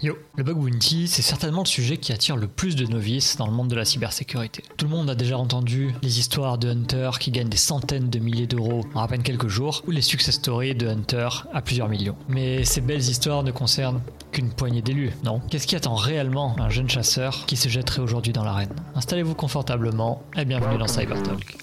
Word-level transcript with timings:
Yo, 0.00 0.16
le 0.36 0.42
bug 0.42 0.56
bounty, 0.56 1.06
c'est 1.06 1.22
certainement 1.22 1.62
le 1.62 1.66
sujet 1.66 1.96
qui 1.96 2.12
attire 2.12 2.36
le 2.36 2.48
plus 2.48 2.74
de 2.76 2.86
novices 2.86 3.36
dans 3.36 3.46
le 3.46 3.52
monde 3.52 3.68
de 3.68 3.76
la 3.76 3.84
cybersécurité. 3.84 4.62
Tout 4.76 4.86
le 4.86 4.90
monde 4.90 5.10
a 5.10 5.14
déjà 5.14 5.38
entendu 5.38 5.94
les 6.02 6.18
histoires 6.18 6.58
de 6.58 6.70
hunters 6.70 7.18
qui 7.18 7.30
gagnent 7.30 7.48
des 7.48 7.56
centaines 7.56 8.08
de 8.10 8.18
milliers 8.18 8.46
d'euros 8.46 8.84
en 8.94 9.02
à 9.02 9.08
peine 9.08 9.22
quelques 9.22 9.48
jours, 9.48 9.82
ou 9.86 9.90
les 9.90 10.00
success 10.00 10.36
stories 10.36 10.74
de 10.74 10.88
hunters 10.88 11.46
à 11.52 11.62
plusieurs 11.62 11.88
millions. 11.88 12.16
Mais 12.28 12.64
ces 12.64 12.80
belles 12.80 13.00
histoires 13.00 13.42
ne 13.42 13.52
concernent 13.52 14.00
qu'une 14.32 14.50
poignée 14.50 14.82
d'élus, 14.82 15.10
non? 15.24 15.40
Qu'est-ce 15.50 15.66
qui 15.66 15.76
attend 15.76 15.94
réellement 15.94 16.56
un 16.58 16.70
jeune 16.70 16.88
chasseur 16.88 17.44
qui 17.46 17.56
se 17.56 17.68
jetterait 17.68 18.02
aujourd'hui 18.02 18.32
dans 18.32 18.44
l'arène? 18.44 18.74
Installez-vous 18.94 19.34
confortablement 19.34 20.22
et 20.36 20.44
bienvenue 20.44 20.78
dans 20.78 20.88
CyberTalk. 20.88 21.58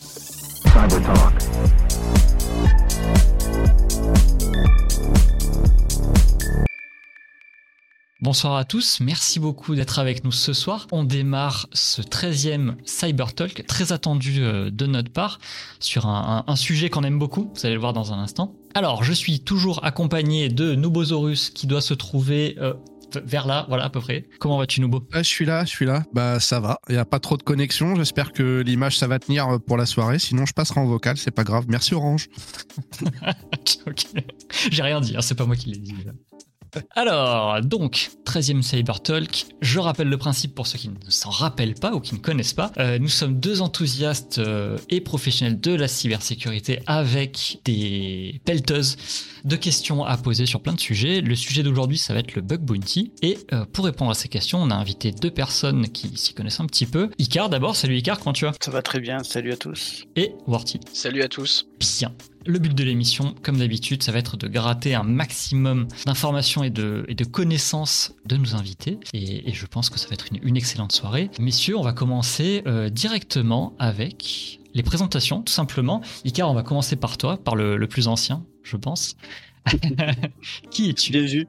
Bonsoir 8.30 8.58
à 8.58 8.64
tous, 8.64 9.00
merci 9.00 9.40
beaucoup 9.40 9.74
d'être 9.74 9.98
avec 9.98 10.24
nous 10.24 10.32
ce 10.32 10.54
soir. 10.54 10.86
On 10.92 11.04
démarre 11.04 11.66
ce 11.74 12.04
13e 12.04 12.76
Cyber 12.86 13.34
Talk, 13.34 13.66
très 13.66 13.92
attendu 13.92 14.44
euh, 14.44 14.70
de 14.70 14.86
notre 14.86 15.12
part, 15.12 15.40
sur 15.80 16.06
un, 16.06 16.56
sujet 16.56 16.92
qu'on 16.92 17.04
aime 17.04 17.18
beaucoup, 17.18 17.52
vous 17.56 17.66
allez 17.66 17.74
le 17.74 17.80
voir 17.80 17.92
dans 17.92 18.14
un 18.14 18.20
instant. 18.20 18.54
Alors, 18.76 19.04
je 19.04 19.14
suis 19.14 19.40
toujours 19.40 19.84
accompagné 19.84 20.48
de 20.48 20.76
Nubosaurus 20.76 21.50
qui 21.50 21.66
doit 21.66 21.82
se 21.82 21.96
trouver 21.96 22.56
euh, 22.60 22.76
vers 23.26 23.48
là, 23.48 23.66
voilà 23.68 23.86
à 23.86 23.90
peu 23.90 24.00
près. 24.00 24.28
Comment 24.40 24.60
vas-tu 24.60 24.82
Nubo 24.82 25.02
Je 25.12 25.24
suis 25.24 25.46
là, 25.46 25.66
je 25.66 25.72
suis 25.72 25.88
là. 25.88 26.04
Bah 26.14 26.40
ça 26.40 26.60
va. 26.60 26.78
Il 26.88 26.92
n'y 26.92 27.00
a 27.00 27.06
pas 27.06 27.20
trop 27.20 27.36
de 27.36 27.42
connexion. 27.42 27.96
J'espère 27.96 28.32
que 28.32 28.62
l'image 28.62 28.96
ça 28.96 29.08
va 29.08 29.18
tenir 29.18 29.58
pour 29.66 29.76
la 29.76 29.88
soirée. 29.88 30.20
Sinon 30.20 30.46
je 30.46 30.54
passerai 30.54 30.80
en 30.80 30.86
vocal, 30.86 31.18
c'est 31.18 31.32
pas 31.32 31.44
grave. 31.44 31.66
Merci 31.68 31.96
Orange. 31.96 32.30
ok. 33.88 34.06
J'ai 34.70 34.84
rien 34.84 35.02
dit, 35.02 35.18
hein, 35.18 35.22
c'est 35.22 35.34
pas 35.34 35.48
moi 35.48 35.56
qui 35.56 35.72
l'ai 35.72 35.80
dit. 35.80 35.96
Alors, 36.96 37.62
donc, 37.62 38.12
13e 38.26 38.62
Cyber 38.62 39.02
Talk. 39.02 39.46
Je 39.62 39.80
rappelle 39.80 40.10
le 40.10 40.18
principe 40.18 40.56
pour 40.56 40.68
ceux 40.68 40.78
qui 40.78 40.90
ne 40.90 40.96
s'en 41.10 41.30
rappellent 41.30 41.76
pas 41.76 41.94
ou 41.94 42.00
qui 42.00 42.16
ne 42.16 42.20
connaissent 42.20 42.54
pas. 42.54 42.72
Euh, 42.78 43.00
nous 43.00 43.08
sommes 43.08 43.40
deux 43.40 43.62
enthousiastes 43.62 44.40
euh, 44.40 44.78
et 44.90 45.02
professionnels 45.02 45.60
de 45.60 45.74
la 45.74 45.88
cybersécurité 45.88 46.80
avec 46.86 47.60
des 47.66 48.42
pelteuses 48.46 48.98
de 49.46 49.56
questions 49.56 50.04
à 50.04 50.18
poser 50.18 50.46
sur 50.46 50.62
plein 50.62 50.74
de 50.74 50.80
sujets. 50.80 51.22
Le 51.22 51.36
sujet 51.36 51.64
d'aujourd'hui, 51.64 51.98
ça 51.98 52.14
va 52.14 52.20
être 52.20 52.36
le 52.36 52.42
bug 52.42 52.62
bounty. 52.62 53.12
Et 53.22 53.38
euh, 53.54 53.66
pour 53.66 53.86
répondre 53.86 54.12
à 54.12 54.16
ces 54.16 54.28
questions, 54.28 54.62
on 54.62 54.70
a 54.70 54.76
invité 54.76 55.12
deux 55.12 55.32
personnes 55.32 55.90
qui 55.90 56.16
s'y 56.18 56.34
connaissent 56.34 56.60
un 56.60 56.68
petit 56.68 56.86
peu. 56.86 57.10
Icar 57.18 57.50
d'abord, 57.50 57.76
salut 57.76 57.98
Icar, 57.98 58.20
comment 58.20 58.34
tu 58.34 58.46
vas? 58.46 58.54
Ça 58.60 58.72
va 58.72 58.82
très 58.82 59.00
bien, 59.00 59.24
salut 59.24 59.54
à 59.54 59.58
tous. 59.58 60.06
Et 60.16 60.34
Warty. 60.48 60.80
Salut 60.94 61.22
à 61.22 61.28
tous. 61.28 61.68
Bien. 61.80 62.14
Le 62.50 62.58
but 62.58 62.74
de 62.74 62.84
l'émission, 62.84 63.36
comme 63.44 63.58
d'habitude, 63.58 64.02
ça 64.02 64.12
va 64.12 64.18
être 64.18 64.36
de 64.36 64.48
gratter 64.48 64.96
un 64.96 65.04
maximum 65.04 65.88
d'informations 66.08 66.64
et 66.64 66.72
de, 66.72 67.06
et 67.08 67.14
de 67.14 67.24
connaissances 67.24 68.16
de 68.26 68.38
nos 68.38 68.56
invités. 68.56 68.98
Et, 69.14 69.54
je 69.54 69.68
pense 69.68 69.92
que 69.92 70.00
ça 70.00 70.08
va 70.08 70.16
être 70.16 70.26
une, 70.42 70.58
excellente 70.58 70.92
soirée. 70.92 71.30
Messieurs, 71.40 71.78
on 71.78 71.84
va 71.84 71.94
commencer 71.94 72.64
euh, 72.66 72.90
directement 72.90 73.76
avec 73.78 74.60
les 74.74 74.82
présentations, 74.82 75.44
tout 75.44 75.54
simplement. 75.54 76.02
Icar, 76.26 76.50
on 76.50 76.56
va 76.56 76.64
commencer 76.64 76.96
par 76.96 77.20
toi, 77.20 77.38
par 77.38 77.56
le, 77.56 77.78
plus 77.88 78.08
ancien, 78.08 78.44
je 78.64 78.78
pense. 78.78 79.16
Qui 80.72 80.90
es-tu? 80.90 81.12
Bien 81.12 81.26
vu. 81.28 81.48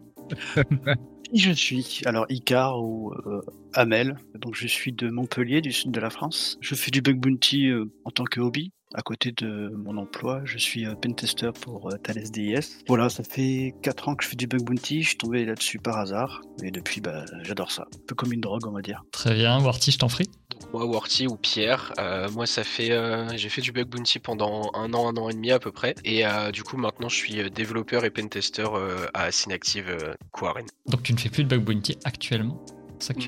Qui 1.33 1.39
je 1.39 1.53
suis? 1.53 2.03
Alors 2.05 2.27
Icar 2.29 2.79
ou 2.79 3.15
euh, 3.25 3.41
Amel. 3.73 4.19
Donc 4.39 4.55
je 4.55 4.67
suis 4.67 4.93
de 4.93 5.09
Montpellier, 5.09 5.63
du 5.63 5.73
sud 5.73 5.93
de 5.93 6.01
la 6.01 6.11
France. 6.11 6.59
Je 6.61 6.75
fais 6.75 6.91
du 6.91 7.01
bug 7.01 7.19
bounty 7.19 7.69
euh, 7.69 7.87
en 8.05 8.11
tant 8.11 8.25
que 8.25 8.39
hobby 8.41 8.71
à 8.95 9.03
côté 9.03 9.33
de 9.33 9.73
mon 9.77 9.97
emploi, 9.97 10.43
je 10.45 10.59
suis 10.59 10.87
euh, 10.87 10.95
pentester 10.95 11.51
pour 11.61 11.93
euh, 11.93 11.97
Thales 11.97 12.31
DIS. 12.31 12.83
Voilà, 12.89 13.09
ça 13.09 13.23
fait 13.23 13.75
4 13.83 14.09
ans 14.09 14.15
que 14.15 14.25
je 14.25 14.29
fais 14.31 14.37
du 14.37 14.47
bug 14.47 14.63
bounty, 14.63 15.03
je 15.03 15.09
suis 15.09 15.17
tombé 15.19 15.45
là-dessus 15.45 15.79
par 15.79 15.99
hasard, 15.99 16.43
et 16.63 16.71
depuis, 16.71 17.01
bah, 17.01 17.25
j'adore 17.43 17.71
ça. 17.71 17.87
Un 17.95 18.07
peu 18.07 18.15
comme 18.15 18.33
une 18.33 18.41
drogue, 18.41 18.67
on 18.67 18.73
va 18.73 18.83
dire. 18.83 19.05
Très 19.13 19.35
bien, 19.35 19.61
Warty, 19.61 19.93
je 19.93 19.99
t'en 19.99 20.09
prie. 20.09 20.29
Donc 20.61 20.73
moi, 20.73 20.85
Warty 20.87 21.27
ou 21.27 21.37
Pierre, 21.37 21.93
euh, 21.99 22.29
moi, 22.31 22.47
ça 22.47 22.65
fait, 22.65 22.91
j'ai 23.37 23.49
fait 23.49 23.63
du 23.63 23.73
bug 23.73 23.89
bounty 23.89 24.19
pendant 24.19 24.71
un 24.75 24.93
an, 24.93 25.09
un 25.09 25.17
an 25.17 25.29
et 25.29 25.35
demi 25.35 25.53
à 25.53 25.59
peu 25.59 25.73
près, 25.73 25.95
et 26.05 26.25
du 26.53 26.63
coup, 26.63 26.77
maintenant, 26.77 27.09
je 27.09 27.17
suis 27.17 27.51
développeur 27.51 28.05
et 28.05 28.11
pentester 28.11 28.67
à 29.15 29.31
Synactive 29.31 30.17
Quarren. 30.33 30.67
Donc 30.87 31.03
tu 31.03 31.13
ne 31.13 31.19
fais 31.19 31.31
plus 31.31 31.45
de 31.45 31.49
bug 31.49 31.65
bounty 31.65 31.97
actuellement? 32.05 32.65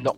Non, 0.05 0.15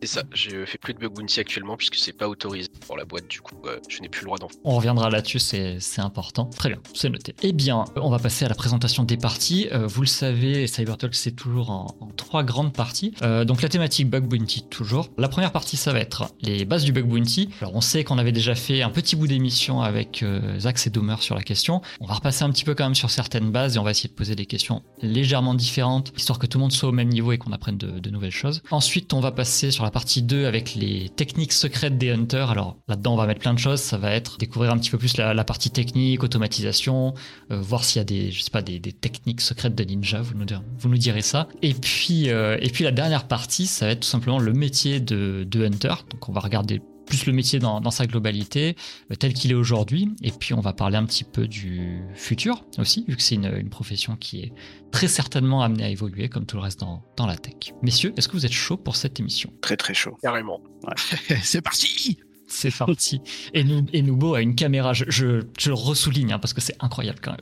c'est 0.00 0.06
ça. 0.06 0.22
Je 0.32 0.64
fais 0.64 0.78
plus 0.78 0.94
de 0.94 0.98
bug 0.98 1.12
bounty 1.12 1.40
actuellement 1.40 1.76
puisque 1.76 1.96
c'est 1.96 2.12
pas 2.12 2.28
autorisé 2.28 2.68
pour 2.86 2.96
la 2.96 3.04
boîte. 3.04 3.28
Du 3.28 3.40
coup, 3.40 3.56
euh, 3.66 3.78
je 3.88 4.00
n'ai 4.00 4.08
plus 4.08 4.22
le 4.22 4.26
droit 4.26 4.38
d'en 4.38 4.48
faire. 4.48 4.58
On 4.64 4.76
reviendra 4.76 5.10
là-dessus, 5.10 5.38
c'est 5.38 5.78
important. 5.98 6.46
Très 6.46 6.70
bien, 6.70 6.78
c'est 6.94 7.10
noté. 7.10 7.34
Eh 7.42 7.52
bien, 7.52 7.84
on 7.96 8.10
va 8.10 8.18
passer 8.18 8.44
à 8.44 8.48
la 8.48 8.54
présentation 8.54 9.04
des 9.04 9.16
parties. 9.16 9.68
Euh, 9.72 9.86
vous 9.86 10.00
le 10.00 10.06
savez, 10.06 10.66
CyberTalk, 10.66 11.14
c'est 11.14 11.32
toujours 11.32 11.70
en, 11.70 11.86
trois 12.16 12.42
grandes 12.42 12.72
parties. 12.72 13.14
Euh, 13.22 13.44
donc, 13.44 13.62
la 13.62 13.68
thématique 13.68 14.08
bug 14.08 14.24
bounty, 14.26 14.64
toujours. 14.68 15.10
La 15.18 15.28
première 15.28 15.52
partie, 15.52 15.76
ça 15.76 15.92
va 15.92 16.00
être 16.00 16.32
les 16.40 16.64
bases 16.64 16.84
du 16.84 16.92
bug 16.92 17.06
bounty. 17.06 17.50
Alors, 17.60 17.74
on 17.74 17.80
sait 17.80 18.04
qu'on 18.04 18.18
avait 18.18 18.32
déjà 18.32 18.54
fait 18.54 18.82
un 18.82 18.90
petit 18.90 19.16
bout 19.16 19.26
d'émission 19.26 19.82
avec 19.82 20.24
Zax 20.58 20.86
et 20.86 20.90
Doomer 20.90 21.22
sur 21.22 21.34
la 21.34 21.42
question. 21.42 21.82
On 22.00 22.06
va 22.06 22.14
repasser 22.14 22.44
un 22.44 22.50
petit 22.50 22.64
peu 22.64 22.74
quand 22.74 22.84
même 22.84 22.94
sur 22.94 23.10
certaines 23.10 23.50
bases 23.50 23.76
et 23.76 23.78
on 23.78 23.84
va 23.84 23.90
essayer 23.90 24.08
de 24.08 24.14
poser 24.14 24.34
des 24.34 24.46
questions 24.46 24.82
légèrement 25.02 25.54
différentes, 25.54 26.12
histoire 26.16 26.38
que 26.38 26.46
tout 26.46 26.58
le 26.58 26.62
monde 26.62 26.72
soit 26.72 26.88
au 26.88 26.92
même 26.92 27.08
niveau 27.08 27.32
et 27.32 27.38
qu'on 27.38 27.52
apprenne 27.52 27.76
de 27.76 28.10
nouvelles 28.10 28.30
choses. 28.30 28.62
Ensuite, 28.70 29.12
on 29.12 29.20
va 29.20 29.32
passer 29.32 29.70
sur 29.70 29.84
la 29.84 29.89
partie 29.90 30.22
2 30.22 30.46
avec 30.46 30.74
les 30.74 31.08
techniques 31.08 31.52
secrètes 31.52 31.98
des 31.98 32.10
hunters. 32.10 32.50
Alors 32.50 32.76
là-dedans, 32.88 33.14
on 33.14 33.16
va 33.16 33.26
mettre 33.26 33.40
plein 33.40 33.54
de 33.54 33.58
choses. 33.58 33.80
Ça 33.80 33.98
va 33.98 34.12
être 34.12 34.38
découvrir 34.38 34.72
un 34.72 34.78
petit 34.78 34.90
peu 34.90 34.98
plus 34.98 35.16
la, 35.16 35.44
partie 35.44 35.70
technique, 35.70 36.22
automatisation, 36.22 37.14
euh, 37.50 37.60
voir 37.60 37.84
s'il 37.84 37.98
y 37.98 38.02
a 38.02 38.04
des, 38.04 38.30
je 38.30 38.42
sais 38.42 38.50
pas, 38.50 38.62
des, 38.62 38.80
techniques 38.80 39.40
secrètes 39.40 39.74
de 39.74 39.84
ninja. 39.84 40.20
Vous 40.20 40.34
nous, 40.34 40.46
vous 40.78 40.88
nous 40.88 40.98
direz 40.98 41.22
ça. 41.22 41.48
Et 41.62 41.74
puis, 41.74 42.30
euh, 42.30 42.56
et 42.60 42.70
puis 42.70 42.84
la 42.84 42.92
dernière 42.92 43.26
partie, 43.26 43.66
ça 43.66 43.86
va 43.86 43.92
être 43.92 44.00
tout 44.00 44.08
simplement 44.08 44.38
le 44.38 44.52
métier 44.52 45.00
de, 45.00 45.46
de 45.48 45.64
hunter. 45.64 45.94
Donc 46.10 46.28
on 46.28 46.32
va 46.32 46.40
regarder 46.40 46.80
plus 47.10 47.26
le 47.26 47.32
métier 47.32 47.58
dans, 47.58 47.90
sa 47.90 48.06
globalité, 48.06 48.76
euh, 49.10 49.16
tel 49.16 49.34
qu'il 49.34 49.50
est 49.50 49.54
aujourd'hui. 49.54 50.08
Et 50.22 50.30
puis 50.30 50.54
on 50.54 50.60
va 50.60 50.72
parler 50.72 50.96
un 50.96 51.04
petit 51.04 51.24
peu 51.24 51.48
du 51.48 52.00
futur 52.14 52.64
aussi, 52.78 53.04
vu 53.08 53.16
que 53.16 53.22
c'est 53.22 53.34
une, 53.34 53.68
profession 53.68 54.16
qui 54.16 54.40
est 54.40 54.52
très 54.90 55.08
certainement 55.08 55.62
amenée 55.62 55.84
à 55.84 55.88
évoluer, 55.90 56.28
comme 56.28 56.46
tout 56.46 56.56
le 56.56 56.62
reste 56.62 56.80
dans, 56.80 57.26
la 57.26 57.36
tech. 57.36 57.74
Messieurs, 57.82 58.14
est-ce 58.16 58.28
que 58.28 58.32
vous 58.32 58.46
êtes 58.46 58.52
chaud 58.52 58.76
pour 58.76 58.96
cette 58.96 59.20
émission? 59.20 59.52
Très 59.60 59.76
très 59.76 59.94
chaud. 59.94 60.16
Carrément. 60.22 60.60
c'est 61.42 61.60
parti 61.60 62.18
c'est 62.52 62.76
parti. 62.76 63.20
Et, 63.54 63.62
nous, 63.62 63.86
et 63.92 64.02
Noubo 64.02 64.34
a 64.34 64.40
une 64.40 64.56
caméra, 64.56 64.92
je, 64.92 65.04
je, 65.08 65.68
le 65.68 65.72
ressouligne 65.72 66.32
hein, 66.32 66.40
parce 66.40 66.52
que 66.52 66.60
c'est 66.60 66.74
incroyable 66.80 67.20
quand 67.22 67.36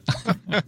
même. 0.50 0.61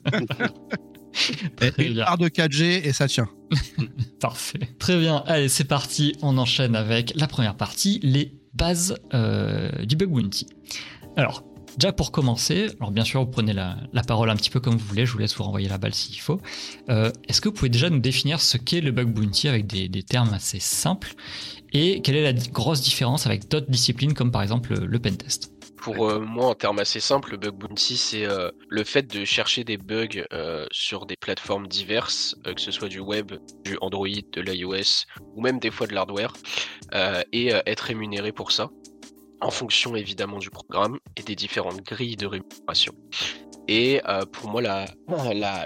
Très 1.56 1.72
une 1.78 1.94
de 1.94 2.28
4G 2.28 2.62
et 2.84 2.92
ça 2.92 3.08
tient. 3.08 3.28
Parfait. 4.20 4.60
Très 4.78 4.98
bien. 4.98 5.22
Allez, 5.26 5.48
c'est 5.48 5.64
parti. 5.64 6.14
On 6.22 6.38
enchaîne 6.38 6.76
avec 6.76 7.12
la 7.16 7.26
première 7.26 7.56
partie, 7.56 8.00
les 8.02 8.32
base 8.54 8.96
euh, 9.14 9.70
du 9.84 9.96
bug 9.96 10.10
bounty. 10.10 10.46
Alors, 11.16 11.44
déjà 11.76 11.92
pour 11.92 12.12
commencer, 12.12 12.68
alors 12.80 12.90
bien 12.90 13.04
sûr, 13.04 13.20
vous 13.20 13.30
prenez 13.30 13.52
la, 13.52 13.76
parole 14.06 14.30
un 14.30 14.36
petit 14.36 14.50
peu 14.50 14.60
comme 14.60 14.74
vous 14.76 14.86
voulez, 14.86 15.06
je 15.06 15.12
vous 15.12 15.18
laisse 15.18 15.34
vous 15.36 15.44
renvoyer 15.44 15.68
la 15.68 15.78
balle 15.78 15.94
s'il 15.94 16.20
faut. 16.20 16.40
Euh, 16.88 17.10
est-ce 17.28 17.40
que 17.40 17.48
vous 17.48 17.54
pouvez 17.54 17.68
déjà 17.68 17.90
nous 17.90 17.98
définir 17.98 18.40
ce 18.40 18.56
qu'est 18.56 18.80
le 18.80 18.92
bug 18.92 19.08
bounty 19.08 19.48
avec 19.48 19.66
des, 19.66 20.02
termes 20.02 20.32
assez 20.32 20.60
simples 20.60 21.14
et 21.72 22.00
quelle 22.02 22.16
est 22.16 22.32
la 22.32 22.32
grosse 22.32 22.80
différence 22.80 23.26
avec 23.26 23.48
d'autres 23.48 23.70
disciplines 23.70 24.14
comme 24.14 24.32
par 24.32 24.42
exemple 24.42 24.74
le, 24.74 24.98
pentest 24.98 25.52
pour 25.80 26.08
euh, 26.08 26.20
moi, 26.20 26.46
en 26.46 26.54
termes 26.54 26.78
assez 26.78 27.00
simples, 27.00 27.32
le 27.32 27.36
bug 27.36 27.54
bounty, 27.54 27.96
c'est 27.96 28.26
le 28.68 28.84
fait 28.84 29.02
de 29.02 29.24
chercher 29.24 29.64
des 29.64 29.76
bugs 29.76 30.24
sur 30.70 31.06
des 31.06 31.16
plateformes 31.16 31.66
diverses, 31.66 32.36
que 32.44 32.60
ce 32.60 32.70
soit 32.70 32.88
du 32.88 33.00
web, 33.00 33.32
du 33.64 33.76
Android, 33.80 34.08
de 34.32 34.40
l'iOS 34.40 35.06
ou 35.34 35.42
même 35.42 35.58
des 35.58 35.70
fois 35.70 35.86
de 35.86 35.94
l'hardware, 35.94 36.32
et 37.32 37.48
être 37.66 37.80
rémunéré 37.80 38.32
pour 38.32 38.52
ça, 38.52 38.70
en 39.40 39.50
fonction 39.50 39.96
évidemment 39.96 40.38
du 40.38 40.50
programme 40.50 40.98
et 41.16 41.22
des 41.22 41.36
différentes 41.36 41.82
grilles 41.82 42.16
de 42.16 42.26
rémunération. 42.26 42.94
Et 43.68 44.00
euh, 44.08 44.24
pour 44.26 44.50
moi, 44.50 44.60
la, 44.62 44.86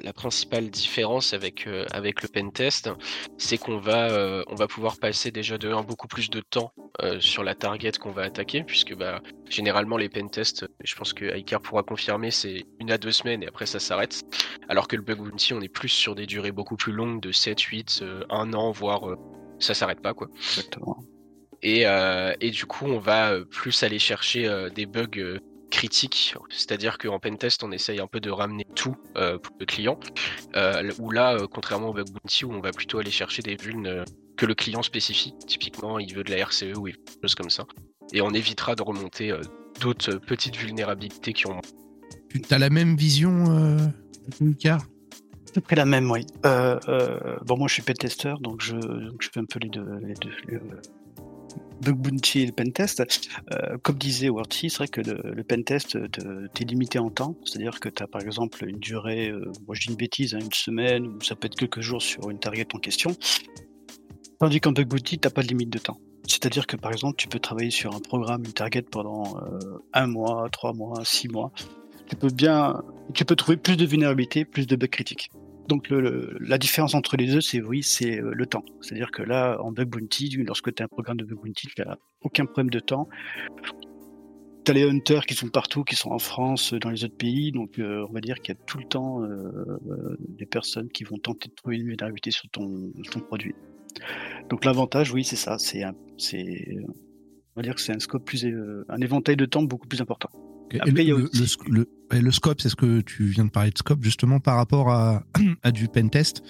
la, 0.01 0.13
principale 0.13 0.71
différence 0.71 1.33
avec, 1.33 1.67
euh, 1.67 1.87
avec 1.93 2.23
le 2.23 2.29
pentest, 2.29 2.91
c'est 3.39 3.59
qu'on 3.59 3.79
va, 3.79 4.11
euh, 4.11 4.43
on 4.49 4.55
va 4.55 4.67
pouvoir 4.67 4.99
passer 4.99 5.31
déjà 5.31 5.59
de 5.59 5.75
beaucoup 5.83 6.07
plus 6.07 6.31
de 6.31 6.41
temps 6.41 6.73
sur 7.19 7.43
la 7.43 7.57
target 7.57 7.91
qu'on 7.93 8.13
va 8.13 8.23
attaquer, 8.23 8.63
puisque 8.63 8.95
bah, 8.95 9.21
généralement 9.51 9.97
les 9.97 10.09
pentests, 10.09 10.65
je 10.85 10.95
pense 10.95 11.13
que 11.13 11.37
Icar 11.37 11.61
pourra 11.61 11.83
confirmer, 11.83 12.31
c'est 12.31 12.65
une 12.79 12.93
à 12.93 12.99
deux 12.99 13.11
semaines 13.11 13.43
et 13.43 13.49
après 13.49 13.67
ça 13.67 13.81
s'arrête. 13.81 14.23
Alors 14.69 14.87
que 14.87 14.95
le 14.95 15.03
bug 15.03 15.19
bounty, 15.19 15.55
on 15.55 15.61
est 15.61 15.69
plus 15.69 15.89
sur 15.89 16.15
des 16.15 16.27
durées 16.27 16.53
beaucoup 16.53 16.77
plus 16.77 16.93
longues 16.93 17.21
de 17.21 17.33
7, 17.33 17.61
8, 17.61 18.05
1 18.31 18.53
an, 18.53 18.71
voire 18.71 19.17
ça 19.59 19.75
s'arrête 19.75 20.01
pas. 20.01 20.15
quoi. 20.15 20.29
Exactement. 20.37 20.99
Et, 21.63 21.85
et, 22.41 22.51
du 22.51 22.67
coup, 22.67 22.87
on 22.87 22.99
va 22.99 23.41
plus 23.51 23.83
aller 23.83 23.99
chercher 23.99 24.69
des 24.75 24.87
bugs 24.87 25.41
critique, 25.75 26.35
c'est-à-dire 26.51 26.99
qu'en 26.99 27.19
pentest 27.19 27.63
on 27.65 27.73
essaye 27.73 28.01
un 28.01 28.07
peu 28.07 28.21
de 28.21 28.31
ramener 28.31 28.67
tout 28.75 28.97
euh, 29.17 29.39
pour 29.39 29.57
le 29.59 29.67
client, 29.67 29.99
euh, 30.57 30.91
ou 30.99 31.11
là, 31.11 31.35
euh, 31.35 31.47
contrairement 31.47 31.91
au 31.91 31.93
bug 31.93 32.09
bounty 32.09 32.45
où 32.45 32.53
on 32.53 32.61
va 32.61 32.71
plutôt 32.71 32.99
aller 32.99 33.11
chercher 33.11 33.43
des 33.43 33.57
vulnes 33.57 34.05
que 34.37 34.47
le 34.47 34.55
client 34.55 34.83
spécifie, 34.83 35.35
typiquement 35.47 35.99
il 35.99 36.15
veut 36.15 36.25
de 36.25 36.31
la 36.31 36.45
RCE 36.45 36.77
ou 36.77 36.89
des 36.89 36.95
choses 37.23 37.35
comme 37.35 37.51
ça, 37.51 37.67
et 38.13 38.21
on 38.23 38.31
évitera 38.31 38.75
de 38.75 38.83
remonter 38.83 39.33
d'autres 39.81 40.15
petites 40.15 40.57
vulnérabilités 40.57 41.33
qui 41.33 41.47
ont... 41.47 41.61
Tu 42.33 42.43
as 42.55 42.59
la 42.59 42.71
même 42.71 42.97
vision, 42.97 43.77
Car 44.61 44.81
peu 45.55 45.61
près 45.61 45.77
la 45.77 45.85
même, 45.85 46.11
oui. 46.11 46.27
Euh, 46.45 46.79
euh, 46.89 47.37
bon, 47.47 47.57
moi, 47.57 47.69
je 47.69 47.75
suis 47.75 47.83
pentester, 47.83 48.35
donc 48.41 48.61
je, 48.61 48.77
donc 48.77 49.23
je 49.23 49.31
fais 49.33 49.41
un 49.41 49.45
peu 49.45 49.61
les 49.61 49.69
deux, 49.69 49.87
les 50.03 50.15
deux 50.15 50.31
le 50.49 50.61
bug 51.81 51.97
bounty 51.97 52.41
et 52.41 52.47
le 52.47 52.53
pentest. 52.53 53.03
Euh, 53.53 53.77
comme 53.83 53.97
disait 53.97 54.29
Worthy, 54.29 54.71
c'est 54.71 54.79
vrai 54.79 54.89
que 54.89 55.01
le, 55.01 55.21
le 55.33 55.45
pentest, 55.45 55.99
t'es 56.55 56.65
limité 56.65 56.99
en 56.99 57.11
temps. 57.11 57.37
C'est-à-dire 57.45 57.81
que 57.81 57.89
tu 57.89 58.03
as 58.03 58.07
par 58.07 58.23
exemple 58.23 58.67
une 58.67 58.79
durée, 58.79 59.29
euh, 59.29 59.53
moi 59.67 59.75
je 59.75 59.83
dis 59.83 59.91
une 59.91 59.97
bêtise, 59.97 60.35
hein, 60.35 60.41
une 60.41 60.53
semaine, 60.53 61.07
ou 61.07 61.21
ça 61.21 61.37
peut 61.37 61.47
être 61.47 61.57
quelques 61.57 61.81
jours 61.81 62.03
sur 62.03 62.31
une 62.31 62.39
target 62.39 62.67
en 62.75 62.79
question. 62.79 63.15
Tandis 64.41 64.61
qu'en 64.61 64.73
bug 64.73 64.89
bounty, 64.89 65.19
t'as 65.19 65.31
pas 65.31 65.43
de 65.43 65.49
limite 65.49 65.71
de 65.71 65.79
temps. 65.79 65.99
C'est-à-dire 66.27 66.67
que 66.67 66.77
par 66.77 66.93
exemple, 66.93 67.17
tu 67.17 67.29
peux 67.29 67.39
travailler 67.39 67.71
sur 67.71 67.95
un 67.95 68.01
programme, 68.01 68.45
une 68.45 68.53
target 68.53 68.83
pendant 68.83 69.37
euh, 69.37 69.59
un 69.93 70.07
mois, 70.07 70.49
trois 70.51 70.73
mois, 70.73 71.05
six 71.05 71.29
mois. 71.29 71.53
Tu 72.07 72.17
peux 72.17 72.29
bien, 72.29 72.83
tu 73.15 73.25
peux 73.25 73.37
trouver 73.37 73.57
plus 73.57 73.77
de 73.77 73.85
vulnérabilité, 73.85 74.45
plus 74.45 74.67
de 74.67 74.77
bugs 74.77 74.89
critiques. 74.89 75.31
Donc 75.69 75.89
le, 75.89 76.37
la 76.41 76.59
différence 76.59 76.95
entre 76.95 77.17
les 77.17 77.27
deux, 77.27 77.41
c'est 77.41 77.61
oui, 77.63 77.83
c'est 77.83 78.21
euh, 78.21 78.33
le 78.35 78.47
temps. 78.47 78.65
C'est-à-dire 78.81 79.11
que 79.11 79.23
là, 79.23 79.59
en 79.61 79.73
bug 79.73 79.89
bounty, 79.89 80.29
lorsque 80.47 80.75
tu 80.75 80.83
as 80.83 80.87
un 80.87 80.89
programme 80.89 81.17
de 81.17 81.25
bug 81.25 81.39
bounty, 81.39 81.69
tu 81.69 81.83
n'as 81.83 81.97
aucun 82.21 82.45
problème 82.45 82.71
de 82.71 82.81
temps. 82.81 83.09
Tu 84.65 84.71
as 84.71 84.75
les 84.75 84.89
hunters 84.89 85.27
qui 85.27 85.35
sont 85.35 85.49
partout, 85.49 85.85
qui 85.85 85.97
sont 85.97 86.11
en 86.11 86.19
France, 86.19 86.75
dans 86.75 86.91
les 86.91 87.05
autres 87.05 87.17
pays, 87.17 87.53
donc 87.53 87.79
euh, 87.79 88.07
on 88.09 88.13
va 88.13 88.21
dire 88.21 88.41
qu'il 88.41 88.55
y 88.55 88.59
a 88.59 88.61
tout 88.67 88.79
le 88.79 88.85
temps 88.85 89.23
euh, 89.23 90.17
des 90.21 90.47
personnes 90.47 90.89
qui 90.89 91.05
vont 91.05 91.19
tenter 91.19 91.49
de 91.49 91.55
trouver 91.55 91.77
une 91.77 91.87
vulnérabilité 91.87 92.31
sur 92.31 92.49
ton, 92.51 92.93
ton 93.11 93.21
produit. 93.21 93.55
Donc 94.49 94.65
l'avantage, 94.65 95.13
oui, 95.13 95.25
c'est 95.25 95.37
ça, 95.37 95.59
c'est 95.59 95.83
c'est 96.19 96.77
on 97.57 97.61
va 97.61 97.63
dire 97.63 97.75
que 97.75 97.81
c'est 97.81 97.95
un 97.95 98.01
scope 98.01 98.25
plus 98.25 98.47
un 98.89 99.01
éventail 99.01 99.37
de 99.37 99.45
temps 99.45 99.63
beaucoup 99.63 99.87
plus 99.87 100.01
important. 100.01 100.31
Après, 100.81 100.91
le, 100.91 101.01
il 101.01 101.09
y 101.09 101.11
a 101.13 101.15
aussi... 101.15 101.57
le, 101.69 101.87
le, 102.11 102.21
le, 102.21 102.31
scope, 102.31 102.61
c'est 102.61 102.69
ce 102.69 102.77
que 102.77 103.01
tu 103.01 103.25
viens 103.25 103.45
de 103.45 103.51
parler 103.51 103.71
de 103.71 103.79
scope, 103.79 104.03
justement 104.03 104.41
par 104.41 104.57
rapport 104.57 104.91
à, 104.91 105.23
du 105.73 105.89
pentest. 105.89 106.43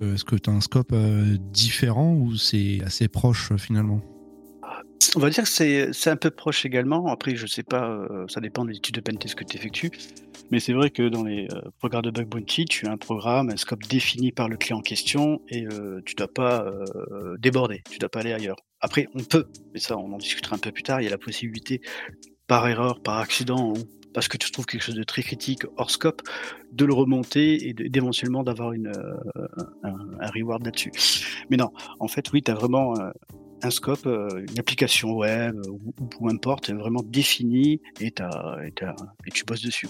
Est-ce 0.00 0.24
que 0.24 0.36
tu 0.36 0.48
as 0.48 0.52
un 0.52 0.62
scope 0.62 0.92
euh, 0.92 1.36
différent 1.52 2.14
ou 2.14 2.34
c'est 2.36 2.80
assez 2.84 3.08
proche 3.08 3.54
finalement? 3.56 4.00
On 5.14 5.20
va 5.20 5.28
dire 5.28 5.44
que 5.44 5.48
c'est 5.92 6.10
un 6.10 6.16
peu 6.16 6.30
proche 6.30 6.64
également. 6.64 7.08
Après, 7.08 7.36
je 7.36 7.46
sais 7.46 7.62
pas, 7.62 7.88
euh, 7.88 8.26
ça 8.28 8.40
dépend 8.40 8.64
des 8.64 8.76
études 8.76 8.94
de 8.94 9.00
pentest 9.00 9.34
que 9.34 9.44
tu 9.44 9.56
effectues. 9.56 9.90
Mais 10.50 10.58
c'est 10.58 10.72
vrai 10.72 10.90
que 10.90 11.08
dans 11.08 11.22
les 11.22 11.46
euh, 11.52 11.60
programmes 11.78 12.02
de 12.02 12.10
bug 12.10 12.26
bounty, 12.26 12.64
tu 12.64 12.86
as 12.86 12.90
un 12.90 12.96
programme, 12.96 13.50
un 13.50 13.56
scope 13.56 13.84
défini 13.84 14.32
par 14.32 14.48
le 14.48 14.56
client 14.56 14.78
en 14.78 14.82
question 14.82 15.40
et 15.48 15.64
euh, 15.66 16.00
tu 16.04 16.16
dois 16.16 16.32
pas 16.32 16.64
euh, 16.64 17.36
déborder, 17.38 17.82
tu 17.88 17.98
dois 17.98 18.08
pas 18.08 18.20
aller 18.20 18.32
ailleurs. 18.32 18.56
Après, 18.80 19.06
on 19.14 19.22
peut, 19.22 19.46
mais 19.72 19.78
ça, 19.78 19.96
on 19.96 20.12
en 20.12 20.18
discutera 20.18 20.56
un 20.56 20.58
peu 20.58 20.72
plus 20.72 20.82
tard. 20.82 21.00
Il 21.00 21.04
y 21.04 21.06
a 21.06 21.10
la 21.10 21.18
possibilité 21.18 21.80
par 22.48 22.66
erreur, 22.68 23.00
par 23.00 23.18
accident, 23.18 23.74
parce 24.12 24.28
que 24.28 24.36
tu 24.36 24.50
trouves 24.50 24.66
quelque 24.66 24.82
chose 24.82 24.94
de 24.94 25.02
très 25.02 25.22
critique 25.22 25.62
hors 25.76 25.90
scope, 25.90 26.22
de 26.72 26.84
le 26.84 26.92
remonter 26.92 27.68
et 27.68 27.72
d'éventuellement 27.72 28.42
d'avoir 28.42 28.72
une 28.72 28.88
euh, 28.88 29.46
un, 29.82 30.30
reward 30.34 30.64
là-dessus. 30.64 30.92
Mais 31.50 31.56
non, 31.56 31.70
en 31.98 32.08
fait, 32.08 32.30
oui, 32.32 32.42
tu 32.42 32.50
as 32.50 32.54
vraiment 32.54 32.98
euh, 32.98 33.10
un 33.62 33.70
scope, 33.70 34.06
euh, 34.06 34.44
une 34.50 34.58
application 34.58 35.12
web 35.12 35.56
ou, 35.68 35.92
ou 36.00 36.06
peu 36.06 36.28
importe, 36.28 36.70
vraiment 36.70 37.02
défini 37.04 37.80
et, 38.00 38.06
et, 38.06 38.12
et 39.26 39.30
tu 39.32 39.44
bosses 39.44 39.62
dessus. 39.62 39.88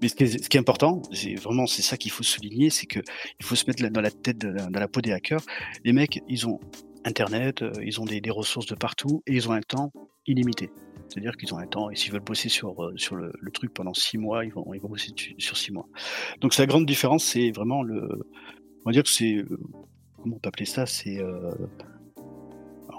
Mais 0.00 0.08
ce 0.08 0.14
qui 0.14 0.24
est, 0.24 0.56
important, 0.56 1.02
c'est 1.12 1.34
vraiment 1.34 1.66
c'est 1.66 1.82
ça 1.82 1.96
qu'il 1.96 2.12
faut 2.12 2.22
souligner, 2.22 2.70
c'est 2.70 2.86
que 2.86 3.00
il 3.40 3.44
faut 3.44 3.56
se 3.56 3.66
mettre 3.66 3.84
dans 3.88 4.00
la 4.00 4.12
tête, 4.12 4.38
dans 4.38 4.78
la 4.78 4.86
peau 4.86 5.00
des 5.00 5.10
hackers. 5.10 5.40
Les 5.84 5.92
mecs, 5.92 6.20
ils 6.28 6.46
ont 6.46 6.60
Internet, 7.04 7.64
ils 7.82 8.00
ont 8.00 8.04
des 8.04 8.20
ressources 8.30 8.66
de 8.66 8.74
partout 8.74 9.22
et 9.26 9.34
ils 9.34 9.48
ont 9.48 9.52
un 9.52 9.60
temps 9.60 9.92
illimité. 10.26 10.70
C'est-à-dire 11.08 11.36
qu'ils 11.36 11.52
ont 11.54 11.58
un 11.58 11.66
temps, 11.66 11.90
et 11.90 11.96
s'ils 11.96 12.12
veulent 12.12 12.20
bosser 12.20 12.48
sur, 12.48 12.82
euh, 12.82 12.92
sur 12.96 13.16
le, 13.16 13.32
truc 13.52 13.72
pendant 13.72 13.94
six 13.94 14.18
mois, 14.18 14.44
ils 14.44 14.52
vont, 14.52 14.72
ils 14.74 14.80
vont 14.80 14.88
bosser 14.88 15.12
sur 15.38 15.56
six 15.56 15.72
mois. 15.72 15.88
Donc 16.40 16.56
la 16.56 16.66
grande 16.66 16.86
différence, 16.86 17.24
c'est 17.24 17.50
vraiment 17.50 17.82
le. 17.82 18.26
On 18.84 18.90
va 18.90 18.92
dire 18.92 19.02
que 19.02 19.08
c'est. 19.08 19.36
Euh, 19.36 19.58
comment 20.22 20.36
on 20.36 20.38
peut 20.38 20.48
appeler 20.48 20.66
ça 20.66 20.86
C'est. 20.86 21.18
Euh, 21.18 21.54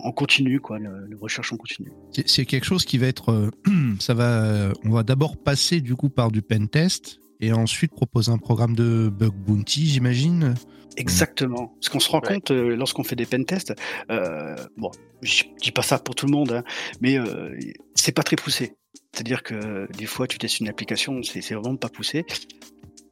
en 0.02 0.12
continu, 0.12 0.60
quoi, 0.62 0.80
le, 0.80 1.18
recherche 1.20 1.52
en 1.52 1.58
continu. 1.58 1.92
C'est 2.26 2.46
quelque 2.46 2.66
chose 2.66 2.86
qui 2.86 2.98
va 2.98 3.08
être. 3.08 3.52
Ça 4.00 4.14
va. 4.14 4.72
On 4.86 4.92
va 4.92 5.04
d'abord 5.04 5.38
passer 5.38 5.82
du 5.82 5.96
coup 5.96 6.10
par 6.10 6.32
du 6.32 6.42
pen 6.42 6.70
test 6.70 7.20
et 7.40 7.54
ensuite 7.54 7.92
proposer 7.92 8.32
un 8.32 8.38
programme 8.38 8.76
de 8.76 9.10
bug 9.10 9.34
bounty, 9.34 9.88
j'imagine. 9.88 10.56
Exactement. 10.98 11.68
Parce 11.80 11.90
qu'on 11.90 12.00
se 12.00 12.10
rend 12.10 12.20
ouais. 12.20 12.34
compte 12.34 12.52
euh, 12.52 12.76
lorsqu'on 12.76 13.04
fait 13.04 13.16
des 13.16 13.26
pen 13.26 13.46
tests, 13.46 13.74
euh, 14.12 14.56
bon, 14.78 14.92
je 15.22 15.44
dis 15.62 15.72
pas 15.72 15.82
ça 15.82 16.00
pour 16.00 16.16
tout 16.16 16.26
le 16.26 16.32
monde, 16.32 16.52
hein, 16.52 16.64
mais 17.00 17.18
euh, 17.18 17.58
c'est 17.96 18.12
pas 18.12 18.24
très 18.24 18.36
poussé. 18.36 18.76
C'est-à-dire 19.14 19.44
que 19.44 19.88
des 19.94 20.06
fois, 20.06 20.28
tu 20.28 20.38
testes 20.38 20.60
une 20.60 20.68
application, 20.68 21.22
c'est 21.24 21.54
vraiment 21.54 21.78
pas 21.78 21.90
poussé. 21.90 22.26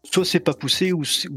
Soit 0.04 0.26
c'est 0.26 0.40
pas 0.40 0.54
poussé, 0.54 0.92
ou, 0.92 1.02
ou, 1.02 1.36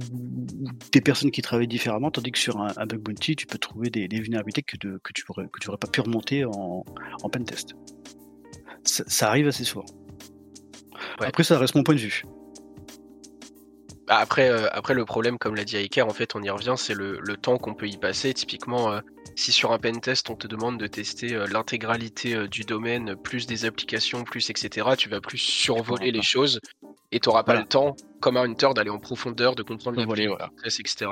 des 0.92 1.00
personnes 1.00 1.30
qui 1.30 1.42
travaillent 1.42 1.68
différemment, 1.68 2.10
tandis 2.10 2.30
que 2.30 2.38
sur 2.38 2.60
un, 2.60 2.72
un 2.76 2.86
bug 2.86 3.00
bounty, 3.00 3.36
tu 3.36 3.46
peux 3.46 3.58
trouver 3.58 3.90
des, 3.90 4.08
des 4.08 4.20
vulnérabilités 4.20 4.62
que, 4.62 4.76
de, 4.76 5.00
que 5.02 5.12
tu 5.12 5.24
aurais, 5.28 5.46
que 5.48 5.60
tu 5.60 5.68
aurais 5.68 5.78
pas 5.78 5.88
pu 5.88 6.00
remonter 6.00 6.44
en, 6.44 6.84
en 7.22 7.28
pen 7.28 7.44
test. 7.44 7.74
Ça, 8.84 9.04
ça 9.06 9.28
arrive 9.28 9.48
assez 9.48 9.64
souvent. 9.64 9.86
Ouais. 11.20 11.26
Après, 11.26 11.44
ça 11.44 11.58
reste 11.58 11.74
mon 11.74 11.82
point 11.82 11.94
de 11.94 12.00
vue. 12.00 12.24
Après, 14.12 14.50
euh, 14.50 14.66
après 14.72 14.92
le 14.92 15.04
problème, 15.04 15.38
comme 15.38 15.54
l'a 15.54 15.64
dit 15.64 15.76
Iker, 15.76 16.04
en 16.04 16.12
fait, 16.12 16.34
on 16.34 16.42
y 16.42 16.50
revient, 16.50 16.74
c'est 16.76 16.94
le, 16.94 17.20
le, 17.20 17.36
temps 17.36 17.58
qu'on 17.58 17.74
peut 17.74 17.86
y 17.86 17.96
passer. 17.96 18.34
Typiquement, 18.34 18.90
euh, 18.90 19.00
si 19.36 19.52
sur 19.52 19.70
un 19.70 19.78
pentest, 19.78 20.28
on 20.30 20.34
te 20.34 20.48
demande 20.48 20.80
de 20.80 20.88
tester 20.88 21.32
euh, 21.34 21.46
l'intégralité 21.46 22.48
du 22.48 22.62
domaine, 22.62 23.14
plus 23.14 23.46
des 23.46 23.66
applications, 23.66 24.24
plus 24.24 24.50
etc., 24.50 24.88
tu 24.98 25.08
vas 25.08 25.20
plus 25.20 25.38
survoler 25.38 26.10
les 26.10 26.22
choses 26.22 26.58
et 27.12 27.20
tu 27.20 27.28
n'auras 27.28 27.44
pas 27.44 27.54
le 27.54 27.64
temps, 27.64 27.94
comme 28.20 28.36
un 28.36 28.42
hunter, 28.42 28.70
d'aller 28.74 28.90
en 28.90 28.98
profondeur, 28.98 29.54
de 29.54 29.62
comprendre 29.62 29.96
les 29.96 30.06
volets, 30.06 30.26
voilà. 30.26 30.50
etc. 30.64 31.06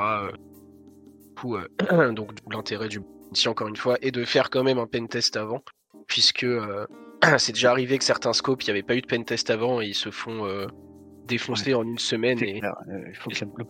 Du 1.29 1.35
coup, 1.37 1.57
donc 2.13 2.33
l'intérêt 2.51 2.89
du 2.89 3.01
si 3.33 3.47
encore 3.47 3.69
une 3.69 3.77
fois, 3.77 3.97
est 4.01 4.11
de 4.11 4.25
faire 4.25 4.51
quand 4.51 4.65
même 4.65 4.79
un 4.79 4.87
pentest 4.87 5.37
avant, 5.37 5.63
puisque 6.09 6.47
c'est 7.39 7.53
déjà 7.53 7.71
arrivé 7.71 7.97
que 7.99 8.05
certains 8.05 8.33
scopes, 8.33 8.63
il 8.63 8.67
n'y 8.67 8.71
avait 8.71 8.83
pas 8.83 8.97
eu 8.97 9.03
de 9.03 9.07
pentest 9.07 9.51
avant 9.51 9.81
et 9.81 9.87
ils 9.87 9.95
se 9.95 10.11
font 10.11 10.67
défoncer 11.29 11.75
ouais. 11.75 11.81
en 11.81 11.85
une 11.85 11.99
semaine. 11.99 12.43
Et... 12.43 12.63
Euh, 12.65 12.71
il 13.09 13.15
faut 13.15 13.31
que, 13.31 13.45
le 13.45 13.65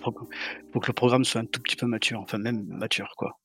faut 0.72 0.80
que 0.80 0.86
le 0.86 0.92
programme 0.92 1.24
soit 1.24 1.40
un 1.40 1.46
tout 1.46 1.60
petit 1.60 1.76
peu 1.76 1.86
mature, 1.86 2.20
enfin 2.20 2.38
même 2.38 2.64
mature, 2.68 3.14
quoi. 3.16 3.38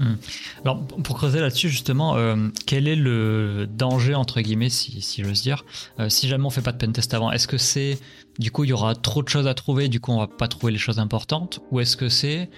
Hum. 0.00 0.16
Alors, 0.64 0.86
pour 0.86 1.16
creuser 1.16 1.40
là-dessus, 1.40 1.68
justement, 1.68 2.16
euh, 2.16 2.48
quel 2.66 2.88
est 2.88 2.96
le 2.96 3.66
danger, 3.66 4.14
entre 4.14 4.40
guillemets, 4.40 4.70
si, 4.70 5.02
si 5.02 5.22
j'ose 5.22 5.42
dire, 5.42 5.66
euh, 5.98 6.08
si 6.08 6.26
jamais 6.26 6.46
on 6.46 6.50
fait 6.50 6.62
pas 6.62 6.72
de 6.72 6.78
pentest 6.78 7.12
avant 7.12 7.30
Est-ce 7.30 7.46
que 7.46 7.58
c'est, 7.58 7.98
du 8.38 8.50
coup, 8.50 8.64
il 8.64 8.70
y 8.70 8.72
aura 8.72 8.94
trop 8.94 9.22
de 9.22 9.28
choses 9.28 9.46
à 9.46 9.52
trouver, 9.52 9.88
du 9.88 10.00
coup, 10.00 10.12
on 10.12 10.18
va 10.18 10.26
pas 10.26 10.48
trouver 10.48 10.72
les 10.72 10.78
choses 10.78 10.98
importantes 10.98 11.60
Ou 11.70 11.80
est-ce 11.80 11.98
que 11.98 12.08
c'est 12.08 12.48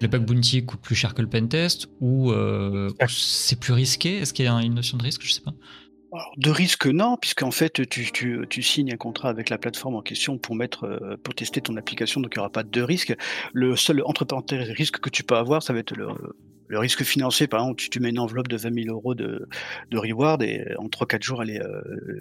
le 0.00 0.08
bug 0.08 0.24
bounty 0.24 0.64
coûte 0.64 0.80
plus 0.80 0.94
cher 0.94 1.14
que 1.14 1.22
le 1.22 1.28
pentest 1.28 1.88
Ou, 2.00 2.30
euh, 2.30 2.90
ou 2.90 3.08
c'est 3.08 3.58
plus 3.58 3.72
risqué? 3.72 4.18
Est-ce 4.18 4.32
qu'il 4.32 4.44
y 4.44 4.48
a 4.48 4.54
une 4.60 4.74
notion 4.74 4.96
de 4.96 5.02
risque? 5.02 5.22
Je 5.24 5.32
sais 5.32 5.40
pas. 5.40 5.54
Alors, 6.12 6.32
de 6.36 6.50
risque, 6.50 6.86
non, 6.86 7.16
puisqu'en 7.16 7.50
fait, 7.50 7.88
tu, 7.88 8.12
tu, 8.12 8.46
tu, 8.50 8.62
signes 8.62 8.92
un 8.92 8.98
contrat 8.98 9.30
avec 9.30 9.48
la 9.48 9.56
plateforme 9.56 9.94
en 9.94 10.02
question 10.02 10.36
pour 10.36 10.54
mettre, 10.54 10.84
euh, 10.84 11.16
pour 11.16 11.34
tester 11.34 11.62
ton 11.62 11.76
application, 11.78 12.20
donc 12.20 12.34
il 12.34 12.38
n'y 12.38 12.40
aura 12.40 12.50
pas 12.50 12.64
de 12.64 12.82
risque. 12.82 13.16
Le 13.54 13.76
seul, 13.76 14.02
entre 14.04 14.26
parenthèses, 14.26 14.68
risque 14.70 14.98
que 14.98 15.08
tu 15.08 15.24
peux 15.24 15.36
avoir, 15.36 15.62
ça 15.62 15.72
va 15.72 15.78
être 15.78 15.96
le, 15.96 16.08
le 16.68 16.78
risque 16.78 17.02
financier. 17.02 17.46
Par 17.46 17.60
exemple, 17.60 17.80
tu, 17.80 17.88
tu, 17.88 17.98
mets 17.98 18.10
une 18.10 18.18
enveloppe 18.18 18.48
de 18.48 18.58
20 18.58 18.84
000 18.84 18.94
euros 18.94 19.14
de, 19.14 19.48
de 19.90 19.98
reward 19.98 20.42
et 20.42 20.66
en 20.78 20.88
3-4 20.88 21.22
jours, 21.22 21.42
elle 21.42 21.50
est, 21.50 21.62
euh, 21.62 21.80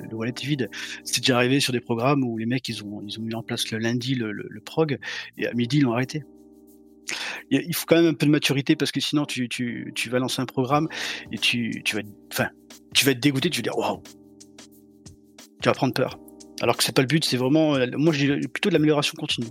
le 0.10 0.15
wallet 0.15 0.31
est 0.41 0.45
vide. 0.45 0.69
C'est 1.03 1.19
déjà 1.19 1.36
arrivé 1.36 1.60
sur 1.60 1.74
des 1.74 1.81
programmes 1.81 2.24
où 2.24 2.38
les 2.38 2.45
mecs, 2.45 2.69
ils 2.69 2.86
ont, 2.86 3.01
ils 3.05 3.19
ont 3.19 3.24
mis 3.24 3.36
en 3.36 3.43
place 3.43 3.69
le 3.71 3.77
lundi 3.77 4.15
le, 4.15 4.31
le, 4.31 4.45
le 4.50 4.62
prog 4.62 5.00
et 5.38 5.48
à 5.48 5.53
midi, 5.53 5.79
ils 5.79 5.83
l'ont 5.83 5.93
arrêté 5.93 6.24
il 7.50 7.75
faut 7.75 7.86
quand 7.86 7.96
même 7.96 8.08
un 8.08 8.13
peu 8.13 8.25
de 8.25 8.31
maturité 8.31 8.75
parce 8.75 8.91
que 8.91 9.00
sinon 9.00 9.25
tu, 9.25 9.50
tu, 9.50 9.91
tu 9.96 10.10
vas 10.10 10.20
lancer 10.20 10.41
un 10.41 10.46
programme 10.46 10.88
et 11.31 11.38
tu, 11.38 11.81
tu 11.84 11.96
vas 11.96 12.01
enfin 12.31 12.50
tu 12.93 13.05
vas 13.05 13.12
être 13.12 13.20
dégoûté, 13.20 13.50
tu 13.50 13.60
vas 13.60 13.63
dire 13.63 13.77
waouh, 13.77 14.01
tu 15.62 15.70
vas 15.70 15.74
prendre 15.74 15.93
peur. 15.93 16.20
Alors 16.62 16.77
que 16.77 16.84
c'est 16.84 16.96
pas 16.96 17.01
le 17.01 17.08
but, 17.08 17.25
c'est 17.25 17.38
vraiment, 17.38 17.77
moi 17.98 18.13
j'ai 18.13 18.39
plutôt 18.48 18.70
de 18.70 18.74
l'amélioration 18.74 19.15
continue. 19.17 19.50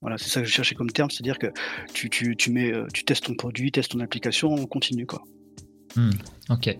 Voilà, 0.00 0.16
c'est 0.16 0.30
ça 0.30 0.40
que 0.40 0.46
je 0.46 0.52
cherchais 0.52 0.74
comme 0.74 0.90
terme, 0.90 1.10
c'est-à-dire 1.10 1.38
que 1.38 1.48
tu, 1.92 2.08
tu, 2.08 2.34
tu 2.34 2.50
mets, 2.50 2.72
tu 2.94 3.04
testes 3.04 3.24
ton 3.24 3.34
produit, 3.34 3.70
testes 3.70 3.92
ton 3.92 4.00
application, 4.00 4.48
on 4.48 4.66
continue 4.66 5.06
quoi. 5.06 5.22
Mmh, 5.96 6.10
ok. 6.50 6.78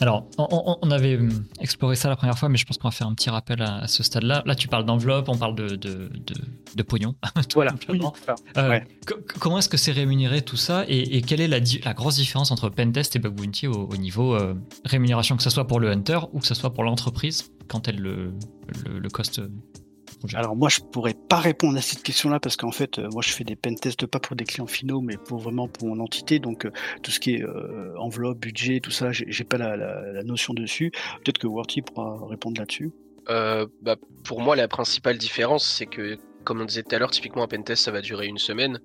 Alors, 0.00 0.26
on, 0.38 0.78
on, 0.82 0.90
avait 0.90 1.18
exploré 1.60 1.96
ça 1.96 2.08
la 2.08 2.16
première 2.16 2.38
fois, 2.38 2.48
mais 2.48 2.58
je 2.58 2.64
pense 2.64 2.78
qu'on 2.78 2.88
va 2.88 2.92
faire 2.92 3.06
un 3.06 3.14
petit 3.14 3.30
rappel 3.30 3.62
à, 3.62 3.78
à 3.78 3.86
ce 3.86 4.02
stade-là. 4.02 4.42
Là, 4.46 4.54
tu 4.54 4.68
parles 4.68 4.84
d'enveloppe, 4.84 5.28
on 5.28 5.36
parle 5.36 5.54
de, 5.54 5.68
de, 5.68 6.10
de, 6.14 6.34
de 6.74 6.82
pognon. 6.82 7.14
voilà. 7.54 7.74
Oui, 7.88 8.00
euh, 8.56 8.68
ouais. 8.68 8.84
Comment 9.40 9.58
est-ce 9.58 9.68
que 9.68 9.76
c'est 9.76 9.92
rémunéré 9.92 10.42
tout 10.42 10.56
ça 10.56 10.84
et, 10.88 11.16
et, 11.16 11.22
quelle 11.22 11.40
est 11.40 11.48
la, 11.48 11.58
la, 11.84 11.94
grosse 11.94 12.16
différence 12.16 12.50
entre 12.50 12.68
Pentest 12.68 13.16
et 13.16 13.18
Bug 13.18 13.34
Bounty 13.34 13.66
au, 13.66 13.88
au 13.88 13.96
niveau 13.96 14.34
euh, 14.34 14.54
rémunération, 14.84 15.36
que 15.36 15.42
ce 15.42 15.50
soit 15.50 15.66
pour 15.66 15.80
le 15.80 15.90
hunter 15.90 16.20
ou 16.32 16.40
que 16.40 16.46
ce 16.46 16.54
soit 16.54 16.72
pour 16.72 16.84
l'entreprise 16.84 17.50
quand 17.68 17.88
elle 17.88 17.98
le, 18.00 18.32
le, 18.84 18.98
le 18.98 19.08
coste 19.08 19.40
projet 19.40 19.81
Alors 20.34 20.56
moi, 20.56 20.68
je 20.68 20.80
pourrais 20.80 21.14
pas 21.14 21.38
répondre 21.38 21.76
à 21.76 21.82
cette 21.82 22.02
question-là 22.02 22.40
parce 22.40 22.56
qu'en 22.56 22.70
fait, 22.72 22.98
euh, 22.98 23.08
moi, 23.12 23.22
je 23.22 23.30
fais 23.30 23.44
des 23.44 23.56
pen 23.56 23.74
tests 23.76 24.06
pas 24.06 24.20
pour 24.20 24.36
des 24.36 24.44
clients 24.44 24.66
finaux, 24.66 25.00
mais 25.00 25.16
pour 25.16 25.38
vraiment 25.38 25.68
pour 25.68 25.88
mon 25.88 26.00
entité. 26.00 26.38
Donc 26.38 26.66
euh, 26.66 26.72
tout 27.02 27.10
ce 27.10 27.20
qui 27.20 27.34
est 27.34 27.42
euh, 27.42 27.94
enveloppe, 27.98 28.38
budget, 28.38 28.80
tout 28.80 28.90
ça, 28.90 29.12
j'ai 29.12 29.44
pas 29.44 29.58
la, 29.58 29.76
la, 29.76 30.12
la, 30.12 30.22
notion 30.22 30.54
dessus. 30.54 30.90
Peut-être 31.24 31.38
que 31.38 31.46
Worthy 31.46 31.82
pourra 31.82 32.18
répondre 32.26 32.58
là-dessus. 32.60 32.92
Euh, 33.28 33.66
bah, 33.82 33.96
pour 34.24 34.40
moi, 34.40 34.56
la 34.56 34.68
principale 34.68 35.18
différence, 35.18 35.68
c'est 35.68 35.86
que 35.86 36.18
comme 36.44 36.60
on 36.60 36.64
disait 36.64 36.82
tout 36.82 36.94
à 36.94 36.98
l'heure, 36.98 37.10
typiquement 37.10 37.44
un 37.44 37.48
pentest 37.48 37.84
ça 37.84 37.92
va 37.92 38.00
durer 38.00 38.26
une 38.26 38.38
semaine. 38.38 38.80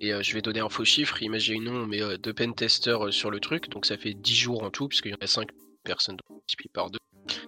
Et 0.00 0.10
je 0.20 0.34
vais 0.34 0.42
donner 0.42 0.58
un 0.58 0.68
faux 0.68 0.84
chiffre, 0.84 1.22
imaginons 1.22 1.84
on 1.84 1.86
met 1.86 2.00
deux 2.18 2.32
pentesters 2.32 3.12
sur 3.12 3.30
le 3.30 3.38
truc, 3.38 3.68
donc 3.68 3.86
ça 3.86 3.96
fait 3.96 4.14
10 4.14 4.34
jours 4.34 4.64
en 4.64 4.70
tout, 4.70 4.88
puisqu'il 4.88 5.12
y 5.12 5.14
en 5.14 5.18
a 5.20 5.28
5 5.28 5.48
personnes, 5.84 6.16
donc 6.16 6.38
multiplie 6.38 6.70
par 6.74 6.90
2. 6.90 6.98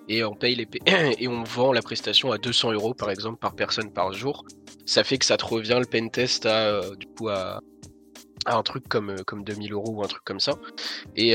Et 0.09 0.25
on 0.25 0.35
paye 0.35 0.55
les 0.55 0.69
et 1.19 1.29
on 1.29 1.43
vend 1.45 1.73
la 1.73 1.83
prestation 1.83 2.33
à 2.33 2.39
200 2.39 2.73
euros 2.73 2.95
par 2.95 3.11
exemple 3.11 3.39
par 3.39 3.55
personne 3.55 3.93
par 3.93 4.13
jour. 4.13 4.45
Ça 4.87 5.05
fait 5.05 5.19
que 5.19 5.25
ça 5.25 5.37
te 5.37 5.45
revient 5.45 5.79
le 5.79 5.87
pentest 5.87 6.47
à 6.47 6.81
du 6.97 7.07
coup 7.07 7.29
à, 7.29 7.61
un 8.47 8.63
truc 8.63 8.87
comme, 8.89 9.17
comme 9.25 9.43
2000 9.43 9.73
euros 9.73 9.93
ou 9.93 10.05
un 10.05 10.09
truc 10.09 10.23
comme 10.25 10.41
ça. 10.41 10.53
Et, 11.17 11.35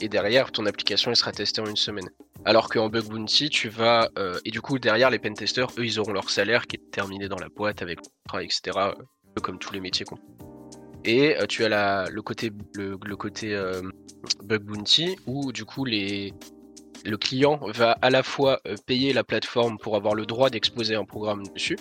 et 0.00 0.08
derrière, 0.08 0.50
ton 0.50 0.66
application 0.66 1.12
elle 1.12 1.16
sera 1.16 1.30
testée 1.30 1.60
en 1.60 1.66
une 1.66 1.76
semaine. 1.76 2.08
Alors 2.44 2.68
qu'en 2.68 2.88
Bug 2.88 3.04
Bounty, 3.04 3.50
tu 3.50 3.68
vas. 3.68 4.08
Euh, 4.18 4.38
et 4.44 4.50
du 4.50 4.60
coup, 4.60 4.78
derrière, 4.78 5.10
les 5.10 5.18
pentesters, 5.18 5.68
eux, 5.78 5.84
ils 5.84 5.98
auront 5.98 6.12
leur 6.12 6.30
salaire 6.30 6.66
qui 6.66 6.76
est 6.76 6.90
terminé 6.90 7.28
dans 7.28 7.38
la 7.38 7.48
boîte 7.48 7.82
avec 7.82 7.98
etc. 8.40 8.78
Comme 9.42 9.58
tous 9.58 9.72
les 9.72 9.80
métiers. 9.80 10.06
Quoi. 10.06 10.18
Et 11.04 11.36
euh, 11.36 11.46
tu 11.46 11.64
as 11.64 11.68
la, 11.68 12.06
le 12.10 12.22
côté, 12.22 12.50
le, 12.74 12.96
côté 13.16 13.54
euh, 13.54 13.82
Bug 14.42 14.62
Bounty 14.62 15.16
où, 15.26 15.52
du 15.52 15.64
coup, 15.64 15.84
les, 15.84 16.32
le 17.04 17.16
client 17.16 17.60
va 17.66 17.92
à 17.92 18.10
la 18.10 18.22
fois 18.22 18.60
payer 18.86 19.12
la 19.12 19.24
plateforme 19.24 19.78
pour 19.78 19.96
avoir 19.96 20.14
le 20.14 20.26
droit 20.26 20.50
d'exposer 20.50 20.94
un 20.94 21.04
programme 21.04 21.42
dessus. 21.54 21.76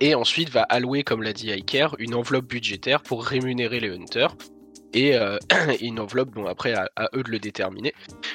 Et 0.00 0.14
ensuite 0.14 0.50
va 0.50 0.62
allouer, 0.62 1.04
comme 1.04 1.22
l'a 1.22 1.32
dit 1.32 1.50
iCare, 1.50 1.94
une 1.98 2.14
enveloppe 2.14 2.46
budgétaire 2.46 3.02
pour 3.02 3.24
rémunérer 3.24 3.80
les 3.80 3.90
hunters 3.90 4.34
et 4.94 5.16
euh, 5.16 5.38
une 5.80 6.00
enveloppe, 6.00 6.30
bon 6.30 6.46
après 6.46 6.72
à, 6.72 6.88
eux 7.14 7.22
de 7.22 7.30
le 7.30 7.38
déterminer. 7.38 7.92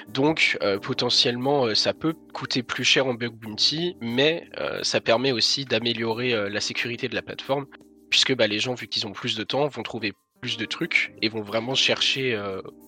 Donc 0.09 0.57
euh, 0.61 0.77
potentiellement 0.77 1.65
euh, 1.65 1.73
ça 1.73 1.93
peut 1.93 2.13
coûter 2.33 2.61
plus 2.61 2.83
cher 2.83 3.07
en 3.07 3.13
bug 3.13 3.33
bounty, 3.33 3.95
mais 4.01 4.47
ça 4.81 5.01
permet 5.01 5.31
aussi 5.31 5.65
d'améliorer 5.65 6.49
la 6.49 6.59
sécurité 6.59 7.07
de 7.07 7.15
la 7.15 7.21
plateforme, 7.21 7.65
puisque 8.09 8.35
bah, 8.35 8.47
les 8.47 8.59
gens 8.59 8.73
vu 8.73 8.87
qu'ils 8.87 9.07
ont 9.07 9.11
plus 9.11 9.35
de 9.35 9.43
temps 9.43 9.67
vont 9.67 9.83
trouver 9.83 10.13
plus 10.41 10.57
de 10.57 10.65
trucs 10.65 11.13
et 11.21 11.29
vont 11.29 11.41
vraiment 11.41 11.75
chercher, 11.75 12.37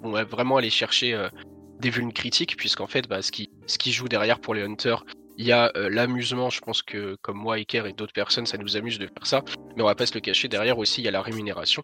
vont 0.01 0.11
vraiment 0.23 0.57
aller 0.57 0.69
chercher 0.69 1.17
des 1.81 1.89
vulnes 1.89 2.13
critiques, 2.13 2.55
puisqu'en 2.55 2.87
fait 2.87 3.07
bah, 3.07 3.21
ce, 3.21 3.31
qui, 3.31 3.49
ce 3.67 3.77
qui 3.77 3.91
joue 3.91 4.07
derrière 4.07 4.39
pour 4.39 4.53
les 4.53 4.61
hunters, 4.63 5.03
il 5.37 5.45
y 5.45 5.51
a 5.51 5.71
l'amusement, 5.75 6.49
je 6.49 6.61
pense 6.61 6.83
que 6.83 7.15
comme 7.21 7.37
moi, 7.37 7.55
Iker 7.55 7.87
et 7.87 7.93
d'autres 7.93 8.13
personnes, 8.13 8.45
ça 8.45 8.57
nous 8.57 8.77
amuse 8.77 8.99
de 8.99 9.07
faire 9.07 9.25
ça, 9.25 9.43
mais 9.75 9.81
on 9.81 9.85
va 9.85 9.95
pas 9.95 10.05
se 10.05 10.13
le 10.13 10.19
cacher, 10.19 10.47
derrière 10.47 10.77
aussi 10.77 11.01
il 11.01 11.05
y 11.05 11.07
a 11.07 11.11
la 11.11 11.21
rémunération. 11.21 11.83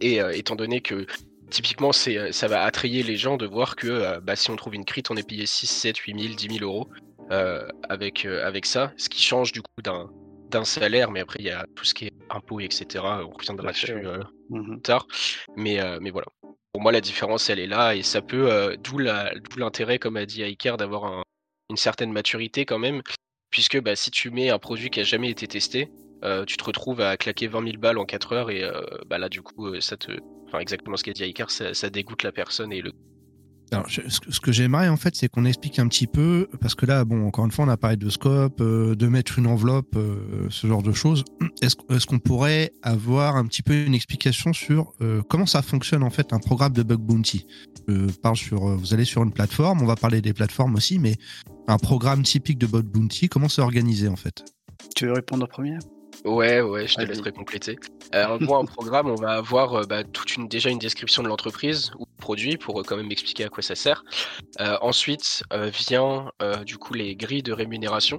Et 0.00 0.20
euh, 0.20 0.30
étant 0.32 0.56
donné 0.56 0.80
que 0.80 1.06
typiquement, 1.50 1.92
c'est, 1.92 2.18
euh, 2.18 2.32
ça 2.32 2.48
va 2.48 2.62
attrayer 2.62 3.02
les 3.02 3.16
gens 3.16 3.36
de 3.36 3.46
voir 3.46 3.76
que 3.76 3.88
euh, 3.88 4.20
bah, 4.20 4.36
si 4.36 4.50
on 4.50 4.56
trouve 4.56 4.74
une 4.74 4.84
crit, 4.84 5.02
on 5.10 5.16
est 5.16 5.26
payé 5.26 5.46
6, 5.46 5.66
7, 5.66 5.96
8 5.96 6.20
000, 6.20 6.34
10 6.34 6.58
000 6.58 6.64
euros 6.64 6.88
avec, 7.88 8.26
avec 8.26 8.66
ça, 8.66 8.92
ce 8.98 9.08
qui 9.08 9.22
change 9.22 9.50
du 9.50 9.62
coup 9.62 9.80
d'un, 9.82 10.10
d'un 10.50 10.64
salaire, 10.64 11.10
mais 11.10 11.20
après 11.20 11.38
il 11.40 11.46
y 11.46 11.50
a 11.50 11.66
tout 11.74 11.84
ce 11.84 11.94
qui 11.94 12.04
est 12.04 12.12
impôts, 12.28 12.60
etc. 12.60 13.02
On 13.02 13.30
reviendra 13.30 13.72
dessus 13.72 13.94
mmh 14.50 14.80
tard. 14.82 15.06
Mais, 15.56 15.80
mais 16.00 16.10
voilà. 16.10 16.26
Pour 16.74 16.82
moi, 16.82 16.92
la 16.92 17.00
différence, 17.00 17.48
elle 17.48 17.60
est 17.60 17.66
là 17.66 17.94
et 17.94 18.02
ça 18.02 18.20
peut, 18.20 18.76
d'où, 18.82 18.98
la, 18.98 19.32
d'où 19.34 19.58
l'intérêt, 19.58 19.98
comme 19.98 20.16
a 20.18 20.26
dit 20.26 20.42
Iker, 20.42 20.76
d'avoir 20.76 21.24
une 21.70 21.76
certaine 21.76 22.12
maturité 22.12 22.66
quand 22.66 22.78
même, 22.78 23.00
puisque 23.50 23.80
bah, 23.80 23.96
si 23.96 24.10
tu 24.10 24.30
mets 24.30 24.50
un 24.50 24.58
produit 24.58 24.90
qui 24.90 25.00
a 25.00 25.04
jamais 25.04 25.30
été 25.30 25.46
testé, 25.46 25.88
euh, 26.24 26.44
tu 26.44 26.56
te 26.56 26.64
retrouves 26.64 27.00
à 27.00 27.16
claquer 27.16 27.46
20 27.46 27.64
000 27.64 27.78
balles 27.78 27.98
en 27.98 28.04
4 28.04 28.32
heures 28.32 28.50
et 28.50 28.64
euh, 28.64 28.80
bah 29.06 29.18
là 29.18 29.28
du 29.28 29.42
coup 29.42 29.66
euh, 29.66 29.80
ça 29.80 29.96
te, 29.96 30.10
enfin 30.46 30.58
exactement 30.58 30.96
ce 30.96 31.04
qu'a 31.04 31.12
dit 31.12 31.24
Icar, 31.24 31.50
ça, 31.50 31.90
dégoûte 31.90 32.22
la 32.22 32.32
personne 32.32 32.72
et 32.72 32.80
le. 32.80 32.92
Alors, 33.72 33.86
ce 33.88 34.40
que 34.40 34.52
j'aimerais 34.52 34.88
en 34.88 34.96
fait, 34.96 35.16
c'est 35.16 35.28
qu'on 35.28 35.44
explique 35.44 35.78
un 35.78 35.88
petit 35.88 36.06
peu, 36.06 36.48
parce 36.60 36.74
que 36.74 36.86
là, 36.86 37.04
bon, 37.04 37.26
encore 37.26 37.44
une 37.44 37.50
fois, 37.50 37.64
on 37.64 37.68
a 37.68 37.76
parlé 37.76 37.96
de 37.96 38.08
scope, 38.08 38.62
de 38.62 39.06
mettre 39.08 39.38
une 39.38 39.46
enveloppe, 39.46 39.96
ce 40.50 40.66
genre 40.66 40.82
de 40.82 40.92
choses. 40.92 41.24
Est-ce 41.60 42.06
qu'on 42.06 42.18
pourrait 42.18 42.72
avoir 42.82 43.36
un 43.36 43.46
petit 43.46 43.62
peu 43.62 43.74
une 43.84 43.94
explication 43.94 44.52
sur 44.52 44.92
comment 45.28 45.46
ça 45.46 45.62
fonctionne 45.62 46.02
en 46.02 46.10
fait 46.10 46.32
un 46.32 46.38
programme 46.38 46.72
de 46.72 46.82
bug 46.82 47.00
bounty? 47.00 47.46
Je 47.88 48.12
parle 48.22 48.36
sur, 48.36 48.76
vous 48.76 48.94
allez 48.94 49.04
sur 49.04 49.22
une 49.22 49.32
plateforme, 49.32 49.82
on 49.82 49.86
va 49.86 49.96
parler 49.96 50.20
des 50.20 50.32
plateformes 50.32 50.74
aussi, 50.76 50.98
mais 50.98 51.16
un 51.66 51.78
programme 51.78 52.22
typique 52.22 52.58
de 52.58 52.66
bug 52.66 52.84
bounty, 52.84 53.28
comment 53.28 53.48
c'est 53.48 53.62
organisé 53.62 54.08
en 54.08 54.16
fait? 54.16 54.44
Tu 54.94 55.06
veux 55.06 55.12
répondre 55.12 55.44
en 55.44 55.48
premier? 55.48 55.78
Ouais, 56.24 56.62
ouais, 56.62 56.86
je 56.86 56.94
te 56.94 57.02
laisserai 57.02 57.32
compléter. 57.32 57.76
Alors, 58.12 58.40
moi, 58.40 58.58
en 58.58 58.64
programme, 58.64 59.10
on 59.10 59.14
va 59.14 59.32
avoir 59.32 59.74
euh, 59.74 59.82
bah, 59.84 60.04
toute 60.04 60.36
une, 60.36 60.48
déjà 60.48 60.70
une 60.70 60.78
description 60.78 61.22
de 61.22 61.28
l'entreprise 61.28 61.90
ou 61.98 62.06
du 62.06 62.16
produit 62.16 62.56
pour 62.56 62.80
euh, 62.80 62.82
quand 62.82 62.96
même 62.96 63.10
expliquer 63.10 63.44
à 63.44 63.48
quoi 63.50 63.62
ça 63.62 63.74
sert. 63.74 64.04
Euh, 64.60 64.78
ensuite, 64.80 65.42
vient 65.52 66.30
du 66.64 66.78
coup 66.78 66.94
les 66.94 67.14
grilles 67.14 67.42
de 67.42 67.52
rémunération. 67.52 68.18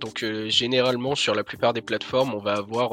Donc, 0.00 0.24
généralement, 0.48 1.14
sur 1.14 1.34
la 1.34 1.44
plupart 1.44 1.72
des 1.72 1.80
plateformes, 1.80 2.34
on 2.34 2.40
va 2.40 2.54
avoir 2.54 2.90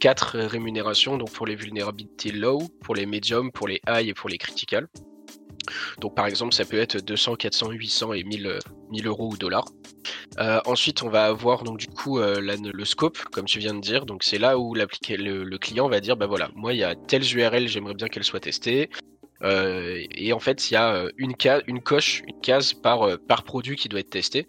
quatre 0.00 0.38
rémunérations. 0.38 1.16
Donc, 1.16 1.30
pour 1.30 1.46
les 1.46 1.54
vulnérabilités 1.54 2.32
low, 2.32 2.62
pour 2.82 2.96
les 2.96 3.06
medium, 3.06 3.52
pour 3.52 3.68
les 3.68 3.80
high 3.88 4.08
et 4.08 4.14
pour 4.14 4.28
les 4.28 4.38
critical. 4.38 4.88
Donc 6.00 6.14
par 6.14 6.26
exemple, 6.26 6.54
ça 6.54 6.64
peut 6.64 6.78
être 6.78 6.98
200, 6.98 7.36
400, 7.36 7.70
800 7.70 8.12
et 8.12 8.24
1000, 8.24 8.58
1000 8.90 9.06
euros 9.06 9.30
ou 9.32 9.36
dollars. 9.36 9.66
Euh, 10.38 10.60
ensuite, 10.66 11.02
on 11.02 11.08
va 11.08 11.26
avoir 11.26 11.64
donc 11.64 11.78
du 11.78 11.86
coup 11.86 12.18
euh, 12.18 12.40
le 12.40 12.84
scope, 12.84 13.18
comme 13.30 13.44
tu 13.44 13.58
viens 13.58 13.74
de 13.74 13.80
dire. 13.80 14.06
Donc 14.06 14.24
c'est 14.24 14.38
là 14.38 14.58
où 14.58 14.74
le, 14.74 15.44
le, 15.44 15.58
client 15.58 15.88
va 15.88 16.00
dire, 16.00 16.16
bah 16.16 16.26
voilà, 16.26 16.50
moi 16.54 16.72
il 16.72 16.78
y 16.78 16.84
a 16.84 16.94
telle 16.94 17.22
URL, 17.22 17.68
j'aimerais 17.68 17.94
bien 17.94 18.08
qu'elle 18.08 18.24
soit 18.24 18.40
testée. 18.40 18.90
Euh, 19.42 20.02
et 20.10 20.32
en 20.32 20.40
fait, 20.40 20.70
il 20.70 20.74
y 20.74 20.76
a 20.76 21.06
une, 21.18 21.34
coche, 21.82 22.22
une 22.26 22.40
case 22.40 22.72
par, 22.74 23.18
produit 23.44 23.76
qui 23.76 23.88
doit 23.88 24.00
être 24.00 24.10
testé. 24.10 24.46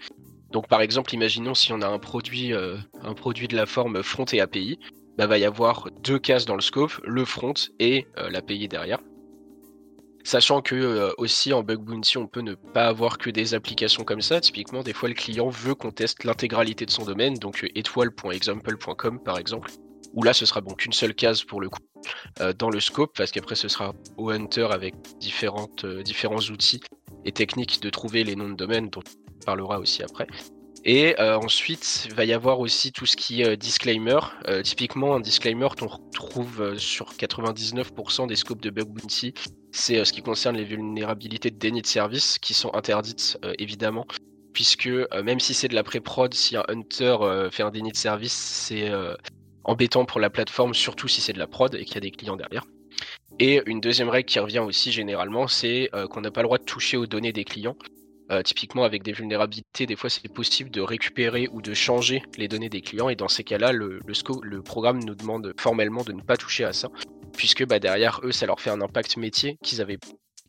Donc 0.51 0.67
par 0.67 0.81
exemple, 0.81 1.13
imaginons 1.13 1.53
si 1.53 1.73
on 1.73 1.81
a 1.81 1.87
un 1.87 1.99
produit, 1.99 2.53
un 2.53 3.13
produit 3.13 3.47
de 3.47 3.55
la 3.55 3.65
forme 3.65 4.03
front 4.03 4.25
et 4.31 4.39
API, 4.39 4.79
bah 5.17 5.27
va 5.27 5.37
y 5.37 5.45
avoir 5.45 5.89
deux 6.03 6.19
cases 6.19 6.45
dans 6.45 6.55
le 6.55 6.61
scope, 6.61 6.99
le 7.03 7.25
front 7.25 7.53
et 7.79 8.07
l'API 8.15 8.67
derrière. 8.67 8.99
Sachant 10.25 10.63
que 10.63 10.73
euh, 10.73 11.11
aussi 11.19 11.53
en 11.53 11.61
bug 11.61 11.81
bounty, 11.81 12.17
on 12.17 12.25
peut 12.25 12.41
ne 12.41 12.55
pas 12.55 12.87
avoir 12.87 13.19
que 13.19 13.29
des 13.29 13.53
applications 13.53 14.03
comme 14.03 14.21
ça. 14.21 14.41
Typiquement, 14.41 14.81
des 14.81 14.91
fois, 14.91 15.07
le 15.07 15.13
client 15.13 15.49
veut 15.49 15.75
qu'on 15.75 15.91
teste 15.91 16.23
l'intégralité 16.23 16.87
de 16.87 16.89
son 16.89 17.05
domaine, 17.05 17.35
donc 17.35 17.63
euh, 17.63 17.67
étoile.example.com 17.75 19.19
par 19.23 19.37
exemple. 19.37 19.71
Où 20.13 20.23
là, 20.23 20.33
ce 20.33 20.47
sera 20.47 20.61
bon 20.61 20.73
qu'une 20.73 20.93
seule 20.93 21.13
case 21.13 21.43
pour 21.43 21.61
le 21.61 21.69
coup 21.69 21.79
euh, 22.41 22.53
dans 22.53 22.71
le 22.71 22.79
scope, 22.79 23.15
parce 23.15 23.31
qu'après, 23.31 23.53
ce 23.53 23.67
sera 23.67 23.93
au 24.17 24.31
hunter 24.31 24.67
avec 24.71 24.95
différents 25.19 26.39
outils 26.49 26.81
et 27.23 27.31
techniques 27.31 27.79
de 27.83 27.91
trouver 27.91 28.23
les 28.23 28.35
noms 28.35 28.49
de 28.49 28.55
domaine, 28.55 28.89
dont 28.89 29.03
on 29.05 29.45
parlera 29.45 29.79
aussi 29.79 30.01
après. 30.01 30.25
Et 30.87 31.19
euh, 31.19 31.39
ensuite, 31.39 32.03
il 32.05 32.13
va 32.13 32.25
y 32.25 32.33
avoir 32.33 32.59
aussi 32.59 32.91
tout 32.91 33.07
ce 33.07 33.15
qui 33.15 33.41
est 33.41 33.57
disclaimer. 33.57 34.19
Euh, 34.47 34.61
typiquement, 34.61 35.15
un 35.15 35.19
disclaimer 35.19 35.67
qu'on 35.77 35.87
retrouve 35.87 36.61
euh, 36.61 36.77
sur 36.77 37.11
99% 37.13 38.27
des 38.27 38.35
scopes 38.35 38.61
de 38.61 38.69
bug 38.69 38.89
bounty, 38.89 39.33
c'est 39.71 40.05
ce 40.05 40.13
qui 40.13 40.21
concerne 40.21 40.55
les 40.55 40.63
vulnérabilités 40.63 41.49
de 41.49 41.57
déni 41.57 41.81
de 41.81 41.87
service 41.87 42.37
qui 42.37 42.53
sont 42.53 42.71
interdites 42.75 43.39
évidemment, 43.57 44.05
puisque 44.53 44.89
même 45.21 45.39
si 45.39 45.53
c'est 45.53 45.67
de 45.67 45.75
la 45.75 45.83
pré-prod, 45.83 46.33
si 46.33 46.55
un 46.55 46.63
hunter 46.69 47.17
fait 47.51 47.63
un 47.63 47.71
déni 47.71 47.91
de 47.91 47.97
service, 47.97 48.31
c'est 48.31 48.89
embêtant 49.65 50.05
pour 50.05 50.21
la 50.21 50.29
plateforme, 50.29 50.73
surtout 50.73 51.09
si 51.09 51.19
c'est 51.19 51.33
de 51.33 51.39
la 51.39 51.47
prod 51.47 51.75
et 51.75 51.83
qu'il 51.83 51.95
y 51.95 51.97
a 51.97 52.01
des 52.01 52.11
clients 52.11 52.37
derrière. 52.37 52.63
Et 53.37 53.61
une 53.65 53.81
deuxième 53.81 54.07
règle 54.07 54.27
qui 54.27 54.39
revient 54.39 54.59
aussi 54.59 54.93
généralement, 54.93 55.47
c'est 55.49 55.89
qu'on 56.09 56.21
n'a 56.21 56.31
pas 56.31 56.41
le 56.41 56.47
droit 56.47 56.57
de 56.57 56.63
toucher 56.63 56.95
aux 56.95 57.05
données 57.05 57.33
des 57.33 57.43
clients. 57.43 57.75
Euh, 58.31 58.41
typiquement, 58.41 58.83
avec 58.83 59.03
des 59.03 59.11
vulnérabilités, 59.11 59.85
des 59.85 59.95
fois, 59.95 60.09
c'est 60.09 60.27
possible 60.27 60.71
de 60.71 60.81
récupérer 60.81 61.47
ou 61.51 61.61
de 61.61 61.73
changer 61.75 62.23
les 62.37 62.47
données 62.47 62.69
des 62.69 62.81
clients. 62.81 63.09
Et 63.09 63.15
dans 63.15 63.27
ces 63.27 63.43
cas-là, 63.43 63.71
le, 63.71 63.99
le, 64.41 64.61
programme 64.63 65.03
nous 65.03 65.13
demande 65.13 65.53
formellement 65.59 66.03
de 66.03 66.11
ne 66.11 66.21
pas 66.21 66.35
toucher 66.35 66.63
à 66.63 66.73
ça, 66.73 66.89
puisque 67.33 67.65
bah, 67.67 67.79
derrière 67.79 68.21
eux, 68.23 68.31
ça 68.31 68.47
leur 68.47 68.59
fait 68.59 68.71
un 68.71 68.81
impact 68.81 69.17
métier 69.17 69.57
qu'ils 69.61 69.81
avaient 69.81 69.99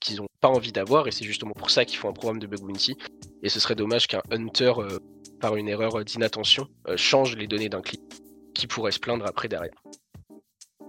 qu'ils 0.00 0.16
n'ont 0.16 0.28
pas 0.40 0.48
envie 0.48 0.72
d'avoir. 0.72 1.06
Et 1.06 1.10
c'est 1.10 1.24
justement 1.24 1.52
pour 1.52 1.70
ça 1.70 1.84
qu'ils 1.84 1.98
font 1.98 2.08
un 2.08 2.14
programme 2.14 2.38
de 2.38 2.46
bug 2.46 2.60
bounty. 2.60 2.96
Et 3.42 3.48
ce 3.50 3.60
serait 3.60 3.74
dommage 3.74 4.06
qu'un 4.06 4.22
hunter, 4.30 4.72
euh, 4.78 4.98
par 5.40 5.56
une 5.56 5.68
erreur 5.68 6.02
d'inattention, 6.04 6.68
euh, 6.88 6.96
change 6.96 7.36
les 7.36 7.46
données 7.46 7.68
d'un 7.68 7.82
client 7.82 8.02
qui 8.54 8.66
pourrait 8.66 8.92
se 8.92 9.00
plaindre 9.00 9.26
après 9.26 9.48
derrière. 9.48 9.74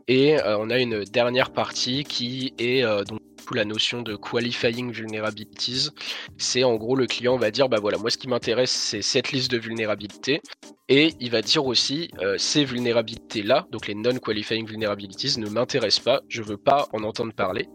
Et 0.07 0.37
on 0.45 0.69
a 0.69 0.79
une 0.79 1.03
dernière 1.03 1.51
partie 1.51 2.03
qui 2.03 2.53
est 2.59 2.81
donc 3.05 3.19
la 3.55 3.65
notion 3.65 4.01
de 4.01 4.15
qualifying 4.15 4.91
vulnerabilities. 4.91 5.89
C'est 6.37 6.63
en 6.63 6.75
gros 6.75 6.95
le 6.95 7.07
client 7.07 7.37
va 7.37 7.51
dire 7.51 7.69
bah 7.69 7.79
voilà, 7.79 7.97
moi 7.97 8.09
ce 8.09 8.17
qui 8.17 8.27
m'intéresse 8.27 8.71
c'est 8.71 9.01
cette 9.01 9.31
liste 9.31 9.51
de 9.51 9.57
vulnérabilités 9.57 10.41
et 10.89 11.13
il 11.19 11.31
va 11.31 11.41
dire 11.41 11.65
aussi 11.65 12.09
euh, 12.19 12.37
ces 12.37 12.63
vulnérabilités 12.63 13.43
là, 13.43 13.67
donc 13.71 13.87
les 13.87 13.95
non-qualifying 13.95 14.65
vulnerabilities 14.65 15.39
ne 15.39 15.49
m'intéressent 15.49 16.03
pas, 16.03 16.21
je 16.29 16.41
veux 16.41 16.57
pas 16.57 16.87
en 16.93 17.03
entendre 17.03 17.33
parler. 17.33 17.67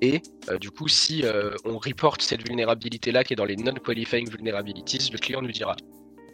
Et 0.00 0.22
euh, 0.48 0.58
du 0.58 0.70
coup, 0.70 0.88
si 0.88 1.24
euh, 1.24 1.54
on 1.64 1.78
reporte 1.78 2.22
cette 2.22 2.46
vulnérabilité 2.46 3.12
là 3.12 3.24
qui 3.24 3.32
est 3.32 3.36
dans 3.36 3.44
les 3.44 3.56
non-qualifying 3.56 4.30
vulnerabilities, 4.30 5.10
le 5.12 5.18
client 5.18 5.42
nous 5.42 5.52
dira 5.52 5.76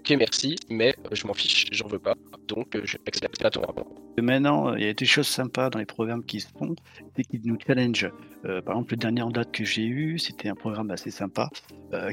ok 0.09 0.17
merci, 0.19 0.57
mais 0.71 0.95
je 1.12 1.27
m'en 1.27 1.35
fiche, 1.35 1.67
j'en 1.71 1.87
veux 1.87 1.99
pas, 1.99 2.15
donc 2.47 2.79
je 2.83 2.97
n'accepte 3.05 3.43
pas 3.43 3.50
ton 3.50 3.61
rapport. 3.61 3.87
Maintenant, 4.21 4.75
il 4.75 4.85
y 4.85 4.88
a 4.88 4.95
des 4.95 5.05
choses 5.05 5.29
sympas 5.29 5.69
dans 5.69 5.79
les 5.79 5.85
programmes 5.85 6.25
qui 6.25 6.41
se 6.41 6.49
font, 6.49 6.75
c'est 7.15 7.25
qu'ils 7.25 7.43
nous 7.45 7.59
challenge. 7.65 8.11
par 8.43 8.75
exemple, 8.75 8.93
le 8.93 8.97
dernier 8.97 9.23
en 9.23 9.31
date 9.31 9.53
que 9.53 9.65
j'ai 9.65 9.85
eu, 9.85 10.19
c'était 10.19 10.49
un 10.49 10.55
programme 10.55 10.91
assez 10.91 11.11
sympa 11.11 11.50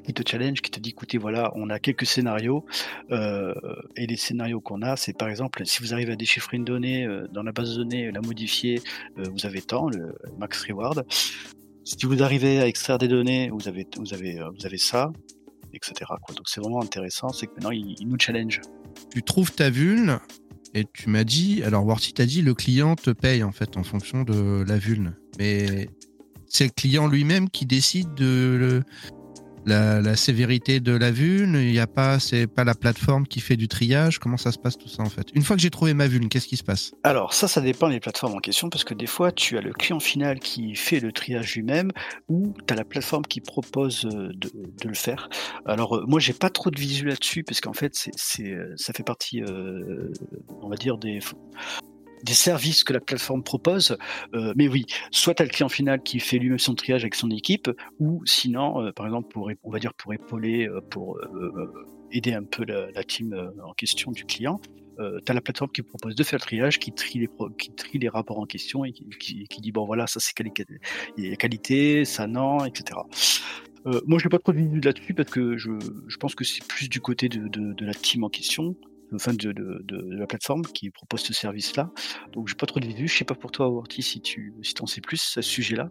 qui 0.03 0.13
te 0.13 0.29
challenge, 0.29 0.61
qui 0.61 0.71
te 0.71 0.79
dit 0.79 0.89
écoutez, 0.89 1.17
voilà, 1.17 1.53
on 1.55 1.69
a 1.69 1.79
quelques 1.79 2.05
scénarios, 2.05 2.65
et 3.09 4.07
les 4.07 4.17
scénarios 4.17 4.59
qu'on 4.59 4.81
a, 4.81 4.97
c'est 4.97 5.17
par 5.17 5.29
exemple, 5.29 5.65
si 5.65 5.81
vous 5.81 5.93
arrivez 5.93 6.13
à 6.13 6.17
déchiffrer 6.17 6.57
une 6.57 6.65
donnée 6.65 7.07
dans 7.31 7.43
la 7.43 7.53
base 7.53 7.71
de 7.71 7.83
données, 7.83 8.11
la 8.11 8.21
modifier, 8.21 8.81
vous 9.15 9.45
avez 9.45 9.61
tant, 9.61 9.87
le 9.89 10.15
max 10.37 10.65
reward. 10.65 11.05
Si 11.85 12.05
vous 12.05 12.23
arrivez 12.23 12.59
à 12.59 12.67
extraire 12.67 12.97
des 12.97 13.07
données, 13.07 13.49
vous 13.51 13.67
avez, 13.69 13.87
vous 13.97 14.13
avez, 14.13 14.41
vous 14.57 14.65
avez 14.65 14.77
ça, 14.77 15.13
etc. 15.75 16.11
Donc 16.35 16.47
c'est 16.47 16.61
vraiment 16.61 16.81
intéressant, 16.81 17.29
c'est 17.29 17.47
que 17.47 17.53
maintenant 17.53 17.71
il, 17.71 17.95
nous 18.05 18.17
challenge. 18.19 18.61
Tu 19.11 19.23
trouves 19.23 19.51
ta 19.51 19.69
vulne 19.69 20.19
et 20.73 20.85
tu 20.91 21.09
m'as 21.09 21.23
dit, 21.23 21.63
alors 21.63 21.85
Warty 21.85 22.13
t'a 22.13 22.25
dit, 22.25 22.41
le 22.41 22.53
client 22.53 22.95
te 22.95 23.11
paye 23.11 23.43
en 23.43 23.51
fait 23.51 23.77
en 23.77 23.83
fonction 23.83 24.23
de 24.23 24.63
la 24.67 24.77
vulne. 24.77 25.15
Mais 25.37 25.89
c'est 26.47 26.65
le 26.65 26.71
client 26.71 27.07
lui-même 27.07 27.49
qui 27.49 27.65
décide 27.65 28.13
de, 28.13 28.83
la, 29.65 30.15
sévérité 30.15 30.79
de 30.79 30.91
la 30.91 31.11
vulne, 31.11 31.55
il 31.55 31.73
y 31.73 31.79
a 31.79 31.87
pas, 31.87 32.19
c'est 32.19 32.47
pas 32.47 32.63
la 32.63 32.75
plateforme 32.75 33.27
qui 33.27 33.39
fait 33.39 33.57
du 33.57 33.67
triage. 33.67 34.19
Comment 34.19 34.37
ça 34.37 34.51
se 34.51 34.57
passe 34.57 34.77
tout 34.77 34.87
ça 34.87 35.03
en 35.03 35.09
fait? 35.09 35.27
Une 35.33 35.43
fois 35.43 35.55
que 35.55 35.61
j'ai 35.61 35.69
trouvé 35.69 35.93
ma 35.93 36.07
vulne, 36.07 36.29
qu'est-ce 36.29 36.47
qui 36.47 36.57
se 36.57 36.63
passe? 36.63 36.93
Alors 37.03 37.33
ça, 37.33 37.47
ça 37.47 37.61
dépend 37.61 37.89
des 37.89 37.99
plateformes 37.99 38.35
en 38.35 38.39
question 38.39 38.69
parce 38.69 38.83
que 38.83 38.93
des 38.93 39.07
fois, 39.07 39.31
tu 39.31 39.57
as 39.57 39.61
le 39.61 39.73
client 39.73 39.99
final 39.99 40.39
qui 40.39 40.75
fait 40.75 40.99
le 40.99 41.11
triage 41.11 41.55
lui-même 41.55 41.91
ou 42.27 42.53
tu 42.67 42.73
as 42.73 42.77
la 42.77 42.85
plateforme 42.85 43.25
qui 43.25 43.41
propose 43.41 44.05
euh, 44.05 44.29
de, 44.33 44.49
le 44.87 44.93
faire. 44.93 45.29
Alors 45.65 45.97
euh, 45.97 46.05
moi, 46.07 46.19
j'ai 46.19 46.33
pas 46.33 46.49
trop 46.49 46.69
de 46.69 46.79
visu 46.79 47.05
là-dessus 47.05 47.43
parce 47.43 47.61
qu'en 47.61 47.73
fait, 47.73 47.93
c'est, 48.15 48.51
euh, 48.51 48.73
ça 48.77 48.93
fait 48.93 49.03
partie, 49.03 49.41
on 50.61 50.69
va 50.69 50.75
dire 50.75 50.97
des 50.97 51.19
des 52.25 52.33
services 52.33 52.83
que 52.83 52.91
la 52.91 52.99
plateforme 52.99 53.43
propose. 53.43 53.97
Euh, 54.33 54.53
mais 54.55 54.67
oui, 54.67 54.85
soit 55.11 55.35
tu 55.35 55.43
as 55.43 55.45
le 55.45 55.51
client 55.51 55.69
final 55.69 56.01
qui 56.01 56.19
fait 56.19 56.39
lui-même 56.39 56.59
son 56.59 56.75
triage 56.75 57.03
avec 57.03 57.15
son 57.15 57.29
équipe, 57.29 57.69
ou 57.99 58.21
sinon, 58.25 58.81
euh, 58.81 58.91
par 58.91 59.05
exemple, 59.05 59.29
pour, 59.31 59.49
on 59.63 59.71
va 59.71 59.79
dire 59.79 59.93
pour 59.93 60.13
épauler, 60.13 60.67
euh, 60.67 60.81
pour 60.81 61.19
aider 62.11 62.33
un 62.33 62.43
peu 62.43 62.65
la, 62.65 63.03
team 63.03 63.35
en 63.63 63.73
question 63.73 64.11
du 64.11 64.25
client, 64.25 64.59
tu 64.97 65.31
as 65.31 65.33
la 65.33 65.41
plateforme 65.41 65.71
qui 65.71 65.81
propose 65.81 66.15
de 66.15 66.23
faire 66.23 66.39
le 66.39 66.45
triage, 66.45 66.79
qui 66.79 66.91
trie 66.91 67.19
les, 67.19 67.29
qui 67.57 67.71
trie 67.71 67.99
les 67.99 68.09
rapports 68.09 68.39
en 68.39 68.45
question 68.45 68.85
et 68.85 68.93
qui, 68.93 69.45
dit 69.59 69.71
bon 69.71 69.85
voilà, 69.85 70.07
ça 70.07 70.19
c'est 70.19 70.33
qualité, 70.33 72.05
ça 72.05 72.27
non, 72.27 72.63
etc. 72.65 72.99
moi, 74.05 74.17
je 74.19 74.25
n'ai 74.25 74.29
pas 74.29 74.39
trop 74.39 74.53
de 74.53 74.85
là-dessus 74.85 75.13
parce 75.13 75.29
que 75.29 75.57
je, 75.57 75.71
je 76.07 76.17
pense 76.17 76.33
que 76.33 76.43
c'est 76.43 76.65
plus 76.65 76.89
du 76.89 77.01
côté 77.01 77.27
de, 77.29 77.47
de, 77.47 77.73
de, 77.73 77.85
la 77.85 77.93
team 77.93 78.23
en 78.23 78.29
question 78.29 78.75
enfin 79.13 79.33
de, 79.33 79.53
la 80.15 80.27
plateforme 80.27 80.63
qui 80.63 80.89
propose 80.89 81.21
ce 81.21 81.33
service-là. 81.33 81.91
Donc 82.33 82.47
j'ai 82.47 82.55
pas 82.55 82.65
trop 82.65 82.79
de 82.79 82.85
visu. 82.85 83.07
Je 83.07 83.17
sais 83.17 83.25
pas 83.25 83.35
pour 83.35 83.51
toi, 83.51 83.67
Orti, 83.67 84.01
si 84.01 84.21
tu 84.21 84.53
si 84.61 84.73
en 84.81 84.85
sais 84.85 85.01
plus 85.01 85.21
à 85.37 85.41
ce 85.41 85.49
sujet-là. 85.49 85.89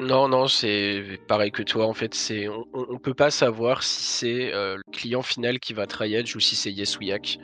Non, 0.00 0.28
non, 0.28 0.48
c'est 0.48 1.20
pareil 1.28 1.52
que 1.52 1.62
toi. 1.62 1.86
En 1.86 1.94
fait, 1.94 2.14
c'est 2.14 2.48
on, 2.48 2.66
on 2.72 2.98
peut 2.98 3.14
pas 3.14 3.30
savoir 3.30 3.82
si 3.82 4.02
c'est 4.02 4.52
euh, 4.52 4.76
le 4.76 4.92
client 4.92 5.22
final 5.22 5.60
qui 5.60 5.74
va 5.74 5.86
triage 5.86 6.34
ou 6.34 6.40
si 6.40 6.56
c'est 6.56 6.72
Yes 6.72 6.98
ou 6.98 7.02
Yak. 7.02 7.38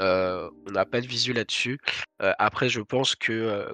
Euh, 0.00 0.48
on 0.66 0.72
n'a 0.72 0.86
pas 0.86 1.00
de 1.00 1.06
visu 1.06 1.32
là-dessus. 1.32 1.78
Euh, 2.22 2.32
après, 2.38 2.68
je 2.68 2.80
pense 2.80 3.14
que 3.14 3.66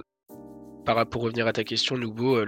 pour 1.11 1.23
revenir 1.23 1.47
à 1.47 1.53
ta 1.53 1.65
question, 1.65 1.97
Nouveau, 1.97 2.45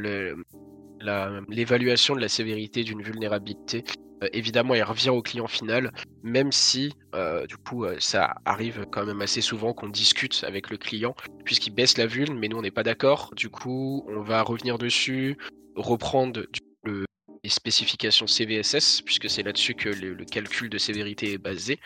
l'évaluation 1.48 2.14
de 2.14 2.20
la 2.20 2.28
sévérité 2.28 2.84
d'une 2.84 3.02
vulnérabilité 3.02 3.84
évidemment, 4.32 4.74
il 4.74 4.82
revient 4.82 5.10
au 5.10 5.22
client 5.22 5.46
final, 5.46 5.92
même 6.22 6.52
si, 6.52 6.92
euh, 7.14 7.46
du 7.46 7.56
coup, 7.56 7.84
euh, 7.84 7.96
ça 8.00 8.36
arrive 8.44 8.86
quand 8.90 9.04
même 9.04 9.20
assez 9.20 9.40
souvent 9.40 9.72
qu'on 9.72 9.88
discute 9.88 10.44
avec 10.46 10.70
le 10.70 10.76
client, 10.76 11.14
puisqu'il 11.44 11.70
baisse 11.70 11.96
la 11.98 12.06
vulne, 12.06 12.38
mais 12.38 12.48
nous, 12.48 12.58
on 12.58 12.62
n'est 12.62 12.70
pas 12.70 12.82
d'accord. 12.82 13.30
Du 13.36 13.48
coup, 13.48 14.04
on 14.08 14.20
va 14.20 14.42
revenir 14.42 14.78
dessus, 14.78 15.36
reprendre 15.76 16.42
les 16.84 17.50
spécifications 17.50 18.26
CVSS, 18.26 19.02
puisque 19.02 19.30
c'est 19.30 19.42
là-dessus 19.42 19.74
que 19.74 19.88
le, 19.88 20.24
calcul 20.24 20.68
de 20.68 20.78
sévérité 20.78 21.32
est 21.32 21.38
basé, 21.38 21.78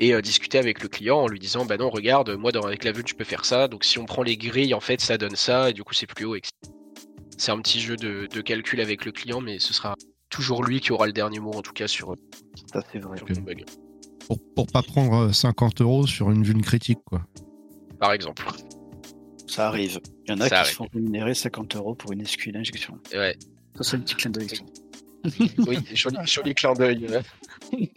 et 0.00 0.20
discuter 0.22 0.58
avec 0.58 0.82
le 0.82 0.88
client 0.88 1.18
en 1.18 1.28
lui 1.28 1.38
disant, 1.38 1.66
bah 1.66 1.76
non, 1.76 1.90
regarde, 1.90 2.30
moi, 2.30 2.50
avec 2.64 2.84
la 2.84 2.92
vulne, 2.92 3.06
je 3.06 3.14
peux 3.14 3.24
faire 3.24 3.44
ça, 3.44 3.68
donc 3.68 3.84
si 3.84 3.98
on 3.98 4.06
prend 4.06 4.22
les 4.22 4.36
grilles, 4.36 4.74
en 4.74 4.80
fait, 4.80 5.00
ça 5.00 5.18
donne 5.18 5.36
ça, 5.36 5.70
et 5.70 5.72
du 5.72 5.84
coup, 5.84 5.94
c'est 5.94 6.06
plus 6.06 6.24
haut, 6.24 6.36
C'est 7.36 7.52
un 7.52 7.60
petit 7.60 7.80
jeu 7.80 7.96
de 7.96 8.40
calcul 8.40 8.80
avec 8.80 9.04
le 9.04 9.12
client, 9.12 9.40
mais 9.40 9.58
ce 9.58 9.74
sera 9.74 9.94
toujours 10.34 10.64
lui 10.64 10.80
qui 10.80 10.90
aura 10.90 11.06
le 11.06 11.12
dernier 11.12 11.38
mot, 11.38 11.52
en 11.52 11.62
tout 11.62 11.72
cas, 11.72 11.86
sur, 11.86 12.16
ça, 12.72 12.82
c'est 12.90 12.98
vrai. 12.98 13.18
bug. 13.40 13.64
Pour, 14.26 14.38
pour 14.56 14.66
pas 14.66 14.82
prendre 14.82 15.32
50 15.32 15.80
euh, 15.80 15.84
euros 15.84 16.06
sur 16.08 16.30
une 16.32 16.42
vulne 16.42 16.62
critique, 16.62 16.98
quoi. 17.04 17.22
Par 18.00 18.12
exemple. 18.12 18.44
Ça 19.46 19.68
arrive. 19.68 20.00
Il 20.26 20.32
y 20.32 20.34
en 20.34 20.40
a 20.40 20.50
qui 20.50 20.70
se 20.70 20.74
font 20.74 20.88
rémunérer 20.92 21.34
50 21.34 21.76
euros 21.76 21.94
pour 21.94 22.10
une 22.12 22.26
SQL 22.26 22.56
injection. 22.56 22.98
Ouais. 23.12 23.36
Ça, 23.76 23.84
c'est 23.84 23.96
un 23.96 24.00
petit 24.00 24.16
clin 24.16 24.30
d'œil. 24.30 24.48
oui, 25.68 25.78
joli, 25.94 26.54
clin 26.54 26.72
d'œil. 26.74 27.06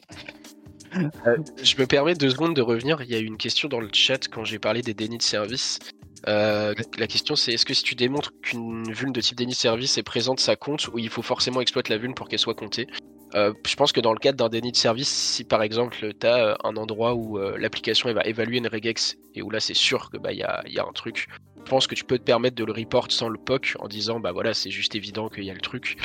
Euh, 0.95 1.37
je 1.61 1.75
me 1.77 1.85
permets 1.85 2.15
deux 2.15 2.29
secondes 2.29 2.55
de 2.55 2.61
revenir. 2.61 3.01
Il 3.01 3.09
y 3.09 3.15
a 3.15 3.19
eu 3.19 3.25
une 3.25 3.37
question 3.37 3.67
dans 3.67 3.81
le 3.81 3.89
chat 3.91 4.29
quand 4.29 4.45
j'ai 4.45 4.57
parlé 4.57 4.81
des 4.81 4.93
dénis 4.93 5.17
de 5.17 5.21
service. 5.21 5.79
Euh, 6.27 6.73
la 6.97 7.07
question 7.07 7.35
c'est 7.35 7.53
est-ce 7.53 7.65
que 7.65 7.73
si 7.73 7.83
tu 7.83 7.95
démontres 7.95 8.31
qu'une 8.41 8.91
vulne 8.91 9.11
de 9.11 9.21
type 9.21 9.37
déni 9.37 9.53
service 9.53 9.97
est 9.97 10.03
présente, 10.03 10.39
ça 10.39 10.55
compte 10.55 10.87
ou 10.89 10.99
il 10.99 11.09
faut 11.09 11.21
forcément 11.21 11.61
exploiter 11.61 11.93
la 11.93 11.99
vulne 11.99 12.13
pour 12.13 12.27
qu'elle 12.27 12.39
soit 12.39 12.55
comptée? 12.55 12.87
Euh, 13.35 13.53
Je 13.65 13.75
pense 13.75 13.91
que 13.91 13.99
dans 13.99 14.13
le 14.13 14.19
cadre 14.19 14.37
d'un 14.37 14.49
déni 14.49 14.71
de 14.71 14.77
service, 14.77 15.09
si 15.09 15.43
par 15.43 15.61
exemple 15.61 16.13
tu 16.19 16.27
as 16.27 16.37
euh, 16.37 16.55
un 16.63 16.75
endroit 16.77 17.13
où 17.13 17.37
l'application 17.37 18.11
va 18.13 18.23
évaluer 18.23 18.57
une 18.57 18.67
regex 18.67 19.17
et 19.35 19.41
où 19.41 19.49
là 19.49 19.59
c'est 19.59 19.75
sûr 19.75 20.09
que 20.09 20.17
bah 20.17 20.31
il 20.31 20.39
y 20.39 20.43
a, 20.43 20.63
y 20.67 20.79
a, 20.79 20.85
un 20.85 20.93
truc, 20.93 21.27
je 21.57 21.69
pense 21.69 21.87
que 21.87 21.95
tu 21.95 22.03
peux 22.03 22.17
te 22.17 22.23
permettre 22.23 22.55
de 22.55 22.63
le 22.63 22.71
report 22.71 23.11
sans 23.11 23.29
le 23.29 23.37
POC 23.37 23.75
en 23.79 23.87
disant 23.87 24.19
bah 24.19 24.31
voilà 24.31 24.53
c'est 24.53 24.71
juste 24.71 24.95
évident 24.95 25.29
qu'il 25.29 25.43
y 25.43 25.51
a 25.51 25.53
le 25.53 25.61
truc 25.61 25.97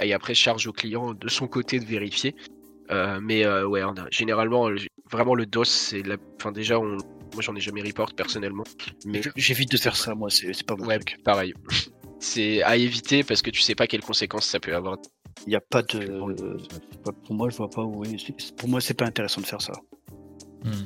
et 0.00 0.14
après 0.14 0.34
charge 0.34 0.66
au 0.68 0.72
client 0.72 1.12
de 1.12 1.28
son 1.28 1.48
côté 1.48 1.80
de 1.80 1.84
vérifier. 1.84 2.36
mais 3.20 3.46
ouais, 3.46 3.82
généralement 4.10 4.70
vraiment 5.10 5.34
le 5.34 5.44
DOS 5.44 5.64
c'est 5.64 6.06
la, 6.06 6.16
enfin 6.38 6.52
déjà 6.52 6.78
on 6.78 6.96
moi, 7.34 7.42
j'en 7.42 7.54
ai 7.54 7.60
jamais 7.60 7.82
report 7.82 8.14
personnellement. 8.14 8.64
Mais 9.04 9.20
j'évite 9.36 9.70
de 9.70 9.76
faire 9.76 9.96
ça, 9.96 10.14
moi, 10.14 10.28
c'est 10.30 10.64
pas 10.64 10.74
bon. 10.74 10.86
Ouais, 10.86 10.98
pareil. 11.24 11.54
c'est 12.20 12.62
à 12.62 12.76
éviter 12.76 13.24
parce 13.24 13.42
que 13.42 13.50
tu 13.50 13.60
sais 13.60 13.74
pas 13.74 13.86
quelles 13.86 14.02
conséquences 14.02 14.46
ça 14.46 14.60
peut 14.60 14.74
avoir. 14.74 14.98
Il 15.46 15.50
n'y 15.50 15.56
a 15.56 15.60
pas 15.60 15.82
de. 15.82 16.22
Pour 17.24 17.34
moi, 17.34 17.50
je 17.50 17.56
vois 17.56 17.70
pas 17.70 17.82
où. 17.82 18.04
Pour 18.56 18.68
moi, 18.68 18.80
c'est 18.80 18.94
pas 18.94 19.06
intéressant 19.06 19.40
de 19.40 19.46
faire 19.46 19.62
ça. 19.62 19.72
Hmm. 20.64 20.84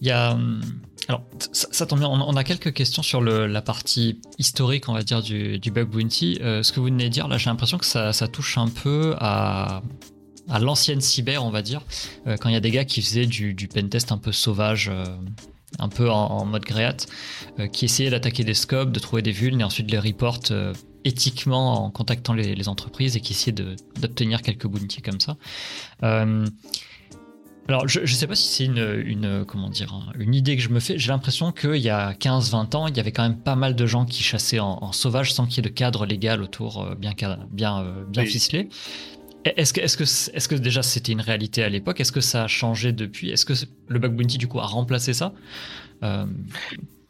Il 0.00 0.06
y 0.06 0.10
a. 0.10 0.34
Hmm, 0.34 0.60
alors, 1.08 1.22
ça, 1.52 1.86
tombe 1.86 2.00
bien, 2.00 2.08
on 2.08 2.36
a 2.36 2.44
quelques 2.44 2.74
questions 2.74 3.02
sur 3.02 3.22
le, 3.22 3.46
la 3.46 3.62
partie 3.62 4.20
historique, 4.36 4.90
on 4.90 4.92
va 4.92 5.02
dire, 5.02 5.22
du, 5.22 5.58
du 5.58 5.70
bug 5.70 5.88
bounty. 5.88 6.38
Euh, 6.42 6.62
ce 6.62 6.70
que 6.70 6.80
vous 6.80 6.86
venez 6.86 7.04
de 7.04 7.08
dire, 7.08 7.28
là, 7.28 7.38
j'ai 7.38 7.48
l'impression 7.48 7.78
que 7.78 7.86
ça, 7.86 8.12
ça, 8.12 8.28
touche 8.28 8.58
un 8.58 8.68
peu 8.68 9.14
à, 9.18 9.82
à 10.48 10.58
l'ancienne 10.58 11.00
cyber, 11.00 11.44
on 11.44 11.50
va 11.50 11.62
dire, 11.62 11.82
euh, 12.26 12.36
quand 12.36 12.50
il 12.50 12.52
y 12.52 12.56
a 12.56 12.60
des 12.60 12.70
gars 12.70 12.84
qui 12.84 13.00
faisaient 13.00 13.24
du, 13.24 13.54
du 13.54 13.68
pentest 13.68 14.12
un 14.12 14.18
peu 14.18 14.32
sauvage, 14.32 14.90
euh, 14.92 15.04
un 15.78 15.88
peu 15.88 16.10
en, 16.10 16.44
mode 16.44 16.64
gréate, 16.64 17.06
euh, 17.58 17.66
qui 17.66 17.84
essayait 17.84 18.10
d'attaquer 18.10 18.44
des 18.44 18.54
scopes, 18.54 18.92
de 18.92 18.98
trouver 18.98 19.22
des 19.22 19.32
vulnes 19.32 19.60
et 19.60 19.64
ensuite 19.64 19.86
de 19.86 19.92
les 19.92 19.98
report 19.98 20.40
euh, 20.50 20.74
éthiquement 21.04 21.84
en 21.84 21.90
contactant 21.90 22.34
les, 22.34 22.68
entreprises 22.68 23.16
et 23.16 23.20
qui 23.20 23.32
essayait 23.32 23.52
d'obtenir 23.52 24.42
quelques 24.42 24.66
bounties 24.66 25.02
comme 25.02 25.20
ça. 25.20 25.36
Euh, 26.02 26.46
alors, 27.68 27.86
je 27.86 28.00
ne 28.00 28.06
sais 28.06 28.26
pas 28.26 28.34
si 28.34 28.48
c'est 28.48 28.64
une, 28.64 29.44
comment 29.46 29.68
dire, 29.68 30.10
une 30.18 30.34
idée 30.34 30.56
que 30.56 30.62
je 30.62 30.70
me 30.70 30.80
fais. 30.80 30.98
J'ai 30.98 31.10
l'impression 31.10 31.52
qu'il 31.52 31.76
y 31.76 31.90
a 31.90 32.14
15-20 32.14 32.76
ans, 32.76 32.86
il 32.86 32.96
y 32.96 33.00
avait 33.00 33.12
quand 33.12 33.24
même 33.24 33.36
pas 33.36 33.56
mal 33.56 33.76
de 33.76 33.86
gens 33.86 34.06
qui 34.06 34.22
chassaient 34.22 34.58
en, 34.58 34.90
sauvage 34.92 35.34
sans 35.34 35.44
qu'il 35.44 35.56
y 35.56 35.60
ait 35.66 35.70
de 35.70 35.74
cadre 35.74 36.06
légal 36.06 36.42
autour 36.42 36.96
bien, 36.96 37.12
bien, 37.50 37.84
bien 38.08 38.24
ficelé. 38.24 38.70
Est-ce 39.56 39.72
que, 39.72 39.80
est 39.80 39.96
que, 39.96 40.04
est 40.04 40.48
que 40.48 40.54
déjà 40.54 40.82
c'était 40.82 41.12
une 41.12 41.20
réalité 41.20 41.62
à 41.62 41.68
l'époque? 41.68 42.00
Est-ce 42.00 42.12
que 42.12 42.20
ça 42.20 42.44
a 42.44 42.46
changé 42.46 42.92
depuis? 42.92 43.30
Est-ce 43.30 43.44
que 43.44 43.54
le 43.88 43.98
bug 43.98 44.14
bounty 44.14 44.38
du 44.38 44.48
coup 44.48 44.60
a 44.60 44.66
remplacé 44.66 45.12
ça? 45.14 45.32
Euh, 46.02 46.26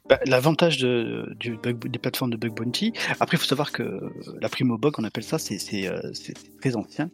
bah, 0.09 0.18
L'avantage 0.27 0.79
de, 0.79 1.35
des 1.40 1.98
plateformes 1.98 2.31
de 2.31 2.37
bug 2.37 2.55
bounty, 2.55 2.92
après 3.20 3.37
il 3.37 3.40
faut 3.40 3.46
savoir 3.46 3.72
que 3.72 4.01
la 4.40 4.48
primo 4.48 4.79
bug, 4.79 4.94
on 4.98 5.05
appelle 5.05 5.24
ça, 5.24 5.38
c'est 5.38 5.88
euh, 5.88 6.01
très 6.61 6.77
ancien. 6.77 7.11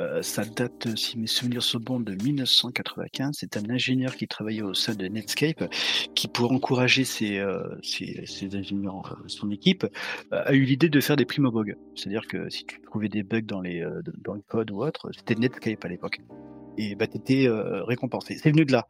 Euh, 0.00 0.22
ça 0.22 0.44
date, 0.44 0.96
si 0.96 1.18
mes 1.18 1.26
souvenirs 1.26 1.62
sont 1.62 1.78
bons, 1.78 2.00
de 2.00 2.14
1995. 2.14 3.36
C'est 3.38 3.56
un 3.56 3.70
ingénieur 3.70 4.16
qui 4.16 4.26
travaillait 4.26 4.62
au 4.62 4.74
sein 4.74 4.94
de 4.94 5.06
Netscape 5.06 5.70
qui, 6.14 6.28
pour 6.28 6.52
encourager 6.52 7.04
ses, 7.04 7.38
euh, 7.38 7.76
ingénieurs, 8.52 9.16
euh, 9.18 9.28
son 9.28 9.50
équipe, 9.50 9.86
a 10.30 10.52
eu 10.52 10.64
l'idée 10.64 10.88
de 10.88 11.00
faire 11.00 11.16
des 11.16 11.24
primo 11.24 11.50
bugs. 11.50 11.74
C'est-à-dire 11.94 12.26
que 12.26 12.48
si 12.50 12.64
tu 12.66 12.80
trouvais 12.82 13.08
des 13.08 13.22
bugs 13.22 13.42
dans 13.42 13.60
les, 13.60 13.86
dans 14.24 14.34
le 14.34 14.42
code 14.42 14.70
ou 14.70 14.82
autre, 14.82 15.10
c'était 15.16 15.34
Netscape 15.34 15.84
à 15.84 15.88
l'époque. 15.88 16.20
Et 16.76 16.96
bah, 16.96 17.06
tu 17.06 17.48
récompensé. 17.50 18.36
C'est 18.36 18.50
venu 18.50 18.64
de 18.64 18.72
là. 18.72 18.86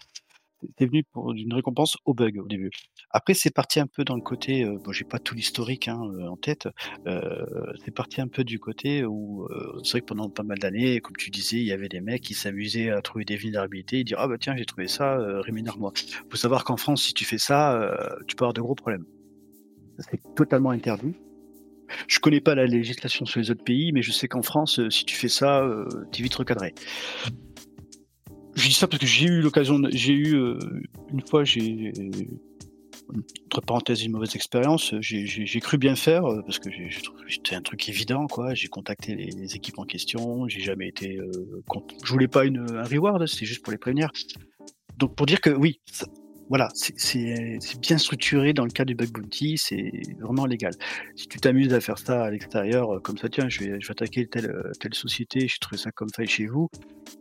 C'est 0.78 0.86
venu 0.86 1.04
pour 1.12 1.32
une 1.32 1.52
récompense 1.52 1.96
au 2.04 2.14
bug 2.14 2.38
au 2.38 2.46
début. 2.46 2.70
Après, 3.10 3.34
c'est 3.34 3.50
parti 3.50 3.80
un 3.80 3.86
peu 3.86 4.04
dans 4.04 4.16
le 4.16 4.22
côté, 4.22 4.64
euh, 4.64 4.78
bon, 4.84 4.92
j'ai 4.92 5.04
pas 5.04 5.18
tout 5.18 5.34
l'historique 5.34 5.88
hein, 5.88 6.00
euh, 6.18 6.28
en 6.28 6.36
tête. 6.36 6.68
Euh, 7.06 7.44
c'est 7.84 7.94
parti 7.94 8.20
un 8.20 8.28
peu 8.28 8.44
du 8.44 8.58
côté 8.58 9.04
où 9.04 9.44
euh, 9.44 9.80
c'est 9.82 9.92
vrai 9.92 10.00
que 10.00 10.06
pendant 10.06 10.28
pas 10.28 10.42
mal 10.42 10.58
d'années, 10.58 11.00
comme 11.00 11.16
tu 11.16 11.30
disais, 11.30 11.58
il 11.58 11.64
y 11.66 11.72
avait 11.72 11.88
des 11.88 12.00
mecs 12.00 12.22
qui 12.22 12.34
s'amusaient 12.34 12.90
à 12.90 13.02
trouver 13.02 13.24
des 13.24 13.36
vulnérabilités 13.36 14.00
et 14.00 14.04
dire 14.04 14.18
ah 14.20 14.28
bah 14.28 14.36
tiens 14.38 14.54
j'ai 14.56 14.64
trouvé 14.64 14.88
ça, 14.88 15.18
rémunère-moi. 15.40 15.92
Faut 16.30 16.36
savoir 16.36 16.64
qu'en 16.64 16.76
France, 16.76 17.02
si 17.02 17.14
tu 17.14 17.24
fais 17.24 17.38
ça, 17.38 17.96
tu 18.26 18.36
peux 18.36 18.44
avoir 18.44 18.54
de 18.54 18.60
gros 18.60 18.74
problèmes. 18.74 19.04
C'est 19.98 20.20
totalement 20.34 20.70
interdit. 20.70 21.14
Je 22.08 22.18
connais 22.18 22.40
pas 22.40 22.54
la 22.54 22.66
législation 22.66 23.26
sur 23.26 23.40
les 23.40 23.50
autres 23.50 23.64
pays, 23.64 23.92
mais 23.92 24.02
je 24.02 24.10
sais 24.10 24.26
qu'en 24.26 24.42
France, 24.42 24.80
si 24.88 25.04
tu 25.04 25.16
fais 25.16 25.28
ça, 25.28 25.68
t'es 26.12 26.22
vite 26.22 26.34
recadré. 26.34 26.74
Je 28.54 28.68
dis 28.68 28.74
ça 28.74 28.86
parce 28.86 29.00
que 29.00 29.06
j'ai 29.06 29.26
eu 29.26 29.40
l'occasion, 29.40 29.80
j'ai 29.90 30.12
eu 30.12 30.36
euh, 30.36 30.58
une 31.12 31.26
fois, 31.26 31.44
j'ai 31.44 31.92
entre 33.46 33.60
parenthèses 33.60 34.02
une 34.02 34.12
mauvaise 34.12 34.34
expérience. 34.34 34.94
J'ai 35.00 35.60
cru 35.60 35.78
bien 35.78 35.96
faire 35.96 36.24
euh, 36.24 36.42
parce 36.42 36.58
que 36.58 36.70
c'était 37.28 37.56
un 37.56 37.62
truc 37.62 37.88
évident, 37.88 38.26
quoi. 38.26 38.54
J'ai 38.54 38.68
contacté 38.68 39.14
les, 39.14 39.56
équipes 39.56 39.78
en 39.78 39.84
question. 39.84 40.48
J'ai 40.48 40.60
jamais 40.60 40.88
été. 40.88 41.16
euh, 41.16 41.30
je 42.04 42.12
voulais 42.12 42.28
pas 42.28 42.44
une, 42.44 42.58
un 42.76 42.84
reward, 42.84 43.26
c'était 43.26 43.46
juste 43.46 43.62
pour 43.62 43.72
les 43.72 43.78
prévenir. 43.78 44.10
Donc 44.98 45.14
pour 45.16 45.26
dire 45.26 45.40
que 45.40 45.50
oui, 45.50 45.80
voilà, 46.48 46.68
c'est- 46.74 46.94
bien 47.80 47.98
structuré 47.98 48.52
dans 48.52 48.64
le 48.64 48.70
cas 48.70 48.84
du 48.84 48.94
bug 48.94 49.10
bounty, 49.10 49.56
c'est 49.58 49.90
vraiment 50.20 50.46
légal. 50.46 50.72
Si 51.16 51.26
tu 51.26 51.38
t'amuses 51.38 51.72
à 51.72 51.80
faire 51.80 51.98
ça 51.98 52.24
à 52.24 52.30
l'extérieur, 52.30 52.94
euh, 52.96 53.00
comme 53.00 53.16
ça, 53.18 53.28
tiens, 53.28 53.48
je 53.48 53.60
vais, 53.60 53.80
je 53.80 53.86
vais 53.88 53.92
attaquer 53.92 54.26
telle, 54.26 54.50
euh, 54.50 54.70
telle 54.80 54.94
société, 54.94 55.40
j'ai 55.48 55.58
trouvé 55.60 55.78
ça 55.78 55.90
comme 55.90 56.08
faille 56.14 56.26
chez 56.28 56.46
vous, 56.46 56.68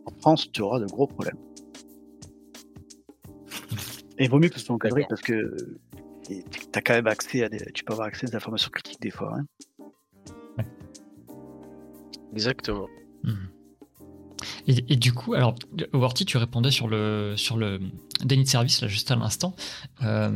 en 0.06 0.10
France, 0.20 0.50
tu 0.52 0.60
auras 0.62 0.78
de 0.78 0.86
gros 0.86 1.06
problèmes. 1.06 1.38
Et 4.18 4.24
il 4.24 4.30
vaut 4.30 4.38
mieux 4.38 4.48
que 4.48 4.58
ce 4.58 4.64
soit 4.66 4.74
encadré 4.74 5.04
parce 5.08 5.22
que 5.22 5.56
tu 6.28 6.42
as 6.74 6.80
quand 6.82 6.94
même 6.94 7.06
accès 7.06 7.42
à 7.44 7.48
des, 7.48 7.58
tu 7.72 7.82
peux 7.84 7.92
avoir 7.92 8.08
accès 8.08 8.26
à 8.26 8.30
des 8.30 8.36
informations 8.36 8.70
critiques 8.70 9.00
des 9.00 9.10
fois. 9.10 9.36
hein. 9.38 9.44
Exactement. 12.32 12.88
Mhm. 13.22 13.48
Et, 14.66 14.84
et 14.92 14.96
du 14.96 15.12
coup, 15.12 15.34
alors, 15.34 15.54
Worty, 15.92 16.24
tu 16.26 16.36
répondais 16.36 16.70
sur 16.70 16.88
le, 16.88 17.34
sur 17.36 17.56
le 17.56 17.80
déni 18.24 18.44
de 18.44 18.48
service, 18.48 18.80
là, 18.82 18.88
juste 18.88 19.10
à 19.10 19.16
l'instant. 19.16 19.54
Euh, 20.02 20.30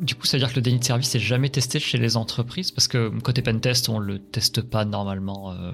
Du 0.00 0.14
coup, 0.14 0.26
ça 0.26 0.36
veut 0.36 0.40
dire 0.40 0.50
que 0.50 0.56
le 0.56 0.62
déni 0.62 0.78
de 0.78 0.84
service 0.84 1.12
n'est 1.14 1.20
jamais 1.20 1.48
testé 1.50 1.78
chez 1.80 1.98
les 1.98 2.16
entreprises? 2.16 2.70
Parce 2.70 2.88
que 2.88 3.08
côté 3.20 3.42
pentest, 3.42 3.88
on 3.88 3.98
le 3.98 4.18
teste 4.18 4.62
pas 4.62 4.84
normalement. 4.84 5.52
euh, 5.52 5.72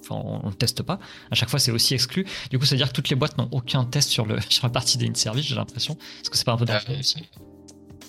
Enfin, 0.00 0.22
on, 0.24 0.40
on 0.46 0.48
le 0.48 0.54
teste 0.54 0.82
pas. 0.82 0.98
À 1.30 1.34
chaque 1.34 1.50
fois, 1.50 1.58
c'est 1.58 1.72
aussi 1.72 1.92
exclu. 1.92 2.24
Du 2.50 2.58
coup, 2.58 2.64
ça 2.64 2.74
veut 2.74 2.78
dire 2.78 2.88
que 2.88 2.94
toutes 2.94 3.10
les 3.10 3.16
boîtes 3.16 3.36
n'ont 3.36 3.48
aucun 3.52 3.84
test 3.84 4.08
sur, 4.08 4.24
le, 4.26 4.38
sur 4.48 4.66
la 4.66 4.70
partie 4.72 4.96
déni 4.96 5.10
de 5.10 5.16
service, 5.16 5.44
j'ai 5.46 5.54
l'impression. 5.56 5.96
Parce 5.96 6.28
que 6.30 6.36
c'est 6.38 6.44
pas 6.44 6.52
un 6.52 6.56
peu 6.56 6.64
dangereux 6.64 6.94
Euh, 6.94 6.98
aussi? 7.00 7.24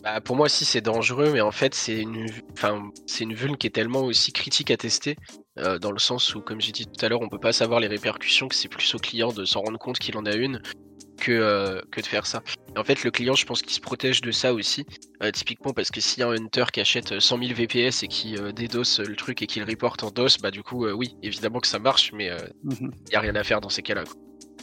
Bah, 0.04 0.22
pour 0.22 0.38
moi 0.38 0.46
aussi 0.46 0.64
c'est 0.64 0.80
dangereux, 0.80 1.32
mais 1.34 1.42
en 1.42 1.52
fait 1.52 1.76
c'est 1.76 2.00
une, 2.00 2.28
enfin 2.54 2.90
c'est 3.06 3.26
une 3.26 3.34
vulne 3.34 3.58
qui 3.58 3.68
est 3.68 3.72
tellement 3.72 4.00
aussi 4.04 4.32
critique 4.32 4.72
à 4.72 4.78
tester, 4.78 5.18
euh, 5.58 5.80
dans 5.80 5.92
le 5.92 6.00
sens 6.00 6.36
où, 6.36 6.42
comme 6.42 6.62
j'ai 6.62 6.72
dit 6.72 6.86
tout 6.86 7.06
à 7.06 7.10
l'heure, 7.10 7.22
on 7.22 7.30
peut 7.30 7.40
pas 7.40 7.54
savoir 7.54 7.80
les 7.80 7.88
répercussions, 7.88 8.48
que 8.48 8.56
c'est 8.56 8.68
plus 8.68 8.94
au 8.96 9.00
client 9.00 9.32
de 9.32 9.46
s'en 9.46 9.62
rendre 9.62 9.80
compte 9.80 10.00
qu'il 10.00 10.16
en 10.18 10.26
a 10.26 10.36
une, 10.36 10.62
que 11.18 11.32
euh, 11.32 11.82
que 11.92 12.00
de 12.00 12.06
faire 12.06 12.26
ça. 12.26 12.42
Et 12.76 12.80
en 12.80 12.84
fait, 12.84 13.04
le 13.04 13.12
client, 13.12 13.34
je 13.36 13.46
pense 13.46 13.62
qu'il 13.62 13.74
se 13.74 13.82
protège 13.82 14.22
de 14.22 14.32
ça 14.32 14.54
aussi, 14.54 14.86
euh, 15.22 15.32
typiquement 15.32 15.74
parce 15.74 15.92
que 15.92 16.00
s'il 16.00 16.20
y 16.22 16.24
a 16.24 16.28
un 16.30 16.34
hunter 16.36 16.66
qui 16.72 16.80
achète 16.80 17.20
100 17.20 17.38
000 17.40 17.54
VPS 17.54 18.04
et 18.04 18.08
qui 18.08 18.36
dédosse 18.56 19.00
le 19.00 19.16
truc 19.16 19.42
et 19.42 19.48
qui 19.48 19.60
le 19.60 19.66
reporte 19.66 20.04
en 20.04 20.12
DOS, 20.12 20.38
bah 20.42 20.52
du 20.52 20.64
coup, 20.64 20.88
oui, 20.88 21.16
évidemment 21.24 21.60
que 21.60 21.68
ça 21.68 21.80
marche, 21.80 22.12
mais 22.14 22.30
euh, 22.30 22.38
Mhm. 22.64 22.92
il 23.08 23.14
y 23.14 23.16
a 23.16 23.20
rien 23.20 23.36
à 23.36 23.44
faire 23.44 23.62
dans 23.62 23.70
ces 23.70 23.82
cas-là. 23.82 24.04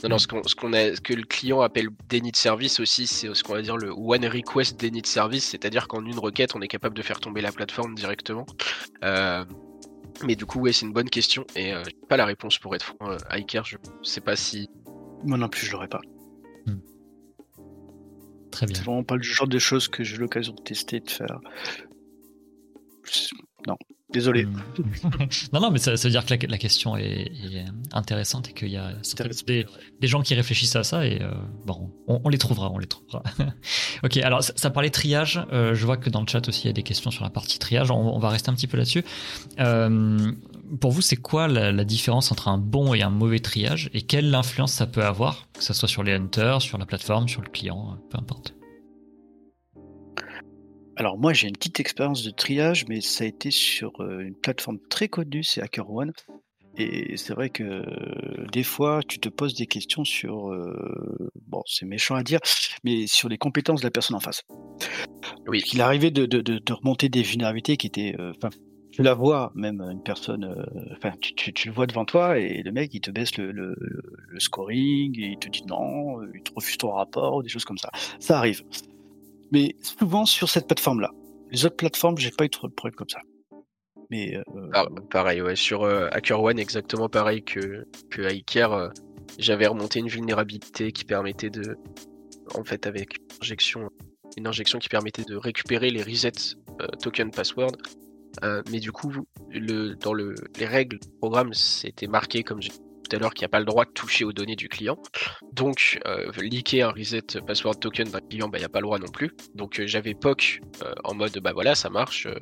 Non, 0.03 0.11
non, 0.11 0.19
ce, 0.19 0.27
qu'on, 0.27 0.43
ce, 0.45 0.55
a, 0.75 0.95
ce 0.95 1.01
que 1.01 1.15
le 1.15 1.23
client 1.23 1.63
appelle 1.63 1.89
déni 2.09 2.31
de 2.31 2.37
service 2.37 2.81
aussi, 2.81 3.07
c'est 3.07 3.35
ce 3.35 3.43
qu'on 3.43 3.55
va 3.55 3.63
dire 3.63 3.79
le 3.79 3.91
one 3.91 4.27
request 4.27 4.79
déni 4.79 5.01
de 5.01 5.07
service, 5.07 5.45
c'est-à-dire 5.45 5.89
qu'en 5.89 6.05
une 6.05 6.19
requête, 6.19 6.55
on 6.55 6.61
est 6.61 6.69
capable 6.69 6.95
de 6.95 7.03
faire 7.03 7.19
tomber 7.19 7.41
la 7.41 7.51
plateforme 7.51 7.95
directement. 7.95 8.45
Euh, 9.05 9.45
mais 10.25 10.37
du 10.37 10.47
coup, 10.47 10.61
ouais, 10.61 10.73
c'est 10.73 10.87
une 10.87 10.93
bonne 10.93 11.11
question 11.11 11.45
et 11.55 11.73
euh, 11.73 11.83
j'ai 11.85 11.97
pas 12.09 12.17
la 12.17 12.25
réponse 12.25 12.59
pour 12.59 12.75
être 12.75 12.85
franc. 12.85 13.11
Euh, 13.11 13.19
Iker, 13.31 13.65
je 13.65 13.77
sais 14.03 14.21
pas 14.21 14.37
si. 14.37 14.69
Moi 15.25 15.39
non 15.39 15.49
plus, 15.49 15.67
je 15.67 15.73
l'aurais 15.73 15.89
pas. 15.89 16.01
Très 18.51 18.67
bien. 18.67 18.77
C'est 18.77 18.85
vraiment 18.85 19.05
pas 19.05 19.17
le 19.17 19.23
genre 19.23 19.49
de 19.49 19.59
choses 19.59 19.89
que 19.89 20.03
j'ai 20.03 20.17
eu 20.17 20.19
l'occasion 20.19 20.55
de 20.55 20.63
tester, 20.63 21.01
de 21.01 21.11
faire. 21.11 21.41
Non, 23.67 23.77
désolé. 24.13 24.45
Mm. 24.47 24.63
non, 25.53 25.61
non, 25.61 25.71
mais 25.71 25.79
ça, 25.79 25.97
ça 25.97 26.09
veut 26.09 26.13
dire 26.13 26.25
que 26.25 26.35
la, 26.35 26.39
la 26.49 26.59
question 26.59 26.97
est, 26.97 27.23
est 27.23 27.65
intéressante 27.93 28.49
et 28.49 28.53
qu'il 28.53 28.69
y 28.69 28.77
a 28.77 28.93
des, 29.47 29.67
des 30.01 30.07
gens 30.09 30.23
qui 30.23 30.35
réfléchissent 30.35 30.77
à 30.77 30.85
ça 30.85 31.07
et 31.07 31.21
euh, 31.23 31.31
bon, 31.65 31.91
on, 32.07 32.21
on 32.25 32.29
les 32.29 32.39
trouvera, 32.39 32.71
on 32.71 32.79
les 32.79 32.87
trouvera. 32.87 33.23
ok, 34.05 34.17
alors 34.19 34.43
ça, 34.43 34.53
ça 34.57 34.71
parlait 34.71 34.91
triage. 34.91 35.41
euh, 35.53 35.75
je 35.75 35.85
vois 35.87 35.97
que 35.97 36.11
dans 36.11 36.21
le 36.21 36.27
chat 36.27 36.47
aussi 36.49 36.63
il 36.65 36.67
y 36.67 36.71
a 36.71 36.73
des 36.73 36.83
questions 36.83 37.11
sur 37.11 37.25
la 37.25 37.31
partie 37.31 37.59
triage. 37.59 37.91
On, 37.91 38.15
on 38.15 38.19
va 38.19 38.29
rester 38.31 38.51
un 38.51 38.55
petit 38.55 38.67
peu 38.67 38.77
là-dessus. 38.77 39.05
Euh, 39.59 40.33
pour 40.81 40.91
vous, 40.93 41.01
c'est 41.03 41.17
quoi 41.17 41.49
la, 41.49 41.71
la 41.73 41.85
différence 41.85 42.33
entre 42.33 42.49
un 42.49 42.59
bon 42.59 42.95
et 42.95 43.03
un 43.03 43.11
mauvais 43.11 43.39
triage 43.39 43.91
et 43.95 44.03
quelle 44.03 44.35
influence 44.35 44.73
ça 44.73 44.87
peut 44.87 45.05
avoir, 45.05 45.49
que 45.53 45.63
ce 45.63 45.73
soit 45.73 45.89
sur 45.89 46.03
les 46.03 46.13
hunters, 46.13 46.63
sur 46.63 46.79
la 46.79 46.87
plateforme, 46.87 47.29
sur 47.29 47.43
le 47.43 47.49
client, 47.49 47.97
peu 48.11 48.19
importe? 48.19 48.55
Alors 50.97 51.19
moi 51.19 51.35
j'ai 51.35 51.49
une 51.49 51.57
petite 51.57 51.79
expérience 51.79 52.25
de 52.25 52.31
triage, 52.31 52.87
mais 52.89 53.03
ça 53.03 53.25
a 53.25 53.27
été 53.27 53.51
sur 53.51 53.93
euh, 54.01 54.21
une 54.21 54.35
plateforme 54.35 54.79
très 54.89 55.09
connue, 55.09 55.45
c'est 55.45 55.61
HackerOne. 55.61 56.13
Et 56.79 57.17
c'est 57.17 57.33
vrai 57.33 57.49
que 57.51 57.63
euh, 57.63 58.47
des 58.53 58.63
fois 58.63 59.01
tu 59.07 59.19
te 59.19 59.29
poses 59.29 59.55
des 59.55 59.67
questions 59.67 60.05
sur, 60.05 60.51
euh, 60.51 61.31
bon 61.47 61.63
c'est 61.67 61.87
méchant 61.87 62.15
à 62.15 62.23
dire, 62.23 62.41
mais 62.83 63.07
sur 63.07 63.29
les 63.29 63.39
compétences 63.39 63.81
de 63.81 63.87
la 63.87 63.91
personne 63.91 64.17
en 64.17 64.21
face. 64.21 64.43
Oui. 65.47 65.63
Il 65.73 65.81
arrivait 65.81 66.11
de, 66.11 66.25
de, 66.27 66.41
de, 66.41 66.59
de 66.59 66.73
remonter 66.73 67.09
des 67.09 67.23
vulnérabilités 67.23 67.77
qui 67.77 67.87
étaient, 67.87 68.15
euh, 68.19 68.33
enfin 68.37 68.51
tu 68.93 69.03
la 69.03 69.13
vois 69.13 69.53
même 69.55 69.83
une 69.83 70.03
personne, 70.03 70.45
euh, 70.45 70.95
enfin 70.97 71.13
tu, 71.21 71.35
tu, 71.35 71.53
tu 71.53 71.69
le 71.69 71.75
vois 71.75 71.87
devant 71.87 72.07
toi 72.07 72.39
et 72.39 72.63
le 72.63 72.73
mec 72.73 72.95
il 72.95 73.01
te 73.01 73.11
baisse 73.11 73.37
le, 73.37 73.53
le, 73.53 73.75
le 73.79 74.41
scoring 74.41 75.19
et 75.21 75.33
il 75.33 75.39
te 75.39 75.51
dit 75.51 75.63
non, 75.67 76.23
il 76.35 76.43
te 76.43 76.53
refuse 76.55 76.79
ton 76.79 76.93
rapport, 76.93 77.43
des 77.43 77.51
choses 77.51 77.67
comme 77.67 77.79
ça. 77.79 77.91
Ça 78.19 78.39
arrive. 78.39 78.63
Mais 79.53 79.77
souvent 79.83 80.25
sur 80.25 80.49
cette 80.49 80.67
plateforme-là. 80.67 81.11
Les 81.51 81.65
autres 81.65 81.77
plateformes, 81.77 82.19
j'ai 82.19 82.31
pas 82.31 82.45
eu 82.45 82.51
trop 82.51 82.69
de 82.69 82.73
problèmes 82.73 82.97
comme 82.97 83.09
ça. 83.09 83.21
Mais 84.11 84.37
euh, 84.37 84.43
Ah, 84.73 84.87
pareil, 85.11 85.41
ouais. 85.43 85.57
Sur 85.57 85.83
euh, 85.85 86.09
HackerOne, 86.13 86.59
exactement 86.59 87.09
pareil 87.09 87.43
que, 87.43 87.87
que 88.11 88.23
Iker, 88.23 88.73
euh, 88.73 88.89
j'avais 89.39 89.67
remonté 89.67 89.99
une 90.01 90.09
vulnérabilité 90.09 90.93
qui 90.93 91.05
permettait 91.05 91.51
de. 91.51 91.77
En 92.55 92.65
fait, 92.65 92.87
avec 92.87 93.19
une 93.19 93.37
injection, 93.43 93.91
une 94.37 94.47
injection 94.47 94.79
qui 94.79 94.89
permettait 94.89 95.25
de 95.25 95.37
récupérer 95.37 95.91
les 95.91 96.03
reset 96.03 96.33
euh, 96.81 96.87
token 97.03 97.31
password. 97.31 97.73
Euh, 98.45 98.63
mais 98.71 98.81
du 98.81 98.93
coup, 98.93 99.13
le, 99.51 99.95
dans 99.95 100.13
le, 100.13 100.35
les 100.59 100.67
règles 100.67 100.99
du 100.99 101.09
programme, 101.21 101.53
c'était 101.55 102.07
marqué, 102.07 102.43
comme 102.43 102.61
tout 103.07 103.17
à 103.17 103.19
l'heure, 103.19 103.35
qu'il 103.35 103.43
n'y 103.43 103.47
a 103.47 103.51
pas 103.51 103.59
le 103.59 103.65
droit 103.65 103.85
de 103.85 103.91
toucher 103.91 104.25
aux 104.25 104.33
données 104.33 104.57
du 104.57 104.69
client. 104.69 104.97
Donc, 105.53 106.01
euh, 106.07 106.31
leaker 106.39 106.89
un 106.89 106.93
reset 106.93 107.41
password 107.47 107.79
token 107.79 108.09
d'un 108.09 108.21
client, 108.21 108.49
bah, 108.49 108.59
il 108.59 108.63
n'y 108.63 108.67
a 108.67 108.69
pas 108.69 108.81
le 108.81 108.87
droit 108.87 108.99
non 108.99 109.09
plus. 109.09 109.33
Donc, 109.55 109.81
euh, 109.81 109.87
j'avais 109.87 110.15
POC 110.15 110.61
euh, 110.83 110.93
en 111.05 111.15
mode, 111.15 111.39
bah 111.39 111.53
voilà, 111.53 111.75
ça 111.75 111.91
marche, 111.91 112.27
euh, 112.27 112.35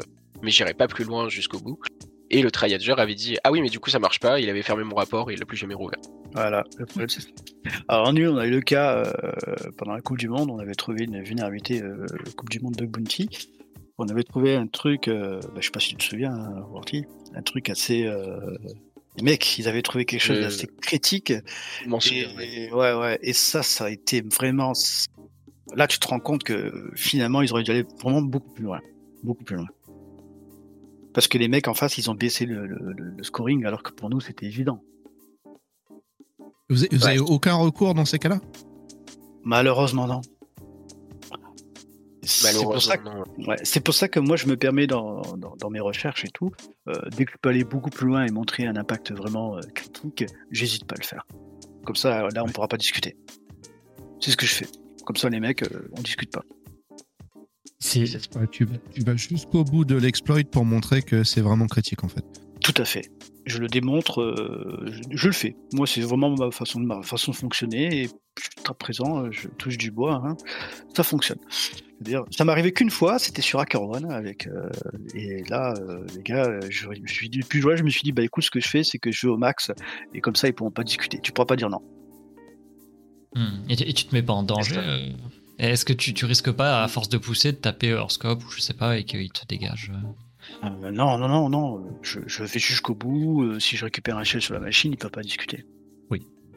mais 0.42 0.50
j'irai 0.50 0.74
pas 0.74 0.88
plus 0.88 1.04
loin 1.04 1.28
jusqu'au 1.28 1.58
bout. 1.58 1.78
Et 2.30 2.42
le 2.42 2.50
triager 2.50 2.92
avait 2.92 3.14
dit, 3.14 3.36
ah 3.44 3.52
oui, 3.52 3.60
mais 3.60 3.68
du 3.68 3.78
coup, 3.78 3.90
ça 3.90 3.98
marche 3.98 4.18
pas, 4.18 4.40
il 4.40 4.48
avait 4.48 4.62
fermé 4.62 4.82
mon 4.82 4.96
rapport 4.96 5.30
et 5.30 5.34
il 5.34 5.38
l'a 5.38 5.46
plus 5.46 5.56
jamais 5.56 5.74
rouvert. 5.74 6.00
voilà, 6.32 6.64
le 6.78 6.86
problème 6.86 7.08
c'est. 7.08 7.22
Alors 7.88 8.12
nous, 8.12 8.28
on 8.28 8.38
a 8.38 8.46
eu 8.46 8.50
le 8.50 8.60
cas 8.60 9.04
pendant 9.78 9.92
la 9.92 10.00
Coupe 10.00 10.18
du 10.18 10.28
Monde, 10.28 10.50
on 10.50 10.58
avait 10.58 10.74
trouvé 10.74 11.04
une 11.04 11.22
vulnérabilité 11.22 11.82
Coupe 12.36 12.50
du 12.50 12.60
Monde 12.60 12.74
de 12.76 12.86
Bounty. 12.86 13.28
On 13.98 14.08
avait 14.08 14.24
trouvé 14.24 14.56
un 14.56 14.66
truc, 14.66 15.08
bah, 15.08 15.38
je 15.56 15.64
sais 15.64 15.70
pas 15.70 15.80
si 15.80 15.90
tu 15.90 15.96
te 15.96 16.02
souviens, 16.02 16.32
hein, 16.32 16.66
un 17.34 17.42
truc 17.42 17.70
assez. 17.70 18.10
Euh... 19.16 19.18
Les 19.18 19.22
mecs, 19.22 19.58
ils 19.58 19.68
avaient 19.68 19.82
trouvé 19.82 20.04
quelque 20.04 20.20
chose 20.22 20.38
Euh, 20.38 20.42
d'assez 20.42 20.66
critique. 20.80 21.32
Je 21.84 21.88
m'en 21.88 21.98
Et, 22.00 22.26
ouais. 22.36 22.48
et- 22.48 22.72
ouais, 22.72 22.92
ouais. 22.94 23.18
Et 23.22 23.32
ça, 23.32 23.62
ça 23.62 23.84
a 23.86 23.90
été 23.90 24.22
vraiment. 24.22 24.72
Là, 25.74 25.86
tu 25.86 25.98
te 25.98 26.06
rends 26.08 26.20
compte 26.20 26.42
que 26.44 26.90
finalement, 26.94 27.42
ils 27.42 27.52
auraient 27.52 27.62
dû 27.62 27.70
aller 27.70 27.84
vraiment 28.02 28.22
beaucoup 28.22 28.50
plus 28.52 28.64
loin. 28.64 28.80
Beaucoup 29.22 29.44
plus 29.44 29.56
loin. 29.56 29.66
Parce 31.14 31.28
que 31.28 31.38
les 31.38 31.48
mecs 31.48 31.68
en 31.68 31.74
face, 31.74 31.96
ils 31.96 32.10
ont 32.10 32.14
baissé 32.14 32.44
le, 32.44 32.66
le- 32.66 32.92
le- 32.92 33.14
le 33.16 33.22
scoring, 33.22 33.64
alors 33.64 33.82
que 33.82 33.92
pour 33.92 34.10
nous, 34.10 34.20
c'était 34.20 34.46
évident. 34.46 34.82
Vous, 36.68 36.84
avez- 36.84 36.96
vous 36.96 37.02
Ouais. 37.04 37.10
avez 37.10 37.18
aucun 37.20 37.54
recours 37.54 37.94
dans 37.94 38.04
ces 38.04 38.18
cas-là? 38.18 38.40
Malheureusement, 39.44 40.06
non. 40.06 40.22
C'est 42.26 42.52
pour, 42.62 42.80
ça, 42.80 42.96
Malheureusement, 42.96 43.24
non. 43.38 43.46
ouais, 43.48 43.56
c'est 43.62 43.80
pour 43.80 43.94
ça 43.94 44.08
que 44.08 44.20
moi, 44.20 44.36
je 44.36 44.46
me 44.46 44.56
permets 44.56 44.86
dans, 44.86 45.22
dans- 45.36 45.56
dans 45.56 45.70
mes 45.70 45.80
recherches 45.80 46.24
et 46.24 46.28
tout, 46.30 46.50
euh, 46.88 46.94
dès 47.16 47.24
que 47.24 47.32
je 47.32 47.36
peux 47.40 47.48
aller 47.50 47.64
beaucoup 47.64 47.90
plus 47.90 48.06
loin 48.06 48.24
et 48.26 48.30
montrer 48.30 48.66
un 48.66 48.76
impact 48.76 49.12
vraiment 49.12 49.56
euh, 49.56 49.60
critique, 49.74 50.24
j'hésite 50.50 50.84
pas 50.86 50.94
à 50.96 50.98
le 51.00 51.04
faire. 51.06 51.26
Comme 51.84 51.96
ça, 51.96 52.28
là, 52.34 52.42
on 52.44 52.48
pourra 52.48 52.68
pas 52.68 52.76
discuter. 52.78 53.16
C'est 54.20 54.30
ce 54.30 54.36
que 54.36 54.46
je 54.46 54.54
fais. 54.54 54.66
Comme 55.04 55.16
ça, 55.16 55.28
les 55.28 55.40
mecs, 55.40 55.62
euh, 55.62 55.88
on 55.96 56.00
discute 56.00 56.30
pas. 56.32 56.42
Tu, 58.50 58.64
vas- 58.64 58.78
tu 58.92 59.02
vas 59.02 59.16
jusqu'au 59.16 59.64
bout 59.64 59.84
de 59.84 59.94
l'exploit 59.96 60.40
pour 60.50 60.64
montrer 60.64 61.02
que 61.02 61.22
c'est 61.24 61.42
vraiment 61.42 61.66
critique 61.66 62.02
en 62.04 62.08
fait. 62.08 62.24
Tout 62.64 62.74
à 62.78 62.86
fait. 62.86 63.10
Je 63.44 63.58
le 63.58 63.66
démontre, 63.68 64.22
euh, 64.22 64.90
je, 65.10 65.26
le 65.26 65.34
fais. 65.34 65.54
Moi, 65.74 65.86
c'est 65.86 66.00
vraiment 66.00 66.30
ma 66.30 66.50
façon, 66.50 66.80
de 66.80 67.36
fonctionner. 67.36 68.04
Et 68.04 68.08
jusqu'à 68.40 68.72
présent, 68.72 69.22
euh, 69.22 69.28
je 69.30 69.48
touche 69.48 69.76
du 69.76 69.90
bois. 69.90 70.22
hein. 70.24 70.34
Ça 70.96 71.02
fonctionne. 71.02 71.36
C'est-à-dire, 71.50 72.24
ça 72.30 72.46
m'est 72.46 72.52
arrivé 72.52 72.72
qu'une 72.72 72.88
fois, 72.88 73.18
c'était 73.18 73.42
sur 73.42 73.60
Hacker 73.60 73.82
One. 73.82 74.10
Avec, 74.10 74.46
euh, 74.46 74.70
et 75.14 75.44
là, 75.50 75.74
les 76.16 76.22
gars, 76.22 76.58
je, 76.70 76.88
me 76.88 77.06
suis 77.06 77.28
dit, 77.28 77.40
plus 77.40 77.60
je 77.60 77.82
me 77.82 77.90
suis 77.90 78.02
dit, 78.02 78.12
bah 78.12 78.22
écoute, 78.22 78.44
ce 78.44 78.50
que 78.50 78.60
je 78.60 78.68
fais, 78.68 78.82
c'est 78.82 78.98
que 78.98 79.12
je 79.12 79.26
vais 79.26 79.32
au 79.32 79.36
max. 79.36 79.70
Et 80.14 80.22
comme 80.22 80.34
ça, 80.34 80.48
ils 80.48 80.54
pourront 80.54 80.70
pas 80.70 80.84
discuter. 80.84 81.20
Tu 81.22 81.32
pourras 81.32 81.46
pas 81.46 81.56
dire 81.56 81.68
non. 81.68 81.82
Hmm. 83.34 83.68
Et, 83.68 83.76
tu- 83.76 84.06
te 84.06 84.14
mets 84.14 84.22
pas 84.22 84.32
en 84.32 84.42
danger 84.42 85.12
Est-ce 85.58 85.84
que 85.84 85.92
tu, 85.92 86.14
tu 86.14 86.24
risques 86.24 86.52
pas, 86.52 86.82
à 86.82 86.88
force 86.88 87.10
de 87.10 87.18
pousser, 87.18 87.52
de 87.52 87.58
taper 87.58 87.92
hors 87.92 88.10
scope 88.10 88.42
ou 88.42 88.50
je 88.50 88.60
sais 88.60 88.74
pas, 88.74 88.96
et 88.96 89.04
qu'il 89.04 89.30
te 89.32 89.44
dégage 89.46 89.92
euh 90.64 90.90
non, 90.90 91.18
non, 91.18 91.28
non, 91.28 91.48
non. 91.48 91.98
Je, 92.02 92.20
je 92.26 92.42
vais 92.44 92.58
jusqu'au 92.60 92.94
bout. 92.94 93.42
Euh, 93.44 93.60
si 93.60 93.76
je 93.76 93.84
récupère 93.84 94.16
un 94.18 94.24
shell 94.24 94.40
sur 94.42 94.54
la 94.54 94.60
machine, 94.60 94.92
il 94.92 94.96
peut 94.98 95.08
pas 95.08 95.22
discuter. 95.22 95.64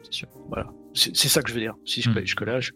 C'est 0.04 0.12
sûr. 0.12 0.28
Voilà. 0.48 0.70
C'est 0.94 1.14
ça 1.28 1.42
que 1.42 1.48
je 1.50 1.54
veux 1.54 1.60
dire. 1.60 1.74
Si 1.84 2.00
je 2.00 2.08
peux 2.08 2.14
Hmm. 2.14 2.18
aller 2.18 2.26
jusque-là, 2.26 2.60
je... 2.60 2.70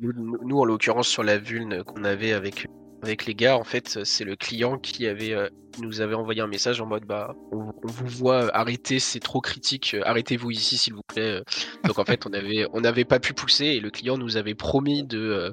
Nous, 0.00 0.12
nous, 0.44 0.58
en 0.58 0.64
l'occurrence, 0.64 1.08
sur 1.08 1.22
la 1.22 1.38
vulne 1.38 1.84
qu'on 1.84 2.04
avait 2.04 2.32
avec, 2.32 2.66
avec 3.02 3.26
les 3.26 3.34
gars, 3.34 3.56
en 3.56 3.64
fait, 3.64 4.04
c'est 4.04 4.24
le 4.24 4.34
client 4.34 4.78
qui 4.78 5.06
avait, 5.06 5.32
euh, 5.32 5.48
nous 5.80 6.00
avait 6.00 6.14
envoyé 6.14 6.40
un 6.40 6.46
message 6.48 6.80
en 6.80 6.86
mode 6.86 7.04
bah, 7.04 7.34
on, 7.52 7.72
on 7.82 7.86
vous 7.86 8.06
voit 8.06 8.54
arrêter, 8.56 8.98
c'est 8.98 9.20
trop 9.20 9.40
critique, 9.40 9.96
arrêtez-vous 10.04 10.50
ici, 10.50 10.76
s'il 10.76 10.94
vous 10.94 11.02
plaît. 11.06 11.42
Donc 11.84 11.98
en 11.98 12.04
fait, 12.04 12.26
on 12.26 12.32
avait, 12.32 12.66
on 12.72 12.80
n'avait 12.80 13.04
pas 13.04 13.20
pu 13.20 13.32
pousser 13.32 13.66
et 13.66 13.80
le 13.80 13.90
client 13.90 14.18
nous 14.18 14.36
avait 14.36 14.54
promis 14.54 15.04
de, 15.04 15.18
euh, 15.18 15.50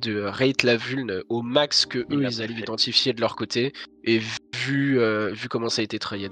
de 0.00 0.20
rate 0.22 0.62
la 0.62 0.76
vulne 0.76 1.22
au 1.28 1.42
max 1.42 1.86
que 1.86 1.98
eux 1.98 2.22
ils 2.22 2.42
allaient 2.42 2.54
identifier 2.54 3.12
de 3.12 3.20
leur 3.20 3.36
côté. 3.36 3.72
Et 4.04 4.20
vu, 4.56 4.98
euh, 4.98 5.30
vu 5.32 5.48
comment 5.48 5.68
ça 5.68 5.80
a 5.82 5.84
été 5.84 5.98
travaillé, 5.98 6.28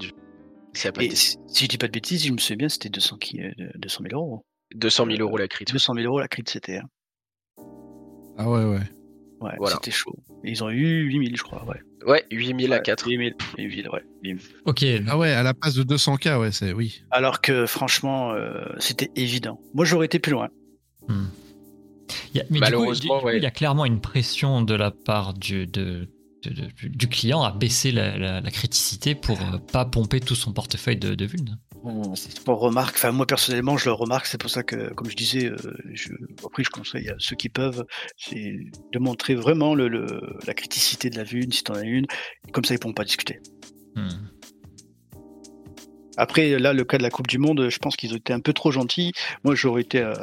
ça 0.73 0.89
a 0.89 0.91
pas 0.91 1.03
Et 1.03 1.05
été 1.05 1.15
si, 1.15 1.37
je 1.53 1.65
dis 1.67 1.77
pas 1.77 1.87
de 1.87 1.91
bêtises, 1.91 2.25
je 2.25 2.31
me 2.31 2.37
souviens 2.37 2.57
bien, 2.57 2.69
c'était 2.69 2.89
200, 2.89 3.17
qui, 3.17 3.41
euh, 3.41 3.51
200 3.75 4.03
000 4.09 4.21
euros. 4.21 4.45
200 4.75 5.05
000 5.05 5.17
euros 5.21 5.37
la 5.37 5.47
crit. 5.47 5.65
200 5.65 5.93
000 5.95 6.05
euros 6.05 6.19
la 6.19 6.27
crit, 6.27 6.43
c'était. 6.47 6.77
hein. 6.77 6.89
Ah 8.37 8.49
ouais, 8.49 8.63
ouais. 8.65 8.79
Ouais, 9.41 9.51
Voilà. 9.57 9.75
c'était 9.75 9.91
chaud. 9.91 10.15
Et 10.43 10.51
ils 10.51 10.63
ont 10.63 10.69
eu 10.69 11.03
8000, 11.03 11.37
je 11.37 11.43
crois. 11.43 11.65
Ouais. 11.65 11.79
Ouais, 12.05 12.25
8000 12.31 12.73
à 12.73 12.77
Ouais, 12.77 12.81
4. 12.81 13.07
8000, 13.09 13.35
8000, 13.57 13.89
ouais. 13.89 14.03
8000. 14.23 14.43
Ok. 14.65 14.85
Ah 15.07 15.17
ouais, 15.17 15.31
à 15.31 15.43
la 15.43 15.53
place 15.53 15.75
de 15.75 15.83
200K, 15.83 16.37
ouais, 16.39 16.51
c'est 16.51 16.73
oui. 16.73 17.03
Alors 17.11 17.39
que 17.41 17.65
franchement, 17.65 18.31
euh, 18.33 18.65
c'était 18.79 19.09
évident. 19.15 19.59
Moi, 19.73 19.85
j'aurais 19.85 20.05
été 20.07 20.19
plus 20.19 20.31
loin. 20.33 20.49
Hmm. 21.07 21.25
Il 22.33 22.37
y 22.37 22.41
a- 22.41 22.43
mais 22.43 22.47
du 22.47 22.53
coup, 22.53 22.59
Malheureusement, 22.59 23.15
du 23.15 23.21
coup, 23.21 23.25
ouais. 23.27 23.37
il 23.37 23.43
y 23.43 23.45
a 23.45 23.51
clairement 23.51 23.85
une 23.85 24.01
pression 24.01 24.61
de 24.61 24.73
la 24.73 24.91
part 24.91 25.33
du, 25.33 25.67
de, 25.67 26.09
de- 26.43 26.49
de- 26.51 26.87
du 26.87 27.07
client 27.07 27.41
à 27.43 27.51
baisser 27.51 27.91
la, 27.91 28.17
la- 28.17 28.41
la 28.41 28.51
criticité 28.51 29.15
pour 29.15 29.39
euh, 29.41 29.57
pas 29.71 29.85
pomper 29.85 30.19
tout 30.19 30.35
son 30.35 30.53
portefeuille 30.53 30.97
de, 30.97 31.15
de 31.15 31.25
vulnes. 31.25 31.57
C'est 32.15 32.45
remarque. 32.45 32.95
Enfin, 32.97 33.11
moi, 33.13 33.25
personnellement, 33.25 33.77
je 33.77 33.85
le 33.85 33.93
remarque. 33.93 34.25
C'est 34.25 34.37
pour 34.37 34.49
ça 34.49 34.63
que, 34.63 34.93
comme 34.95 35.09
je 35.09 35.15
disais, 35.15 35.45
euh, 35.45 35.55
je, 35.93 36.09
après, 36.45 36.63
je 36.65 36.69
conseille 36.69 37.07
à 37.09 37.15
ceux 37.19 37.37
qui 37.37 37.47
peuvent, 37.47 37.85
c'est 38.17 38.53
de 38.91 38.99
montrer 38.99 39.33
vraiment 39.33 39.75
le, 39.75 39.87
le- 39.87 40.37
la 40.45 40.53
criticité 40.53 41.09
de 41.09 41.15
la 41.15 41.23
vue, 41.23 41.47
si 41.51 41.63
t'en 41.63 41.75
as 41.75 41.83
une. 41.83 42.05
Comme 42.51 42.65
ça, 42.65 42.73
ils 42.73 42.79
pourront 42.79 42.93
pas 42.93 43.05
discuter. 43.05 43.39
Hmm. 43.95 44.09
Après, 46.17 46.59
là, 46.59 46.73
le 46.73 46.83
cas 46.83 46.97
de 46.97 47.03
la 47.03 47.09
Coupe 47.09 47.27
du 47.27 47.37
Monde, 47.37 47.69
je 47.69 47.77
pense 47.79 47.95
qu'ils 47.95 48.11
ont 48.13 48.17
été 48.17 48.33
un 48.33 48.41
peu 48.41 48.51
trop 48.51 48.71
gentils. 48.71 49.13
Moi, 49.45 49.55
j'aurais 49.55 49.81
été, 49.83 50.01
euh, 50.01 50.13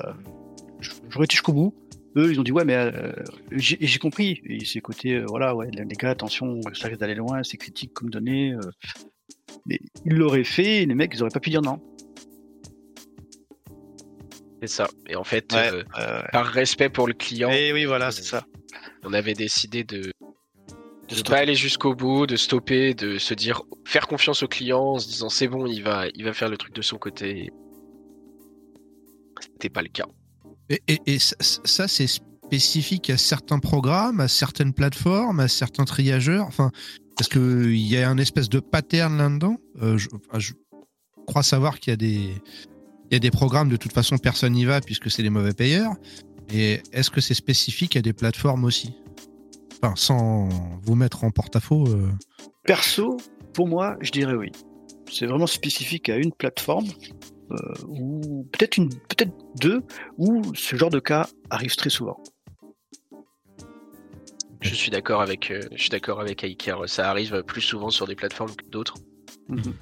j'aurais 1.09 1.25
été 1.25 1.35
jusqu'au 1.35 1.53
bout. 1.53 1.75
Eux, 2.16 2.33
ils 2.33 2.40
ont 2.40 2.42
dit 2.42 2.53
ouais, 2.53 2.64
mais 2.64 2.75
euh, 2.77 3.12
j'ai 3.53 3.99
compris. 3.99 4.40
Et 4.46 4.64
c'est 4.64 4.81
côté, 4.81 5.14
euh, 5.16 5.27
voilà, 5.29 5.55
ouais, 5.55 5.68
les 5.70 5.85
gars, 5.96 6.11
attention, 6.11 6.61
ça 6.72 6.88
risque 6.88 7.01
d'aller 7.01 7.14
loin, 7.14 7.42
c'est 7.42 7.59
critique 7.59 7.92
comme 7.92 8.09
données. 8.11 8.53
euh. 8.55 8.61
mais 9.66 9.79
ils 10.07 10.14
l'auraient 10.14 10.44
fait, 10.44 10.83
et 10.83 10.87
les 10.87 10.94
mecs, 10.94 11.12
ils 11.14 11.22
auraient 11.22 11.31
pas 11.31 11.40
pu 11.40 11.51
dire 11.51 11.61
non. 11.62 11.79
C'est 14.62 14.68
ça. 14.68 14.88
Et 15.09 15.16
en 15.16 15.25
fait, 15.25 15.53
Ouais, 15.53 15.70
euh, 15.70 15.83
euh, 15.99 16.22
par 16.33 16.46
respect 16.46 16.88
pour 16.88 17.07
le 17.07 17.12
client, 17.12 17.51
et 17.51 17.72
oui, 17.72 17.85
voilà, 17.85 18.11
c'est 18.11 18.22
ça. 18.22 18.46
on 19.05 19.12
avait 19.12 19.35
décidé 19.35 19.85
de 19.85 19.99
ne 19.99 21.14
stopper. 21.14 21.31
pas 21.31 21.38
aller 21.40 21.55
jusqu'au 21.55 21.94
bout, 21.94 22.27
de 22.27 22.37
stopper, 22.37 22.94
de 22.94 23.18
se 23.18 23.35
dire 23.35 23.62
faire 23.85 24.07
confiance 24.09 24.42
au 24.42 24.49
client 24.49 24.81
en 24.94 24.99
se 24.99 25.07
disant 25.09 25.29
c'est 25.29 25.49
bon, 25.49 25.66
il 25.66 25.83
va, 25.83 26.07
il 26.14 26.25
va 26.25 26.33
faire 26.33 26.49
le 26.49 26.57
truc 26.57 26.75
de 26.75 26.83
son 26.83 26.96
côté. 26.96 27.51
C'était 29.40 29.68
pas 29.68 29.83
le 29.83 29.88
cas. 29.88 30.07
Et, 30.68 31.18
ça, 31.18 31.88
c'est 31.88 32.07
spécifique 32.07 33.11
à 33.11 33.16
certains 33.16 33.59
programmes, 33.59 34.20
à 34.20 34.29
certaines 34.29 34.72
plateformes, 34.72 35.40
à 35.40 35.48
certains 35.48 35.85
triageurs. 35.85 36.46
Enfin, 36.46 36.70
est-ce 37.20 37.29
qu'il 37.29 37.76
y 37.76 37.96
a 37.96 38.09
un 38.09 38.18
espèce 38.18 38.48
de 38.48 38.61
pattern 38.61 39.16
là-dedans 39.16 39.59
Euh, 39.83 39.98
je, 39.98 40.52
crois 41.26 41.42
savoir 41.42 41.81
qu'il 41.81 41.90
y 41.90 41.94
a 41.94 41.96
des 41.96 42.35
il 43.11 43.20
des 43.20 43.31
programmes 43.31 43.68
de 43.68 43.76
toute 43.76 43.92
façon 43.92 44.18
personne 44.18 44.52
n'y 44.52 44.64
va 44.64 44.81
puisque 44.81 45.11
c'est 45.11 45.22
les 45.22 45.31
mauvais 45.31 45.55
payeurs. 45.55 45.94
Et 46.52 46.81
est-ce 46.92 47.11
que 47.11 47.20
c'est 47.20 47.35
spécifique 47.35 47.96
à 47.96 48.02
des 48.02 48.12
plateformes 48.12 48.64
aussi? 48.64 48.94
Enfin, 49.83 49.94
sans 49.96 50.48
vous 50.83 50.94
mettre 50.94 51.24
en 51.24 51.31
porte-à-faux. 51.31 51.87
euh, 51.88 52.09
Perso, 52.64 53.16
pour 53.52 53.68
moi, 53.68 53.96
je 54.00 54.11
dirais 54.11 54.35
oui. 54.35 54.52
C'est 55.11 55.26
vraiment 55.26 55.46
spécifique 55.46 56.09
à 56.09 56.16
une 56.16 56.33
plateforme, 56.33 56.87
ou 57.87 58.47
peut-être 58.53 58.77
une, 58.77 58.91
peut-être 58.91 59.33
deux, 59.61 59.83
où 60.19 60.43
ce 60.55 60.77
genre 60.77 60.91
de 60.91 61.01
cas 61.01 61.29
arrive 61.51 61.77
très 61.77 61.91
souvent. 61.91 62.19
Je 64.61 64.75
suis 64.75 64.91
d'accord 64.91 65.21
avec, 65.21 65.51
euh, 65.51 65.61
je 65.73 65.81
suis 65.83 65.91
d'accord 65.91 66.21
avec 66.21 66.43
Iker. 66.43 66.89
Ça 66.89 67.09
arrive 67.11 67.43
plus 67.43 67.61
souvent 67.61 67.91
sur 67.91 68.07
des 68.07 68.17
plateformes 68.17 68.55
que 68.55 68.65
d'autres. 68.67 68.95
Mhm. 69.49 69.75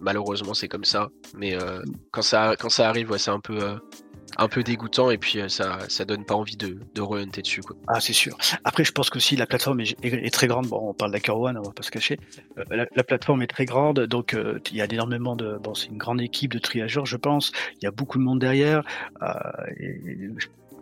Malheureusement, 0.00 0.54
c'est 0.54 0.68
comme 0.68 0.84
ça. 0.84 1.08
Mais 1.36 1.54
euh, 1.54 1.82
quand 2.10 2.22
ça, 2.22 2.56
quand 2.58 2.70
ça 2.70 2.88
arrive, 2.88 3.10
ouais, 3.10 3.18
c'est 3.18 3.30
un 3.30 3.40
peu, 3.40 3.62
euh, 3.62 3.76
un 4.36 4.48
peu 4.48 4.62
dégoûtant 4.62 5.10
et 5.10 5.18
puis 5.18 5.40
euh, 5.40 5.48
ça, 5.48 5.78
ça 5.88 6.04
donne 6.04 6.24
pas 6.24 6.34
envie 6.34 6.56
de, 6.56 6.78
de 6.94 7.02
re-hunter 7.02 7.42
dessus, 7.42 7.62
quoi. 7.62 7.76
Ah, 7.88 8.00
c'est 8.00 8.12
sûr. 8.12 8.36
Après, 8.64 8.84
je 8.84 8.92
pense 8.92 9.10
que 9.10 9.18
si 9.18 9.36
la 9.36 9.46
plateforme 9.46 9.80
est, 9.80 10.32
très 10.32 10.46
grande, 10.46 10.66
bon, 10.66 10.90
on 10.90 10.94
parle 10.94 11.12
d'Hacker 11.12 11.36
One, 11.36 11.58
on 11.58 11.62
va 11.62 11.72
pas 11.72 11.82
se 11.82 11.90
cacher. 11.90 12.18
Euh, 12.58 12.64
la, 12.70 12.86
la 12.94 13.04
plateforme 13.04 13.42
est 13.42 13.46
très 13.46 13.64
grande, 13.64 14.00
donc 14.00 14.34
euh, 14.34 14.60
il 14.70 14.76
y 14.76 14.82
a 14.82 14.84
énormément 14.84 15.36
de. 15.36 15.58
Bon, 15.62 15.74
c'est 15.74 15.88
une 15.88 15.98
grande 15.98 16.20
équipe 16.20 16.52
de 16.52 16.58
triageurs, 16.58 17.06
je 17.06 17.16
pense. 17.16 17.52
Il 17.80 17.84
y 17.84 17.86
a 17.86 17.90
beaucoup 17.90 18.18
de 18.18 18.24
monde 18.24 18.40
derrière. 18.40 18.82
euh, 19.22 19.28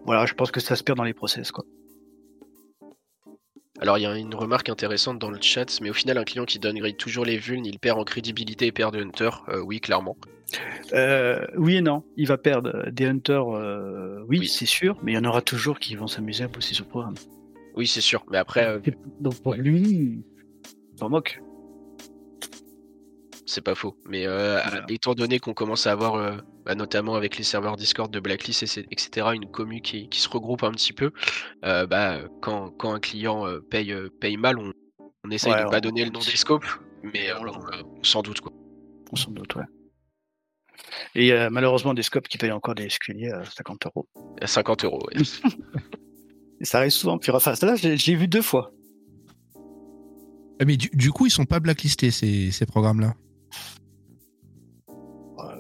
voilà, 0.05 0.27
je 0.27 0.35
pense 0.35 0.51
que 0.51 0.61
ça 0.61 0.75
se 0.77 0.83
perd 0.83 0.99
dans 0.99 1.05
les 1.05 1.15
process, 1.15 1.53
quoi. 1.53 1.65
Alors 3.81 3.99
il 3.99 4.03
y 4.03 4.07
a 4.07 4.17
une 4.17 4.35
remarque 4.35 4.69
intéressante 4.69 5.19
dans 5.19 5.31
le 5.31 5.39
chat, 5.41 5.81
mais 5.81 5.91
au 5.91 5.95
final 5.95 6.19
un 6.19 6.25
client 6.25 6.45
qui 6.45 6.59
downgrade 6.59 6.97
toujours 6.97 7.25
les 7.25 7.39
vulnes, 7.39 7.65
il 7.67 7.79
perd 7.79 7.99
en 7.99 8.05
crédibilité 8.05 8.67
et 8.67 8.73
perd 8.73 8.95
de 8.95 9.03
hunter. 9.03 9.31
Euh, 9.49 9.61
oui, 9.61 9.81
clairement. 9.81 10.17
Euh, 10.93 11.47
oui 11.57 11.77
et 11.77 11.81
non. 11.81 12.05
Il 12.17 12.27
va 12.29 12.37
perdre 12.37 12.91
des 12.91 13.07
hunters, 13.07 13.49
euh, 13.57 14.21
oui, 14.29 14.41
Oui. 14.41 14.47
c'est 14.49 14.67
sûr, 14.67 14.99
mais 15.03 15.13
il 15.13 15.15
y 15.15 15.19
en 15.19 15.25
aura 15.25 15.41
toujours 15.41 15.79
qui 15.79 15.97
vont 15.97 16.07
s'amuser 16.07 16.45
à 16.45 16.49
bosser 16.49 16.75
sur 16.75 16.85
le 16.85 16.91
programme. 16.91 17.15
Oui, 17.75 17.87
c'est 17.87 18.03
sûr. 18.03 18.25
Mais 18.31 18.37
après, 18.37 18.67
euh, 18.67 18.79
Donc 19.21 19.41
pour 19.43 19.55
lui, 19.55 19.81
il 19.81 20.23
s'en 20.99 21.09
moque. 21.09 21.41
c'est 23.47 23.63
pas 23.63 23.75
faux. 23.75 23.97
Mais 24.09 24.27
euh, 24.27 24.61
Voilà. 24.63 24.85
étant 24.91 25.15
donné 25.15 25.39
qu'on 25.39 25.55
commence 25.55 25.87
à 25.87 25.93
avoir, 25.93 26.15
euh, 26.17 26.37
bah, 26.65 26.75
notamment 26.75 27.15
avec 27.15 27.37
les 27.39 27.45
serveurs 27.45 27.77
Discord 27.77 28.13
de 28.13 28.21
Blacklist, 28.21 28.63
etc., 28.63 29.29
une 29.35 29.51
commu 29.51 29.81
qui, 29.81 30.09
qui 30.09 30.21
se 30.21 30.29
regroupe 30.29 30.63
un 30.63 30.73
petit 30.73 30.93
peu, 30.93 31.11
euh, 31.65 31.87
bah, 31.87 32.21
quand, 32.41 32.71
quand 32.71 32.93
un 32.93 33.01
client 33.01 33.47
euh, 33.47 33.61
paye, 33.61 33.93
euh, 33.93 34.09
paye 34.21 34.37
mal, 34.37 34.59
on, 34.59 34.73
on 35.25 35.31
essaye 35.31 35.53
Ouais, 35.53 35.65
de 35.65 35.69
pas 35.71 35.79
on- 35.79 35.81
donner 35.81 36.05
le 36.05 36.11
nom 36.11 36.21
des 36.21 36.37
scopes, 36.37 36.67
mais 37.03 37.33
on- 37.35 37.47
on, 37.47 37.99
on 38.01 38.05
s'en 38.05 38.23
doute. 38.23 38.41
Quoi. 38.41 38.53
On 39.13 39.17
s'en 39.17 39.31
doute, 39.31 39.55
ouais. 39.57 39.65
Et 41.15 41.21
il 41.23 41.27
y 41.27 41.33
a 41.33 41.49
malheureusement 41.51 41.95
des 41.95 42.03
scopes 42.03 42.29
qui 42.29 42.39
payent 42.39 42.51
encore 42.53 42.75
des 42.75 42.89
SQL 42.89 43.33
à 43.33 43.45
50 43.45 43.87
euros. 43.87 44.09
À 44.41 44.47
50 44.47 44.85
euros. 44.85 45.01
Et 45.13 45.23
ça 46.65 46.79
arrive 46.79 46.91
souvent. 46.91 47.19
Puis 47.19 47.31
enfin, 47.33 47.53
là, 47.63 47.75
j'ai 47.77 48.15
vu 48.15 48.27
deux 48.29 48.43
fois. 48.43 48.73
Ah, 50.61 50.65
Mais 50.65 50.77
du, 50.77 50.91
du 50.93 51.11
coup, 51.11 51.27
ils 51.27 51.31
sont 51.31 51.45
pas 51.45 51.61
blacklistés 51.61 52.11
ces, 52.11 52.51
ces 52.51 52.67
programmes-là? 52.67 53.15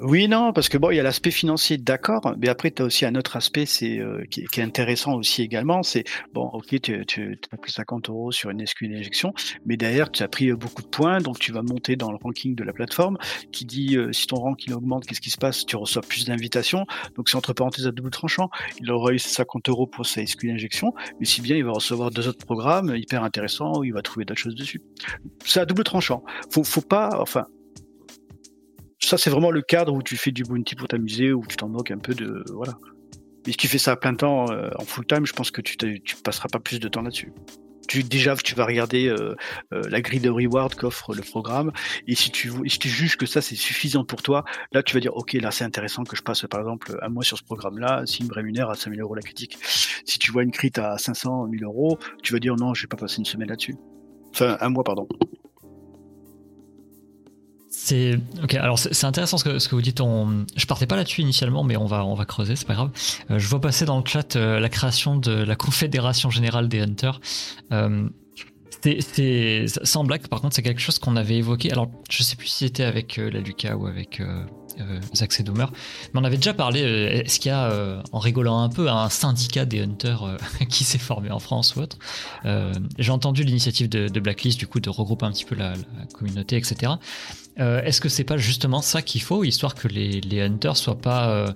Oui, 0.04 0.26
non, 0.26 0.52
parce 0.52 0.68
que 0.68 0.78
bon, 0.78 0.90
il 0.90 0.96
y 0.96 1.00
a 1.00 1.04
l'aspect 1.04 1.30
financier, 1.30 1.76
d'accord, 1.78 2.34
mais 2.38 2.48
après, 2.48 2.72
tu 2.72 2.82
as 2.82 2.84
aussi 2.86 3.04
un 3.04 3.14
autre 3.14 3.36
aspect 3.36 3.66
c'est 3.66 3.98
euh, 4.00 4.24
qui, 4.28 4.40
est- 4.40 4.58
intéressant 4.60 5.14
aussi 5.14 5.42
également. 5.42 5.84
C'est 5.84 6.02
bon, 6.32 6.46
ok, 6.52 6.80
tu, 6.80 7.06
tu 7.06 7.38
as 7.52 7.56
pris 7.56 7.70
50 7.70 8.08
euros 8.08 8.32
sur 8.32 8.50
une 8.50 8.66
SQL 8.66 8.96
injection, 8.96 9.32
mais 9.64 9.76
derrière, 9.76 10.10
tu 10.10 10.24
as 10.24 10.28
pris 10.28 10.50
euh, 10.50 10.56
beaucoup 10.56 10.82
de 10.82 10.88
points, 10.88 11.18
donc 11.20 11.38
tu 11.38 11.52
vas 11.52 11.62
monter 11.62 11.94
dans 11.94 12.10
le 12.10 12.16
ranking 12.20 12.56
de 12.56 12.64
la 12.64 12.72
plateforme 12.72 13.16
qui 13.52 13.64
dit 13.64 13.96
euh, 13.96 14.12
si 14.12 14.26
ton 14.26 14.36
rank 14.36 14.64
il 14.66 14.74
augmente, 14.74 15.06
qu'est-ce 15.06 15.20
qui 15.20 15.30
se 15.30 15.38
passe? 15.38 15.64
Tu 15.64 15.76
reçois 15.76 16.02
plus 16.02 16.24
d'invitations, 16.24 16.84
donc 17.16 17.28
c'est 17.28 17.36
entre 17.36 17.52
parenthèses 17.52 17.86
à 17.86 17.92
double 17.92 18.10
tranchant. 18.10 18.50
Il 18.80 18.90
aura 18.90 19.12
eu 19.12 19.20
50 19.20 19.68
euros 19.68 19.86
pour 19.86 20.04
sa 20.04 20.26
SQL 20.26 20.50
injection, 20.50 20.92
mais 21.20 21.26
si 21.26 21.42
bien 21.42 21.54
il 21.56 21.64
va 21.64 21.72
recevoir 21.72 22.10
deux 22.10 22.26
autres 22.26 22.44
programmes 22.44 22.96
hyper 22.96 23.22
intéressants 23.22 23.78
où 23.78 23.84
il 23.84 23.92
va 23.92 24.02
trouver 24.02 24.24
d'autres 24.24 24.40
choses 24.40 24.56
dessus. 24.56 24.80
C'est 25.44 25.60
à 25.60 25.64
double 25.66 25.84
tranchant. 25.84 26.24
Faut, 26.50 26.64
faut 26.64 26.80
pas, 26.80 27.10
enfin, 27.20 27.46
ça, 29.12 29.18
c'est 29.18 29.28
vraiment 29.28 29.50
le 29.50 29.60
cadre 29.60 29.92
où 29.92 30.02
tu 30.02 30.16
fais 30.16 30.30
du 30.30 30.42
bounty 30.42 30.74
pour 30.74 30.88
t'amuser, 30.88 31.34
où 31.34 31.44
tu 31.46 31.56
t'en 31.56 31.68
moques 31.68 31.90
un 31.90 31.98
peu 31.98 32.14
de. 32.14 32.42
Voilà. 32.54 32.78
Mais 33.44 33.52
si 33.52 33.58
tu 33.58 33.68
fais 33.68 33.76
ça 33.76 33.92
à 33.92 33.96
plein 33.96 34.14
temps, 34.14 34.50
euh, 34.50 34.70
en 34.78 34.86
full 34.86 35.04
time, 35.04 35.26
je 35.26 35.34
pense 35.34 35.50
que 35.50 35.60
tu, 35.60 35.76
tu 35.76 36.16
passeras 36.24 36.48
pas 36.48 36.60
plus 36.60 36.80
de 36.80 36.88
temps 36.88 37.02
là-dessus. 37.02 37.30
tu, 37.88 38.04
déjà, 38.04 38.34
tu 38.36 38.54
vas 38.54 38.64
regarder 38.64 39.08
euh, 39.08 39.34
euh, 39.74 39.82
la 39.90 40.00
grille 40.00 40.20
de 40.20 40.30
reward 40.30 40.74
qu'offre 40.76 41.14
le 41.14 41.20
programme. 41.20 41.72
Et 42.08 42.14
si 42.14 42.30
tu, 42.30 42.50
si 42.66 42.78
tu 42.78 42.88
juges 42.88 43.18
que 43.18 43.26
ça, 43.26 43.42
c'est 43.42 43.54
suffisant 43.54 44.06
pour 44.06 44.22
toi, 44.22 44.46
là, 44.72 44.82
tu 44.82 44.94
vas 44.94 45.00
dire, 45.00 45.14
OK, 45.14 45.34
là, 45.34 45.50
c'est 45.50 45.64
intéressant 45.64 46.04
que 46.04 46.16
je 46.16 46.22
passe, 46.22 46.46
par 46.46 46.60
exemple, 46.60 46.98
un 47.02 47.10
mois 47.10 47.24
sur 47.24 47.36
ce 47.36 47.44
programme-là, 47.44 48.04
s'il 48.06 48.28
me 48.28 48.32
rémunère 48.32 48.70
à 48.70 48.76
5000 48.76 48.98
euros 49.02 49.14
la 49.14 49.20
critique. 49.20 49.58
Si 50.06 50.18
tu 50.18 50.32
vois 50.32 50.42
une 50.42 50.52
crit 50.52 50.72
à 50.76 50.96
500, 50.96 51.48
1000 51.48 51.64
euros, 51.64 51.98
tu 52.22 52.32
vas 52.32 52.38
dire, 52.38 52.56
non, 52.56 52.72
je 52.72 52.84
vais 52.84 52.88
pas 52.88 52.96
passer 52.96 53.18
une 53.18 53.26
semaine 53.26 53.50
là-dessus. 53.50 53.76
Enfin, 54.30 54.56
un 54.58 54.70
mois, 54.70 54.84
pardon. 54.84 55.06
C'est 57.74 58.20
ok. 58.42 58.54
Alors 58.54 58.78
c'est 58.78 59.06
intéressant 59.06 59.38
ce 59.38 59.44
que, 59.44 59.74
vous 59.74 59.80
dites. 59.80 60.02
On... 60.02 60.44
Je 60.54 60.66
partais 60.66 60.86
pas 60.86 60.94
là-dessus 60.94 61.22
initialement, 61.22 61.64
mais 61.64 61.78
on 61.78 61.86
va 61.86 62.04
on 62.04 62.14
va 62.14 62.26
creuser, 62.26 62.54
c'est 62.54 62.66
pas 62.66 62.74
grave. 62.74 62.90
Euh, 63.30 63.38
je 63.38 63.48
vois 63.48 63.62
passer 63.62 63.86
dans 63.86 63.98
le 63.98 64.04
chat 64.06 64.36
euh, 64.36 64.60
la 64.60 64.68
création 64.68 65.16
de 65.16 65.32
la 65.32 65.56
Confédération 65.56 66.28
générale 66.28 66.68
des 66.68 66.80
hunters. 66.80 67.18
Euh, 67.72 68.10
c'est 68.82 69.64
sans 69.84 70.04
blague. 70.04 70.28
Par 70.28 70.42
contre, 70.42 70.54
c'est 70.54 70.62
quelque 70.62 70.82
chose 70.82 70.98
qu'on 70.98 71.16
avait 71.16 71.36
évoqué. 71.36 71.72
Alors 71.72 71.90
je 72.10 72.22
sais 72.22 72.36
plus 72.36 72.48
si 72.48 72.66
c'était 72.66 72.84
avec 72.84 73.16
la 73.16 73.40
Lucas 73.40 73.74
ou 73.74 73.86
avec 73.86 74.20
Zach 75.14 75.32
Sedoumer. 75.32 75.66
Mais 76.12 76.20
on 76.20 76.24
avait 76.24 76.36
déjà 76.36 76.52
parlé, 76.52 76.80
est-ce 76.80 77.38
qu'il 77.38 77.50
y 77.50 77.54
a, 77.54 78.02
en 78.10 78.18
rigolant 78.18 78.60
un 78.60 78.68
peu, 78.68 78.90
un 78.90 79.08
syndicat 79.08 79.64
des 79.66 79.82
hunters 79.82 80.36
qui 80.68 80.82
s'est 80.82 80.98
formé 80.98 81.30
en 81.30 81.38
France 81.38 81.76
ou 81.76 81.80
autre? 81.80 81.96
J'ai 82.98 83.12
entendu 83.12 83.44
l'initiative 83.44 83.88
de, 83.88 84.20
Blacklist, 84.20 84.58
du 84.58 84.66
coup, 84.66 84.80
de 84.80 84.90
regrouper 84.90 85.26
un 85.26 85.30
petit 85.30 85.44
peu 85.44 85.54
la, 85.54 85.74
communauté, 86.12 86.56
etc. 86.56 86.94
est-ce 87.56 88.00
que 88.00 88.08
c'est 88.08 88.24
pas 88.24 88.36
justement 88.36 88.80
ça 88.80 89.02
qu'il 89.02 89.22
faut, 89.22 89.44
histoire 89.44 89.74
que 89.74 89.88
les, 89.88 90.20
les 90.20 90.40
hunters 90.40 90.76
soient 90.76 90.98
pas, 90.98 91.54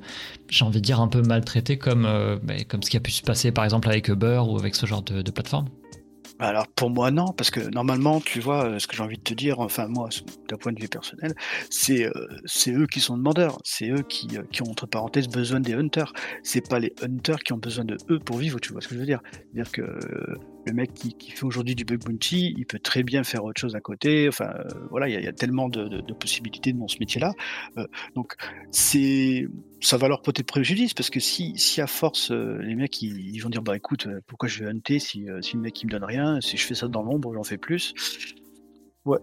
j'ai 0.49 0.65
envie 0.65 0.81
de 0.81 0.85
dire, 0.85 1.01
un 1.01 1.09
peu 1.09 1.23
maltraités 1.23 1.79
comme, 1.79 2.03
bah, 2.43 2.55
comme 2.69 2.83
ce 2.83 2.91
qui 2.91 2.97
a 2.97 3.01
pu 3.01 3.11
se 3.11 3.23
passer 3.23 3.53
par 3.53 3.65
exemple 3.65 3.89
avec 3.89 4.09
Uber 4.09 4.43
ou 4.47 4.59
avec 4.59 4.75
ce 4.75 4.87
genre 4.87 5.03
de, 5.03 5.31
plateforme? 5.31 5.69
Alors 6.39 6.69
pour 6.69 6.91
moi 6.91 7.11
non, 7.11 7.33
parce 7.33 7.51
que 7.51 7.61
normalement, 7.61 8.21
tu 8.21 8.41
vois, 8.41 8.67
euh, 8.67 8.79
ce 8.79 8.87
que 8.87 8.95
j'ai 8.95 9.03
envie 9.03 9.17
de 9.17 9.23
te 9.23 9.33
dire, 9.33 9.59
enfin 9.59 9.87
moi, 9.89 10.11
d'un 10.49 10.57
point 10.59 10.73
de 10.73 10.81
vue 10.81 10.89
personnel, 10.89 11.33
c'est 11.71 12.05
euh, 12.05 12.79
eux 12.79 12.87
qui 12.87 13.01
sont 13.01 13.17
demandeurs, 13.17 13.59
c'est 13.65 13.89
eux 13.89 14.03
qui, 14.03 14.37
euh, 14.37 14.43
qui 14.53 14.61
ont 14.63 14.71
entre 14.71 14.87
parenthèses 14.87 15.29
besoin 15.29 15.61
des 15.61 15.73
hunters. 15.73 16.13
C'est 16.43 16.69
pas 16.69 16.79
les 16.79 16.93
hunters 17.01 17.39
qui 17.39 17.55
ont 17.55 17.59
besoin 17.59 17.87
de 17.87 17.97
eux 18.11 18.19
pour 18.19 18.37
vivre, 18.37 18.61
tu 18.61 18.73
vois 18.73 18.83
ce 18.83 18.89
que 18.89 18.95
je 18.95 19.01
veux 19.01 19.07
dire. 19.07 19.23
C'est-à-dire 19.33 19.73
que 19.73 19.99
le 20.67 20.73
mec 20.73 20.93
qui, 20.95 21.15
fait 21.31 21.45
aujourd'hui 21.45 21.75
du 21.75 21.85
bug 21.85 22.05
bounty, 22.05 22.55
il 22.57 22.67
peut 22.67 22.79
très 22.79 23.03
bien 23.03 23.25
faire 23.25 23.45
autre 23.45 23.61
chose 23.61 23.77
à 23.77 23.81
côté. 23.81 24.29
Enfin 24.29 24.53
voilà, 24.91 25.09
il 25.09 25.25
y, 25.25 25.29
a 25.29 25.33
tellement 25.33 25.69
de, 25.69 26.13
possibilités 26.13 26.73
dans 26.73 26.89
ce 26.89 26.97
métier-là. 26.99 27.33
donc 28.15 28.35
c'est 28.71 29.47
ça 29.81 29.97
va 29.97 30.09
leur 30.09 30.23
porter 30.23 30.43
préjudice 30.43 30.95
parce 30.95 31.11
que 31.11 31.21
si, 31.21 31.53
si 31.57 31.81
à 31.81 31.87
force 31.87 32.31
les 32.31 32.75
mecs 32.75 33.01
ils, 33.03 33.39
vont 33.41 33.51
dire 33.51 33.63
bah 33.63 33.77
écoute 33.77 34.09
pourquoi 34.27 34.49
je 34.49 34.65
vais 34.65 34.71
hunter 34.71 34.99
si, 34.99 35.27
si 35.43 35.57
le 35.57 35.61
mec 35.61 35.81
il 35.83 35.87
me 35.87 35.91
donne 35.91 36.05
rien 36.05 36.41
si 36.41 36.57
je 36.57 36.67
fais 36.67 36.75
ça 36.75 36.89
dans 36.89 37.03
l'ombre, 37.03 37.33
j'en 37.35 37.45
fais 37.45 37.59
plus. 37.59 37.95
Ouais. 39.05 39.19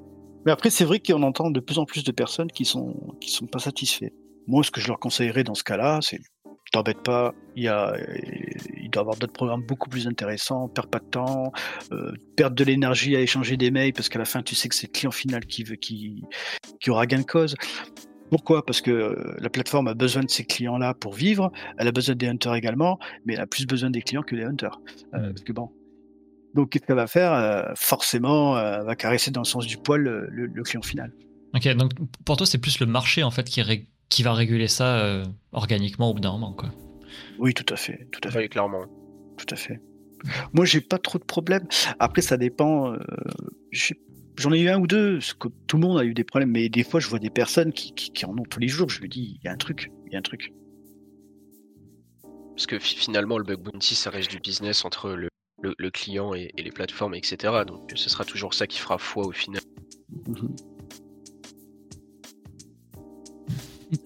Mais 0.46 0.52
après, 0.52 0.70
c'est 0.70 0.86
vrai 0.86 1.00
qu'on 1.00 1.24
entend 1.24 1.52
de 1.52 1.60
plus 1.60 1.80
en 1.80 1.86
plus 1.86 2.04
de 2.04 2.12
personnes 2.12 2.52
qui 2.52 2.66
sont 2.66 3.16
qui 3.20 3.32
sont 3.32 3.48
pas 3.48 3.60
satisfaits. 3.60 4.12
Moi, 4.48 4.64
ce 4.64 4.72
que 4.72 4.82
je 4.82 4.88
leur 4.88 5.00
conseillerais 5.00 5.44
dans 5.44 5.56
ce 5.56 5.64
cas-là, 5.64 6.00
c'est 6.02 6.20
t'embête 6.74 7.04
pas, 7.04 7.34
il, 7.56 7.64
y 7.64 7.68
a, 7.68 7.96
doit 8.94 9.02
avoir 9.02 9.18
d'autres 9.18 9.34
programmes 9.34 9.64
beaucoup 9.64 9.90
plus 9.90 10.08
intéressants, 10.08 10.68
perds 10.70 10.88
pas 10.88 11.00
de 11.00 11.06
temps, 11.06 11.52
euh, 11.92 12.14
perdre 12.36 12.56
de 12.56 12.64
l'énergie 12.64 13.16
à 13.16 13.22
échanger 13.22 13.58
des 13.58 13.72
mails 13.72 13.94
parce 13.94 14.10
qu'à 14.10 14.20
la 14.20 14.26
fin 14.26 14.42
tu 14.42 14.56
sais 14.56 14.70
que 14.70 14.76
c'est 14.76 14.88
le 14.88 14.92
client 14.92 15.12
final 15.12 15.46
qui 15.46 15.64
veut 15.64 15.76
qui, 15.76 16.24
qui 16.80 16.90
aura 16.90 17.06
gain 17.06 17.20
de 17.20 17.26
cause. 17.26 17.56
Pourquoi? 18.30 18.66
Parce 18.66 18.82
que 18.82 18.90
euh, 18.90 19.36
la 19.40 19.50
plateforme 19.50 19.88
a 19.88 19.94
besoin 19.94 20.24
de 20.24 20.30
ces 20.30 20.44
clients-là 20.44 20.96
pour 20.96 21.14
vivre, 21.14 21.52
elle 21.78 21.88
a 21.88 21.92
besoin 21.92 22.16
des 22.16 22.28
hunters 22.28 22.56
également, 22.56 22.98
mais 23.26 23.34
elle 23.34 23.42
a 23.42 23.48
plus 23.48 23.68
besoin 23.68 23.92
des 23.92 24.02
clients 24.02 24.24
que 24.24 24.36
des 24.36 24.44
hunters. 24.44 24.80
Euh, 25.14 25.30
parce 25.30 25.44
que 25.44 25.54
bon, 25.54 25.70
donc, 26.54 26.70
qu'est-ce 26.70 26.86
qu'elle 26.86 26.96
va 26.96 27.08
faire? 27.08 27.34
Euh, 27.34 27.64
Forcément, 27.76 28.60
elle 28.60 28.86
va 28.86 28.96
caresser 28.96 29.32
dans 29.32 29.42
le 29.42 29.46
sens 29.46 29.66
du 29.66 29.78
poil 29.78 30.02
le, 30.02 30.64
client 30.64 30.82
final. 30.82 31.12
Ok, 31.56 31.68
donc 31.76 31.92
pour 32.26 32.38
toi, 32.38 32.48
c'est 32.48 32.58
plus 32.58 32.80
le 32.80 32.86
marché 32.86 33.24
en 33.24 33.32
fait 33.32 33.44
qui, 33.44 33.62
qui 34.10 34.24
va 34.24 34.34
réguler 34.34 34.68
ça 34.68 34.98
euh, 34.98 35.26
organiquement 35.52 36.10
au 36.10 36.14
bout 36.14 36.20
d'un 36.20 36.32
moment, 36.32 36.54
quoi. 36.54 36.70
Oui, 37.40 37.54
tout 37.54 37.72
à 37.74 37.78
fait, 37.78 38.08
tout 38.12 38.22
à 38.24 38.32
fait. 38.32 38.48
clairement. 38.50 38.86
Tout 39.38 39.48
à 39.50 39.56
fait. 39.56 39.80
Moi, 40.54 40.66
j'ai 40.66 40.82
pas 40.82 40.98
trop 40.98 41.20
de 41.20 41.24
problèmes. 41.24 41.68
Après, 42.00 42.22
ça 42.22 42.38
dépend. 42.38 42.96
J'en 44.38 44.52
ai 44.52 44.62
eu 44.62 44.70
un 44.70 44.80
ou 44.80 44.88
deux. 44.88 45.20
tout 45.68 45.78
le 45.78 45.82
monde 45.82 46.00
a 46.00 46.06
eu 46.06 46.14
des 46.14 46.24
problèmes, 46.24 46.52
mais 46.52 46.70
des 46.70 46.84
fois, 46.84 47.00
je 47.00 47.08
vois 47.08 47.20
des 47.20 47.30
personnes 47.30 47.74
qui, 47.74 47.94
qui 47.94 48.26
en 48.26 48.38
ont 48.38 48.44
tous 48.44 48.60
les 48.60 48.68
jours. 48.68 48.90
Je 48.90 49.02
me 49.02 49.08
dis, 49.08 49.38
il 49.40 49.46
y 49.46 49.48
a 49.48 49.52
un 49.52 49.58
truc, 49.58 49.92
il 50.06 50.14
y 50.14 50.16
a 50.16 50.20
un 50.20 50.24
truc. 50.24 50.54
Parce 52.56 52.68
que 52.68 52.80
finalement, 52.80 53.38
le 53.38 53.44
bug 53.44 53.60
bounty, 53.60 53.96
ça 53.96 54.12
reste 54.12 54.32
du 54.32 54.40
business 54.40 54.86
entre 54.86 55.10
le 55.10 55.30
le, 55.78 55.90
client 55.90 56.34
et, 56.34 56.52
les 56.58 56.72
plateformes, 56.72 57.16
etc. 57.16 57.64
Donc 57.66 57.92
ce 57.96 58.10
sera 58.10 58.26
toujours 58.26 58.54
ça 58.54 58.68
qui 58.68 58.80
fera 58.80 58.98
foi 58.98 59.26
au 59.26 59.32
final. 59.32 59.62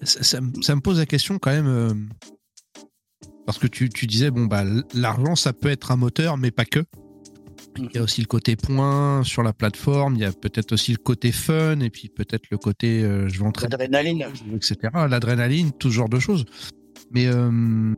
Ça, 0.02 0.40
me 0.40 0.80
pose 0.80 0.98
la 0.98 1.06
question 1.06 1.38
quand 1.38 1.50
même. 1.50 2.08
Parce 3.48 3.56
que 3.56 3.66
tu, 3.66 3.88
disais, 3.88 4.30
bon, 4.30 4.44
bah, 4.44 4.62
l'argent, 4.92 5.34
ça 5.34 5.54
peut 5.54 5.70
être 5.70 5.90
un 5.90 5.96
moteur, 5.96 6.36
mais 6.36 6.50
pas 6.50 6.66
que. 6.66 6.84
Il 7.78 7.88
y 7.94 7.96
a 7.96 8.02
aussi 8.02 8.20
le 8.20 8.26
côté 8.26 8.56
point 8.56 9.22
sur 9.24 9.42
la 9.42 9.54
plateforme, 9.54 10.16
il 10.16 10.20
y 10.20 10.24
a 10.26 10.32
peut-être 10.32 10.72
aussi 10.72 10.92
le 10.92 10.98
côté 10.98 11.32
fun, 11.32 11.80
et 11.80 11.88
puis 11.88 12.10
peut-être 12.10 12.50
le 12.50 12.58
côté 12.58 13.02
euh, 13.02 13.26
je 13.30 13.38
vais 13.38 13.46
entrer. 13.46 13.66
L'adrénaline. 13.70 14.26
Etc. 14.54 14.76
L'adrénaline, 14.92 15.72
tout 15.72 15.88
ce 15.88 15.94
genre 15.94 16.10
de 16.10 16.18
choses. 16.18 16.44
Mais 17.10 17.26
euh, 17.26 17.94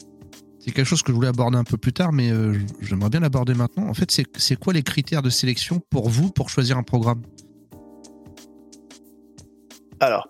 c'est 0.61 0.71
quelque 0.71 0.87
chose 0.87 1.03
que 1.03 1.11
je 1.11 1.17
voulais 1.17 1.27
aborder 1.27 1.59
un 1.59 1.65
peu 1.65 1.77
plus 1.77 1.93
tard, 1.93 2.13
mais 2.13 2.31
euh, 2.31 2.57
j'aimerais 2.81 3.11
bien 3.11 3.19
l'aborder 3.19 3.55
maintenant. 3.55 3.89
En 3.89 3.95
fait, 3.95 4.09
c'est 4.37 4.57
quoi 4.57 4.73
les 4.73 4.85
critères 4.85 5.23
de 5.23 5.31
sélection 5.31 5.81
pour 5.91 6.11
vous 6.11 6.31
pour 6.31 6.49
choisir 6.49 6.79
un 6.79 6.85
programme? 6.85 7.23
Alors, 9.99 10.29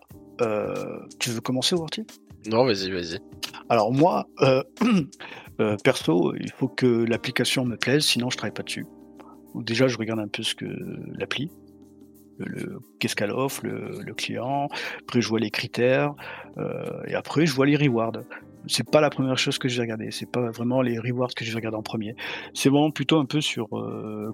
tu 1.18 1.28
veux 1.28 1.42
commencer, 1.42 1.74
Worty 1.74 2.06
Non, 2.46 2.64
vas-y, 2.64 2.90
vas-y. 2.90 3.18
Alors 3.68 3.92
moi, 3.92 4.26
euh, 4.40 5.76
perso, 5.84 6.34
il 6.36 6.50
faut 6.52 6.68
que 6.68 6.86
l'application 7.04 7.64
me 7.64 7.76
plaise, 7.76 8.04
sinon 8.04 8.30
je 8.30 8.36
travaille 8.36 8.54
pas 8.54 8.62
dessus. 8.62 8.86
Déjà, 9.54 9.88
je 9.88 9.98
regarde 9.98 10.20
un 10.20 10.28
peu 10.28 10.42
ce 10.42 10.54
que 10.54 10.66
l'appli, 11.18 11.50
le, 12.38 12.78
qu'est-ce 12.98 13.16
qu'elle 13.16 13.32
offre, 13.32 13.64
le, 13.64 14.14
client. 14.14 14.68
Après, 15.00 15.20
je 15.20 15.28
vois 15.28 15.40
les 15.40 15.50
critères, 15.50 16.14
et 17.06 17.14
après, 17.14 17.46
je 17.46 17.54
vois 17.54 17.66
les 17.66 17.76
rewards 17.76 18.12
c'est 18.66 18.88
pas 18.88 19.00
la 19.00 19.10
première 19.10 19.38
chose 19.38 19.58
que 19.58 19.68
je 19.68 19.76
vais 19.76 19.82
regarder. 19.82 20.10
C'est 20.10 20.30
pas 20.30 20.50
vraiment 20.50 20.82
les 20.82 20.98
rewards 20.98 21.34
que 21.34 21.44
je 21.44 21.50
vais 21.50 21.56
regarder 21.56 21.78
en 21.78 21.82
premier. 21.82 22.14
C'est 22.54 22.68
vraiment 22.68 22.90
plutôt 22.90 23.18
un 23.18 23.24
peu 23.24 23.40
sur 23.40 23.76
euh, 23.78 24.32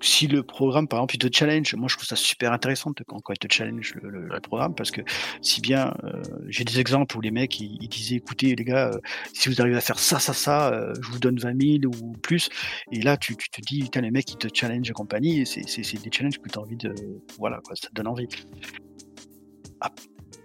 si 0.00 0.26
le 0.26 0.42
programme, 0.42 0.88
par 0.88 1.00
exemple, 1.00 1.16
il 1.16 1.18
te 1.18 1.36
challenge. 1.36 1.74
Moi, 1.74 1.88
je 1.88 1.96
trouve 1.96 2.06
ça 2.06 2.16
super 2.16 2.52
intéressant 2.52 2.92
quand, 3.06 3.20
quand 3.20 3.32
il 3.32 3.38
te 3.38 3.52
challenge 3.52 3.94
le, 4.02 4.28
programme 4.40 4.74
parce 4.74 4.92
que 4.92 5.00
si 5.42 5.60
bien 5.60 5.94
euh, 6.04 6.22
j'ai 6.48 6.64
des 6.64 6.78
exemples 6.78 7.16
où 7.16 7.20
les 7.20 7.32
mecs 7.32 7.58
ils, 7.60 7.88
disaient 7.88 8.16
écoutez 8.16 8.54
les 8.54 8.64
gars, 8.64 8.88
euh, 8.88 9.00
si 9.32 9.48
vous 9.48 9.60
arrivez 9.60 9.76
à 9.76 9.80
faire 9.80 9.98
ça, 9.98 10.18
ça, 10.20 10.32
ça, 10.32 10.92
je 11.00 11.10
vous 11.10 11.18
donne 11.18 11.38
20 11.38 11.80
000 11.82 11.94
ou 12.00 12.12
plus. 12.12 12.48
Et 12.92 13.02
là, 13.02 13.16
tu, 13.16 13.36
te 13.36 13.60
dis 13.60 13.82
putain 13.82 14.00
les 14.00 14.10
mecs 14.10 14.30
ils 14.30 14.36
te 14.36 14.48
challenge 14.52 14.88
et 14.88 14.92
compagnie. 14.92 15.44
C'est 15.44 16.02
des 16.02 16.10
challenges 16.12 16.38
que 16.38 16.48
tu 16.48 16.58
as 16.58 16.62
envie 16.62 16.76
de 16.76 16.94
voilà 17.38 17.60
quoi, 17.64 17.74
ça 17.74 17.88
te 17.88 17.94
donne 17.94 18.06
envie. 18.06 18.28
Ah, 19.80 19.90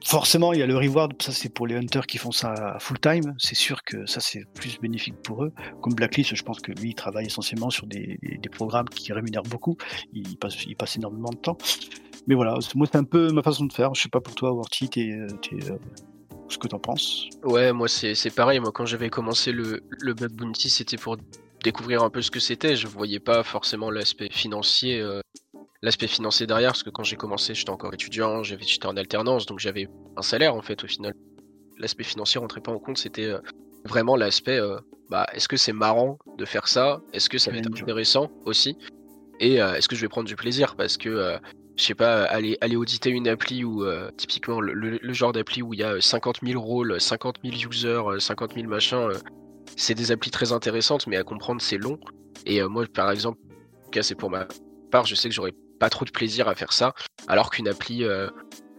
Forcément, 0.05 0.51
il 0.51 0.59
y 0.59 0.61
a 0.61 0.65
le 0.65 0.77
reward, 0.77 1.13
ça 1.21 1.31
c'est 1.31 1.47
pour 1.47 1.65
les 1.65 1.75
hunters 1.75 2.05
qui 2.05 2.17
font 2.17 2.31
ça 2.31 2.77
full 2.79 2.99
time. 2.99 3.33
C'est 3.37 3.55
sûr 3.55 3.83
que 3.83 4.05
ça 4.05 4.19
c'est 4.19 4.43
plus 4.53 4.77
bénéfique 4.79 5.15
pour 5.23 5.45
eux. 5.45 5.53
Comme 5.81 5.93
Blacklist, 5.93 6.35
je 6.35 6.43
pense 6.43 6.59
que 6.59 6.73
lui 6.73 6.89
il 6.89 6.95
travaille 6.95 7.27
essentiellement 7.27 7.69
sur 7.69 7.87
des, 7.87 8.19
programmes 8.51 8.89
qui 8.89 9.13
rémunèrent 9.13 9.43
beaucoup. 9.43 9.77
Il 10.11 10.37
passe, 10.37 10.65
il 10.65 10.75
passe 10.75 10.97
énormément 10.97 11.29
de 11.29 11.37
temps. 11.37 11.57
Mais 12.27 12.35
voilà, 12.35 12.57
moi 12.75 12.87
c'est 12.91 12.97
un 12.97 13.05
peu 13.05 13.31
ma 13.31 13.41
façon 13.41 13.65
de 13.65 13.71
faire. 13.71 13.93
Je 13.93 14.01
sais 14.01 14.09
pas 14.09 14.19
pour 14.19 14.35
toi, 14.35 14.51
Worty, 14.51 14.89
euh, 14.97 15.27
ce 16.49 16.57
que 16.57 16.67
t'en 16.67 16.79
penses. 16.79 17.29
Ouais, 17.43 17.71
moi 17.71 17.87
c'est 17.87 18.35
pareil. 18.35 18.59
Moi 18.59 18.73
quand 18.73 18.85
j'avais 18.85 19.09
commencé 19.09 19.53
le, 19.53 19.83
le 20.01 20.13
Bug 20.13 20.33
Bounty, 20.33 20.69
c'était 20.69 20.97
pour 20.97 21.15
découvrir 21.63 22.03
un 22.03 22.09
peu 22.09 22.21
ce 22.21 22.29
que 22.29 22.41
c'était. 22.41 22.75
Je 22.75 22.87
voyais 22.87 23.19
pas 23.21 23.41
forcément 23.43 23.89
l'aspect 23.89 24.29
financier. 24.29 24.99
Euh, 24.99 25.21
l'aspect 25.83 26.07
financier 26.07 26.47
derrière, 26.47 26.71
parce 26.71 26.81
que 26.81 26.89
quand 26.89 27.03
j'ai 27.03 27.17
commencé, 27.17 27.53
j'étais 27.53 27.69
encore 27.69 27.93
étudiant, 27.93 28.41
j'étais 28.41 28.85
en 28.85 28.95
alternance, 28.95 29.45
donc 29.45 29.59
j'avais 29.59 29.89
un 30.15 30.21
salaire 30.21 30.55
en 30.55 30.61
fait 30.61 30.81
au 30.83 30.87
final. 30.87 31.13
L'aspect 31.77 32.05
financier 32.05 32.39
rentrait 32.39 32.61
pas 32.61 32.71
en 32.71 32.79
compte, 32.79 32.97
c'était 32.97 33.25
euh, 33.25 33.39
vraiment 33.83 34.15
l'aspect, 34.15 34.57
euh, 34.57 34.77
bah, 35.09 35.27
est-ce 35.33 35.49
que 35.49 35.57
c'est 35.57 35.73
marrant 35.73 36.17
de 36.37 36.45
faire 36.45 36.69
ça? 36.69 37.01
Est-ce 37.11 37.29
que 37.29 37.37
ça 37.37 37.51
va 37.51 37.57
être 37.57 37.67
intéressant 37.67 38.31
aussi? 38.45 38.77
Et 39.41 39.61
euh, 39.61 39.73
est-ce 39.73 39.89
que 39.89 39.95
je 39.97 40.01
vais 40.01 40.07
prendre 40.07 40.27
du 40.27 40.37
plaisir? 40.37 40.77
Parce 40.77 40.95
que, 40.95 41.37
je 41.75 41.83
sais 41.83 41.95
pas, 41.95 42.23
aller, 42.23 42.57
aller 42.61 42.77
auditer 42.77 43.09
une 43.09 43.27
appli 43.27 43.65
où, 43.65 43.83
typiquement, 44.15 44.61
le, 44.61 44.99
genre 45.11 45.33
d'appli 45.33 45.61
où 45.61 45.73
il 45.73 45.81
y 45.81 45.83
a 45.83 45.99
50 45.99 46.39
000 46.45 46.61
rôles, 46.61 47.01
50 47.01 47.39
000 47.43 47.55
users, 47.69 48.19
50 48.19 48.53
000 48.53 48.67
machins, 48.67 49.09
c'est 49.75 49.95
des 49.95 50.13
applis 50.13 50.31
très 50.31 50.53
intéressantes, 50.53 51.07
mais 51.07 51.17
à 51.17 51.23
comprendre, 51.23 51.61
c'est 51.61 51.77
long. 51.77 51.99
Et 52.45 52.63
moi, 52.63 52.85
par 52.93 53.11
exemple, 53.11 53.39
en 53.41 53.83
tout 53.85 53.91
cas, 53.91 54.03
c'est 54.03 54.15
pour 54.15 54.29
ma 54.29 54.47
part, 54.91 55.05
je 55.05 55.15
sais 55.15 55.27
que 55.27 55.35
j'aurais 55.35 55.53
pas 55.79 55.89
trop 55.89 56.05
de 56.05 56.11
plaisir 56.11 56.47
à 56.47 56.55
faire 56.55 56.73
ça, 56.73 56.93
alors 57.27 57.49
qu'une 57.49 57.67
appli 57.67 58.03
euh, 58.03 58.29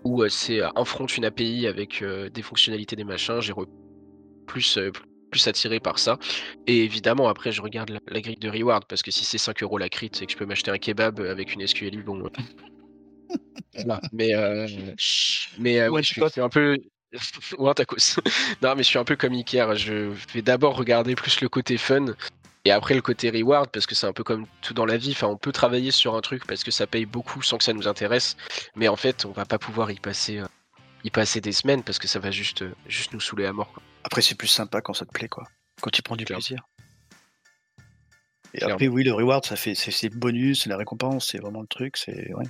où 0.05 0.23
euh, 0.23 0.29
c'est 0.29 0.63
un 0.63 0.73
euh, 0.77 0.85
front, 0.85 1.07
une 1.07 1.25
API 1.25 1.67
avec 1.67 2.03
des 2.05 2.43
fonctionnalités 2.43 2.97
des 2.97 3.05
machins, 3.05 3.41
j'ai 3.41 3.53
plus, 4.47 4.79
plus 5.31 5.49
attiré 5.49 5.81
par 5.81 5.99
ça. 5.99 6.19
Et 6.67 6.85
évidemment, 6.85 7.29
après, 7.29 7.53
je 7.53 7.63
regarde 7.63 7.99
la, 8.07 8.21
grille 8.21 8.37
de 8.37 8.49
reward 8.49 8.85
parce 8.89 9.03
que 9.03 9.11
si 9.11 9.25
c'est 9.25 9.39
5 9.39 9.63
euros 9.63 9.79
la 9.79 9.89
crit, 9.89 10.11
c'est 10.13 10.27
que 10.27 10.33
je 10.33 10.37
peux 10.37 10.47
m'acheter 10.47 10.71
un 10.71 10.79
kebab 10.79 11.21
avec 11.21 11.55
une 11.55 11.67
SQLI. 11.67 12.03
Bon, 12.03 12.23
voilà. 13.75 14.01
Mais, 14.13 14.35
euh, 14.35 14.67
mais 15.59 15.81
euh, 15.81 15.91
je, 16.03 16.03
suis, 16.03 16.41
un 16.41 16.49
peu. 16.49 16.79
Ou 17.59 17.69
un 17.69 17.75
tacos. 17.75 18.21
non, 18.63 18.75
mais 18.77 18.83
je 18.83 18.89
suis 18.89 18.99
un 18.99 19.05
peu 19.05 19.17
comme 19.17 19.35
Iker. 19.35 19.75
Je 19.77 20.13
vais 20.33 20.43
d'abord 20.43 20.77
regarder 20.77 21.15
plus 21.15 21.41
le 21.41 21.49
côté 21.49 21.77
fun 21.79 22.07
et 22.65 22.71
après 22.71 22.95
le 22.95 23.03
côté 23.03 23.31
reward 23.31 23.71
parce 23.71 23.87
que 23.87 23.95
c'est 23.95 24.07
un 24.07 24.13
peu 24.13 24.25
comme 24.25 24.47
tout 24.63 24.75
dans 24.75 24.87
la 24.87 24.97
vie. 24.97 25.13
Enfin, 25.13 25.27
on 25.27 25.37
peut 25.37 25.53
travailler 25.53 25.91
sur 25.91 26.15
un 26.15 26.21
truc 26.21 26.47
parce 26.47 26.65
que 26.65 26.71
ça 26.71 26.87
paye 26.87 27.07
beaucoup 27.07 27.43
sans 27.43 27.59
que 27.59 27.65
ça 27.65 27.73
nous 27.73 27.89
intéresse, 27.89 28.37
mais 28.75 28.89
en 28.89 28.97
fait, 28.97 29.25
on 29.25 29.33
va 29.33 29.45
pas 29.45 29.59
pouvoir 29.59 29.91
y 29.91 30.01
passer, 30.01 30.39
euh, 30.39 30.47
y 31.05 31.11
passer 31.11 31.41
des 31.41 31.53
semaines 31.53 31.83
parce 31.83 31.99
que 31.99 32.09
ça 32.09 32.19
va 32.19 32.31
juste, 32.31 32.65
juste 32.87 33.13
nous 33.13 33.21
saouler 33.21 33.47
à 33.47 33.53
mort. 33.53 33.73
Quoi. 33.73 33.83
Après, 34.05 34.23
c'est 34.23 34.35
plus 34.35 34.49
sympa 34.49 34.81
quand 34.81 34.95
ça 34.95 35.05
te 35.05 35.13
plaît, 35.13 35.29
quoi. 35.29 35.45
Quand 35.81 35.91
tu 35.91 36.03
prends 36.03 36.17
du 36.17 36.25
plaisir. 36.25 36.61
Et 38.55 38.63
après, 38.63 38.87
oui, 38.87 39.03
le 39.03 39.13
reward, 39.13 39.45
ça 39.45 39.57
fait, 39.57 39.75
c'est 39.75 40.09
le 40.09 40.17
bonus, 40.17 40.63
c'est 40.63 40.71
la 40.71 40.77
récompense, 40.77 41.31
c'est 41.31 41.39
vraiment 41.39 41.61
le 41.61 41.67
truc, 41.67 41.97
c'est 41.97 42.33
ouais. 42.35 42.45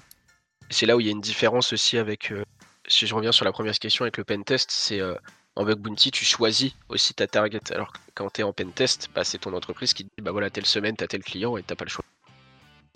C'est 0.70 0.86
là 0.86 0.96
où 0.96 1.00
il 1.00 1.06
y 1.06 1.08
a 1.08 1.12
une 1.12 1.20
différence 1.20 1.72
aussi 1.72 1.96
avec, 1.96 2.30
euh, 2.30 2.44
si 2.86 3.06
je 3.06 3.14
reviens 3.14 3.32
sur 3.32 3.44
la 3.44 3.52
première 3.52 3.78
question 3.78 4.04
avec 4.04 4.18
le 4.18 4.24
pen 4.24 4.44
test, 4.44 4.70
c'est 4.70 5.00
euh, 5.00 5.14
en 5.56 5.64
bug 5.64 5.78
bounty, 5.78 6.10
tu 6.10 6.24
choisis 6.24 6.72
aussi 6.88 7.14
ta 7.14 7.26
target. 7.26 7.60
Alors 7.70 7.92
que 7.92 7.98
quand 8.14 8.30
tu 8.30 8.40
es 8.40 8.44
en 8.44 8.52
pen 8.52 8.72
test, 8.72 9.08
bah, 9.14 9.24
c'est 9.24 9.38
ton 9.38 9.52
entreprise 9.54 9.94
qui 9.94 10.04
te 10.04 10.10
dit 10.16 10.22
bah 10.22 10.32
voilà, 10.32 10.50
telle 10.50 10.66
semaine, 10.66 10.96
tu 10.96 11.04
as 11.04 11.08
tel 11.08 11.22
client 11.22 11.56
et 11.56 11.62
t'as 11.62 11.76
pas 11.76 11.84
le 11.84 11.90
choix. 11.90 12.04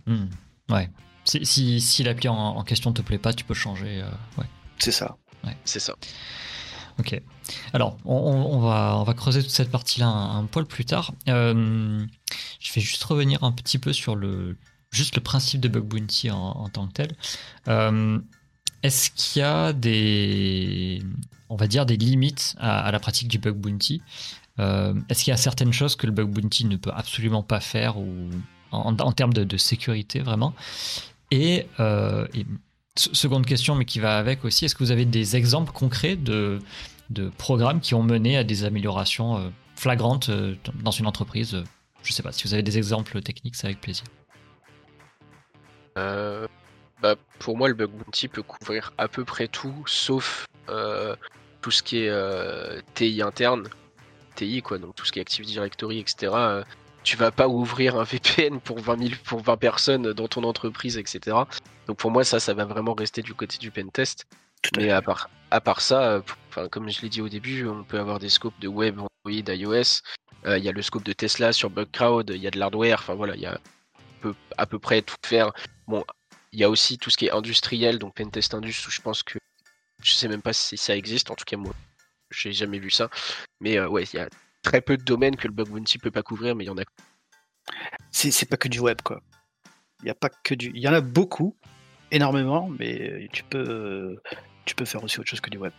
Hmm. 0.07 0.27
ouais. 0.71 0.91
Si, 1.25 1.45
si, 1.45 1.81
si 1.81 2.03
l'appli 2.03 2.29
en, 2.29 2.35
en, 2.35 2.65
question 2.65 2.93
te 2.93 3.03
plaît 3.03 3.19
pas, 3.19 3.33
tu 3.33 3.45
peux 3.45 3.55
changer. 3.55 4.03
Euh, 4.03 4.11
ouais. 4.39 4.47
C'est 4.79 4.93
ça. 4.93 5.17
Ouais. 5.45 5.57
C'est 5.65 5.81
ça. 5.81 5.95
Ok. 6.99 7.21
Alors, 7.73 7.97
on, 8.05 8.59
va, 8.59 8.97
on 8.97 9.05
va 9.05 9.15
creuser 9.15 9.43
toute 9.43 9.53
cette 9.53 9.71
partie-là 9.71 10.09
un, 10.09 10.45
poil 10.47 10.67
plus 10.67 10.85
tard. 10.85 11.13
je 11.27 12.73
vais 12.75 12.81
juste 12.81 13.05
revenir 13.05 13.45
un 13.45 13.53
petit 13.53 13.79
peu 13.79 13.93
sur 13.93 14.17
le, 14.17 14.57
juste 14.91 15.15
le 15.17 15.23
principe 15.23 15.61
de 15.61 15.69
bug 15.69 15.85
bounty 15.85 16.31
en, 16.31 16.69
tant 16.69 16.89
que 16.89 16.93
tel. 16.93 17.17
Euh, 17.69 18.19
est-ce 18.83 19.11
qu'il 19.11 19.41
y 19.41 19.45
a 19.45 19.73
des, 19.73 21.03
on 21.49 21.57
va 21.57 21.67
dire, 21.67 21.87
des 21.87 21.97
limites 21.97 22.55
à, 22.59 22.91
la 22.91 23.01
pratique 23.01 23.29
du 23.29 23.39
bug 23.39 23.57
bounty 23.57 24.03
euh, 24.59 24.95
Est-ce 25.09 25.25
qu'il 25.25 25.31
y 25.31 25.35
a 25.35 25.37
certaines 25.37 25.73
choses 25.73 25.97
que 25.97 26.07
le 26.07 26.13
bug 26.13 26.29
bounty 26.29 26.65
ne 26.65 26.77
peut 26.77 26.93
absolument 26.95 27.43
pas 27.43 27.61
faire 27.61 27.99
ou 27.99 28.31
en, 28.71 29.13
termes 29.13 29.33
de, 29.33 29.57
sécurité 29.57 30.21
vraiment? 30.21 30.55
Et, 31.31 31.67
euh, 31.81 32.27
seconde 32.97 33.47
question, 33.47 33.75
mais 33.75 33.85
qui 33.85 34.01
va 34.01 34.19
avec 34.19 34.45
aussi, 34.45 34.65
est-ce 34.65 34.75
que 34.75 34.83
vous 34.83 34.91
avez 34.91 35.05
des 35.05 35.37
exemples 35.37 35.73
concrets 35.73 36.17
de, 36.17 36.59
de 37.11 37.29
programmes 37.29 37.81
qui 37.81 37.95
ont 37.95 38.03
mené 38.03 38.37
à 38.37 38.43
des 38.43 38.65
améliorations 38.65 39.53
flagrantes 39.77 40.31
dans 40.83 40.91
une 40.91 41.07
entreprise? 41.07 41.63
Je 42.03 42.11
ne 42.11 42.15
sais 42.15 42.23
pas 42.23 42.33
si 42.33 42.45
vous 42.45 42.55
avez 42.55 42.63
des 42.63 42.79
exemples 42.79 43.21
techniques, 43.23 43.55
c'est 43.55 43.67
avec 43.67 43.81
plaisir. 43.81 44.05
Euh, 45.99 46.47
bah, 47.03 47.15
pour 47.39 47.57
moi, 47.57 47.69
le 47.69 47.75
bug 47.75 47.91
bounty 47.91 48.29
peut 48.29 48.43
couvrir 48.43 48.93
à 48.99 49.09
peu 49.09 49.25
près 49.25 49.49
tout, 49.49 49.85
sauf 49.87 50.47
euh, 50.69 51.15
tout 51.61 51.71
ce 51.71 51.83
qui 51.83 52.03
est 52.03 52.09
euh, 52.09 52.81
TI 52.95 53.23
interne, 53.23 53.69
TI 54.35 54.63
quoi, 54.63 54.79
donc 54.79 54.95
tout 54.97 55.05
ce 55.05 55.13
qui 55.13 55.19
est 55.19 55.23
Active 55.23 55.45
Directory, 55.45 56.01
etc. 56.01 56.33
tu 57.05 57.17
vas 57.17 57.31
pas 57.31 57.49
ouvrir 57.49 57.97
un 57.97 58.05
VPN 58.05 58.61
pour 58.61 58.81
20 58.81 59.23
pour 59.25 59.41
20 59.41 59.57
personnes 59.57 60.13
dans 60.13 60.29
ton 60.29 60.45
entreprise, 60.45 60.99
etc. 60.99 61.37
Donc 61.87 61.99
pour 61.99 62.11
moi, 62.11 62.25
ça, 62.25 62.41
ça 62.41 62.55
va 62.55 62.65
vraiment 62.65 62.95
rester 62.95 63.23
du 63.23 63.35
côté 63.35 63.59
du 63.59 63.71
pen 63.71 63.91
test. 63.91 64.27
Mais 64.77 64.91
à 64.91 65.01
part, 65.01 65.31
à 65.53 65.61
part 65.61 65.81
ça, 65.81 66.23
comme 66.73 66.91
je 66.91 67.01
l'ai 67.03 67.09
dit 67.09 67.23
au 67.23 67.29
début, 67.29 67.67
on 67.67 67.85
peut 67.85 68.01
avoir 68.01 68.19
des 68.19 68.29
scopes 68.29 68.59
de 68.61 68.67
web, 68.67 68.99
Android, 68.99 69.55
iOS. 69.55 70.03
Il 70.47 70.65
y 70.65 70.69
a 70.69 70.73
le 70.73 70.83
scope 70.83 71.05
de 71.05 71.13
Tesla 71.13 71.53
sur 71.53 71.71
Bugcrowd, 71.71 72.31
il 72.31 72.43
y 72.43 72.49
a 72.49 72.51
de 72.51 72.59
l'hardware. 72.59 72.99
Enfin 73.01 73.15
voilà, 73.15 73.37
il 73.37 73.43
y 73.43 73.47
a 73.47 73.61
peut 74.19 74.35
à 74.57 74.67
peu 74.67 74.79
près 74.79 75.03
tout 75.03 75.17
faire. 75.25 75.53
Bon, 75.87 76.05
il 76.53 76.61
y 76.61 76.65
a 76.65 76.71
aussi 76.71 76.99
tout 76.99 77.11
ce 77.11 77.17
qui 77.17 77.27
est 77.27 77.31
industriel, 77.31 77.99
donc 77.99 78.15
Pentest 78.15 78.55
Indus, 78.55 78.87
où 78.87 78.91
je 78.91 79.01
pense 79.01 79.23
que 79.23 79.39
je 80.03 80.13
sais 80.13 80.29
même 80.29 80.43
pas 80.43 80.53
si 80.53 80.77
ça 80.77 80.97
existe, 80.97 81.31
en 81.31 81.35
tout 81.35 81.45
cas 81.45 81.57
moi, 81.57 81.75
j'ai 82.31 82.53
jamais 82.53 82.79
vu 82.79 82.91
ça. 82.91 83.11
Mais 83.61 83.79
euh, 83.79 83.89
ouais, 83.89 84.05
il 84.05 84.17
y 84.17 84.21
a 84.21 84.29
très 84.63 84.81
peu 84.81 84.97
de 84.97 85.03
domaines 85.03 85.37
que 85.37 85.49
le 85.49 85.55
bug 85.55 85.69
bounty 85.69 85.99
peut 85.99 86.11
pas 86.11 86.23
couvrir, 86.23 86.55
mais 86.55 86.65
il 86.65 86.69
y 86.69 86.71
en 86.71 86.79
a. 86.79 86.83
C'est 88.11 88.49
pas 88.49 88.57
que 88.57 88.69
du 88.69 88.81
web, 88.81 89.01
quoi. 89.03 89.21
Il 90.03 90.07
y 90.07 90.11
a 90.11 90.15
pas 90.15 90.31
que 90.31 90.55
du, 90.55 90.71
il 90.75 90.81
y 90.81 90.89
en 90.89 90.93
a 90.93 91.01
beaucoup, 91.01 91.57
énormément, 92.11 92.69
mais 92.79 93.29
tu 93.33 93.43
peux, 93.45 94.17
tu 94.65 94.75
peux 94.75 94.85
faire 94.85 95.03
aussi 95.03 95.21
autre 95.21 95.29
chose 95.29 95.41
que 95.41 95.51
du 95.51 95.59
web. 95.59 95.73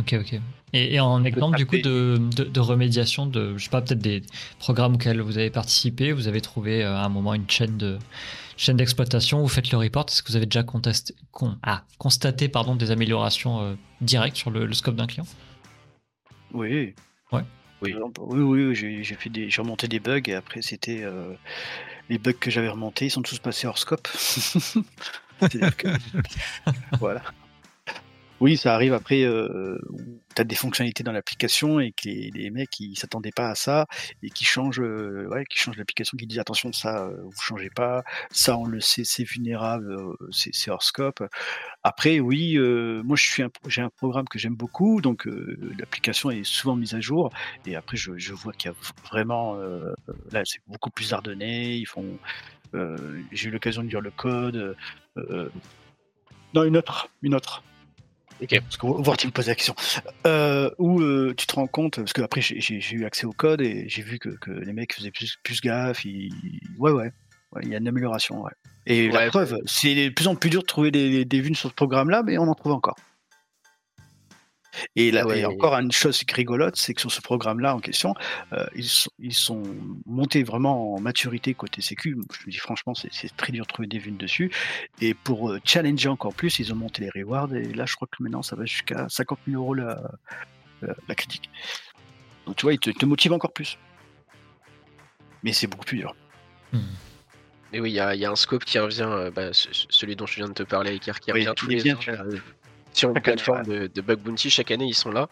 Ok, 0.00 0.14
ok. 0.18 0.40
Et, 0.72 1.00
en 1.00 1.24
exemple 1.24 1.56
du 1.56 1.66
coup 1.66 1.78
de, 1.78 2.16
de, 2.16 2.60
remédiation 2.60 3.26
de, 3.26 3.56
je 3.58 3.64
sais 3.64 3.70
pas, 3.70 3.82
peut-être 3.82 3.98
des 3.98 4.22
programmes 4.60 4.94
auxquels 4.94 5.20
vous 5.20 5.36
avez 5.36 5.50
participé, 5.50 6.12
vous 6.12 6.28
avez 6.28 6.40
trouvé 6.40 6.84
euh, 6.84 6.96
à 6.96 7.04
un 7.04 7.08
moment 7.08 7.34
une 7.34 7.48
chaîne 7.50 7.76
de 7.76 7.98
chaîne 8.56 8.76
d'exploitation, 8.76 9.40
vous 9.40 9.48
faites 9.48 9.72
le 9.72 9.78
report, 9.78 10.06
est-ce 10.08 10.22
que 10.22 10.28
vous 10.28 10.36
avez 10.36 10.46
déjà 10.46 10.62
contesté, 10.62 11.14
ah, 11.62 11.82
constaté 11.98 12.48
pardon, 12.48 12.76
des 12.76 12.90
améliorations 12.92 13.60
euh, 13.62 13.74
directes 14.00 14.36
sur 14.36 14.50
le, 14.50 14.72
scope 14.72 14.96
d'un 14.96 15.06
client? 15.06 15.26
Oui. 16.52 16.94
Ouais. 17.32 17.42
Oui, 17.82 17.94
oui, 17.94 18.64
oui, 18.64 18.74
j'ai 19.02 19.14
fait 19.14 19.30
des, 19.30 19.50
j'ai 19.50 19.62
remonté 19.62 19.88
des 19.88 19.98
bugs 19.98 20.20
et 20.26 20.34
après 20.34 20.62
c'était 20.62 21.02
euh, 21.02 21.32
les 22.10 22.18
bugs 22.18 22.32
que 22.32 22.50
j'avais 22.50 22.68
remontés, 22.68 23.06
ils 23.06 23.10
sont 23.10 23.22
tous 23.22 23.38
passés 23.38 23.66
hors 23.66 23.78
scope. 23.78 24.06
que... 25.48 25.88
voilà. 26.98 27.22
Oui, 28.40 28.56
ça 28.56 28.74
arrive 28.74 28.94
après 28.94 29.22
euh, 29.22 29.78
tu 30.34 30.40
as 30.40 30.44
des 30.44 30.54
fonctionnalités 30.54 31.02
dans 31.02 31.12
l'application 31.12 31.78
et 31.78 31.92
que 31.92 32.08
les, 32.08 32.50
mecs 32.50 32.80
ils 32.80 32.96
s'attendaient 32.96 33.32
pas 33.32 33.50
à 33.50 33.54
ça 33.54 33.86
et 34.22 34.30
qui 34.30 34.44
changent 34.46 34.80
euh, 34.80 35.28
ouais, 35.28 35.44
qui 35.44 35.58
changent 35.58 35.76
l'application 35.76 36.16
qui 36.16 36.26
dit 36.26 36.40
attention 36.40 36.72
ça 36.72 37.04
euh, 37.04 37.20
vous 37.22 37.40
changez 37.42 37.68
pas, 37.68 38.02
ça 38.30 38.56
on 38.56 38.64
le 38.64 38.80
sait 38.80 39.04
c'est 39.04 39.24
vulnérable, 39.24 39.92
euh, 39.92 40.28
c'est 40.30 40.70
hors 40.70 40.82
scope. 40.82 41.22
Après 41.82 42.18
oui, 42.20 42.56
euh, 42.56 43.02
moi 43.04 43.16
je 43.16 43.28
suis 43.28 43.42
j'ai 43.66 43.82
un 43.82 43.90
programme 43.90 44.26
que 44.26 44.38
j'aime 44.38 44.56
beaucoup 44.56 45.02
donc 45.02 45.26
l'application 45.78 46.30
est 46.30 46.44
souvent 46.44 46.76
mise 46.76 46.94
à 46.94 47.00
jour 47.00 47.30
et 47.66 47.76
après 47.76 47.98
je, 47.98 48.16
je 48.16 48.32
vois 48.32 48.54
qu'il 48.54 48.70
y 48.70 48.74
a 48.74 48.76
vraiment 49.10 49.56
là 50.32 50.42
c'est 50.44 50.60
beaucoup 50.66 50.90
plus 50.90 51.12
ardonné, 51.12 51.76
ils 51.76 51.86
font 51.86 52.18
j'ai 53.32 53.48
eu 53.48 53.50
l'occasion 53.50 53.82
de 53.82 53.88
lire 53.88 54.00
le 54.00 54.10
code 54.10 54.76
non 56.54 56.64
une 56.64 56.76
autre 56.76 57.08
une 57.22 57.34
autre 57.34 57.62
parce 58.48 58.76
que 58.76 58.86
voir 58.86 59.16
tu 59.16 59.26
me 59.26 59.32
poses 59.32 59.48
la 59.48 59.54
question. 59.54 59.74
Euh, 60.26 60.70
où 60.78 61.00
euh, 61.00 61.34
tu 61.36 61.46
te 61.46 61.54
rends 61.54 61.66
compte, 61.66 61.96
parce 61.96 62.12
que 62.12 62.22
après 62.22 62.40
j'ai 62.40 62.94
eu 62.94 63.04
accès 63.04 63.26
au 63.26 63.32
code 63.32 63.60
et 63.60 63.88
j'ai 63.88 64.02
vu 64.02 64.18
que, 64.18 64.30
que, 64.30 64.50
les 64.50 64.72
mecs 64.72 64.94
faisaient 64.94 65.10
plus, 65.10 65.36
plus 65.42 65.60
gaffe. 65.60 66.04
Ouais, 66.78 66.90
ouais, 66.90 67.12
il 67.62 67.68
y 67.68 67.74
a 67.74 67.78
une 67.78 67.88
amélioration. 67.88 68.42
Ouais. 68.42 68.52
Et 68.86 69.08
la 69.08 69.28
preuve, 69.28 69.58
c'est 69.66 69.94
de 69.94 70.08
plus 70.10 70.26
en 70.26 70.34
plus 70.34 70.50
dur 70.50 70.62
de 70.62 70.66
trouver 70.66 70.90
des, 70.90 71.24
des 71.24 71.40
vues 71.40 71.54
sur 71.54 71.68
ce 71.68 71.74
programme-là, 71.74 72.22
mais 72.24 72.38
on 72.38 72.48
en 72.48 72.54
trouve 72.54 72.72
encore. 72.72 72.96
Et, 74.96 75.10
là, 75.10 75.26
encore 75.48 75.74
une 75.74 75.92
chose 75.92 76.20
rigolote, 76.32 76.76
c'est 76.76 76.94
que 76.94 77.00
sur 77.00 77.10
ce 77.10 77.20
programme-là 77.20 77.74
en 77.74 77.80
question, 77.80 78.14
euh, 78.52 78.66
ils, 78.74 78.88
sont, 78.88 79.10
ils, 79.18 79.34
sont, 79.34 79.62
montés 80.06 80.42
vraiment 80.42 80.94
en 80.94 81.00
maturité 81.00 81.54
côté 81.54 81.82
sécu. 81.82 82.16
Je 82.32 82.46
me 82.46 82.50
dis 82.50 82.58
franchement, 82.58 82.94
c'est 82.94 83.36
très 83.36 83.52
dur 83.52 83.64
de 83.64 83.68
trouver 83.68 83.88
des 83.88 83.98
vues 83.98 84.10
dessus. 84.10 84.50
Et 85.00 85.14
pour 85.14 85.50
euh, 85.50 85.60
challenger 85.64 86.08
encore 86.08 86.34
plus, 86.34 86.58
ils 86.58 86.72
ont 86.72 86.76
monté 86.76 87.02
les 87.02 87.22
rewards. 87.22 87.54
Et 87.54 87.72
là, 87.72 87.86
je 87.86 87.94
crois 87.94 88.08
que 88.10 88.22
maintenant, 88.22 88.42
ça 88.42 88.56
va 88.56 88.64
jusqu'à 88.64 89.08
50 89.08 89.38
000 89.48 89.62
euros 89.62 89.74
la, 89.74 90.00
la, 90.82 91.14
critique. 91.14 91.50
Donc 92.46 92.56
tu 92.56 92.62
vois, 92.62 92.72
ils 92.72 92.78
te, 92.78 92.90
te 92.90 93.06
motivent 93.06 93.32
encore 93.32 93.52
plus. 93.52 93.78
Mais 95.42 95.52
c'est 95.52 95.66
beaucoup 95.66 95.84
plus 95.84 95.98
dur. 95.98 96.14
Hmm. 96.72 96.78
Et 97.72 97.80
oui, 97.80 97.90
il 97.90 97.94
y, 97.94 98.18
y, 98.18 98.24
a 98.24 98.30
un 98.30 98.36
scope 98.36 98.64
qui 98.64 98.78
revient, 98.78 99.06
euh, 99.08 99.30
bah, 99.30 99.50
celui 99.52 100.16
dont 100.16 100.26
je 100.26 100.36
viens 100.36 100.48
de 100.48 100.52
te 100.52 100.64
parler, 100.64 100.98
qui 100.98 101.10
revient 101.30 101.52
tous 101.56 101.68
les 101.68 101.92
ans 101.92 101.98
sur 102.92 103.10
une 103.10 103.14
plateforme 103.22 103.64
de, 103.64 104.00
bug 104.00 104.18
bounty. 104.20 104.50
Chaque 104.50 104.70
année, 104.70 104.86
ils 104.86 104.94
sont 104.94 105.10
là 105.10 105.28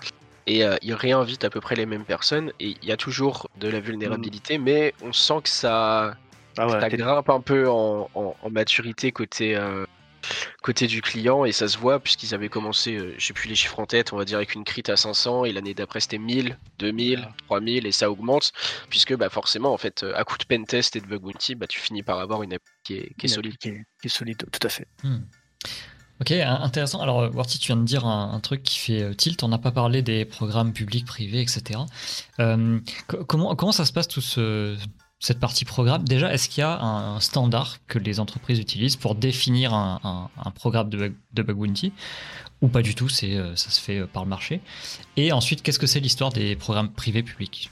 et 0.48 0.64
euh, 0.64 0.76
ils 0.82 0.94
réinvitent 0.94 1.44
à 1.44 1.50
peu 1.50 1.60
près 1.60 1.76
les 1.76 1.86
mêmes 1.86 2.04
personnes. 2.04 2.52
Et 2.58 2.74
il 2.82 2.88
y 2.88 2.90
a 2.90 2.96
toujours 2.96 3.48
de 3.60 3.68
la 3.68 3.80
vulnérabilité, 3.80 4.58
mm. 4.58 4.62
mais 4.62 4.94
on 5.02 5.12
sent 5.12 5.40
que 5.44 5.50
ça, 5.50 6.16
ah 6.56 6.88
grimpe 6.88 7.30
un 7.30 7.40
peu 7.40 7.68
en, 7.68 8.08
maturité 8.50 9.12
côté, 9.12 9.54
euh, 9.56 9.84
côté 10.62 10.86
du 10.86 11.02
client 11.02 11.44
et 11.44 11.52
ça 11.52 11.68
se 11.68 11.76
voit 11.76 12.00
puisqu'ils 12.00 12.34
avaient 12.34 12.48
commencé, 12.48 12.96
euh, 12.96 13.14
j'ai 13.18 13.34
plus 13.34 13.48
les 13.48 13.54
chiffres 13.54 13.78
en 13.78 13.86
tête, 13.86 14.12
on 14.12 14.16
va 14.16 14.24
dire 14.24 14.38
avec 14.38 14.54
une 14.54 14.64
crit 14.64 14.82
à 14.88 14.96
500 14.96 15.44
et 15.44 15.52
l'année 15.52 15.74
d'après 15.74 16.00
c'était 16.00 16.18
1000, 16.18 16.58
2000, 16.78 17.28
3000 17.46 17.86
et 17.86 17.92
ça 17.92 18.10
augmente 18.10 18.52
puisque 18.88 19.14
bah, 19.14 19.28
forcément 19.28 19.72
en 19.72 19.78
fait 19.78 20.04
à 20.14 20.24
coup 20.24 20.38
de 20.38 20.44
pen 20.44 20.64
test 20.64 20.96
et 20.96 21.00
de 21.00 21.06
bug 21.06 21.20
bounty, 21.20 21.54
bah, 21.54 21.66
tu 21.66 21.78
finis 21.78 22.02
par 22.02 22.18
avoir 22.18 22.42
une 22.42 22.54
app 22.54 22.62
qui 22.82 22.94
est, 22.96 23.28
solide. 23.28 23.58
Qui 23.58 23.68
est, 23.68 24.08
solide, 24.08 24.44
tout 24.50 24.66
à 24.66 24.70
fait. 24.70 24.88
Hmm. 25.04 25.18
Ok, 26.20 26.32
intéressant. 26.32 27.00
Alors, 27.00 27.20
euh, 27.20 27.30
Warty, 27.30 27.58
tu 27.60 27.68
viens 27.68 27.76
de 27.76 27.84
dire 27.84 28.04
un, 28.04 28.40
truc 28.40 28.62
qui 28.64 28.78
fait 28.78 29.02
euh, 29.02 29.14
tilt. 29.14 29.42
On 29.44 29.48
n'a 29.48 29.58
pas 29.58 29.70
parlé 29.70 30.02
des 30.02 30.24
programmes 30.24 30.72
publics, 30.72 31.04
privés, 31.04 31.40
etc. 31.40 31.80
Euh, 32.40 32.80
comment, 33.06 33.72
ça 33.72 33.84
se 33.84 33.92
passe 33.92 34.08
tout 34.08 34.20
ce, 34.20 34.76
cette 35.20 35.38
partie 35.38 35.64
programme, 35.64 36.04
déjà, 36.04 36.32
est-ce 36.32 36.48
qu'il 36.48 36.62
y 36.62 36.64
a 36.64 36.80
un 36.80 37.20
standard 37.20 37.76
que 37.86 38.00
les 38.00 38.18
entreprises 38.18 38.58
utilisent 38.58 38.96
pour 38.96 39.14
définir 39.14 39.72
un, 39.74 40.30
programme 40.56 40.88
de, 40.90 41.12
de 41.32 41.42
bug 41.42 41.56
bounty? 41.56 41.92
Ou 42.62 42.68
pas 42.68 42.82
du 42.82 42.96
tout, 42.96 43.08
ça 43.08 43.56
se 43.56 43.80
fait 43.80 44.04
par 44.08 44.24
le 44.24 44.28
marché. 44.28 44.60
Et 45.16 45.30
ensuite, 45.30 45.62
qu'est-ce 45.62 45.78
que 45.78 45.86
c'est 45.86 46.00
l'histoire 46.00 46.32
des 46.32 46.56
programmes 46.56 46.90
privés 46.90 47.22
publics? 47.22 47.70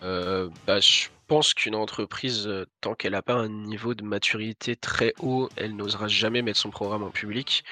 Bah, 0.00 0.80
Je 0.80 1.08
pense 1.28 1.54
qu'une 1.54 1.74
entreprise, 1.74 2.50
tant 2.80 2.94
qu'elle 2.94 3.12
n'a 3.12 3.22
pas 3.22 3.34
un 3.34 3.48
niveau 3.48 3.94
de 3.94 4.02
maturité 4.02 4.74
très 4.76 5.14
haut, 5.20 5.48
elle 5.56 5.76
n'osera 5.76 6.08
jamais 6.08 6.42
mettre 6.42 6.58
son 6.58 6.70
programme 6.70 7.02
en 7.02 7.10
public? 7.10 7.64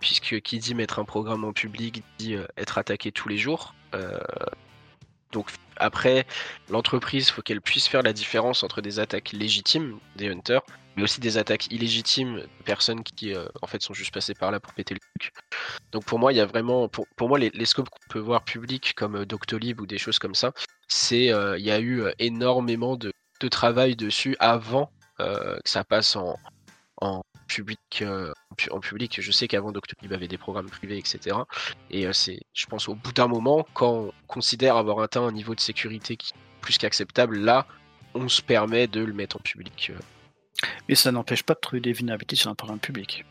Puisque 0.00 0.40
qui 0.40 0.58
dit 0.58 0.74
mettre 0.74 0.98
un 0.98 1.04
programme 1.04 1.44
en 1.44 1.52
public 1.52 2.02
dit 2.18 2.36
être 2.56 2.78
attaqué 2.78 3.12
tous 3.12 3.28
les 3.28 3.38
jours. 3.38 3.74
donc 5.30 5.50
après, 5.76 6.26
l'entreprise, 6.68 7.30
faut 7.30 7.42
qu'elle 7.42 7.60
puisse 7.60 7.86
faire 7.86 8.02
la 8.02 8.12
différence 8.12 8.62
entre 8.62 8.80
des 8.80 8.98
attaques 8.98 9.32
légitimes 9.32 9.98
des 10.16 10.28
hunters 10.28 10.62
mais 10.96 11.02
aussi 11.02 11.20
des 11.20 11.38
attaques 11.38 11.70
illégitimes 11.70 12.40
de 12.40 12.64
personnes 12.64 13.02
qui 13.02 13.34
en 13.62 13.66
fait 13.66 13.82
sont 13.82 13.94
juste 13.94 14.12
passées 14.12 14.34
par 14.34 14.50
là 14.50 14.60
pour 14.60 14.72
péter 14.74 14.94
le 14.94 15.00
truc. 15.00 15.32
Donc 15.90 16.04
pour 16.04 16.18
moi, 16.18 16.32
il 16.32 16.36
y 16.36 16.40
a 16.40 16.46
vraiment, 16.46 16.88
pour, 16.88 17.06
moi, 17.28 17.38
les, 17.38 17.64
scopes 17.64 17.88
qu'on 17.88 18.08
peut 18.08 18.18
voir 18.18 18.44
publics 18.44 18.94
comme 18.94 19.24
Doctolib 19.24 19.80
ou 19.80 19.86
des 19.86 19.98
choses 19.98 20.18
comme 20.18 20.34
ça, 20.34 20.52
c'est 20.92 21.32
euh, 21.32 21.58
il 21.58 21.64
y 21.64 21.70
a 21.70 21.80
eu 21.80 22.04
énormément 22.18 22.96
de, 22.96 23.12
de, 23.40 23.48
travail 23.48 23.96
dessus 23.96 24.36
avant 24.38 24.90
que 25.18 25.60
ça 25.64 25.84
passe 25.84 26.16
en, 26.16 26.36
en 27.00 27.22
public. 27.46 28.04
en 28.70 28.80
public, 28.80 29.20
je 29.20 29.30
sais 29.30 29.46
qu'avant 29.46 29.72
Doctolib 29.72 30.12
avait 30.12 30.28
des 30.28 30.38
programmes 30.38 30.68
privés, 30.68 30.98
etc. 30.98 31.36
Et 31.90 32.12
c'est, 32.12 32.40
je 32.54 32.66
pense, 32.66 32.88
au 32.88 32.94
bout 32.94 33.12
d'un 33.12 33.28
moment, 33.28 33.66
quand 33.74 33.92
on 33.92 34.12
considère 34.26 34.76
avoir 34.76 35.00
atteint 35.00 35.22
un 35.22 35.32
niveau 35.32 35.54
de 35.54 35.60
sécurité 35.60 36.16
qui 36.16 36.32
est 36.32 36.60
plus 36.60 36.78
qu'acceptable, 36.78 37.38
là, 37.38 37.66
on 38.14 38.28
se 38.28 38.42
permet 38.42 38.86
de 38.86 39.00
le 39.00 39.12
mettre 39.12 39.36
en 39.36 39.40
public. 39.40 39.92
Mais 40.88 40.94
ça 40.94 41.12
n'empêche 41.12 41.42
pas 41.42 41.54
de 41.54 41.60
trouver 41.60 41.80
des 41.80 41.92
vulnérabilités 41.92 42.36
sur 42.36 42.50
un 42.50 42.54
programme 42.54 42.80
public. 42.80 43.24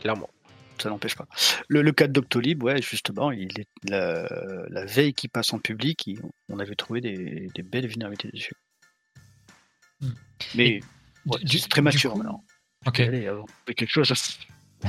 Clairement. 0.00 0.30
Ça 0.78 0.88
n'empêche 0.90 1.14
pas. 1.14 1.26
Le, 1.68 1.90
cas 1.92 2.06
de 2.06 2.12
Doctolib, 2.12 2.62
ouais, 2.62 2.82
justement, 2.82 3.30
il 3.30 3.48
est, 3.58 3.68
la, 3.88 4.84
veille 4.84 5.14
qui 5.14 5.28
passe 5.28 5.52
en 5.52 5.58
public, 5.58 6.08
on 6.48 6.58
avait 6.58 6.74
trouvé 6.74 7.00
des, 7.00 7.62
belles 7.62 7.86
vulnérabilités 7.86 8.30
dessus. 8.32 8.54
Hmm. 10.00 10.10
Mais 10.54 10.80
c'est 11.46 11.68
très 11.68 11.82
mature 11.82 12.16
maintenant. 12.16 12.44
Ok. 12.86 13.00
Allez, 13.00 13.30
quelque 13.66 13.88
chose. 13.88 14.12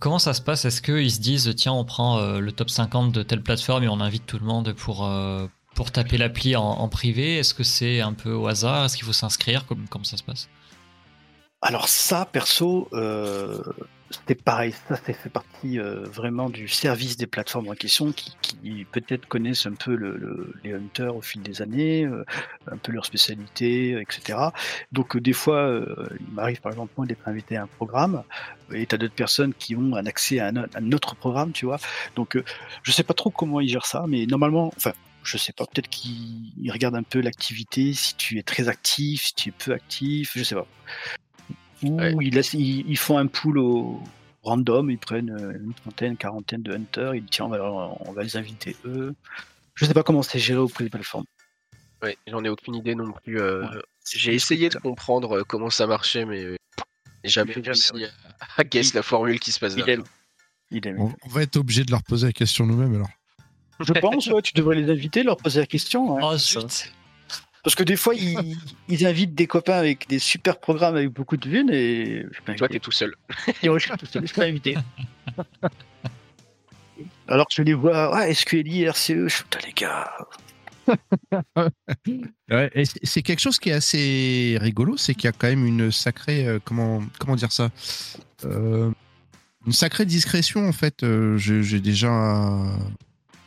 Comment 0.00 0.18
ça 0.18 0.34
se 0.34 0.42
passe? 0.42 0.66
Est-ce 0.66 0.82
qu'ils 0.82 1.10
se 1.10 1.20
disent 1.20 1.54
tiens 1.56 1.72
on 1.72 1.84
prend 1.84 2.18
euh, 2.18 2.40
le 2.40 2.52
top 2.52 2.68
50 2.68 3.12
de 3.12 3.22
telle 3.22 3.42
plateforme 3.42 3.84
et 3.84 3.88
on 3.88 4.00
invite 4.00 4.26
tout 4.26 4.38
le 4.38 4.44
monde 4.44 4.74
pour, 4.74 5.06
euh, 5.06 5.46
pour 5.74 5.92
taper 5.92 6.18
l'appli 6.18 6.56
en, 6.56 6.88
privé? 6.88 7.38
Est-ce 7.38 7.54
que 7.54 7.62
c'est 7.62 8.00
un 8.00 8.12
peu 8.12 8.32
au 8.32 8.46
hasard? 8.48 8.84
Est-ce 8.84 8.96
qu'il 8.96 9.06
faut 9.06 9.14
s'inscrire? 9.14 9.64
Comment 9.66 10.04
ça 10.04 10.18
se 10.18 10.22
passe? 10.22 10.50
Alors 11.66 11.88
ça, 11.88 12.28
perso, 12.30 12.88
euh, 12.92 13.60
c'était 14.10 14.36
pareil. 14.36 14.72
Ça, 14.88 14.96
c'est 15.04 15.14
fait 15.14 15.28
partie 15.28 15.80
euh, 15.80 16.04
vraiment 16.04 16.48
du 16.48 16.68
service 16.68 17.16
des 17.16 17.26
plateformes 17.26 17.68
en 17.68 17.74
question 17.74 18.12
qui, 18.12 18.84
peut-être 18.92 19.26
connaissent 19.26 19.66
un 19.66 19.72
peu 19.72 19.96
le, 19.96 20.54
les 20.62 20.74
hunters 20.74 21.16
au 21.16 21.20
fil 21.22 21.42
des 21.42 21.62
années, 21.62 22.04
euh, 22.04 22.24
un 22.70 22.76
peu 22.76 22.92
leur 22.92 23.04
spécialité, 23.04 24.00
etc. 24.00 24.38
Donc 24.92 25.16
des 25.16 25.32
fois, 25.32 25.68
il 26.20 26.34
m'arrive 26.34 26.60
par 26.60 26.70
exemple 26.70 26.92
moi 26.96 27.04
d'être 27.04 27.26
invité 27.26 27.56
à 27.56 27.64
un 27.64 27.66
programme 27.66 28.22
et 28.72 28.86
as 28.92 28.96
d'autres 28.96 29.14
personnes 29.14 29.52
qui 29.52 29.74
ont 29.74 29.96
un 29.96 30.06
accès 30.06 30.38
à 30.38 30.46
un, 30.46 30.56
à 30.56 30.66
un, 30.76 30.92
autre 30.92 31.16
programme, 31.16 31.50
tu 31.50 31.66
vois. 31.66 31.78
Donc 32.14 32.40
je 32.84 32.92
sais 32.92 33.02
pas 33.02 33.14
trop 33.14 33.30
comment 33.30 33.60
ils 33.60 33.68
gèrent 33.68 33.86
ça, 33.86 34.04
mais 34.06 34.24
normalement, 34.26 34.72
enfin 34.76 34.92
je 35.24 35.36
sais 35.36 35.52
pas, 35.52 35.66
peut-être 35.66 35.88
qu'ils 35.88 36.70
regardent 36.70 36.94
un 36.94 37.02
peu 37.02 37.20
l'activité, 37.20 37.92
si 37.92 38.14
tu 38.14 38.38
es 38.38 38.42
très 38.44 38.68
actif, 38.68 39.24
si 39.24 39.34
tu 39.34 39.48
es 39.48 39.52
peu 39.52 39.72
actif, 39.72 40.32
je 40.36 40.44
sais 40.44 40.54
pas. 40.54 40.68
Ou 41.82 42.22
ils, 42.22 42.96
font 42.96 43.18
un 43.18 43.26
pool 43.26 43.58
au 43.58 44.00
random, 44.42 44.90
ils 44.90 44.98
prennent 44.98 45.30
euh, 45.30 45.58
une 45.62 45.74
trentaine, 45.74 46.16
quarantaine 46.16 46.62
de 46.62 46.72
hunters, 46.72 47.14
ils 47.14 47.20
disent 47.20 47.30
tiens, 47.30 47.46
on 47.46 48.12
va, 48.12 48.22
les 48.22 48.36
inviter 48.36 48.76
eux. 48.84 49.14
Je 49.74 49.84
sais 49.84 49.94
pas 49.94 50.02
comment 50.02 50.22
c'est 50.22 50.38
géré 50.38 50.58
auprès 50.58 50.84
des 50.84 50.90
plateformes. 50.90 51.26
Ouais, 52.02 52.16
j'en 52.26 52.44
ai 52.44 52.48
aucune 52.48 52.74
idée 52.74 52.94
non 52.94 53.12
plus. 53.12 53.40
Euh, 53.40 53.66
j'ai 54.10 54.34
essayé 54.34 54.68
de 54.68 54.78
comprendre 54.78 55.38
euh, 55.38 55.44
comment 55.44 55.70
ça 55.70 55.86
marchait, 55.86 56.24
mais 56.24 56.56
jamais 57.24 57.52
réussi 57.52 57.92
à, 58.56 58.64
guess 58.64 58.94
la 58.94 59.02
formule 59.02 59.40
qui 59.40 59.52
se 59.52 59.58
passe 59.58 59.74
derrière. 59.74 60.00
On, 60.72 61.12
on 61.24 61.28
va 61.28 61.42
être 61.42 61.56
obligé 61.56 61.84
de 61.84 61.90
leur 61.90 62.02
poser 62.02 62.26
la 62.26 62.32
question 62.32 62.66
nous-mêmes 62.66 62.94
alors. 62.94 63.10
Je 63.80 63.92
pense, 63.92 64.26
ouais, 64.28 64.42
tu 64.42 64.54
devrais 64.54 64.76
les 64.76 64.90
inviter, 64.90 65.22
leur 65.22 65.36
poser 65.36 65.60
la 65.60 65.66
question. 65.66 66.18
Hein. 66.18 66.38
Parce 67.66 67.74
que 67.74 67.82
des 67.82 67.96
fois, 67.96 68.14
ils, 68.88 69.06
invitent 69.06 69.34
des 69.34 69.48
copains 69.48 69.74
avec 69.74 70.08
des 70.08 70.20
super 70.20 70.60
programmes 70.60 70.94
avec 70.94 71.08
beaucoup 71.08 71.36
de 71.36 71.48
vues 71.48 71.66
et. 71.72 72.24
Toi, 72.56 72.68
t'es 72.68 72.78
tout 72.78 72.92
seul. 72.92 73.12
et 73.62 73.68
moi, 73.68 73.80
je 73.80 73.86
suis 73.86 73.96
tout 73.96 74.06
seul, 74.06 74.22
je 74.22 74.28
suis 74.28 74.36
pas 74.36 74.44
invité. 74.44 74.76
Alors 77.26 77.48
que 77.48 77.54
je 77.56 77.62
les 77.62 77.74
vois, 77.74 78.16
ah, 78.16 78.32
SQLI, 78.32 78.84
RCE, 78.84 79.26
je 79.26 79.28
suis 79.28 79.44
les 79.66 79.72
gars. 79.72 80.08
ouais, 82.52 82.70
c'est 83.02 83.22
quelque 83.22 83.40
chose 83.40 83.58
qui 83.58 83.70
est 83.70 83.72
assez 83.72 84.56
rigolo, 84.60 84.96
c'est 84.96 85.16
qu'il 85.16 85.24
y 85.24 85.28
a 85.28 85.32
quand 85.32 85.48
même 85.48 85.66
une 85.66 85.90
sacrée, 85.90 86.46
euh, 86.46 86.60
comment, 86.64 87.02
comment 87.18 87.34
dire 87.34 87.50
ça, 87.50 87.70
euh, 88.44 88.92
une 89.66 89.72
sacrée 89.72 90.06
discrétion 90.06 90.68
en 90.68 90.72
fait. 90.72 91.02
Euh, 91.02 91.36
j'ai 91.36 91.80
déjà 91.80 92.12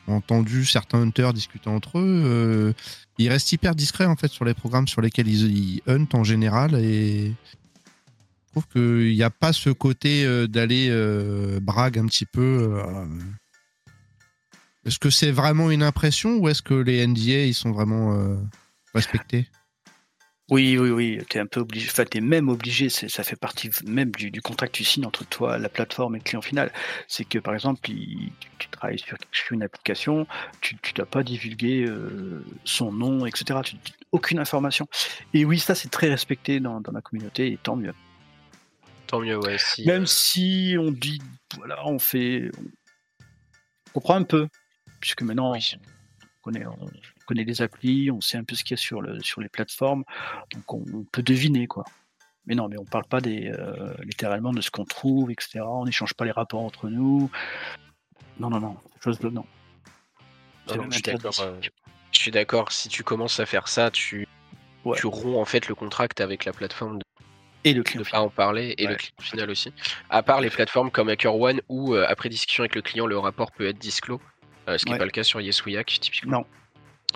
entendu 0.07 0.65
certains 0.65 0.99
hunters 1.03 1.31
discuter 1.31 1.69
entre 1.69 1.99
eux. 1.99 2.75
Euh, 3.19 3.23
ils 3.23 3.29
restent 3.29 3.51
hyper 3.51 3.75
discrets 3.75 4.05
en 4.05 4.15
fait 4.15 4.29
sur 4.29 4.45
les 4.45 4.53
programmes 4.53 4.87
sur 4.87 5.01
lesquels 5.01 5.27
ils, 5.27 5.81
hunt 5.87 6.07
en 6.13 6.23
général 6.23 6.75
et 6.75 7.33
je 8.47 8.51
trouve 8.51 8.67
qu'il 8.67 9.13
n'y 9.13 9.23
a 9.23 9.29
pas 9.29 9.53
ce 9.53 9.69
côté 9.69 10.25
euh, 10.25 10.47
d'aller 10.47 10.87
euh, 10.89 11.59
brague 11.59 11.99
un 11.99 12.05
petit 12.05 12.25
peu. 12.25 12.81
Est-ce 14.85 14.99
que 14.99 15.09
c'est 15.09 15.31
vraiment 15.31 15.69
une 15.69 15.83
impression 15.83 16.37
ou 16.37 16.49
est-ce 16.49 16.61
que 16.61 16.73
les 16.73 17.05
NDA 17.05 17.45
ils 17.45 17.53
sont 17.53 17.71
vraiment 17.71 18.37
respectés? 18.93 19.47
Oui, 20.49 20.77
oui, 20.79 20.89
oui, 20.89 21.19
tu 21.29 21.37
es 21.37 21.39
un 21.39 21.45
peu 21.45 21.59
obligé, 21.59 21.87
enfin, 21.91 22.05
tu 22.05 22.17
es 22.17 22.21
même 22.21 22.49
obligé, 22.49 22.89
ça 22.89 23.23
fait 23.23 23.35
partie 23.35 23.69
même 23.85 24.11
du, 24.11 24.31
du, 24.31 24.41
contrat 24.41 24.67
que 24.67 24.71
tu 24.71 24.83
signes 24.83 25.05
entre 25.05 25.23
toi, 25.25 25.59
la 25.59 25.69
plateforme 25.69 26.15
et 26.15 26.19
le 26.19 26.23
client 26.23 26.41
final. 26.41 26.71
C'est 27.07 27.23
que, 27.23 27.37
par 27.37 27.53
exemple, 27.53 27.79
tu, 27.83 28.31
travailles 28.71 28.99
sur, 28.99 29.17
une 29.51 29.61
application, 29.61 30.25
tu 30.61 30.75
ne 30.75 30.93
dois 30.93 31.05
pas 31.05 31.21
divulguer 31.21 31.85
euh, 31.85 32.43
son 32.63 32.91
nom, 32.91 33.27
etc. 33.27 33.59
Tu, 33.63 33.75
aucune 34.11 34.39
information. 34.39 34.87
Et 35.35 35.45
oui, 35.45 35.59
ça, 35.59 35.75
c'est 35.75 35.89
très 35.89 36.09
respecté 36.09 36.59
dans, 36.59 36.81
dans, 36.81 36.93
la 36.93 37.01
communauté, 37.01 37.51
et 37.51 37.57
tant 37.61 37.75
mieux. 37.75 37.93
Tant 39.05 39.19
mieux, 39.19 39.37
ouais. 39.37 39.57
même 39.85 40.03
euh, 40.03 40.05
si 40.05 40.75
on 40.79 40.91
dit, 40.91 41.21
voilà, 41.57 41.85
on 41.87 41.99
fait. 41.99 42.49
On 43.89 43.91
comprend 43.93 44.15
un 44.15 44.23
peu, 44.23 44.47
puisque 44.99 45.21
maintenant, 45.21 45.53
on 45.53 45.59
connaît. 46.41 46.65
On, 46.65 46.89
connaît 47.29 47.43
les 47.43 47.61
applis, 47.61 48.09
on 48.09 48.21
sait 48.21 48.37
un 48.37 48.43
peu 48.43 48.55
ce 48.55 48.63
qu'il 48.63 48.75
y 48.75 48.79
a 48.79 48.81
sur, 48.81 49.01
le, 49.01 49.19
sur 49.19 49.39
les 49.39 49.49
plateformes, 49.49 50.03
donc 50.51 50.73
on, 50.73 51.03
peut 51.11 51.21
deviner 51.21 51.67
quoi. 51.67 51.85
Mais 52.47 52.55
non, 52.55 52.67
mais 52.67 52.77
on 52.79 52.85
parle 52.85 53.05
pas 53.05 53.21
des, 53.21 53.51
euh, 53.51 53.93
littéralement 54.03 54.51
de 54.51 54.61
ce 54.61 54.71
qu'on 54.71 54.85
trouve, 54.85 55.29
etc. 55.29 55.59
On 55.61 55.85
n'échange 55.85 56.15
pas 56.15 56.25
les 56.25 56.31
rapports 56.31 56.63
entre 56.63 56.89
nous. 56.89 57.29
Non, 58.39 58.49
non, 58.49 58.59
non, 58.59 58.77
chose 59.03 59.19
de 59.19 59.29
non. 59.29 59.45
Euh, 60.71 60.77
je 60.89 62.19
suis 62.19 62.31
d'accord. 62.31 62.71
Si 62.71 62.89
tu 62.89 63.03
commences 63.03 63.39
à 63.39 63.45
faire 63.45 63.67
ça, 63.67 63.91
tu, 63.91 64.27
tu 64.95 65.05
romps 65.05 65.39
en 65.39 65.45
fait 65.45 65.67
le 65.67 65.75
contract 65.75 66.21
avec 66.21 66.45
la 66.45 66.53
plateforme 66.53 66.97
de... 66.97 67.03
et 67.63 67.73
le 67.73 67.83
client. 67.83 68.01
De 68.03 68.09
pas 68.09 68.21
en 68.21 68.29
parler 68.29 68.73
et 68.79 68.87
le 68.87 68.95
client 68.95 69.13
final 69.19 69.51
aussi. 69.51 69.71
À 70.09 70.23
part 70.23 70.41
les 70.41 70.49
plateformes 70.49 70.89
comme 70.89 71.09
HackerOne 71.09 71.61
où 71.69 71.93
euh, 71.93 72.07
après 72.07 72.29
discussion 72.29 72.63
avec 72.63 72.73
le 72.73 72.81
client, 72.81 73.05
le 73.05 73.19
rapport 73.19 73.51
peut 73.51 73.67
être 73.67 73.77
disclos, 73.77 74.19
ce 74.67 74.83
qui 74.83 74.91
n'est 74.91 74.97
pas 74.97 75.05
le 75.05 75.11
cas 75.11 75.23
sur 75.23 75.39
YesWiyak 75.41 75.99
typiquement. 75.99 76.39
Non, 76.39 76.45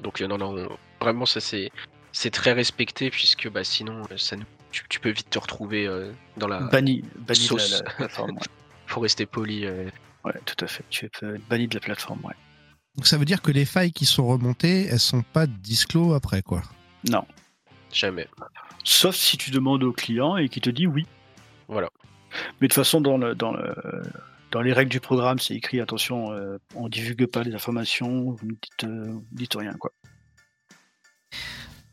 donc 0.01 0.21
euh, 0.21 0.27
non, 0.27 0.37
non, 0.37 0.69
vraiment 0.99 1.25
ça 1.25 1.39
c'est 1.39 1.71
c'est 2.11 2.31
très 2.31 2.53
respecté 2.53 3.09
puisque 3.09 3.49
bah 3.49 3.63
sinon 3.63 4.01
euh, 4.11 4.17
ça 4.17 4.35
tu, 4.71 4.99
peux 4.99 5.11
vite 5.11 5.29
te 5.29 5.37
retrouver 5.37 5.85
euh, 5.85 6.11
dans 6.37 6.47
la 6.47 6.61
banni, 6.61 7.03
banni 7.15 7.47
de 7.47 7.83
la, 7.85 7.91
plateforme. 7.97 8.39
Faut 8.87 9.01
rester 9.01 9.27
poli. 9.27 9.67
Ouais, 9.67 10.33
tout 10.45 10.65
à 10.65 10.67
fait. 10.67 10.83
Tu 10.89 11.05
es 11.05 11.37
banni 11.49 11.67
de 11.67 11.75
la 11.75 11.79
plateforme, 11.79 12.19
ouais. 12.23 12.33
Donc 12.95 13.05
ça 13.05 13.17
veut 13.17 13.25
dire 13.25 13.41
que 13.41 13.51
les 13.51 13.65
failles 13.65 13.91
qui 13.91 14.05
sont 14.05 14.25
remontées, 14.25 14.87
elles 14.87 14.99
sont 14.99 15.21
pas 15.21 15.45
disclos 15.45 16.13
après 16.13 16.41
quoi 16.41 16.63
Non. 17.07 17.23
Jamais. 17.91 18.27
Sauf 18.83 19.15
si 19.15 19.37
tu 19.37 19.51
demandes 19.51 19.83
au 19.83 19.91
client 19.91 20.37
et 20.37 20.49
qu'il 20.49 20.63
te 20.63 20.71
dit 20.71 20.87
oui. 20.87 21.05
Voilà. 21.67 21.89
Mais 22.59 22.67
de 22.67 22.73
toute 22.73 22.73
façon, 22.73 22.99
dans 22.99 23.17
le, 23.17 23.35
dans 23.35 23.51
le, 23.51 23.75
dans 24.53 24.61
les 24.61 24.71
règles 24.71 24.91
du 24.91 24.99
programme, 24.99 25.39
c'est 25.39 25.55
écrit 25.55 25.81
attention, 25.81 26.31
euh, 26.31 26.59
on 26.75 26.87
divulgue 26.87 27.25
pas 27.25 27.43
les 27.43 27.55
informations, 27.55 28.31
vous 28.31 28.45
ne 28.45 28.51
dites, 28.51 28.83
euh, 28.83 29.19
dites, 29.31 29.55
rien 29.55 29.73
quoi. 29.73 29.91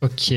Ok. 0.03 0.33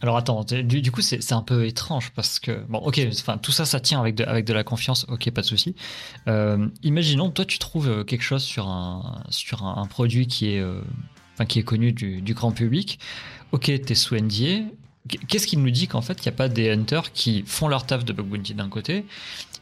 Alors 0.00 0.16
attends, 0.16 0.44
du, 0.44 0.90
coup 0.90 1.00
c'est 1.00 1.32
un 1.32 1.42
peu 1.42 1.66
étrange 1.66 2.12
parce 2.12 2.40
que 2.40 2.64
bon, 2.68 2.78
ok, 2.78 3.00
tout 3.40 3.52
ça 3.52 3.64
ça 3.64 3.78
tient 3.78 4.00
avec 4.00 4.14
de, 4.16 4.24
avec 4.24 4.44
de 4.44 4.52
la 4.52 4.64
confiance. 4.64 5.06
Ok, 5.08 5.30
pas 5.30 5.42
de 5.42 5.46
souci. 5.46 5.76
Euh, 6.26 6.66
imaginons 6.82 7.30
toi 7.30 7.44
tu 7.44 7.60
trouves 7.60 8.04
quelque 8.04 8.22
chose 8.22 8.42
sur 8.42 8.66
un 8.68 9.22
sur 9.30 9.64
un, 9.64 9.86
produit 9.86 10.26
qui 10.26 10.48
est 10.48 10.64
qui 11.48 11.60
est 11.60 11.62
connu 11.62 11.92
du, 11.92 12.20
du 12.20 12.34
grand 12.34 12.50
public. 12.50 12.98
Ok, 13.52 13.70
t'es 13.84 13.94
sous 13.94 14.16
NDA. 14.16 14.64
Qu'est-ce 15.28 15.46
qui 15.46 15.56
nous 15.56 15.70
dit 15.70 15.86
qu'en 15.86 16.00
fait, 16.02 16.24
il 16.24 16.28
n'y 16.28 16.34
a 16.34 16.36
pas 16.36 16.48
des 16.48 16.70
hunters 16.72 17.12
qui 17.12 17.44
font 17.46 17.68
leur 17.68 17.86
taf 17.86 18.04
de 18.04 18.12
bug 18.12 18.26
bounty 18.26 18.54
d'un 18.54 18.68
côté, 18.68 19.04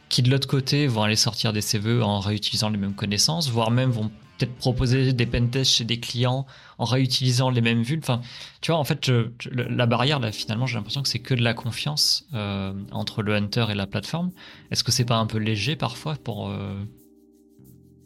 qui 0.09 0.21
de 0.21 0.29
l'autre 0.29 0.47
côté 0.47 0.87
vont 0.87 1.03
aller 1.03 1.15
sortir 1.15 1.53
des 1.53 1.61
CVE 1.61 2.01
en 2.03 2.19
réutilisant 2.19 2.69
les 2.69 2.77
mêmes 2.77 2.95
connaissances, 2.95 3.49
voire 3.49 3.71
même 3.71 3.89
vont 3.89 4.11
peut-être 4.37 4.55
proposer 4.55 5.13
des 5.13 5.25
pentests 5.25 5.71
chez 5.71 5.83
des 5.83 5.99
clients 5.99 6.45
en 6.77 6.85
réutilisant 6.85 7.49
les 7.49 7.61
mêmes 7.61 7.83
vues. 7.83 7.99
Enfin, 8.01 8.21
tu 8.61 8.71
vois, 8.71 8.79
en 8.79 8.83
fait, 8.83 9.09
la 9.51 9.85
barrière, 9.85 10.19
là, 10.19 10.31
finalement, 10.31 10.65
j'ai 10.65 10.75
l'impression 10.75 11.01
que 11.01 11.07
c'est 11.07 11.19
que 11.19 11.33
de 11.33 11.41
la 11.41 11.53
confiance 11.53 12.25
euh, 12.33 12.73
entre 12.91 13.21
le 13.21 13.33
hunter 13.33 13.67
et 13.69 13.75
la 13.75 13.87
plateforme. 13.87 14.31
Est-ce 14.71 14.83
que 14.83 14.91
c'est 14.91 15.05
pas 15.05 15.17
un 15.17 15.25
peu 15.25 15.37
léger 15.37 15.75
parfois 15.75 16.15
pour, 16.15 16.49
euh, 16.49 16.83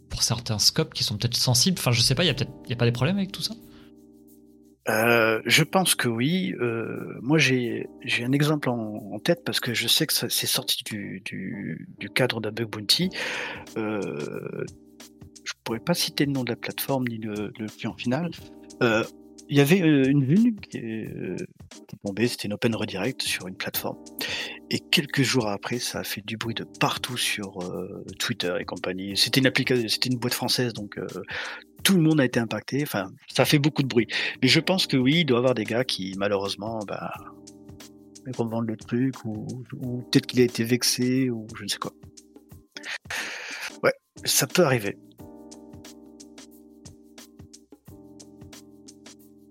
pour 0.09 0.23
certains 0.23 0.59
scopes 0.59 0.93
qui 0.93 1.03
sont 1.03 1.17
peut-être 1.17 1.35
sensibles? 1.35 1.77
Enfin, 1.79 1.91
je 1.91 2.01
sais 2.01 2.15
pas, 2.15 2.23
il 2.23 2.27
y 2.27 2.29
a 2.29 2.73
a 2.73 2.75
pas 2.75 2.85
des 2.85 2.91
problèmes 2.91 3.17
avec 3.17 3.31
tout 3.31 3.41
ça? 3.41 3.55
Euh, 4.89 5.41
je 5.45 5.63
pense 5.63 5.95
que 5.95 6.07
oui. 6.07 6.55
Euh, 6.59 7.19
moi, 7.21 7.37
j'ai 7.37 7.87
un 8.21 8.31
exemple 8.31 8.69
en, 8.69 9.19
tête 9.19 9.43
parce 9.43 9.59
que 9.59 9.73
je 9.73 9.87
sais 9.87 10.07
que 10.07 10.13
c'est 10.13 10.47
sorti 10.47 10.83
du, 10.85 11.21
du, 11.25 11.87
du 11.97 12.09
cadre 12.09 12.41
d'un 12.41 12.51
bug 12.51 12.69
bounty. 12.69 13.09
Euh, 13.77 14.65
je 15.43 15.53
pourrais 15.63 15.79
pas 15.79 15.93
citer 15.93 16.25
le 16.25 16.31
nom 16.31 16.43
de 16.43 16.49
la 16.49 16.55
plateforme 16.55 17.07
ni 17.07 17.17
le, 17.17 17.51
le 17.59 17.67
client 17.67 17.93
final. 17.93 18.31
Euh, 18.81 19.03
Il 19.49 19.57
y 19.57 19.59
avait 19.59 19.81
euh, 19.81 20.05
une 20.07 20.23
vue 20.23 20.55
qui 20.55 20.77
est 20.77 21.09
tombée, 22.03 22.27
c'était 22.27 22.47
une 22.47 22.53
open 22.53 22.75
redirect 22.75 23.21
sur 23.21 23.47
une 23.47 23.55
plateforme. 23.55 23.97
Et 24.71 24.79
quelques 24.79 25.23
jours 25.23 25.47
après, 25.47 25.79
ça 25.79 25.99
a 25.99 26.03
fait 26.03 26.21
du 26.25 26.37
bruit 26.37 26.55
de 26.55 26.65
partout 26.79 27.17
sur 27.17 27.57
Twitter 28.19 28.55
et 28.59 28.65
compagnie. 28.65 29.17
C'était 29.17 29.41
une 29.41 29.51
c'était 29.89 30.09
une 30.09 30.19
boîte 30.19 30.35
française, 30.35 30.73
donc 30.73 30.97
tout 31.89 31.95
le 31.95 32.03
monde 32.03 32.21
a 32.21 32.25
été 32.25 32.39
impacté. 32.39 32.83
Enfin, 32.83 33.11
ça 33.33 33.45
fait 33.45 33.57
beaucoup 33.57 33.81
de 33.81 33.87
bruit. 33.87 34.05
Mais 34.43 34.47
je 34.47 34.59
pense 34.59 34.85
que 34.85 34.95
oui, 34.95 35.21
il 35.21 35.25
doit 35.25 35.37
y 35.37 35.39
avoir 35.39 35.55
des 35.55 35.63
gars 35.63 35.83
qui, 35.83 36.13
malheureusement, 36.17 36.77
bah, 36.87 37.11
revendent 38.37 38.67
le 38.67 38.77
truc, 38.77 39.25
ou, 39.25 39.47
ou 39.81 40.03
peut-être 40.03 40.27
qu'il 40.27 40.39
a 40.39 40.43
été 40.43 40.63
vexé, 40.63 41.31
ou 41.31 41.47
je 41.57 41.63
ne 41.63 41.67
sais 41.67 41.79
quoi. 41.79 41.91
Ouais, 43.81 43.93
ça 44.23 44.45
peut 44.45 44.63
arriver. 44.63 44.99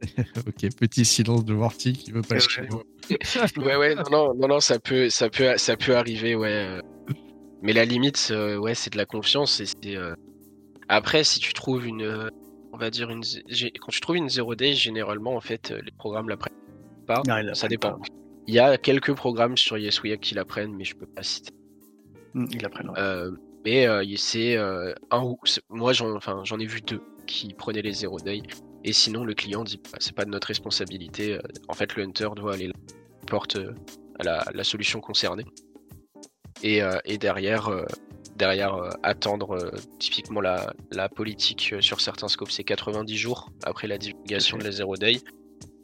ok, 0.47 0.76
petit 0.78 1.05
silence 1.05 1.45
de 1.45 1.55
Vorti 1.55 1.93
qui 1.93 2.12
veut 2.12 2.22
pas 2.22 2.36
le 2.36 2.41
ouais, 3.64 3.76
ouais, 3.76 3.95
non, 3.97 4.05
non, 4.12 4.34
non, 4.34 4.47
non, 4.47 4.61
ça 4.61 4.78
peut, 4.78 5.11
ça 5.11 5.28
peut, 5.28 5.57
ça 5.57 5.76
peut 5.76 5.97
arriver, 5.97 6.36
ouais. 6.36 6.53
euh. 6.53 6.80
Mais 7.62 7.72
la 7.72 7.84
limite, 7.84 8.28
euh, 8.30 8.59
ouais, 8.59 8.76
c'est 8.76 8.93
de 8.93 8.97
la 8.97 9.07
confiance. 9.07 9.59
Et 9.59 9.66
c'est, 9.66 9.97
euh, 9.97 10.14
Après, 10.89 11.24
si 11.24 11.39
tu 11.41 11.53
trouves 11.53 11.86
une, 11.86 12.03
euh, 12.03 12.28
on 12.72 12.76
va 12.78 12.91
dire 12.91 13.11
une, 13.11 13.22
quand 13.80 13.91
tu 13.91 14.01
trouves 14.01 14.16
une 14.16 14.28
zero 14.28 14.55
day, 14.55 14.74
généralement, 14.74 15.34
en 15.36 15.41
fait, 15.41 15.70
euh, 15.70 15.80
les 15.84 15.93
programmes 15.93 16.28
la 16.28 16.36
prennent 16.36 16.53
pas. 17.07 17.22
Non, 17.26 17.36
la 17.36 17.55
ça 17.55 17.68
dépend. 17.68 17.93
pas. 17.99 18.07
Il 18.47 18.55
y 18.55 18.59
a 18.59 18.78
quelques 18.78 19.12
programmes 19.14 19.57
sur 19.59 19.76
YesWeHack 19.76 20.20
qui 20.20 20.34
la 20.34 20.45
prennent, 20.45 20.74
mais 20.74 20.84
je 20.84 20.97
peux 20.97 21.07
pas 21.07 21.22
citer. 21.22 21.53
Hmm, 22.34 22.47
Il 22.53 22.64
apprenne. 22.64 22.89
ouais. 22.91 22.99
Euh, 22.99 23.30
mais 23.64 23.86
euh, 23.86 24.05
c'est 24.16 24.57
euh, 24.57 24.95
un 25.11 25.22
ou 25.22 25.39
moi 25.68 25.93
j'en 25.93 26.14
enfin 26.14 26.43
j'en 26.45 26.59
ai 26.59 26.64
vu 26.64 26.80
deux 26.80 27.03
qui 27.26 27.53
prenaient 27.53 27.82
les 27.82 27.93
zero 27.93 28.18
day 28.20 28.41
et 28.84 28.93
sinon 28.93 29.24
le 29.24 29.34
client 29.34 29.64
dit 29.64 29.80
c'est 29.99 30.14
pas 30.14 30.24
de 30.24 30.30
notre 30.30 30.47
responsabilité 30.47 31.39
en 31.66 31.74
fait 31.74 31.97
le 31.97 32.05
hunter 32.05 32.28
doit 32.36 32.55
aller 32.55 32.70
porte 33.26 33.57
euh, 33.57 33.74
à 34.20 34.24
la, 34.24 34.45
la 34.55 34.64
solution 34.64 35.01
concernée 35.01 35.45
et, 36.62 36.80
et 37.05 37.18
derrière 37.18 37.68
derrière 38.39 38.74
euh, 38.74 38.91
attendre 39.03 39.57
euh, 39.57 39.70
typiquement 39.99 40.41
la, 40.41 40.72
la 40.93 41.09
politique 41.09 41.72
euh, 41.72 41.80
sur 41.80 42.01
certains 42.01 42.28
scopes 42.28 42.51
c'est 42.51 42.64
90 42.64 43.16
jours 43.16 43.51
après 43.64 43.86
la 43.86 43.99
divulgation 43.99 44.57
de 44.57 44.64
la 44.64 44.70
zero 44.70 44.97
day 44.97 45.20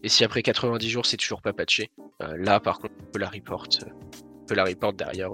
et 0.03 0.09
si 0.09 0.25
après 0.25 0.43
90 0.43 0.89
jours 0.89 1.07
c'est 1.07 1.17
toujours 1.17 1.43
pas 1.43 1.53
patché 1.53 1.91
euh, 2.23 2.37
là 2.39 2.61
par 2.61 2.79
contre 2.79 2.95
on 3.01 3.11
peut 3.11 3.19
la 3.19 3.29
report 3.29 3.69
euh, 3.83 3.91
on 4.43 4.47
peut 4.47 4.55
la 4.55 4.65
report 4.65 4.93
derrière 4.93 5.31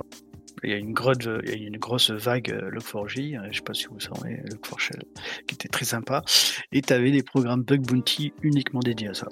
Il 0.63 0.71
y 0.71 0.75
a 0.75 0.77
une 0.77 0.93
grosse, 0.93 1.29
il 1.45 1.63
y 1.63 1.65
a 1.65 1.69
une 1.69 1.79
grosse 1.79 2.11
vague 2.11 2.51
euh, 2.51 2.71
Log4j, 2.71 3.39
euh, 3.39 3.49
je 3.51 3.57
sais 3.57 3.63
pas 3.63 3.75
si 3.75 3.87
vous 3.87 4.01
savez, 4.01 4.43
Log4Shell, 4.51 5.03
qui 5.47 5.55
était 5.55 5.69
très 5.69 5.87
sympa. 5.87 6.23
Et 6.71 6.83
tu 6.83 6.93
avais 6.93 7.11
des 7.11 7.23
programmes 7.23 7.63
Bug 7.63 7.81
Bounty 7.87 8.33
uniquement 8.43 8.81
dédiés 8.81 9.09
à 9.09 9.15
ça. 9.15 9.29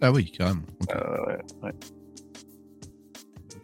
Ah 0.00 0.12
oui, 0.12 0.30
carrément. 0.30 0.62
Ok. 0.80 0.94
Euh, 0.94 1.26
ouais, 1.26 1.38
ouais. 1.62 1.72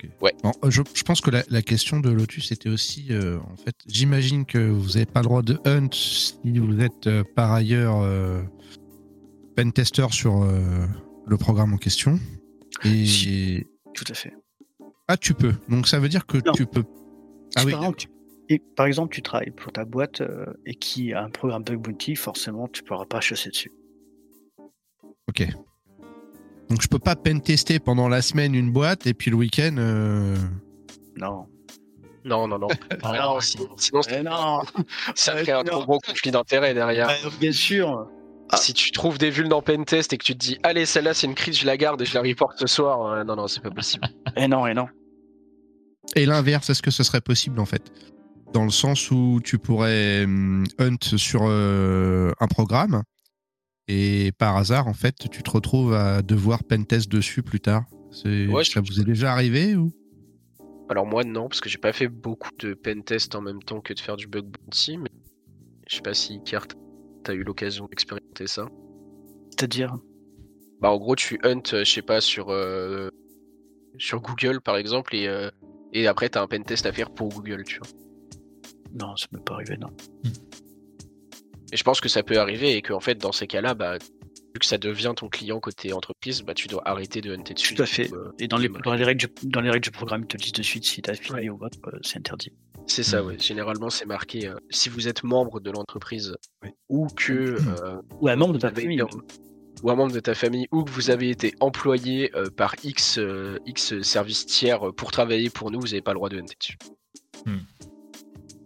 Ok. 0.04 0.08
Ouais. 0.20 0.32
Bon, 0.42 0.52
euh, 0.64 0.70
je, 0.70 0.82
je 0.94 1.02
pense 1.02 1.20
que 1.20 1.30
la, 1.30 1.42
la 1.50 1.62
question 1.62 1.98
de 2.00 2.10
Lotus 2.10 2.52
était 2.52 2.68
aussi, 2.68 3.08
euh, 3.10 3.38
en 3.40 3.56
fait, 3.56 3.74
j'imagine 3.86 4.44
que 4.46 4.58
vous 4.70 4.90
n'avez 4.92 5.06
pas 5.06 5.20
le 5.20 5.24
droit 5.24 5.42
de 5.42 5.58
hunt 5.64 5.88
si 5.92 6.36
vous 6.58 6.80
êtes 6.80 7.06
euh, 7.08 7.24
par 7.34 7.52
ailleurs 7.52 8.00
euh, 8.02 8.42
pentester 9.56 10.06
sur 10.10 10.42
euh, 10.42 10.86
le 11.26 11.36
programme 11.36 11.72
en 11.74 11.78
question. 11.78 12.18
Et 12.84 13.06
Si. 13.06 13.64
Tout 13.94 14.04
à 14.08 14.14
fait. 14.14 14.32
ah, 15.08 15.16
tu 15.16 15.34
peux. 15.34 15.54
Donc 15.68 15.88
ça 15.88 15.98
veut 15.98 16.08
dire 16.08 16.26
que 16.26 16.38
Non. 16.46 16.52
tu 16.52 16.66
peux. 16.66 16.84
Ah 17.56 17.60
Si 17.60 17.66
oui. 17.66 17.72
par, 17.72 17.80
exemple, 17.80 17.98
tu, 17.98 18.08
et 18.50 18.62
par 18.76 18.86
exemple, 18.86 19.14
tu 19.14 19.22
travailles 19.22 19.50
pour 19.50 19.72
ta 19.72 19.84
boîte 19.84 20.20
euh, 20.20 20.46
et 20.64 20.74
qui 20.76 21.12
a 21.12 21.24
un 21.24 21.30
programme 21.30 21.64
Bug 21.64 21.78
Bounty, 21.78 22.14
forcément, 22.14 22.68
tu 22.68 22.84
pourras 22.84 23.06
pas 23.06 23.20
chasser 23.20 23.50
dessus. 23.50 23.72
Ok. 25.28 25.44
Donc 26.70 26.82
je 26.82 26.88
peux 26.88 26.98
pas 26.98 27.16
pentester 27.16 27.78
pendant 27.78 28.08
la 28.08 28.20
semaine 28.22 28.54
une 28.54 28.70
boîte 28.70 29.06
et 29.06 29.14
puis 29.14 29.30
le 29.30 29.36
week-end. 29.36 29.74
euh, 29.78 30.36
Non. 31.16 31.46
non 32.24 32.46
non 32.46 32.58
non 32.58 32.68
Ah, 33.02 33.16
Non, 33.18 33.40
sinon, 33.40 33.68
sinon, 33.76 34.00
Eh 34.10 34.22
non 34.22 34.60
ça 35.14 35.34
crée 35.42 35.52
un 35.52 35.62
non. 35.62 35.70
trop 35.70 35.84
gros 35.84 35.98
conflit 36.00 36.30
d'intérêt 36.30 36.74
derrière. 36.74 37.06
Bah, 37.06 37.30
Bien 37.40 37.52
sûr 37.52 38.06
Si 38.56 38.74
tu 38.74 38.90
trouves 38.92 39.16
des 39.18 39.30
vulnes 39.30 39.48
dans 39.48 39.62
Pentest 39.62 40.12
et 40.12 40.18
que 40.18 40.24
tu 40.24 40.34
te 40.34 40.38
dis, 40.38 40.58
allez, 40.62 40.84
celle-là 40.86 41.14
c'est 41.14 41.26
une 41.26 41.34
crise, 41.34 41.58
je 41.58 41.66
la 41.66 41.76
garde 41.76 42.00
et 42.02 42.04
je 42.04 42.14
la 42.14 42.20
reporte 42.22 42.58
ce 42.58 42.66
soir, 42.66 43.02
euh, 43.06 43.24
non, 43.24 43.36
non, 43.36 43.46
c'est 43.48 43.62
pas 43.62 43.70
possible. 43.70 44.06
Eh 44.36 44.46
non, 44.48 44.66
et 44.66 44.74
non. 44.74 44.88
Et 46.16 46.26
l'inverse, 46.26 46.68
est-ce 46.70 46.82
que 46.82 46.90
ce 46.90 47.02
serait 47.02 47.20
possible 47.20 47.60
en 47.60 47.66
fait? 47.66 47.82
Dans 48.54 48.64
le 48.64 48.70
sens 48.70 49.10
où 49.10 49.40
tu 49.44 49.58
pourrais 49.58 50.24
hum, 50.24 50.64
hunt 50.78 50.96
sur 51.16 51.42
euh, 51.44 52.32
un 52.40 52.46
programme 52.46 53.02
et 53.88 54.32
par 54.32 54.56
hasard, 54.56 54.86
en 54.86 54.92
fait, 54.92 55.28
tu 55.30 55.42
te 55.42 55.50
retrouves 55.50 55.94
à 55.94 56.22
devoir 56.22 56.62
pentest 56.62 57.10
dessus 57.10 57.42
plus 57.42 57.60
tard. 57.60 57.84
Ouais, 58.24 58.64
ça 58.64 58.80
vous 58.80 59.00
est 59.00 59.04
déjà 59.04 59.32
arrivé 59.32 59.76
ou? 59.76 59.90
Alors 60.90 61.06
moi, 61.06 61.24
non, 61.24 61.48
parce 61.48 61.60
que 61.60 61.68
j'ai 61.68 61.78
pas 61.78 61.92
fait 61.92 62.08
beaucoup 62.08 62.50
de 62.58 62.74
pentest 62.74 63.34
en 63.34 63.42
même 63.42 63.62
temps 63.62 63.80
que 63.80 63.92
de 63.92 64.00
faire 64.00 64.16
du 64.16 64.26
bug 64.26 64.46
bounty, 64.46 64.96
mais 64.98 65.10
je 65.86 65.96
sais 65.96 66.02
pas 66.02 66.14
si 66.14 66.40
Kier, 66.44 66.60
t'as 67.24 67.34
eu 67.34 67.42
l'occasion 67.42 67.86
d'expérimenter 67.86 68.46
ça. 68.46 68.68
C'est-à-dire? 69.50 69.96
Bah, 70.80 70.90
en 70.90 70.96
gros, 70.98 71.16
tu 71.16 71.38
hunt, 71.42 71.60
euh, 71.72 71.84
je 71.84 71.92
sais 71.92 72.02
pas, 72.02 72.20
sur, 72.20 72.50
euh, 72.50 73.08
sur 73.98 74.20
Google 74.20 74.60
par 74.60 74.76
exemple, 74.76 75.14
et, 75.14 75.26
euh, 75.26 75.50
et 75.92 76.06
après 76.06 76.28
t'as 76.28 76.42
un 76.42 76.46
pentest 76.46 76.86
à 76.86 76.92
faire 76.92 77.10
pour 77.10 77.28
Google, 77.28 77.64
tu 77.64 77.78
vois. 77.78 77.88
Non, 78.94 79.16
ça 79.16 79.26
m'est 79.32 79.44
pas 79.44 79.54
arrivé, 79.54 79.76
non. 79.76 79.90
Et 81.72 81.76
je 81.76 81.84
pense 81.84 82.00
que 82.00 82.08
ça 82.08 82.22
peut 82.22 82.38
arriver 82.38 82.76
et 82.76 82.82
qu'en 82.82 83.00
fait, 83.00 83.16
dans 83.16 83.32
ces 83.32 83.46
cas-là, 83.46 83.74
bah, 83.74 83.98
vu 83.98 84.58
que 84.60 84.64
ça 84.66 84.78
devient 84.78 85.12
ton 85.14 85.28
client 85.28 85.60
côté 85.60 85.92
entreprise, 85.92 86.42
bah, 86.42 86.54
tu 86.54 86.66
dois 86.68 86.82
arrêter 86.88 87.20
de 87.20 87.34
hunter 87.34 87.54
dessus. 87.54 87.74
Tout 87.74 87.82
à 87.82 87.86
fait. 87.86 88.12
Euh, 88.12 88.32
Et 88.38 88.48
dans 88.48 88.56
les, 88.56 88.68
dans 88.68 88.94
les, 88.94 89.04
règles, 89.04 89.26
du, 89.26 89.48
dans 89.48 89.60
les 89.60 89.70
règles 89.70 89.84
du 89.84 89.90
programme, 89.90 90.22
ils 90.22 90.26
te 90.26 90.36
disent 90.38 90.52
de 90.52 90.62
suite 90.62 90.84
si 90.84 91.02
t'as 91.02 91.12
affilié 91.12 91.50
ou 91.50 91.62
autre, 91.62 91.78
euh, 91.92 91.98
c'est 92.02 92.18
interdit. 92.18 92.52
C'est 92.86 93.02
ça, 93.02 93.20
Mhm. 93.20 93.28
ouais. 93.28 93.38
Généralement, 93.38 93.90
c'est 93.90 94.06
marqué 94.06 94.48
euh, 94.48 94.54
si 94.70 94.88
vous 94.88 95.08
êtes 95.08 95.22
membre 95.24 95.60
de 95.60 95.70
l'entreprise 95.70 96.34
Oui. 96.62 96.70
ou 96.88 97.06
que. 97.08 97.32
euh, 97.82 98.00
Ou 98.20 98.28
un 98.28 98.36
membre 98.36 98.54
de 98.54 98.58
ta 98.60 98.70
famille. 98.72 98.94
été 98.94 99.02
en- 99.02 99.08
ou 99.84 99.90
un 99.90 99.94
membre 99.94 100.12
de 100.14 100.20
ta 100.20 100.34
famille 100.34 100.66
ou 100.72 100.82
que 100.84 100.90
vous 100.90 101.10
avez 101.10 101.28
été 101.30 101.54
employé 101.60 102.34
euh, 102.34 102.46
par 102.50 102.74
X, 102.82 103.18
euh, 103.18 103.58
X 103.66 104.00
service 104.02 104.44
tiers 104.46 104.80
pour 104.96 105.12
travailler 105.12 105.50
pour 105.50 105.70
nous, 105.70 105.78
vous 105.80 105.86
n'avez 105.88 106.00
pas 106.02 106.12
le 106.12 106.16
droit 106.16 106.28
de 106.30 106.38
hunter 106.38 106.56
dessus. 106.58 106.78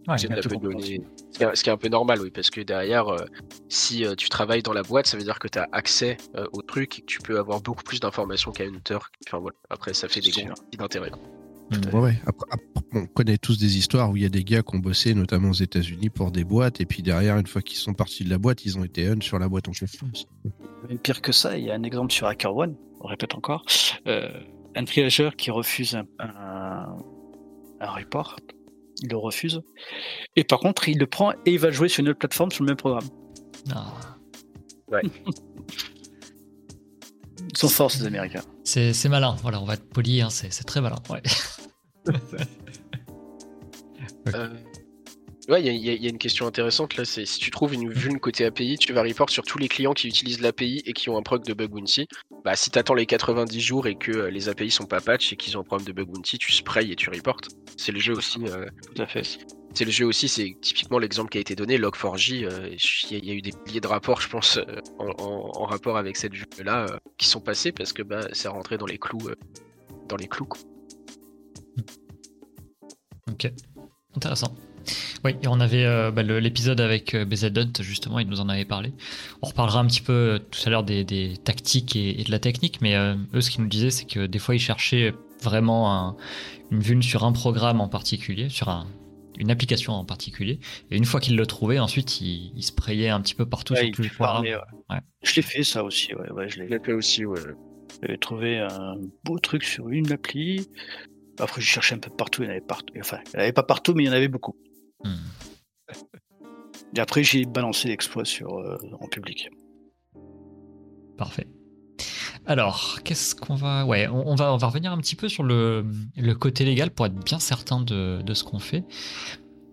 Ouais, 0.09 0.15
un 0.15 0.17
ce 0.19 0.27
qui 0.27 0.33
est- 0.33 1.73
un 1.73 1.77
peu 1.77 1.89
normal, 1.89 2.21
oui, 2.21 2.31
parce 2.31 2.51
que 2.51 2.61
derrière, 2.61 3.09
euh, 3.09 3.25
si 3.69 4.05
euh, 4.05 4.15
tu 4.17 4.29
travailles 4.29 4.63
dans 4.63 4.73
la 4.73 4.83
boîte, 4.83 5.07
ça 5.07 5.17
veut 5.17 5.23
dire 5.23 5.39
que 5.39 5.47
tu 5.49 5.59
as 5.59 5.69
accès 5.73 6.17
euh, 6.37 6.47
au 6.53 6.63
truc 6.63 6.99
et 6.99 7.03
que 7.03 7.07
tu 7.07 7.21
peux 7.21 7.39
avoir 7.39 7.61
beaucoup 7.61 7.85
plus 7.85 8.01
d'informations 8.01 8.51
qu'un 8.53 8.67
hunter. 8.75 8.99
Enfin 9.29 9.39
voilà, 9.39 9.57
après 9.71 9.95
ça 9.95 10.09
fait 10.09 10.21
des 10.21 10.33
conflits 10.33 10.77
d'intérêt. 10.79 11.13
Ouais, 11.93 12.01
ouais. 12.01 12.15
Après- 12.27 12.47
après, 12.51 12.99
on 13.01 13.07
connaît 13.07 13.39
tous 13.39 13.59
des 13.59 13.79
histoires 13.79 14.11
où 14.11 14.17
il 14.17 14.25
y 14.25 14.27
a 14.27 14.29
des 14.29 14.45
gars 14.45 14.63
qui 14.63 14.75
ont 14.77 14.79
bossé, 14.81 15.15
notamment 15.15 15.51
aux 15.51 15.55
États-Unis, 15.55 16.11
pour 16.11 16.31
des 16.31 16.45
boîtes, 16.45 16.81
et 16.83 16.85
puis 16.87 17.03
derrière, 17.03 17.39
une 17.39 17.47
fois 17.47 17.63
qu'ils 17.63 17.79
sont 17.79 17.95
partis 17.95 18.25
de 18.25 18.31
la 18.31 18.37
boîte, 18.39 18.65
ils 18.67 18.77
ont 18.79 18.85
été 18.85 19.07
hunt 19.09 19.21
sur 19.23 19.39
la 19.39 19.49
boîte 19.49 19.69
en 19.69 19.73
question. 19.73 20.07
Même 20.89 20.99
pire 20.99 21.23
que 21.23 21.33
ça, 21.33 21.57
il 21.57 21.65
y 21.65 21.71
a 21.71 21.75
un 21.75 21.83
exemple 21.85 22.13
sur 22.13 22.27
HackerOne, 22.27 22.77
on 23.01 23.07
répète 23.07 23.35
encore, 23.35 23.65
euh, 24.07 24.29
un 24.75 24.85
triageur 24.85 25.37
qui 25.37 25.51
refuse 25.51 25.95
un, 25.95 26.05
un, 26.19 26.87
un 27.81 27.91
report, 27.91 28.37
il 29.03 29.09
le 29.11 29.17
refuse, 29.17 29.61
et 30.37 30.45
par 30.45 30.61
contre 30.61 30.89
il 30.89 30.99
le 30.99 31.07
prend 31.07 31.33
et 31.33 31.53
il 31.53 31.59
va 31.59 31.71
jouer 31.71 31.89
sur 31.89 32.01
une 32.01 32.11
autre 32.11 32.19
plateforme 32.19 32.51
sur 32.51 32.65
le 32.65 32.69
même 32.69 32.77
programme. 32.77 33.09
Ah. 33.75 33.93
Ils 37.51 37.59
sont 37.59 37.69
forts 37.69 37.91
ces 37.91 38.07
Américains. 38.07 38.45
C'est 38.65 38.93
c'est 38.93 39.09
malin, 39.09 39.37
voilà, 39.43 39.61
on 39.61 39.65
va 39.65 39.75
être 39.75 39.89
poli, 39.89 40.21
hein, 40.23 40.31
c'est 40.31 40.53
c'est 40.53 40.65
très 40.65 40.81
malin. 40.81 40.97
Ouais. 41.11 41.23
Euh, 44.35 44.49
Ouais, 45.53 45.63
il 45.63 45.67
y, 45.77 45.91
a- 45.91 45.95
y 45.95 46.07
a 46.07 46.09
une 46.09 46.17
question 46.19 46.47
intéressante 46.47 46.97
là, 46.97 47.05
c'est 47.05 47.27
si 47.27 47.39
tu 47.39 47.51
trouves 47.51 47.75
une 47.75 47.93
vulne 47.93 48.19
côté 48.19 48.47
API, 48.47 48.79
tu 48.79 48.95
vas 48.95 49.03
report 49.03 49.29
sur 49.29 49.43
tous 49.45 49.59
les 49.59 49.69
clients 49.69 49.93
qui 49.93 50.09
utilisent 50.09 50.41
l'API 50.41 50.83
et 50.87 50.95
qui 50.95 51.11
ont 51.11 51.19
un 51.19 51.23
proc 51.23 51.45
de 51.45 51.53
bug 51.53 51.69
bounty. 51.71 52.07
Bah, 52.43 52.57
si 52.57 52.71
t'attends 52.71 52.95
les 52.95 53.05
90 53.05 53.61
jours 53.61 53.87
et 53.87 53.95
que 53.95 54.13
euh, 54.13 54.31
les 54.31 54.49
API 54.49 54.71
sont 54.71 54.87
pas 54.87 55.03
patch 55.03 55.33
et 55.33 55.37
qu'ils 55.37 55.59
ont 55.59 55.61
un 55.61 55.65
problème 55.65 55.87
de 55.87 55.93
bug 55.93 56.09
bounty, 56.09 56.39
tu 56.39 56.53
sprays 56.53 56.89
et 56.89 56.97
tu 56.97 57.11
reportes. 57.11 57.49
C'est 57.77 57.93
le 57.93 58.01
jeu 58.01 58.15
aussi. 58.17 58.39
euh, 58.47 58.65
Tout 58.95 59.03
à 59.03 59.07
fait. 59.07 59.23
c'est 59.75 59.85
le 59.85 59.91
jeu 59.91 60.07
aussi, 60.07 60.27
c'est 60.27 60.57
typiquement 60.63 60.99
l'exemple 60.99 61.29
qui 61.31 61.37
a 61.37 61.43
été 61.43 61.55
donné, 61.55 61.77
Log4j. 61.77 62.45
euh, 62.47 62.71
Il 63.11 63.13
y, 63.13 63.15
a- 63.17 63.19
il 63.19 63.25
y 63.27 63.31
a 63.31 63.35
eu 63.35 63.43
des 63.43 63.53
milliers 63.67 63.81
de 63.83 63.89
rapports, 63.89 64.23
je 64.23 64.31
pense, 64.31 64.57
euh, 64.57 64.65
en, 64.99 65.09
en- 65.19 65.51
en 65.61 65.65
rapport 65.67 65.99
avec 65.99 66.17
cette 66.17 66.33
vulne-là, 66.33 66.87
euh, 66.89 66.97
qui 67.19 67.29
sont 67.29 67.41
passés 67.43 67.73
parce 67.73 67.93
que 67.93 68.03
bah, 68.03 68.27
c'est 68.33 68.49
rentré 68.49 68.79
dans 68.79 68.87
les 68.87 68.97
clous. 68.99 69.29
euh, 69.29 69.35
dans 70.09 70.17
les 70.17 70.29
clous. 70.29 70.47
quoi. 70.47 70.61
Ok, 73.31 73.53
intéressant. 74.17 74.55
Oui, 75.25 75.37
et 75.43 75.49
on 75.49 75.61
avait 75.61 75.85
euh, 75.85 76.11
bah, 76.11 76.23
l'épisode 76.23 76.81
avec 76.81 77.15
euh, 77.15 77.25
BZ 77.25 77.45
Hunt, 77.57 77.73
justement, 77.81 78.19
il 78.19 78.29
nous 78.29 78.41
en 78.41 78.49
avait 78.49 78.65
parlé. 78.65 78.93
On 79.43 79.47
reparlera 79.49 79.81
un 79.81 79.87
petit 79.87 80.01
peu 80.03 80.13
euh, 80.13 80.39
tout 80.39 80.61
à 80.67 80.71
l'heure 80.71 80.85
des, 80.85 81.05
des 81.05 81.37
tactiques 81.43 81.97
et, 81.97 82.21
et 82.21 82.25
de 82.25 82.31
la 82.31 82.39
technique, 82.39 82.81
mais 82.81 82.95
euh, 82.97 83.15
eux, 83.35 83.41
ce 83.41 83.51
qu'ils 83.51 83.63
nous 83.63 83.69
disaient, 83.69 83.91
c'est 83.91 84.05
que 84.07 84.27
des 84.27 84.39
fois, 84.39 84.55
ils 84.55 84.61
cherchaient 84.61 85.15
vraiment 85.43 85.93
un- 85.93 86.17
une 86.71 86.81
vulne 86.81 87.03
sur 87.03 87.25
un 87.25 87.33
programme 87.33 87.81
en 87.81 87.89
particulier, 87.89 88.49
sur 88.49 88.69
un- 88.69 88.87
une 89.39 89.51
application 89.51 89.95
en 89.95 90.05
particulier, 90.05 90.61
et 90.91 90.97
une 90.97 91.05
fois 91.07 91.19
qu'ils 91.21 91.37
le 91.37 91.47
trouvaient, 91.47 91.79
ensuite, 91.79 92.21
ils, 92.21 92.53
ils 92.57 92.63
sprayaient 92.63 93.09
un 93.09 93.21
petit 93.21 93.35
peu 93.35 93.47
partout 93.47 93.73
Ouais, 93.75 93.81
sur 93.81 93.89
il 93.89 93.93
tous 93.95 94.03
les 94.03 94.09
programmes. 94.11 94.35
farmer, 94.45 94.55
ouais. 94.57 94.97
Ouais. 94.97 95.01
Je 95.23 95.35
l'ai 95.37 95.43
fait 95.43 95.65
ça 95.65 95.83
aussi, 95.85 96.15
ouais, 96.15 96.31
ouais, 96.33 96.49
je 96.49 96.59
l'ai 96.61 96.67
Je 96.69 96.75
l'ai 96.75 96.81
fait 96.81 96.93
aussi, 96.93 97.25
ouais. 97.25 97.41
J'avais 98.03 98.19
trouvé 98.19 98.59
un 98.59 98.97
beau 99.25 99.39
truc 99.39 99.65
sur 99.65 99.89
une 99.91 100.11
appli. 100.13 100.67
Après, 101.39 101.61
je 101.61 101.67
cherchais 101.67 101.95
un 101.95 101.99
peu 101.99 102.11
partout, 102.11 102.43
il 102.43 102.47
y 102.47 102.49
en 102.49 102.53
avait 102.53 102.61
partout. 102.61 102.93
Enfin, 103.01 103.19
il 103.27 103.31
n'y 103.31 103.37
en 103.37 103.43
avait 103.45 103.53
pas 103.53 103.63
partout, 103.63 103.95
mais 103.95 104.05
il 104.05 104.07
y 104.07 104.11
en 104.11 104.13
avait 104.13 104.29
beaucoup. 104.29 104.55
Hmm. 105.05 105.33
Et 106.97 107.01
après, 107.01 107.25
j'ai 107.25 107.45
balancé 107.45 107.89
l'exploit 107.89 108.25
sur 108.25 108.59
euh, 108.59 108.77
en 109.01 109.09
public. 109.09 109.49
Parfait. 111.17 111.47
Alors, 112.47 112.99
qu'est-ce 113.05 113.35
qu'on 113.35 113.55
va... 113.55 113.87
Ouais, 113.87 114.09
on, 114.09 114.35
va, 114.35 114.51
revenir 114.57 114.93
un 114.93 114.99
petit 114.99 115.15
peu 115.15 115.29
sur 115.29 115.45
le, 115.45 115.85
côté 116.39 116.65
légal 116.65 116.91
pour 116.91 117.07
être 117.07 117.15
bien 117.15 117.39
certain 117.39 117.81
de, 117.81 118.23
ce 118.35 118.45
qu'on 118.45 118.59
fait. 118.59 118.85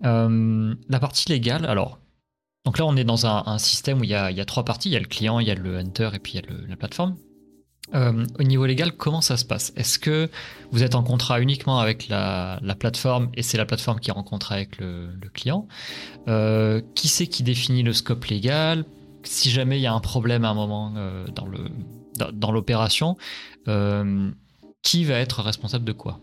Euh, 0.06 0.76
la 0.88 1.00
partie 1.00 1.30
légale, 1.30 1.66
alors... 1.66 2.00
Donc 2.66 2.78
là, 2.78 2.86
on 2.86 2.96
est 2.96 3.06
dans 3.06 3.26
un, 3.26 3.58
système 3.58 4.00
où 4.00 4.04
il 4.04 4.10
y, 4.10 4.14
a, 4.14 4.46
trois 4.46 4.64
parties. 4.64 4.90
Il 4.90 4.92
y 4.92 4.98
a 4.98 5.00
le 5.00 5.08
client, 5.08 5.40
il 5.40 5.48
y 5.48 5.52
a 5.52 5.56
le 5.56 5.78
hunter 5.78 6.10
et 6.14 6.20
puis 6.20 6.34
il 6.34 6.36
y 6.36 6.40
a 6.40 6.68
la 6.68 6.76
plateforme. 6.76 7.16
Euh, 7.96 8.26
au 8.40 8.44
niveau 8.44 8.66
légal, 8.66 8.92
comment 8.92 9.22
ça 9.22 9.36
se 9.38 9.46
passe? 9.46 9.74
Est-ce 9.76 9.98
que 9.98 10.30
vous 10.72 10.84
êtes 10.84 10.96
en 10.96 11.04
contrat 11.04 11.42
uniquement 11.42 11.80
avec 11.80 12.08
la, 12.08 12.60
la 12.62 12.76
plateforme 12.76 13.30
et 13.34 13.42
c'est 13.42 13.58
la 13.58 13.66
plateforme 13.66 14.00
qui 14.00 14.12
est 14.12 14.14
en 14.14 14.24
contrat 14.24 14.56
avec 14.56 14.78
le, 14.78 15.10
client? 15.34 15.68
Euh, 16.28 16.82
Qui 16.96 17.08
c'est 17.08 17.28
qui 17.28 17.44
définit 17.44 17.84
le 17.84 17.94
scope 17.94 18.26
légal? 18.26 18.86
Si 19.24 19.50
jamais 19.50 19.80
il 19.80 19.82
y 19.82 19.88
a 19.88 19.94
un 19.94 20.00
problème 20.00 20.46
à 20.46 20.50
un 20.50 20.54
moment 20.54 20.94
euh, 20.96 21.26
dans 21.36 21.48
dans, 22.18 22.32
dans 22.32 22.52
l'opération, 22.52 23.18
euh, 23.68 24.30
qui 24.84 25.04
va 25.04 25.16
être 25.16 25.42
responsable 25.42 25.86
de 25.86 25.92
quoi? 25.94 26.20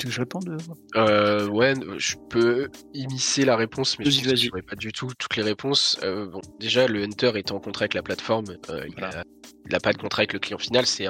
Tu 0.00 0.06
veux 0.06 0.10
que 0.10 0.14
je 0.16 0.20
réponde 0.20 0.58
Euh, 0.96 1.46
ouais, 1.48 1.72
n- 1.72 1.84
je 1.98 2.16
peux 2.30 2.68
immiscer 2.94 3.44
la 3.44 3.54
réponse, 3.56 3.98
mais 3.98 4.06
je 4.10 4.34
j'aurai 4.34 4.62
pas 4.62 4.76
du 4.76 4.92
tout 4.92 5.08
toutes 5.18 5.36
les 5.36 5.42
réponses. 5.42 5.98
Euh, 6.02 6.26
bon, 6.26 6.40
déjà, 6.58 6.88
le 6.88 7.02
hunter 7.02 7.32
est 7.34 7.52
en 7.52 7.60
contrat 7.60 7.82
avec 7.82 7.92
la 7.94 8.02
plateforme. 8.02 8.44
euh, 8.70 8.84
il, 8.88 8.94
Voilà. 8.98 9.20
a, 9.20 9.24
il 9.68 9.74
a 9.74 9.80
pas 9.80 9.92
de 9.92 9.98
contrat 9.98 10.20
avec 10.20 10.32
le 10.32 10.38
client 10.38 10.58
final. 10.58 10.86
C'est 10.86 11.06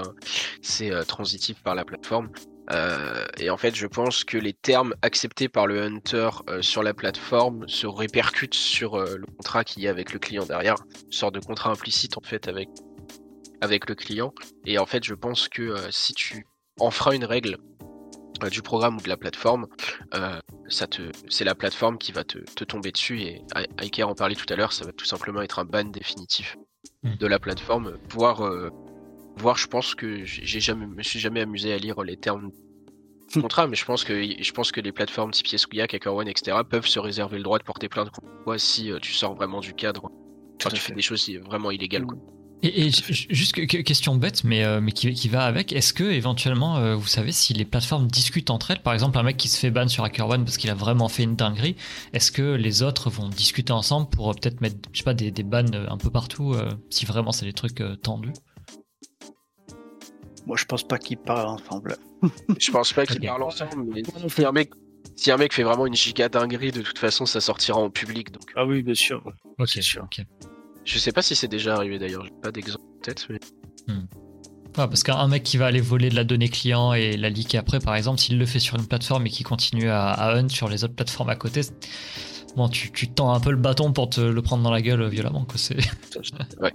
c'est 0.61 0.91
euh, 0.93 1.05
transitif 1.05 1.63
par 1.63 1.77
la 1.77 1.85
plateforme. 1.85 2.31
Euh, 2.73 3.25
et 3.39 3.49
en 3.51 3.57
fait, 3.57 3.75
je 3.77 3.87
pense 3.87 4.25
que 4.25 4.37
les 4.39 4.53
termes 4.55 4.95
acceptés 5.03 5.49
par 5.49 5.67
le 5.69 5.83
hunter 5.83 6.31
euh, 6.49 6.63
sur 6.63 6.83
la 6.83 6.93
plateforme 6.93 7.69
se 7.69 7.87
répercutent 7.87 8.55
sur 8.55 8.95
euh, 8.97 9.17
le 9.19 9.27
contrat 9.27 9.63
qu'il 9.65 9.83
y 9.85 9.87
a 9.89 9.91
avec 9.91 10.13
le 10.13 10.19
client 10.19 10.47
derrière. 10.47 10.77
Une 11.07 11.13
sorte 11.13 11.35
de 11.35 11.41
contrat 11.41 11.71
implicite 11.71 12.19
en 12.19 12.23
fait 12.23 12.49
avec 12.49 12.69
avec 13.61 13.89
le 13.89 13.95
client. 13.95 14.33
Et 14.67 14.79
en 14.79 14.87
fait, 14.87 15.05
je 15.05 15.15
pense 15.15 15.49
que 15.49 15.63
euh, 15.63 15.91
si 15.91 16.13
tu 16.13 16.45
enfreins 16.81 17.13
une 17.13 17.25
règle 17.25 17.55
euh, 17.55 17.85
du 18.49 18.63
programme 18.63 18.97
ou 18.97 19.01
de 19.01 19.09
la 19.09 19.17
plateforme, 19.17 19.67
euh, 20.15 20.41
ça 20.69 20.87
te, 20.87 21.03
c'est 21.29 21.45
la 21.45 21.55
plateforme 21.55 21.99
qui 21.99 22.13
va 22.13 22.25
te, 22.25 22.39
te 22.39 22.65
tomber 22.65 22.93
dessus 22.93 23.21
et 23.21 23.43
Iker 23.79 24.09
en 24.09 24.15
parlait 24.15 24.37
tout 24.37 24.51
à 24.51 24.57
l'heure, 24.57 24.73
ça 24.73 24.85
va 24.85 24.93
tout 24.93 25.05
simplement 25.05 25.43
être 25.43 25.59
un 25.59 25.65
ban 25.65 25.85
définitif 25.85 26.57
Hmm. 27.03 27.17
de 27.17 27.27
la 27.27 27.39
plateforme. 27.39 27.97
Voire, 28.11 28.45
euh, 28.45 28.71
voire, 29.37 29.57
je 29.57 29.67
pense 29.67 29.95
que 29.95 30.25
j'ai 30.25 30.61
jamais, 30.61 30.87
me 30.87 31.03
suis 31.03 31.19
jamais 31.19 31.41
amusé 31.41 31.73
à 31.73 31.79
lire 31.79 32.03
les 32.03 32.17
termes 32.17 32.51
du 33.33 33.41
contrat, 33.41 33.67
mais 33.67 33.77
je 33.77 33.85
pense 33.85 34.05
que 34.05 34.23
je 34.23 34.53
pense 34.53 34.73
que 34.73 34.81
les 34.81 34.93
plateformes 34.93 35.31
type 35.31 35.47
Yeskuyak, 35.47 35.95
HackerOne, 35.95 36.29
etc. 36.29 36.59
peuvent 36.69 36.87
se 36.87 36.99
réserver 36.99 37.39
le 37.39 37.45
droit 37.45 37.59
de 37.59 37.65
porter 37.65 37.89
plainte 37.89 38.11
contre 38.11 38.43
toi 38.45 38.59
si 38.59 38.91
euh, 38.91 38.99
tu 38.99 39.13
sors 39.13 39.35
vraiment 39.35 39.61
du 39.61 39.73
cadre. 39.73 40.11
À 40.65 40.71
tu 40.71 40.77
fais 40.77 40.93
des 40.93 41.01
choses 41.01 41.31
vraiment 41.47 41.71
illégales. 41.71 42.05
Quoi. 42.05 42.19
Et, 42.63 42.87
et 42.87 42.91
ju- 42.91 43.27
juste 43.31 43.53
que- 43.55 43.63
que- 43.65 43.79
question 43.79 44.17
bête, 44.17 44.45
mais, 44.45 44.65
euh, 44.65 44.83
mais 44.83 44.93
qui, 44.93 45.13
qui 45.15 45.29
va 45.31 45.45
avec, 45.45 45.73
est-ce 45.73 45.95
que 45.95 46.05
éventuellement, 46.05 46.77
euh, 46.77 46.95
vous 46.95 47.07
savez, 47.07 47.33
si 47.33 47.55
les 47.55 47.65
plateformes 47.65 48.07
discutent 48.07 48.51
entre 48.51 48.71
elles, 48.71 48.83
par 48.83 48.93
exemple 48.93 49.17
un 49.19 49.23
mec 49.23 49.39
qui 49.39 49.49
se 49.49 49.59
fait 49.59 49.71
ban 49.71 49.89
sur 49.89 50.05
HackerOne 50.05 50.45
parce 50.45 50.59
qu'il 50.59 50.69
a 50.69 50.75
vraiment 50.75 51.09
fait 51.09 51.23
une 51.23 51.37
dinguerie, 51.37 51.75
est-ce 52.13 52.31
que 52.31 52.43
les 52.55 52.83
autres 52.83 53.09
vont 53.09 53.29
discuter 53.31 53.73
ensemble 53.73 54.11
pour 54.11 54.31
euh, 54.31 54.35
peut-être 54.35 54.61
mettre, 54.61 54.77
je 54.93 54.99
sais 54.99 55.05
pas, 55.05 55.15
des, 55.15 55.31
des 55.31 55.43
bans 55.43 55.65
un 55.73 55.97
peu 55.97 56.11
partout, 56.11 56.53
euh, 56.53 56.71
si 56.91 57.07
vraiment 57.07 57.33
c'est 57.33 57.47
des 57.47 57.55
trucs 57.55 57.81
euh, 57.81 57.97
tendus? 57.97 58.33
Moi, 60.47 60.57
je 60.59 60.65
pense 60.67 60.83
pas 60.83 60.99
qu'ils 60.99 61.17
parlent 61.19 61.49
ensemble. 61.49 61.97
Je 62.59 62.71
pense 62.71 62.93
pas 62.93 63.07
qu'ils 63.07 63.21
parlent 63.21 63.43
ensemble, 63.45 63.85
mais 63.95 64.03
si 64.29 64.45
un 64.45 64.53
mec, 64.53 64.71
si 65.17 65.31
un 65.31 65.39
mec 65.39 65.55
fait 65.55 65.63
vraiment 65.63 65.87
une 65.87 65.95
giga 65.95 66.29
dinguerie, 66.29 66.73
de 66.73 66.83
toute 66.83 66.99
façon, 66.99 67.25
ça 67.25 67.41
sortira 67.41 67.79
en 67.79 67.89
public. 67.89 68.31
Donc, 68.33 68.43
Ah 68.57 68.67
oui, 68.67 68.83
bien 68.83 68.95
sûr. 68.95 69.23
Ok, 69.59 69.69
sûr. 69.81 70.03
ok. 70.05 70.27
Je 70.85 70.99
sais 70.99 71.13
pas 71.13 71.23
si 71.23 71.35
c'est 71.35 71.49
déjà 71.49 71.75
arrivé 71.75 71.99
d'ailleurs. 71.99 72.25
J'ai 72.25 72.33
pas 72.43 72.53
d'exemple 72.53 72.85
peut-être, 73.03 73.27
mais 73.31 73.39
Ouais, 74.79 74.87
parce 74.87 75.03
qu'un 75.03 75.27
mec 75.27 75.43
qui 75.43 75.57
va 75.57 75.67
aller 75.67 75.81
voler 75.81 76.11
de 76.11 76.15
la 76.15 76.23
donnée 76.23 76.49
client 76.49 76.93
et 76.93 77.17
la 77.17 77.29
leaker 77.29 77.61
après, 77.61 77.81
par 77.81 77.97
exemple, 77.97 78.21
s'il 78.21 78.39
le 78.39 78.47
fait 78.47 78.61
sur 78.61 78.77
une 78.77 78.87
plateforme 78.87 79.27
et 79.27 79.31
qui 79.31 79.43
continue 79.43 79.89
à, 79.89 80.11
à 80.11 80.37
hunt 80.37 80.49
sur 80.49 80.69
les 80.69 80.85
autres 80.85 80.95
plateformes 80.95 81.29
à 81.29 81.35
côté, 81.35 81.63
bon, 82.57 82.69
tu, 82.69 82.93
tu 82.93 83.09
tends 83.09 83.33
un 83.33 83.41
peu 83.41 83.51
le 83.51 83.57
bâton 83.57 83.93
pour 83.93 84.11
te 84.11 84.21
le 84.21 84.43
prendre 84.43 84.63
dans 84.63 84.71
la 84.71 84.81
gueule 84.81 85.05
violemment. 85.09 85.45
Quoi. 85.45 85.57
Ouais. 86.61 86.73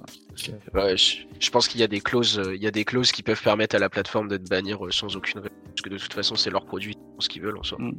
Ouais, 0.74 0.98
je, 0.98 1.18
je 1.40 1.50
pense 1.50 1.70
qu'il 1.70 1.80
y 1.80 1.84
a 1.84 1.88
des 1.88 2.02
clauses, 2.02 2.40
euh, 2.40 2.56
il 2.56 2.62
y 2.62 2.68
a 2.68 2.72
des 2.72 2.84
clauses 2.84 3.14
qui 3.14 3.24
peuvent 3.24 3.42
permettre 3.42 3.76
à 3.76 3.80
la 3.80 3.90
plateforme 3.90 4.28
de 4.28 4.36
te 4.36 4.50
bannir 4.50 4.86
euh, 4.86 4.92
sans 4.92 5.16
aucune 5.16 5.40
raison, 5.40 5.56
parce 5.66 5.82
que 5.82 5.90
de 5.90 5.98
toute 5.98 6.14
façon 6.14 6.36
c'est 6.36 6.50
leur 6.50 6.66
produit, 6.66 6.92
ils 6.92 7.16
font 7.16 7.22
ce 7.22 7.30
qu'ils 7.30 7.42
veulent 7.42 7.58
en 7.58 7.64
soi. 7.64 7.78
Mm. 7.80 7.94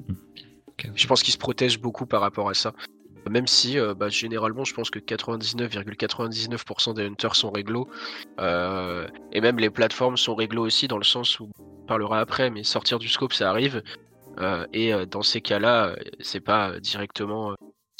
Ok. 0.66 0.90
Je 0.94 1.06
pense 1.06 1.22
qu'ils 1.22 1.32
se 1.32 1.38
protègent 1.38 1.80
beaucoup 1.80 2.04
par 2.04 2.20
rapport 2.20 2.50
à 2.50 2.54
ça. 2.54 2.74
Même 3.28 3.46
si, 3.46 3.78
euh, 3.78 3.94
bah, 3.94 4.08
généralement, 4.08 4.64
je 4.64 4.74
pense 4.74 4.90
que 4.90 4.98
99,99% 4.98 6.94
des 6.94 7.06
hunters 7.06 7.34
sont 7.34 7.50
réglo, 7.50 7.88
euh, 8.38 9.06
et 9.32 9.40
même 9.40 9.58
les 9.58 9.70
plateformes 9.70 10.16
sont 10.16 10.34
réglo 10.34 10.64
aussi 10.64 10.86
dans 10.88 10.98
le 10.98 11.04
sens 11.04 11.40
où 11.40 11.50
on 11.58 11.86
parlera 11.86 12.20
après, 12.20 12.50
mais 12.50 12.62
sortir 12.62 12.98
du 12.98 13.08
scope 13.08 13.32
ça 13.32 13.50
arrive, 13.50 13.82
euh, 14.38 14.66
et 14.72 14.92
dans 15.06 15.22
ces 15.22 15.40
cas-là, 15.40 15.96
c'est 16.20 16.40
pas 16.40 16.78
directement, 16.80 17.54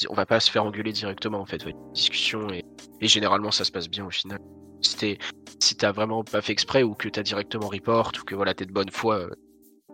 on 0.09 0.15
va 0.15 0.27
pas 0.27 0.41
se 0.41 0.51
faire 0.51 0.65
engueuler 0.65 0.93
directement 0.93 1.41
en 1.41 1.47
fait, 1.47 1.65
discussion 1.95 2.49
et, 2.51 2.65
et 3.01 3.09
généralement 3.09 3.51
ça 3.51 3.65
se 3.65 3.73
passe 3.73 3.89
bien 3.89 4.07
au 4.07 4.11
final. 4.11 4.39
Si 4.81 5.77
t'as 5.77 5.93
vraiment 5.93 6.23
pas 6.23 6.43
fait 6.43 6.53
exprès 6.53 6.83
ou 6.83 6.95
que 6.95 7.09
t'as 7.09 7.23
directement 7.23 7.69
report 7.69 8.13
ou 8.21 8.25
que 8.25 8.35
voilà 8.35 8.55
t'es 8.55 8.67
de 8.67 8.73
bonne 8.73 8.91
foi, 8.91 9.29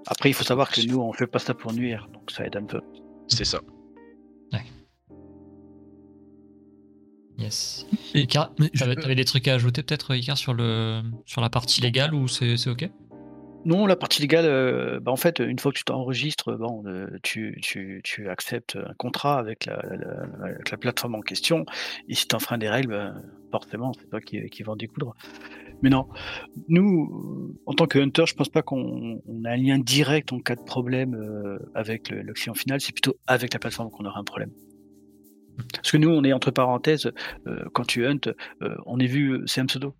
Après, 0.06 0.30
il 0.30 0.34
faut 0.34 0.44
savoir 0.44 0.70
que 0.70 0.80
nous, 0.86 0.98
on 0.98 1.12
fait 1.12 1.28
pas 1.28 1.38
ça 1.38 1.54
pour 1.54 1.72
nuire, 1.72 2.08
donc 2.12 2.30
ça 2.30 2.44
aide 2.44 2.56
un 2.56 2.64
peu. 2.64 2.80
c'est 3.28 3.44
ça. 3.44 3.60
Yes. 7.52 7.86
Et- 8.14 8.20
Icar, 8.22 8.54
t'avais, 8.78 9.14
des 9.14 9.24
trucs 9.24 9.46
à 9.48 9.54
ajouter 9.54 9.82
peut-être, 9.82 10.14
Icar, 10.14 10.38
sur, 10.38 10.54
le, 10.54 11.02
sur 11.26 11.40
la 11.40 11.50
partie 11.50 11.80
légale 11.80 12.14
ou 12.14 12.28
c'est, 12.28 12.56
c'est 12.56 12.70
ok? 12.70 12.88
Non, 13.64 13.86
la 13.86 13.94
partie 13.94 14.20
légale, 14.22 14.44
euh, 14.46 14.98
bah, 15.00 15.12
en 15.12 15.16
fait, 15.16 15.38
une 15.38 15.58
fois 15.58 15.70
que 15.70 15.78
tu 15.78 15.84
t'enregistres, 15.84 16.52
bon, 16.58 16.82
euh, 16.86 17.06
tu, 17.22 17.56
tu, 17.62 18.00
tu 18.02 18.28
acceptes 18.28 18.76
un 18.76 18.92
contrat 18.94 19.38
avec 19.38 19.66
la, 19.66 19.76
la- 19.88 19.96
la- 19.96 20.44
avec 20.46 20.70
la 20.70 20.76
plateforme 20.78 21.14
en 21.14 21.20
question. 21.20 21.64
Et 22.08 22.14
si 22.16 22.26
tu 22.26 22.34
enfreins 22.34 22.58
des 22.58 22.68
règles, 22.68 22.90
bah, 22.90 23.14
forcément, 23.52 23.92
c'est 23.92 24.08
toi 24.10 24.20
qui, 24.20 24.44
qui 24.50 24.62
va 24.64 24.72
en 24.72 24.76
découdre. 24.76 25.14
Mais 25.80 25.90
non, 25.90 26.08
nous, 26.68 27.52
euh, 27.54 27.60
en 27.66 27.74
tant 27.74 27.86
que 27.86 28.00
hunter, 28.00 28.24
je 28.26 28.34
pense 28.34 28.48
pas 28.48 28.62
qu'on 28.62 29.20
on 29.26 29.44
a 29.44 29.50
un 29.50 29.56
lien 29.56 29.78
direct 29.78 30.32
en 30.32 30.40
cas 30.40 30.56
de 30.56 30.62
problème 30.62 31.14
euh, 31.14 31.58
avec 31.74 32.08
le, 32.10 32.22
le 32.22 32.32
client 32.32 32.54
final. 32.54 32.80
C'est 32.80 32.92
plutôt 32.92 33.14
avec 33.28 33.52
la 33.52 33.60
plateforme 33.60 33.90
qu'on 33.90 34.04
aura 34.06 34.18
un 34.18 34.24
problème. 34.24 34.50
Parce 35.74 35.90
que 35.90 35.96
nous, 35.96 36.10
on 36.10 36.24
est 36.24 36.32
entre 36.32 36.50
parenthèses, 36.50 37.10
euh, 37.46 37.64
quand 37.72 37.84
tu 37.86 38.06
hunt, 38.06 38.18
euh, 38.62 38.74
on 38.86 38.98
est 38.98 39.06
vu, 39.06 39.40
c'est 39.46 39.60
un 39.60 39.66
pseudo. 39.66 39.94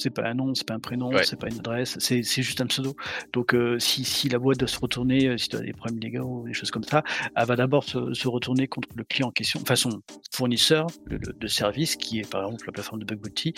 C'est 0.00 0.10
pas 0.10 0.28
un 0.28 0.34
nom, 0.34 0.54
c'est 0.54 0.64
pas 0.66 0.74
un 0.74 0.78
prénom, 0.78 1.08
Ouais. 1.12 1.24
c'est 1.24 1.34
pas 1.40 1.48
une 1.48 1.58
adresse, 1.58 1.96
c'est 1.98 2.22
juste 2.22 2.60
un 2.60 2.66
pseudo. 2.66 2.94
Donc, 3.32 3.52
euh, 3.52 3.80
si, 3.80 4.04
si 4.04 4.28
la 4.28 4.38
boîte 4.38 4.58
doit 4.58 4.68
se 4.68 4.78
retourner, 4.78 5.26
euh, 5.26 5.36
si 5.38 5.48
tu 5.48 5.56
as 5.56 5.60
des 5.60 5.72
problèmes 5.72 5.98
légaux 5.98 6.42
ou 6.42 6.46
des 6.46 6.54
choses 6.54 6.70
comme 6.70 6.84
ça, 6.84 7.02
elle 7.34 7.46
va 7.46 7.56
d'abord 7.56 7.82
se, 7.82 8.14
se 8.14 8.28
retourner 8.28 8.68
contre 8.68 8.88
le 8.94 9.02
client 9.02 9.26
en 9.26 9.32
question, 9.32 9.58
enfin 9.60 9.74
son 9.74 10.00
fournisseur 10.32 10.86
le- 11.06 11.16
le- 11.18 11.32
de 11.32 11.46
service, 11.48 11.96
qui 11.96 12.20
est 12.20 12.30
par 12.30 12.44
exemple 12.44 12.62
la 12.66 12.72
plateforme 12.74 13.00
de 13.00 13.06
Bug 13.06 13.18
Bounty. 13.18 13.54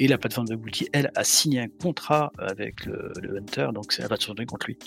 Et 0.00 0.08
la 0.08 0.18
plateforme 0.18 0.48
de 0.48 0.56
Bug 0.56 0.64
Bounty, 0.64 0.88
elle, 0.92 1.12
a 1.14 1.22
signé 1.22 1.60
un 1.60 1.68
contrat 1.68 2.32
avec 2.38 2.84
le, 2.84 3.12
le 3.22 3.36
hunter, 3.38 3.68
donc 3.72 3.94
elle 3.98 4.08
va 4.08 4.16
se 4.16 4.22
retourner 4.22 4.44
contre 4.46 4.66
lui. 4.66 4.78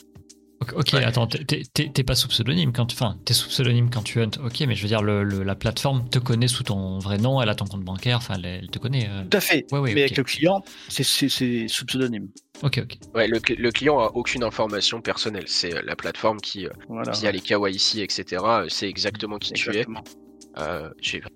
Ok, 0.75 0.93
attends, 0.93 1.27
t'es 1.27 2.03
pas 2.03 2.15
sous 2.15 2.27
pseudonyme 2.27 2.73
quand, 2.73 2.91
enfin, 2.91 3.17
t'es 3.23 3.33
sous 3.33 3.47
pseudonyme 3.47 3.89
quand 3.89 4.03
tu 4.03 4.21
hunt, 4.21 4.31
ok, 4.43 4.59
mais 4.67 4.75
je 4.75 4.81
veux 4.81 4.89
dire, 4.89 5.01
le, 5.01 5.23
la 5.23 5.55
plateforme 5.55 6.09
te 6.09 6.19
connaît 6.19 6.49
sous 6.49 6.63
ton 6.63 6.99
vrai 6.99 7.17
nom, 7.17 7.41
elle 7.41 7.47
a 7.47 7.55
ton 7.55 7.65
compte 7.65 7.83
bancaire, 7.83 8.17
enfin, 8.17 8.35
elle, 8.43 8.67
te 8.69 8.77
connaît. 8.77 9.07
Euh. 9.09 9.23
Tout 9.29 9.37
à 9.37 9.41
fait. 9.41 9.65
mais 9.71 9.91
avec 9.91 10.17
le 10.17 10.23
client, 10.23 10.63
c'est 10.89 11.03
sous 11.03 11.85
pseudonyme. 11.85 12.27
Ok, 12.61 12.81
ok. 12.83 12.97
Ouais, 13.15 13.27
le, 13.27 13.39
le, 13.57 13.71
client 13.71 13.99
a 13.99 14.11
aucune 14.15 14.43
information 14.43 15.01
personnelle. 15.01 15.45
C'est 15.47 15.73
euh, 15.73 15.81
la 15.85 15.95
plateforme 15.95 16.41
qui, 16.41 16.67
voilà, 16.89 17.13
via 17.13 17.31
les 17.31 17.39
KYC, 17.39 17.99
etc., 17.99 18.43
c'est 18.67 18.89
exactement 18.89 19.37
qui 19.37 19.53
tu 19.53 19.73
es. 19.73 19.85
Euh, 20.57 20.89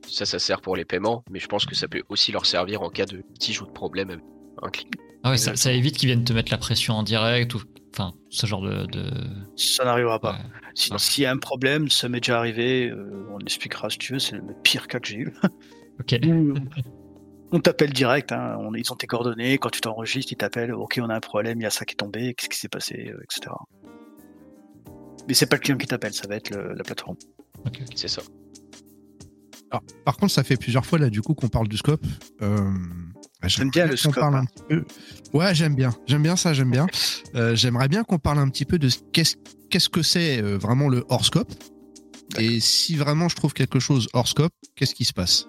ça, 0.09 0.25
ça 0.25 0.39
sert 0.39 0.59
pour 0.59 0.75
les 0.75 0.83
paiements, 0.83 1.23
mais 1.29 1.39
je 1.39 1.47
pense 1.47 1.65
que 1.65 1.75
ça 1.75 1.87
peut 1.87 2.03
aussi 2.09 2.33
leur 2.33 2.45
servir 2.45 2.81
en 2.81 2.89
cas 2.89 3.05
de 3.05 3.17
litige 3.17 3.61
ou 3.61 3.65
de 3.65 3.71
problème 3.71 4.09
avec 4.09 4.23
un 4.61 4.69
client. 4.69 4.89
Ah 5.25 5.31
ouais, 5.31 5.37
ça, 5.37 5.71
évite 5.71 5.97
qu'ils 5.97 6.07
viennent 6.07 6.25
te 6.25 6.33
mettre 6.33 6.51
la 6.51 6.57
pression 6.57 6.95
en 6.95 7.03
direct 7.03 7.53
ou 7.55 7.61
enfin 7.93 8.13
ce 8.29 8.45
genre 8.45 8.61
de. 8.61 9.11
Ça 9.55 9.85
n'arrivera 9.85 10.19
pas. 10.19 10.37
S'il 10.75 11.23
y 11.23 11.25
a 11.25 11.31
un 11.31 11.37
problème, 11.37 11.89
ça 11.89 12.09
m'est 12.09 12.19
déjà 12.19 12.37
arrivé. 12.37 12.89
Euh, 12.89 13.27
on 13.31 13.39
expliquera 13.39 13.89
si 13.89 13.97
tu 13.97 14.13
veux. 14.13 14.19
C'est 14.19 14.35
le 14.35 14.43
pire 14.63 14.87
cas 14.87 14.99
que 14.99 15.07
j'ai 15.07 15.17
eu. 15.17 15.33
ok. 15.99 16.19
on 17.51 17.59
t'appelle 17.59 17.93
direct. 17.93 18.31
Hein, 18.31 18.57
on, 18.59 18.73
ils 18.73 18.91
ont 18.91 18.95
tes 18.95 19.07
coordonnées. 19.07 19.57
Quand 19.57 19.69
tu 19.69 19.81
t'enregistres, 19.81 20.31
ils 20.31 20.37
t'appellent. 20.37 20.73
Ok, 20.73 20.99
on 21.01 21.09
a 21.09 21.15
un 21.15 21.19
problème. 21.19 21.59
Il 21.59 21.63
y 21.63 21.67
a 21.67 21.69
ça 21.69 21.85
qui 21.85 21.93
est 21.93 21.97
tombé. 21.97 22.33
Qu'est-ce 22.33 22.49
qui 22.49 22.57
s'est 22.57 22.69
passé, 22.69 23.11
euh, 23.13 23.23
etc. 23.23 23.55
Mais 25.27 25.33
c'est 25.33 25.45
pas 25.45 25.55
le 25.55 25.61
client 25.61 25.77
qui 25.77 25.87
t'appelle. 25.87 26.13
Ça 26.13 26.27
va 26.27 26.35
être 26.35 26.53
la 26.55 26.83
plateforme. 26.83 27.17
C'est 27.95 28.09
ça 28.09 28.21
par 30.05 30.17
contre, 30.17 30.31
ça 30.31 30.43
fait 30.43 30.57
plusieurs 30.57 30.85
fois 30.85 30.99
là 30.99 31.09
du 31.09 31.21
coup 31.21 31.33
qu'on 31.33 31.47
parle 31.47 31.67
du 31.67 31.77
scope. 31.77 32.05
Euh, 32.41 32.71
j'aime 33.49 33.69
bien 33.69 33.85
le 33.85 33.95
scope. 33.95 34.15
Parle 34.15 34.35
un 34.35 34.45
petit 34.45 34.63
peu... 34.69 34.83
Ouais, 35.33 35.53
j'aime 35.55 35.75
bien. 35.75 35.93
J'aime 36.07 36.23
bien 36.23 36.35
ça, 36.35 36.53
j'aime 36.53 36.71
bien. 36.71 36.87
Euh, 37.35 37.55
j'aimerais 37.55 37.87
bien 37.87 38.03
qu'on 38.03 38.19
parle 38.19 38.39
un 38.39 38.49
petit 38.49 38.65
peu 38.65 38.77
de 38.79 38.89
qu'est-ce 39.11 39.35
qu'est-ce 39.69 39.89
que 39.89 40.03
c'est 40.03 40.41
euh, 40.41 40.57
vraiment 40.57 40.89
le 40.89 41.03
hors 41.09 41.25
scope. 41.25 41.51
Et 42.37 42.59
si 42.59 42.95
vraiment 42.95 43.29
je 43.29 43.35
trouve 43.35 43.53
quelque 43.53 43.79
chose 43.79 44.07
hors 44.13 44.27
scope, 44.27 44.53
qu'est-ce 44.75 44.95
qui 44.95 45.05
se 45.05 45.13
passe? 45.13 45.47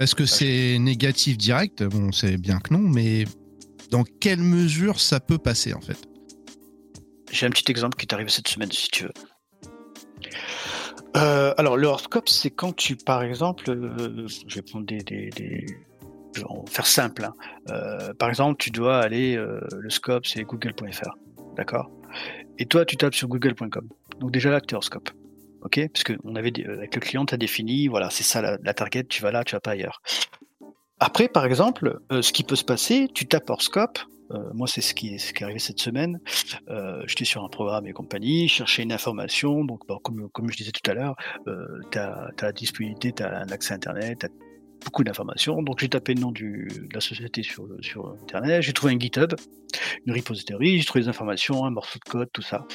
Est-ce 0.00 0.14
que 0.14 0.26
c'est 0.26 0.78
négatif 0.78 1.36
direct? 1.36 1.82
Bon, 1.84 2.12
c'est 2.12 2.36
bien 2.36 2.58
que 2.58 2.74
non, 2.74 2.80
mais 2.80 3.24
dans 3.90 4.04
quelle 4.04 4.40
mesure 4.40 5.00
ça 5.00 5.20
peut 5.20 5.38
passer 5.38 5.72
en 5.72 5.80
fait? 5.80 5.98
J'ai 7.30 7.46
un 7.46 7.50
petit 7.50 7.70
exemple 7.70 7.96
qui 7.96 8.06
est 8.06 8.14
arrivé 8.14 8.30
cette 8.30 8.48
semaine, 8.48 8.70
si 8.70 8.88
tu 8.88 9.04
veux. 9.04 9.12
Euh, 11.16 11.54
alors, 11.58 11.76
le 11.76 11.86
horoscope, 11.86 12.28
c'est 12.28 12.50
quand 12.50 12.74
tu, 12.74 12.96
par 12.96 13.22
exemple, 13.22 13.64
je 13.66 14.54
vais 14.54 14.62
prendre 14.62 14.86
des, 14.86 14.98
des, 14.98 15.30
des 15.30 15.66
faire 16.68 16.86
simple. 16.86 17.24
Hein. 17.24 17.34
Euh, 17.70 18.14
par 18.14 18.28
exemple, 18.28 18.56
tu 18.58 18.70
dois 18.70 18.98
aller, 18.98 19.36
le 19.36 19.90
scope, 19.90 20.26
c'est 20.26 20.42
google.fr, 20.42 21.10
d'accord? 21.56 21.90
Et 22.58 22.66
toi, 22.66 22.84
tu 22.84 22.96
tapes 22.96 23.14
sur 23.14 23.28
google.com. 23.28 23.88
Donc 24.20 24.30
déjà 24.30 24.50
là, 24.50 24.60
tu 24.60 24.72
es 24.72 24.74
horoscope. 24.74 25.10
Ok? 25.62 25.80
Parce 25.92 26.04
que 26.04 26.12
on 26.24 26.36
avait, 26.36 26.52
avec 26.66 26.94
le 26.94 27.00
client, 27.00 27.24
tu 27.24 27.34
as 27.34 27.38
défini, 27.38 27.88
voilà, 27.88 28.10
c'est 28.10 28.22
ça 28.22 28.42
la, 28.42 28.74
target, 28.74 29.04
tu 29.04 29.22
vas 29.22 29.32
là, 29.32 29.44
tu 29.44 29.54
vas 29.54 29.60
pas 29.60 29.72
ailleurs. 29.72 30.02
Après, 31.00 31.28
par 31.28 31.44
exemple, 31.44 32.00
ce 32.10 32.32
qui 32.32 32.44
peut 32.44 32.56
se 32.56 32.64
passer, 32.64 33.08
tu 33.12 33.26
tapes 33.26 33.50
horoscope, 33.50 33.98
euh, 34.30 34.50
moi, 34.54 34.66
c'est 34.66 34.80
ce 34.80 34.94
qui, 34.94 35.14
est, 35.14 35.18
ce 35.18 35.32
qui 35.32 35.42
est 35.42 35.44
arrivé 35.44 35.58
cette 35.58 35.80
semaine. 35.80 36.20
Euh, 36.68 37.02
J'étais 37.06 37.24
sur 37.24 37.44
un 37.44 37.48
programme 37.48 37.86
et 37.86 37.92
compagnie, 37.92 38.48
cherchais 38.48 38.82
une 38.82 38.92
information. 38.92 39.64
Donc, 39.64 39.82
comme, 40.02 40.28
comme 40.30 40.50
je 40.50 40.56
disais 40.56 40.72
tout 40.72 40.88
à 40.90 40.94
l'heure, 40.94 41.16
euh, 41.46 41.80
tu 41.90 41.98
as, 41.98 42.30
la 42.40 42.52
disponibilité, 42.52 43.12
tu 43.12 43.22
as 43.22 43.38
un 43.38 43.48
accès 43.48 43.74
Internet, 43.74 44.20
tu 44.20 44.26
beaucoup 44.84 45.04
d'informations. 45.04 45.62
Donc, 45.62 45.80
j'ai 45.80 45.88
tapé 45.88 46.14
le 46.14 46.20
nom 46.20 46.32
de 46.32 46.68
la 46.92 47.00
société 47.00 47.42
sur, 47.42 47.66
sur 47.80 48.14
Internet. 48.22 48.62
J'ai 48.62 48.72
trouvé 48.72 48.92
un 48.94 48.98
GitHub, 48.98 49.32
une 50.06 50.14
repository, 50.14 50.78
j'ai 50.78 50.84
trouvé 50.84 51.02
des 51.04 51.08
informations, 51.08 51.64
un 51.64 51.70
morceau 51.70 51.98
de 52.04 52.10
code, 52.10 52.28
tout 52.32 52.42
ça. 52.42 52.66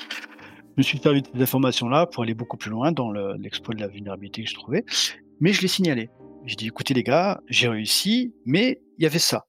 Je 0.76 0.82
me 0.82 0.84
suis 0.84 0.97
servi 0.99 1.22
de 1.22 1.28
ces 1.34 1.41
informations-là 1.41 2.05
pour 2.05 2.24
aller 2.24 2.34
beaucoup 2.34 2.57
plus 2.57 2.72
loin 2.72 2.91
dans 2.91 3.12
l'exploit 3.12 3.76
de 3.76 3.82
la 3.82 3.88
vulnérabilité 3.88 4.43
que 4.43 4.49
je 4.49 4.55
trouvais. 4.55 4.86
Mais 5.39 5.53
je 5.53 5.62
l'ai 5.62 5.68
signalé. 5.68 6.10
J'ai 6.45 6.55
dit, 6.55 6.68
écoutez 6.68 6.93
les 6.93 7.03
gars, 7.03 7.41
j'ai 7.47 7.68
réussi, 7.68 8.34
mais 8.45 8.82
il 8.97 9.03
y 9.03 9.05
avait 9.05 9.20
ça. 9.20 9.45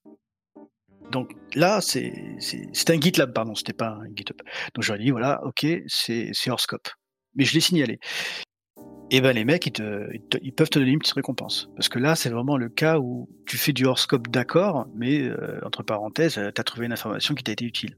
Donc 1.13 1.33
là, 1.55 1.81
c'est 1.81 2.13
un 2.89 3.01
GitLab, 3.01 3.33
pardon, 3.33 3.55
c'était 3.55 3.73
pas 3.73 3.99
un 4.01 4.09
GitHub. 4.15 4.37
Donc 4.75 4.85
j'aurais 4.85 4.99
dit, 4.99 5.11
voilà, 5.11 5.41
ok, 5.45 5.67
c'est 5.87 6.33
hors 6.49 6.61
scope. 6.61 6.89
Mais 7.35 7.45
je 7.45 7.55
l'ai 7.55 7.61
signalé. 7.61 7.99
Et 9.13 9.21
ben 9.21 9.33
les 9.33 9.45
mecs, 9.45 9.67
ils, 9.67 9.73
te, 9.73 10.09
ils, 10.41 10.53
peuvent 10.53 10.71
te 10.71 10.79
donner 10.79 10.93
une 10.93 11.01
petite 11.01 11.15
récompense. 11.15 11.69
Parce 11.75 11.89
que 11.89 11.99
là, 11.99 12.15
c'est 12.15 12.31
vraiment 12.31 12.57
le 12.57 12.69
cas 12.69 12.99
où 12.99 13.29
tu 13.45 13.57
fais 13.57 13.73
du 13.73 13.85
hors 13.85 13.99
scope 13.99 14.29
d'accord, 14.29 14.87
mais 14.95 15.23
euh, 15.23 15.59
entre 15.65 15.83
parenthèses, 15.83 16.35
tu 16.35 16.41
as 16.61 16.65
trouvé 16.65 16.87
une 16.87 16.93
information 16.93 17.35
qui 17.35 17.43
t'a 17.43 17.53
été 17.53 17.65
utile. 17.65 17.97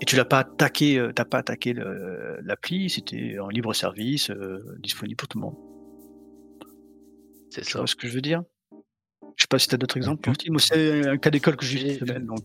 Et 0.00 0.04
tu 0.04 0.14
l'as 0.14 0.24
pas 0.24 0.40
attaqué, 0.40 0.98
euh, 0.98 1.12
t'as 1.12 1.24
pas 1.24 1.38
attaqué 1.38 1.74
l'appli, 2.42 2.88
c'était 2.88 3.38
en 3.40 3.48
libre 3.48 3.74
service, 3.74 4.30
euh, 4.30 4.62
disponible 4.78 5.16
pour 5.16 5.26
tout 5.26 5.38
le 5.38 5.44
monde. 5.44 5.56
C'est 7.50 7.64
ça. 7.64 7.84
ce 7.84 7.96
que 7.96 8.06
je 8.06 8.14
veux 8.14 8.20
dire? 8.20 8.42
Je 9.36 9.44
sais 9.44 9.48
pas 9.48 9.58
si 9.58 9.68
tu 9.68 9.74
as 9.74 9.78
d'autres 9.78 9.96
exemples 9.96 10.30
Moi, 10.48 10.60
c'est 10.60 11.06
un 11.06 11.16
cas 11.16 11.30
d'école 11.30 11.56
que 11.56 11.64
j'ai 11.64 11.98
donc. 11.98 12.40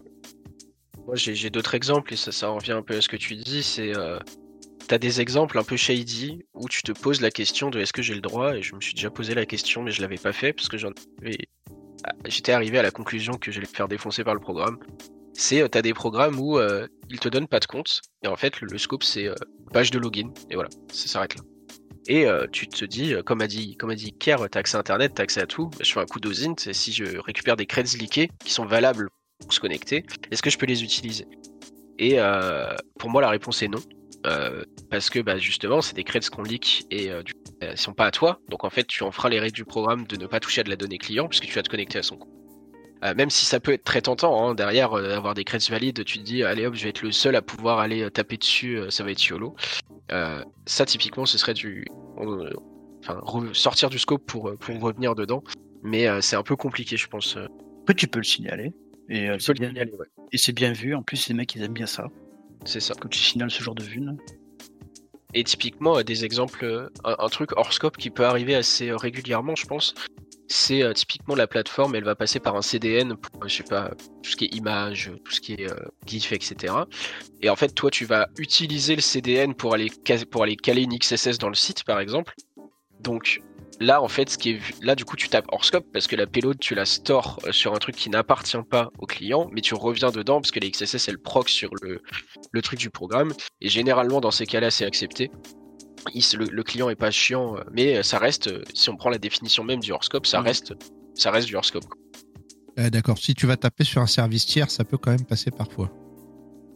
Moi, 1.05 1.15
j'ai 1.15 1.49
d'autres 1.49 1.75
exemples 1.75 2.13
et 2.13 2.15
ça, 2.15 2.31
ça 2.31 2.47
revient 2.47 2.71
un 2.71 2.81
peu 2.81 2.95
à 2.95 3.01
ce 3.01 3.09
que 3.09 3.17
tu 3.17 3.35
dis. 3.35 3.61
C'est. 3.61 3.95
Euh, 3.95 4.17
tu 4.93 4.95
as 4.95 4.99
des 4.99 5.21
exemples 5.21 5.57
un 5.57 5.63
peu 5.63 5.75
shady 5.75 6.45
où 6.53 6.69
tu 6.69 6.83
te 6.83 6.91
poses 6.91 7.19
la 7.19 7.31
question 7.31 7.71
de 7.71 7.79
est-ce 7.79 7.93
que 7.93 8.03
j'ai 8.03 8.13
le 8.13 8.21
droit 8.21 8.55
Et 8.55 8.61
je 8.61 8.75
me 8.75 8.81
suis 8.81 8.93
déjà 8.93 9.09
posé 9.09 9.33
la 9.33 9.47
question, 9.47 9.81
mais 9.81 9.89
je 9.89 10.01
l'avais 10.01 10.17
pas 10.17 10.33
fait 10.33 10.53
parce 10.53 10.69
que 10.69 10.77
ah, 12.03 12.11
j'étais 12.25 12.51
arrivé 12.51 12.77
à 12.77 12.83
la 12.83 12.91
conclusion 12.91 13.33
que 13.33 13.51
j'allais 13.51 13.67
me 13.67 13.75
faire 13.75 13.87
défoncer 13.87 14.23
par 14.23 14.35
le 14.35 14.39
programme. 14.39 14.77
C'est, 15.33 15.63
euh, 15.63 15.67
tu 15.67 15.77
as 15.79 15.81
des 15.81 15.95
programmes 15.95 16.39
où 16.39 16.59
euh, 16.59 16.87
ils 17.09 17.19
te 17.19 17.27
donnent 17.27 17.47
pas 17.47 17.59
de 17.59 17.65
compte 17.65 18.01
et 18.23 18.27
en 18.27 18.35
fait, 18.35 18.61
le, 18.61 18.77
scope, 18.77 19.03
c'est 19.03 19.29
page 19.71 19.89
de 19.89 19.97
login 19.97 20.31
et 20.51 20.55
voilà, 20.55 20.69
ça 20.91 21.07
s'arrête 21.07 21.35
là. 21.35 21.41
Et 22.07 22.25
euh, 22.25 22.45
tu 22.51 22.67
te 22.67 22.85
dis, 22.85 23.13
euh, 23.13 23.23
comme 23.23 23.41
a 23.41 23.47
dit, 23.47 23.75
comme 23.77 23.89
a 23.89 23.95
dit 23.95 24.13
Kier, 24.13 24.35
t'as 24.51 24.59
accès 24.59 24.77
à 24.77 24.81
Internet, 24.81 25.13
t'as 25.15 25.23
accès 25.23 25.41
à 25.41 25.47
tout. 25.47 25.69
Je 25.81 25.91
fais 25.91 25.99
un 25.99 26.05
coup 26.05 26.19
d'osint, 26.19 26.55
si 26.57 26.91
je 26.91 27.17
récupère 27.17 27.55
des 27.55 27.65
creds 27.65 27.97
leakés 27.97 28.29
qui 28.43 28.51
sont 28.51 28.65
valables 28.65 29.09
pour 29.39 29.53
se 29.53 29.59
connecter, 29.59 30.05
est-ce 30.29 30.41
que 30.41 30.49
je 30.49 30.57
peux 30.57 30.65
les 30.65 30.83
utiliser? 30.83 31.25
Et 31.99 32.19
euh, 32.19 32.75
pour 32.99 33.09
moi, 33.09 33.21
la 33.21 33.29
réponse 33.29 33.61
est 33.61 33.67
non. 33.67 33.79
Parce 34.89 35.09
que 35.09 35.19
bah, 35.19 35.37
justement, 35.37 35.81
c'est 35.81 35.95
des 35.95 36.03
creds 36.03 36.29
qu'on 36.31 36.43
leak 36.43 36.85
et 36.91 37.09
du 37.23 37.33
ne 37.61 37.75
sont 37.75 37.93
pas 37.93 38.05
à 38.05 38.11
toi. 38.11 38.39
Donc 38.49 38.63
en 38.63 38.69
fait, 38.69 38.85
tu 38.85 39.03
en 39.03 39.11
feras 39.11 39.29
les 39.29 39.39
règles 39.39 39.55
du 39.55 39.65
programme 39.65 40.05
de 40.05 40.15
ne 40.17 40.27
pas 40.27 40.39
toucher 40.39 40.61
à 40.61 40.63
de 40.63 40.69
la 40.69 40.75
donnée 40.75 40.97
client 40.97 41.27
puisque 41.27 41.45
tu 41.45 41.53
vas 41.53 41.63
te 41.63 41.69
connecter 41.69 41.99
à 41.99 42.03
son 42.03 42.17
compte. 42.17 42.29
même 43.15 43.29
si 43.29 43.45
ça 43.45 43.59
peut 43.59 43.73
être 43.73 43.83
très 43.83 44.01
tentant, 44.01 44.49
hein, 44.49 44.55
derrière 44.55 44.93
avoir 44.93 45.33
des 45.33 45.43
creds 45.43 45.69
valides, 45.69 46.03
tu 46.03 46.19
te 46.19 46.23
dis 46.23 46.43
allez 46.43 46.65
hop, 46.65 46.75
je 46.75 46.83
vais 46.83 46.89
être 46.89 47.01
le 47.01 47.11
seul 47.11 47.35
à 47.35 47.41
pouvoir 47.41 47.79
aller 47.79 48.09
taper 48.11 48.37
dessus, 48.37 48.79
ça 48.89 49.03
va 49.03 49.11
être 49.11 49.23
YOLO. 49.23 49.55
Euh, 50.11 50.43
ça, 50.65 50.85
typiquement, 50.85 51.25
ce 51.25 51.37
serait 51.37 51.53
du. 51.53 51.85
Enfin, 52.17 53.21
sortir 53.53 53.89
du 53.89 53.99
scope 53.99 54.25
pour, 54.25 54.49
euh, 54.49 54.57
pour 54.57 54.79
revenir 54.79 55.15
dedans. 55.15 55.43
Mais 55.81 56.07
euh, 56.07 56.21
c'est 56.21 56.35
un 56.35 56.43
peu 56.43 56.55
compliqué, 56.55 56.97
je 56.97 57.07
pense. 57.07 57.37
Après, 57.81 57.93
tu 57.95 58.07
peux 58.07 58.19
le 58.19 58.23
signaler. 58.23 58.73
Et, 59.09 59.25
et 59.25 60.37
c'est 60.37 60.53
bien 60.53 60.71
vu. 60.71 60.95
En 60.95 61.03
plus, 61.03 61.27
les 61.27 61.33
mecs, 61.33 61.53
ils 61.55 61.63
aiment 61.63 61.73
bien 61.73 61.85
ça. 61.85 62.07
C'est 62.65 62.79
ça. 62.79 62.93
Quand 62.99 63.09
tu 63.09 63.19
signales 63.19 63.51
ce 63.51 63.63
genre 63.63 63.75
de 63.75 63.83
vue. 63.83 64.01
Et 65.33 65.43
typiquement, 65.43 66.01
des 66.03 66.25
exemples, 66.25 66.89
un, 67.03 67.29
truc 67.29 67.51
hors 67.57 67.73
scope 67.73 67.97
qui 67.97 68.09
peut 68.09 68.25
arriver 68.25 68.55
assez 68.55 68.91
régulièrement, 68.91 69.55
je 69.55 69.65
pense, 69.65 69.95
c'est 70.47 70.83
euh, 70.83 70.93
typiquement 70.93 71.33
la 71.33 71.47
plateforme, 71.47 71.95
elle 71.95 72.03
va 72.03 72.13
passer 72.15 72.39
par 72.39 72.55
un 72.55 72.61
CDN 72.61 73.15
pour, 73.15 73.47
je 73.47 73.55
sais 73.55 73.63
pas, 73.63 73.91
tout 74.21 74.29
ce 74.29 74.35
qui 74.35 74.45
est 74.45 74.55
image, 74.55 75.11
tout 75.25 75.31
ce 75.31 75.41
qui 75.41 75.53
est 75.53 75.71
euh, 75.71 75.75
GIF, 76.05 76.31
etc. 76.31 76.73
Et 77.41 77.49
en 77.49 77.55
fait, 77.55 77.73
toi, 77.73 77.89
tu 77.89 78.05
vas 78.05 78.29
utiliser 78.37 78.95
le 78.95 79.01
CDN 79.01 79.55
pour 79.55 79.73
aller, 79.73 79.89
pour 80.29 80.43
aller 80.43 80.55
caler 80.55 80.83
une 80.83 80.97
XSS 80.97 81.39
dans 81.39 81.49
le 81.49 81.55
site, 81.55 81.83
par 81.83 81.99
exemple. 81.99 82.35
Donc 82.99 83.41
là, 83.79 84.01
en 84.01 84.07
fait, 84.07 84.29
ce 84.29 84.37
qui 84.37 84.51
est 84.51 84.59
là, 84.81 84.95
du 84.95 85.05
coup, 85.05 85.15
tu 85.15 85.29
tapes 85.29 85.45
hors 85.51 85.65
scope 85.65 85.85
parce 85.91 86.07
que 86.07 86.15
la 86.15 86.27
payload, 86.27 86.59
tu 86.59 86.75
la 86.75 86.85
stores 86.85 87.39
euh, 87.45 87.51
sur 87.51 87.73
un 87.73 87.77
truc 87.77 87.95
qui 87.95 88.09
n'appartient 88.09 88.57
pas 88.69 88.89
au 88.99 89.05
client, 89.05 89.49
mais 89.51 89.61
tu 89.61 89.73
reviens 89.75 90.11
dedans 90.11 90.41
parce 90.41 90.51
que 90.51 90.59
la 90.59 90.69
XSS, 90.69 91.07
elle 91.07 91.19
proc 91.19 91.49
sur 91.49 91.71
le, 91.81 92.01
le 92.51 92.61
truc 92.61 92.79
du 92.79 92.89
programme. 92.89 93.33
Et 93.61 93.69
généralement, 93.69 94.21
dans 94.21 94.31
ces 94.31 94.45
cas-là, 94.45 94.71
c'est 94.71 94.85
accepté 94.85 95.31
le, 96.37 96.63
client 96.63 96.89
est 96.89 96.95
pas 96.95 97.11
chiant, 97.11 97.57
euh, 97.57 97.61
mais 97.71 98.03
ça 98.03 98.19
reste, 98.19 98.47
euh, 98.47 98.63
si 98.73 98.89
on 98.89 98.95
prend 98.95 99.09
la 99.09 99.17
définition 99.17 99.63
même 99.63 99.79
du 99.79 99.91
horoscope, 99.91 100.25
ça, 100.25 100.41
mm. 100.41 100.43
reste, 100.43 100.73
ça 101.15 101.31
reste 101.31 101.47
du 101.47 101.55
horoscope. 101.55 101.85
Eh, 102.77 102.89
d'accord, 102.89 103.17
si 103.17 103.35
tu 103.35 103.45
vas 103.45 103.57
taper 103.57 103.83
sur 103.83 104.01
un 104.01 104.07
service 104.07 104.45
tiers, 104.45 104.69
ça 104.71 104.83
peut 104.83 104.97
quand 104.97 105.11
même 105.11 105.25
passer 105.25 105.51
parfois. 105.51 105.91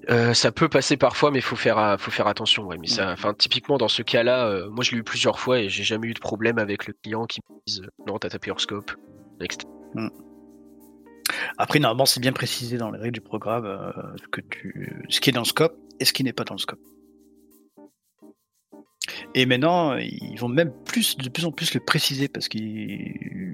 Euh, 0.09 0.33
ça 0.33 0.51
peut 0.51 0.69
passer 0.69 0.95
parfois, 0.97 1.31
mais 1.31 1.41
faut 1.41 1.55
faire, 1.55 1.97
faut 1.99 2.11
faire 2.11 2.27
attention. 2.27 2.65
Ouais. 2.65 2.77
Mais 2.79 2.87
ça, 2.87 3.11
enfin, 3.11 3.33
typiquement 3.33 3.77
dans 3.77 3.87
ce 3.87 4.01
cas-là, 4.01 4.67
moi 4.69 4.83
je 4.83 4.91
l'ai 4.91 4.97
eu 4.97 5.03
plusieurs 5.03 5.39
fois 5.39 5.59
et 5.59 5.69
j'ai 5.69 5.83
jamais 5.83 6.07
eu 6.07 6.13
de 6.13 6.19
problème 6.19 6.59
avec 6.59 6.87
le 6.87 6.93
client 6.93 7.25
qui 7.25 7.41
me 7.49 7.55
dise 7.65 7.81
non, 8.05 8.17
t'as 8.17 8.29
tapé 8.29 8.51
horoscope. 8.51 8.91
Next. 9.39 9.65
Mm. 9.95 10.07
Après, 11.57 11.79
normalement, 11.79 12.05
c'est 12.05 12.21
bien 12.21 12.31
précisé 12.31 12.77
dans 12.77 12.89
les 12.89 12.99
règles 12.99 13.15
du 13.15 13.21
programme 13.21 13.93
que 14.31 14.39
tu, 14.41 15.05
ce 15.09 15.19
qui 15.19 15.29
est 15.29 15.33
dans 15.33 15.41
le 15.41 15.45
scope 15.45 15.77
et 15.99 16.05
ce 16.05 16.13
qui 16.13 16.23
n'est 16.23 16.33
pas 16.33 16.45
dans 16.45 16.55
le 16.55 16.59
scope. 16.59 16.79
Et 19.35 19.45
maintenant, 19.45 19.95
ils 19.97 20.37
vont 20.37 20.49
même 20.49 20.71
plus, 20.85 21.17
de 21.17 21.29
plus 21.29 21.45
en 21.45 21.51
plus 21.51 21.73
le 21.73 21.79
préciser 21.79 22.27
parce 22.27 22.47
qu'il 22.47 23.53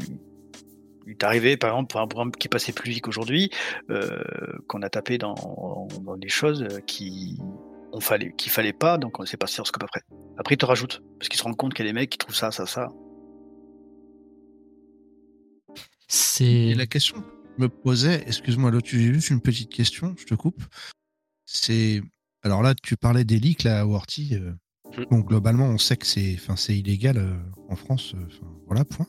est 1.08 1.24
arrivé, 1.24 1.58
par 1.58 1.72
exemple, 1.72 1.92
pour 1.92 2.02
un 2.02 2.08
programme 2.08 2.32
qui 2.32 2.48
passait 2.48 2.74
plus 2.74 2.92
vite 2.92 3.04
qu'aujourd'hui, 3.04 3.50
euh, 3.90 4.24
qu'on 4.68 4.82
a 4.82 4.90
tapé 4.90 5.18
dans, 5.18 5.36
des 6.18 6.30
choses 6.30 6.68
qui 6.88 7.38
on 7.92 8.00
fallait, 8.00 8.34
qu'il 8.38 8.52
fallait 8.52 8.74
pas, 8.74 8.98
donc 8.98 9.20
on 9.20 9.26
s'est 9.26 9.38
passé 9.38 9.56
sur 9.56 9.68
scope 9.68 9.84
après. 9.84 10.02
Après, 10.38 10.56
ils 10.56 10.58
te 10.58 10.66
rajoutent, 10.66 11.02
parce 11.20 11.30
qu'ils 11.30 11.38
se 11.38 11.44
rendent 11.44 11.58
compte 11.58 11.74
qu'il 11.74 11.86
y 11.86 11.90
a 11.90 11.92
des 11.92 12.00
mecs 12.00 12.10
qui 12.10 12.18
trouvent 12.18 12.36
ça, 12.36 12.52
ça, 12.52 12.66
ça. 12.66 12.92
C'est. 16.08 16.74
la 16.76 16.86
question 16.86 17.22
que 17.22 17.28
je 17.58 17.64
me 17.64 17.70
posais, 17.70 18.24
excuse-moi, 18.28 18.72
là, 18.72 18.82
tu 18.82 19.00
j'ai 19.00 19.14
juste 19.14 19.30
une 19.30 19.42
petite 19.42 19.72
question, 19.72 20.16
je 20.18 20.26
te 20.26 20.36
coupe. 20.36 20.64
C'est. 21.46 22.02
Alors 22.44 22.62
là, 22.62 22.74
tu 22.76 22.98
parlais 22.98 23.24
des 23.24 23.40
leaks, 23.40 23.64
là, 23.64 23.82
à 23.82 23.86
Worty. 23.86 24.36
euh, 24.36 24.54
Mm. 24.98 25.22
Globalement, 25.22 25.66
on 25.66 25.78
sait 25.78 25.98
que 25.98 26.06
c'est 26.06 26.36
enfin, 26.36 26.56
c'est 26.56 26.78
illégal 26.78 27.18
euh, 27.18 27.36
en 27.70 27.76
France. 27.76 28.14
euh, 28.16 28.48
voilà, 28.68 28.86
point. 28.86 29.08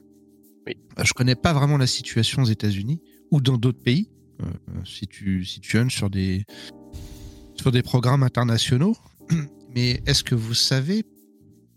Oui. 0.66 0.76
Euh, 0.98 1.04
Je 1.04 1.12
connais 1.12 1.34
pas 1.34 1.52
vraiment 1.52 1.76
la 1.76 1.86
situation 1.86 2.42
aux 2.42 2.46
États-Unis 2.46 3.00
ou 3.30 3.40
dans 3.40 3.56
d'autres 3.56 3.82
pays. 3.82 4.08
euh, 4.42 4.46
euh, 4.46 4.80
si 4.84 5.06
tu 5.06 5.44
si 5.44 5.60
tu 5.60 5.78
sur 5.90 6.10
des 6.10 6.44
sur 7.56 7.70
des 7.70 7.82
programmes 7.82 8.22
internationaux, 8.22 8.96
mais 9.74 10.02
est-ce 10.06 10.24
que 10.24 10.34
vous 10.34 10.54
savez 10.54 11.04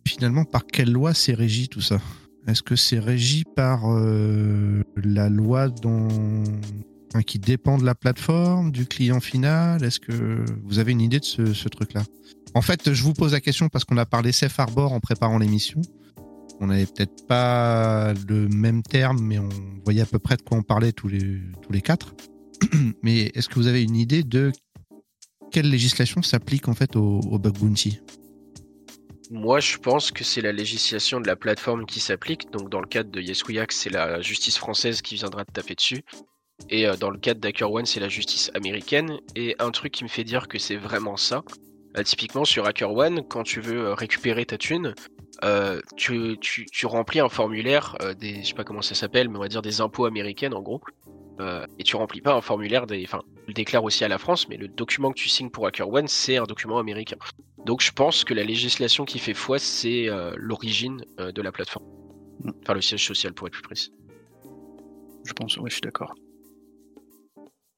finalement 0.08 0.46
par 0.46 0.66
quelle 0.66 0.92
loi 0.92 1.14
c'est 1.14 1.34
régi 1.34 1.70
tout 1.70 1.82
ça? 1.82 2.00
Est-ce 2.48 2.64
que 2.64 2.76
c'est 2.76 3.00
régi 3.00 3.44
par 3.56 3.82
euh, 3.92 4.82
la 4.96 5.30
loi 5.30 5.70
dont 5.70 6.08
qui 7.26 7.40
dépend 7.40 7.78
de 7.78 7.86
la 7.86 7.96
plateforme, 7.96 8.72
du 8.72 8.86
client 8.86 9.20
final? 9.20 9.84
Est-ce 9.84 10.00
que 10.00 10.46
vous 10.64 10.80
avez 10.80 10.94
une 10.94 11.02
idée 11.02 11.20
de 11.20 11.26
ce, 11.26 11.54
ce 11.54 11.68
truc-là? 11.68 12.04
En 12.54 12.62
fait, 12.62 12.94
je 12.94 13.04
vous 13.04 13.14
pose 13.14 13.34
la 13.34 13.42
question 13.42 13.68
parce 13.70 13.84
qu'on 13.86 13.98
a 13.98 14.06
parlé 14.06 14.32
Safe 14.32 14.58
Harbor 14.60 14.94
en 14.94 15.00
préparant 15.00 15.38
l'émission. 15.38 15.82
On 16.60 16.68
n'avait 16.68 16.86
peut-être 16.86 17.28
pas 17.28 18.14
le 18.28 18.47
même 18.47 18.82
terme, 18.82 19.20
mais 19.22 19.38
on 19.38 19.49
voyait 19.84 20.01
à 20.01 20.05
peu 20.05 20.20
près 20.20 20.38
de 20.38 20.41
quoi 20.41 20.58
on 20.58 20.64
parlait 20.64 20.91
tous 20.91 21.08
les, 21.08 21.82
quatre. 21.82 22.16
mais 23.03 23.32
est-ce 23.36 23.47
que 23.49 23.55
vous 23.55 23.68
avez 23.68 23.84
une 23.84 23.95
idée 23.95 24.24
de 24.24 24.51
quelle 25.51 25.70
législation 25.70 26.22
s'applique 26.22 26.68
en 26.68 26.74
fait 26.74 26.95
au, 26.95 27.20
au 27.20 27.39
bug 27.39 27.58
bounty? 27.58 27.99
Moi, 29.30 29.60
je 29.60 29.78
pense 29.78 30.12
que 30.12 30.24
c'est 30.24 30.41
la 30.41 30.53
législation 30.53 31.20
de 31.20 31.28
la 31.28 31.36
plateforme 31.36 31.86
qui 31.86 31.99
s'applique. 31.99 32.49
Donc, 32.51 32.70
dans 32.70 32.80
le 32.80 32.88
cadre 32.88 33.12
de 33.12 33.22
Yes 33.22 33.43
We 33.43 33.58
Hack, 33.58 33.74
c'est 33.74 33.89
la 33.89 34.22
justice 34.22 34.58
française 34.58 35.01
qui 35.01 35.16
viendra 35.16 35.43
te 35.43 35.51
taper 35.51 35.76
dessus. 35.76 36.03
Et 36.70 36.88
euh, 36.88 36.95
dans 36.95 37.10
le 37.10 37.20
cadre 37.20 37.39
d'HackerOne, 37.41 37.86
c'est 37.86 37.99
la 37.99 38.10
justice 38.10 38.51
américaine. 38.53 39.20
Et 39.36 39.55
un 39.60 39.72
truc 39.72 39.91
qui 39.91 40.03
me 40.03 40.10
fait 40.10 40.24
dire 40.24 40.47
que 40.47 40.58
c'est 40.58 40.78
vraiment 40.78 41.18
ça, 41.18 41.43
euh, 41.97 42.03
typiquement 42.03 42.45
sur 42.45 42.66
HackerOne, 42.66 43.22
quand 43.28 43.43
tu 43.43 43.60
veux 43.60 43.88
euh, 43.88 43.93
récupérer 43.93 44.45
ta 44.45 44.58
thune, 44.58 44.93
euh, 45.44 45.82
tu, 45.96 46.38
tu- 46.40 46.66
tu 46.66 46.86
remplis 46.86 47.20
un 47.20 47.30
formulaire 47.30 47.96
euh, 48.02 48.14
des, 48.14 48.42
je 48.42 48.48
sais 48.48 48.54
pas 48.54 48.64
comment 48.64 48.82
ça 48.82 48.96
s'appelle, 48.96 49.30
mais 49.30 49.38
on 49.38 49.42
va 49.42 49.48
dire 49.48 49.62
des 49.62 49.82
impôts 49.82 50.06
américaines 50.06 50.54
en 50.54 50.62
gros. 50.62 50.82
Euh, 51.40 51.66
et 51.78 51.84
tu 51.84 51.96
remplis 51.96 52.22
pas 52.22 52.34
un 52.34 52.42
formulaire 52.42 52.88
des, 52.88 53.04
enfin, 53.04 53.22
tu 53.36 53.44
le 53.50 53.54
déclares 53.54 53.84
aussi 53.84 54.04
à 54.04 54.08
la 54.08 54.18
France, 54.18 54.50
mais 54.50 54.58
le 54.58 54.68
document 54.68 55.12
que 55.12 55.20
tu 55.20 55.30
signes 55.30 55.52
pour 55.52 55.68
HackerOne, 55.68 56.08
c'est 56.08 56.38
un 56.38 56.46
document 56.46 56.80
américain. 56.80 57.18
Donc 57.66 57.82
je 57.82 57.92
pense 57.92 58.24
que 58.24 58.34
la 58.34 58.44
législation 58.44 59.06
qui 59.06 59.20
fait 59.20 59.36
foi, 59.36 59.60
c'est 59.60 60.10
euh, 60.10 60.32
l'origine 60.36 61.04
euh, 61.20 61.32
de 61.32 61.42
la 61.42 61.52
plateforme. 61.52 61.86
Mm. 62.44 62.52
Enfin, 62.64 62.74
le 62.74 62.82
siège 62.82 63.06
social 63.06 63.34
pour 63.34 63.48
être 63.48 63.54
plus 63.54 63.62
précis. 63.62 63.92
Je 65.26 65.34
pense, 65.34 65.58
oui, 65.58 65.70
je 65.70 65.76
suis 65.76 65.82
d'accord. 65.82 66.16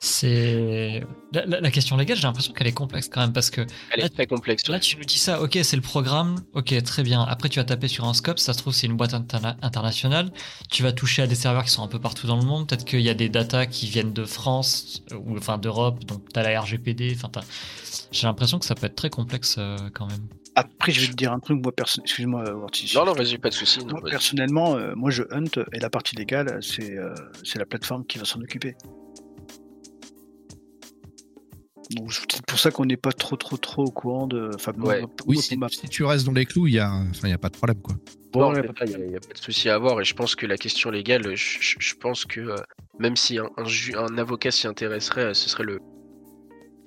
C'est. 0.01 1.03
La, 1.33 1.45
la- 1.45 1.59
la 1.59 1.71
question 1.71 1.97
légale, 1.97 2.15
j'ai 2.15 2.23
l'impression 2.23 2.53
qu'elle 2.53 2.67
est 2.67 2.71
complexe 2.73 3.09
quand 3.09 3.19
même 3.19 3.33
parce 3.33 3.49
que 3.49 3.61
Elle 3.91 3.99
est 3.99 4.03
Là, 4.03 4.09
très 4.09 4.27
complexe. 4.27 4.67
Là, 4.69 4.79
tu 4.79 4.95
nous 4.97 5.03
dis 5.03 5.17
ça, 5.17 5.41
ok, 5.41 5.59
c'est 5.61 5.75
le 5.75 5.81
programme, 5.81 6.37
ok, 6.53 6.81
très 6.83 7.03
bien. 7.03 7.21
Après, 7.23 7.49
tu 7.49 7.59
vas 7.59 7.65
taper 7.65 7.89
sur 7.89 8.05
un 8.05 8.13
scope, 8.13 8.39
ça 8.39 8.53
se 8.53 8.59
trouve, 8.59 8.73
c'est 8.73 8.87
une 8.87 8.95
boîte 8.95 9.13
interna- 9.13 9.57
internationale. 9.61 10.31
Tu 10.71 10.83
vas 10.83 10.93
toucher 10.93 11.21
à 11.23 11.27
des 11.27 11.35
serveurs 11.35 11.65
qui 11.65 11.71
sont 11.71 11.83
un 11.83 11.87
peu 11.89 11.99
partout 11.99 12.27
dans 12.27 12.37
le 12.37 12.45
monde. 12.45 12.67
Peut-être 12.69 12.85
qu'il 12.85 13.01
y 13.01 13.09
a 13.09 13.13
des 13.13 13.27
datas 13.27 13.65
qui 13.65 13.87
viennent 13.87 14.13
de 14.13 14.23
France, 14.23 15.03
euh, 15.11 15.17
ou 15.17 15.37
enfin 15.37 15.57
d'Europe, 15.57 16.05
donc 16.05 16.21
t'as 16.31 16.43
la 16.43 16.61
RGPD. 16.61 17.11
Enfin, 17.15 17.27
t'as- 17.29 17.43
j'ai 18.11 18.25
l'impression 18.25 18.57
que 18.57 18.65
ça 18.65 18.75
peut 18.75 18.85
être 18.85 18.95
très 18.95 19.09
complexe 19.09 19.55
euh, 19.59 19.75
quand 19.93 20.07
même. 20.07 20.27
Après, 20.55 20.91
je 20.93 21.01
vais 21.01 21.07
te 21.07 21.13
dire 21.13 21.31
un 21.33 21.39
truc, 21.39 21.61
moi, 21.61 21.73
perso... 21.73 22.01
excuse-moi, 22.01 22.43
euh, 22.47 22.53
Ortiz. 22.63 22.93
Non, 22.95 23.05
non, 23.05 23.13
vas-y, 23.13 23.37
pas 23.37 23.49
de 23.49 23.53
soucis. 23.53 23.79
non, 23.79 23.91
Moi, 23.91 23.99
vas-y. 24.01 24.11
personnellement, 24.11 24.75
euh, 24.75 24.93
moi, 24.95 25.11
je 25.11 25.23
hunt 25.31 25.43
et 25.73 25.79
la 25.79 25.89
partie 25.89 26.15
légale, 26.15 26.59
c'est 26.61 26.97
euh, 26.97 27.13
c'est 27.43 27.59
la 27.59 27.65
plateforme 27.65 28.05
qui 28.05 28.17
va 28.17 28.23
s'en 28.25 28.39
occuper. 28.41 28.75
Donc, 31.91 32.13
c'est 32.13 32.21
peut-être 32.27 32.45
pour 32.45 32.59
ça 32.59 32.69
qu'on 32.69 32.85
n'est 32.85 32.97
pas 32.97 33.11
trop, 33.11 33.35
trop, 33.35 33.57
trop 33.57 33.83
au 33.83 33.91
courant 33.91 34.27
de. 34.27 34.51
Enfin, 34.53 34.73
moi, 34.77 34.93
Ouais. 34.93 35.01
moi, 35.01 35.09
Oui, 35.25 35.37
si, 35.37 35.57
ma- 35.57 35.69
si 35.69 35.87
tu 35.89 36.03
restes 36.03 36.25
dans 36.25 36.31
les 36.33 36.45
clous, 36.45 36.67
il 36.67 36.75
y 36.75 36.79
a, 36.79 36.91
enfin, 36.91 37.27
il 37.27 37.31
y 37.31 37.33
a 37.33 37.37
pas 37.39 37.49
de 37.49 37.57
problème 37.57 37.81
quoi. 37.81 37.95
Ça, 37.95 38.39
il 38.53 38.61
n'y 39.09 39.15
a, 39.15 39.19
pas 39.19 39.33
de 39.33 39.37
souci 39.39 39.69
à 39.69 39.75
avoir. 39.75 39.99
Et 39.99 40.03
je 40.03 40.13
pense 40.13 40.35
que 40.35 40.45
la 40.45 40.57
question 40.57 40.91
légale, 40.91 41.35
je, 41.35 41.57
je- 41.59 41.75
je 41.79 41.95
pense 41.95 42.25
que 42.25 42.41
euh, 42.41 42.55
même 42.99 43.15
si 43.15 43.39
un, 43.39 43.49
un, 43.57 43.63
ju- 43.65 43.95
un 43.97 44.19
avocat 44.19 44.51
s'y 44.51 44.67
intéresserait, 44.67 45.21
euh, 45.23 45.33
ce 45.33 45.49
serait 45.49 45.63
le. 45.63 45.79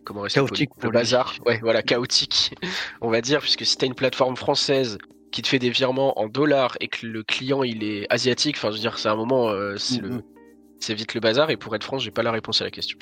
Comment 0.05 0.21
rester 0.23 0.39
Chaotique 0.39 0.71
Le 0.81 0.89
lui. 0.91 0.95
bazar. 0.95 1.35
Ouais, 1.47 1.59
voilà, 1.63 1.83
chaotique, 1.83 2.55
on 3.01 3.11
va 3.11 3.21
dire, 3.21 3.41
puisque 3.41 3.67
si 3.67 3.77
tu 3.77 3.85
as 3.85 3.89
une 3.89 3.95
plateforme 3.97 4.37
française 4.37 4.99
qui 5.33 5.43
te 5.43 5.49
fait 5.49 5.59
des 5.59 5.71
virements 5.71 6.17
en 6.21 6.29
dollars 6.29 6.77
et 6.81 6.87
que 6.89 7.07
le 7.07 7.23
client 7.25 7.65
il 7.65 7.83
est 7.83 8.07
asiatique, 8.13 8.57
enfin, 8.57 8.71
je 8.71 8.77
veux 8.77 8.81
dire, 8.81 8.99
c'est 9.01 9.09
un 9.09 9.17
moment, 9.17 9.51
euh, 9.51 9.77
c'est 9.79 10.01
le. 10.01 10.11
Mhm. 10.11 10.23
C'est 10.79 10.95
vite 10.95 11.15
le 11.15 11.21
bazar, 11.21 11.51
et 11.51 11.57
pour 11.57 11.75
être 11.77 11.85
franc, 11.85 11.99
j'ai 11.99 12.11
pas 12.11 12.23
la 12.25 12.33
réponse 12.33 12.61
à 12.61 12.65
la 12.65 12.71
question. 12.73 12.99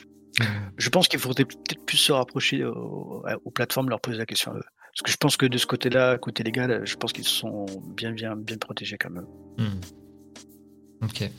Je 0.76 0.88
pense 0.88 1.08
qu'il 1.08 1.18
faudrait 1.18 1.44
peut-être 1.44 1.84
plus 1.84 1.96
se 1.96 2.12
rapprocher 2.12 2.64
au- 2.64 3.22
aux, 3.44 3.50
plateformes, 3.50 3.88
leur 3.90 4.00
poser 4.00 4.18
la 4.18 4.26
question 4.26 4.52
à 4.52 4.56
eux. 4.56 4.62
Parce 4.92 5.02
que 5.04 5.10
je 5.10 5.16
pense 5.16 5.36
que 5.36 5.46
de 5.46 5.58
ce 5.58 5.66
côté-là, 5.66 6.18
côté 6.18 6.42
légal, 6.42 6.82
je 6.84 6.96
pense 6.96 7.12
qu'ils 7.12 7.24
sont 7.24 7.66
bien, 7.96 8.12
bien, 8.12 8.36
bien 8.36 8.56
protégés 8.56 8.96
quand 8.98 9.10
même. 9.10 9.26
Hmm. 9.58 9.80
Ok. 11.02 11.30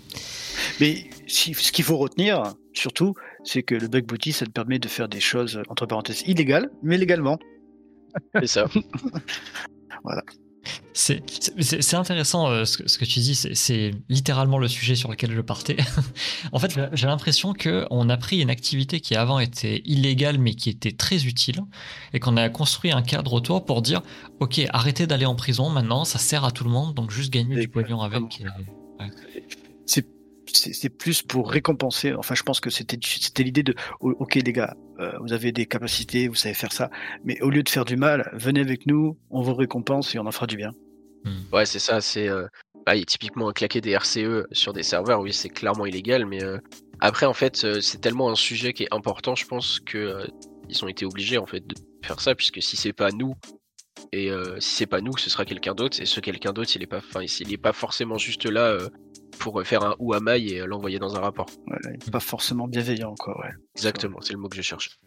Mais 0.80 1.10
si, 1.28 1.54
ce 1.54 1.72
qu'il 1.72 1.86
faut 1.86 1.98
retenir, 1.98 2.54
surtout, 2.74 3.14
c'est 3.44 3.62
que 3.64 3.76
le 3.76 3.88
bug 3.88 4.06
bounty, 4.06 4.32
ça 4.32 4.46
te 4.46 4.52
permet 4.52 4.80
de 4.80 4.88
faire 4.88 5.08
des 5.08 5.20
choses, 5.20 5.62
entre 5.70 5.86
parenthèses, 5.86 6.24
illégales, 6.28 6.70
mais 6.82 6.98
légalement. 6.98 7.38
C'est 8.40 8.48
ça. 8.48 8.66
C'est 10.94 11.24
c'est- 11.60 11.82
c'est 11.82 11.96
intéressant 11.96 12.48
euh, 12.50 12.66
ce, 12.66 12.78
que, 12.78 12.88
ce 12.90 12.98
que 13.00 13.06
tu 13.06 13.20
dis, 13.20 13.34
c'est- 13.34 13.56
c'est 13.56 13.92
littéralement 14.10 14.58
le 14.60 14.68
sujet 14.68 14.96
sur 14.96 15.10
lequel 15.10 15.34
je 15.34 15.42
partais. 15.42 15.78
en 16.52 16.60
fait, 16.60 16.78
j'ai- 16.94 17.08
l'impression 17.08 17.54
qu'on 17.54 18.10
a 18.10 18.18
pris 18.18 18.42
une 18.42 18.50
activité 18.50 19.00
qui 19.00 19.16
avant 19.16 19.40
était 19.40 19.82
illégale 19.86 20.38
mais 20.38 20.54
qui 20.54 20.70
était 20.70 20.92
très 20.92 21.26
utile 21.26 21.62
et 22.14 22.20
qu'on 22.20 22.38
a 22.38 22.50
construit 22.50 22.92
un 22.92 23.02
cadre 23.02 23.34
autour 23.34 23.66
pour 23.66 23.82
dire 23.82 24.02
ok, 24.40 24.62
arrêtez 24.72 25.08
d'aller 25.08 25.26
en 25.26 25.36
prison 25.36 25.70
maintenant, 25.70 26.06
ça 26.06 26.20
sert 26.20 26.46
à 26.46 26.52
tout 26.52 26.64
le 26.64 26.70
monde, 26.70 26.94
donc 26.94 27.10
juste 27.12 27.32
gagner 27.34 27.56
du 27.62 27.68
pognon 27.68 28.02
avec. 28.02 28.22
et- 28.40 28.44
C'est 29.88 30.06
c'est 30.06 30.06
c'est 30.54 30.90
plus 30.90 31.22
pour 31.22 31.50
récompenser. 31.50 32.14
Enfin, 32.14 32.36
je 32.36 32.44
pense 32.44 32.60
que 32.60 32.70
c'était 32.70 33.44
l'idée 33.44 33.64
de 33.64 33.74
o- 34.00 34.16
ok 34.20 34.36
les 34.36 34.54
gars, 34.54 34.76
euh, 35.00 35.12
vous 35.22 35.34
avez 35.34 35.52
des 35.52 35.66
capacités, 35.66 36.28
vous 36.28 36.36
savez 36.36 36.54
faire 36.54 36.72
ça, 36.74 36.90
mais 37.24 37.40
au 37.42 37.50
lieu 37.50 37.64
de 37.64 37.70
faire 37.70 37.86
du 37.86 37.98
mal, 37.98 38.30
venez 38.34 38.60
avec 38.62 38.86
nous, 38.86 39.18
on 39.30 39.42
vous 39.42 39.54
récompense 39.56 40.14
et 40.16 40.20
on 40.20 40.26
en 40.26 40.32
fera 40.32 40.48
du 40.48 40.58
bien. 40.58 40.72
Ouais, 41.54 41.66
c'est 41.66 41.80
ça, 41.80 42.02
c'est 42.02 42.28
euh, 42.28 42.48
bah, 42.86 42.94
typiquement 43.06 43.52
claquer 43.52 43.82
des 43.82 43.92
RCE 43.96 44.46
sur 44.52 44.74
des 44.74 44.84
serveurs, 44.84 45.22
oui, 45.22 45.34
c'est 45.34 45.50
clairement 45.50 45.86
illégal, 45.86 46.26
mais 46.26 46.44
euh, 46.44 46.58
après, 47.00 47.26
en 47.26 47.34
fait, 47.34 47.64
euh, 47.64 47.82
c'est 47.82 48.00
tellement 48.00 48.30
un 48.32 48.36
sujet 48.36 48.74
qui 48.74 48.84
est 48.84 48.94
important, 48.94 49.36
je 49.36 49.46
pense, 49.46 49.80
que 49.80 49.98
euh, 49.98 50.28
ils 50.70 50.84
ont 50.84 50.88
été 50.88 51.06
obligés 51.06 51.38
en 51.38 51.46
fait 51.46 51.66
de 51.66 51.76
faire 52.04 52.20
ça, 52.20 52.34
puisque 52.36 52.62
si 52.62 52.78
c'est 52.78 52.94
pas 52.94 53.12
nous, 53.12 53.36
et 54.14 54.30
euh, 54.30 54.60
si 54.60 54.76
c'est 54.76 54.88
pas 54.88 55.02
nous, 55.02 55.16
ce 55.18 55.30
sera 55.30 55.46
quelqu'un 55.46 55.74
d'autre, 55.74 56.02
et 56.02 56.06
ce 56.06 56.20
quelqu'un 56.20 56.52
d'autre, 56.52 56.72
il 56.76 56.84
est 56.84 56.88
pas, 56.88 56.98
enfin, 56.98 57.22
il 57.22 57.54
est 57.54 57.58
pas 57.58 57.74
forcément 57.74 58.18
juste 58.18 58.46
là 58.46 58.66
euh, 58.66 58.90
pour 59.40 59.64
faire 59.64 59.84
un 59.84 59.96
ou 60.00 60.14
à 60.14 60.20
maille 60.20 60.54
et 60.54 60.62
euh, 60.62 60.66
l'envoyer 60.66 61.00
dans 61.00 61.16
un 61.16 61.22
rapport. 61.22 61.48
Voilà, 61.66 61.98
pas 62.12 62.20
forcément 62.20 62.68
bienveillant, 62.68 63.16
quoi. 63.16 63.40
Ouais. 63.40 63.52
Exactement, 63.76 64.20
c'est 64.22 64.34
le 64.34 64.40
mot 64.40 64.50
que 64.50 64.58
je 64.58 64.62
cherche. 64.62 65.00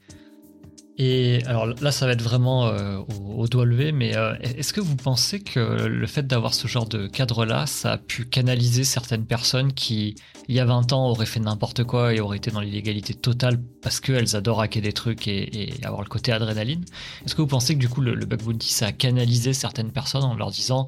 Et 0.97 1.43
alors 1.47 1.67
là, 1.67 1.91
ça 1.91 2.07
va 2.07 2.13
être 2.13 2.23
vraiment 2.23 2.69
euh, 2.69 2.99
au, 2.99 3.43
au 3.43 3.49
doigt 3.49 3.65
levé, 3.65 3.91
mais 3.91 4.17
euh, 4.17 4.37
est-ce 4.43 4.73
que 4.73 4.81
vous 4.81 4.95
pensez 4.95 5.43
que 5.43 5.59
le 5.59 6.07
fait 6.07 6.25
d'avoir 6.25 6.55
ce 6.55 6.69
genre 6.69 6.89
de 6.89 7.09
cadre-là, 7.09 7.67
ça 7.67 7.93
a 7.95 7.99
pu 7.99 8.25
canaliser 8.27 8.85
certaines 8.85 9.27
personnes 9.27 9.73
qui, 9.73 10.15
il 10.47 10.55
y 10.55 10.61
a 10.61 10.65
20 10.65 10.93
ans, 10.93 11.09
auraient 11.11 11.27
fait 11.27 11.41
n'importe 11.41 11.83
quoi 11.83 12.15
et 12.15 12.21
auraient 12.21 12.37
été 12.37 12.53
dans 12.53 12.61
l'illégalité 12.61 13.13
totale 13.13 13.61
parce 13.83 13.99
qu'elles 13.99 14.37
adorent 14.37 14.61
hacker 14.61 14.83
des 14.83 14.93
trucs 14.93 15.27
et, 15.27 15.65
et 15.81 15.85
avoir 15.85 16.01
le 16.03 16.09
côté 16.09 16.31
adrénaline? 16.31 16.85
Est-ce 17.27 17.35
que 17.35 17.43
vous 17.43 17.49
pensez 17.49 17.75
que 17.75 17.81
du 17.81 17.89
coup, 17.89 18.01
le, 18.01 18.15
le 18.15 18.25
bug 18.25 18.43
bounty, 18.45 18.69
ça 18.73 18.87
a 18.87 18.93
canalisé 18.93 19.53
certaines 19.53 19.91
personnes 19.91 20.23
en 20.23 20.37
leur 20.37 20.53
disant 20.53 20.87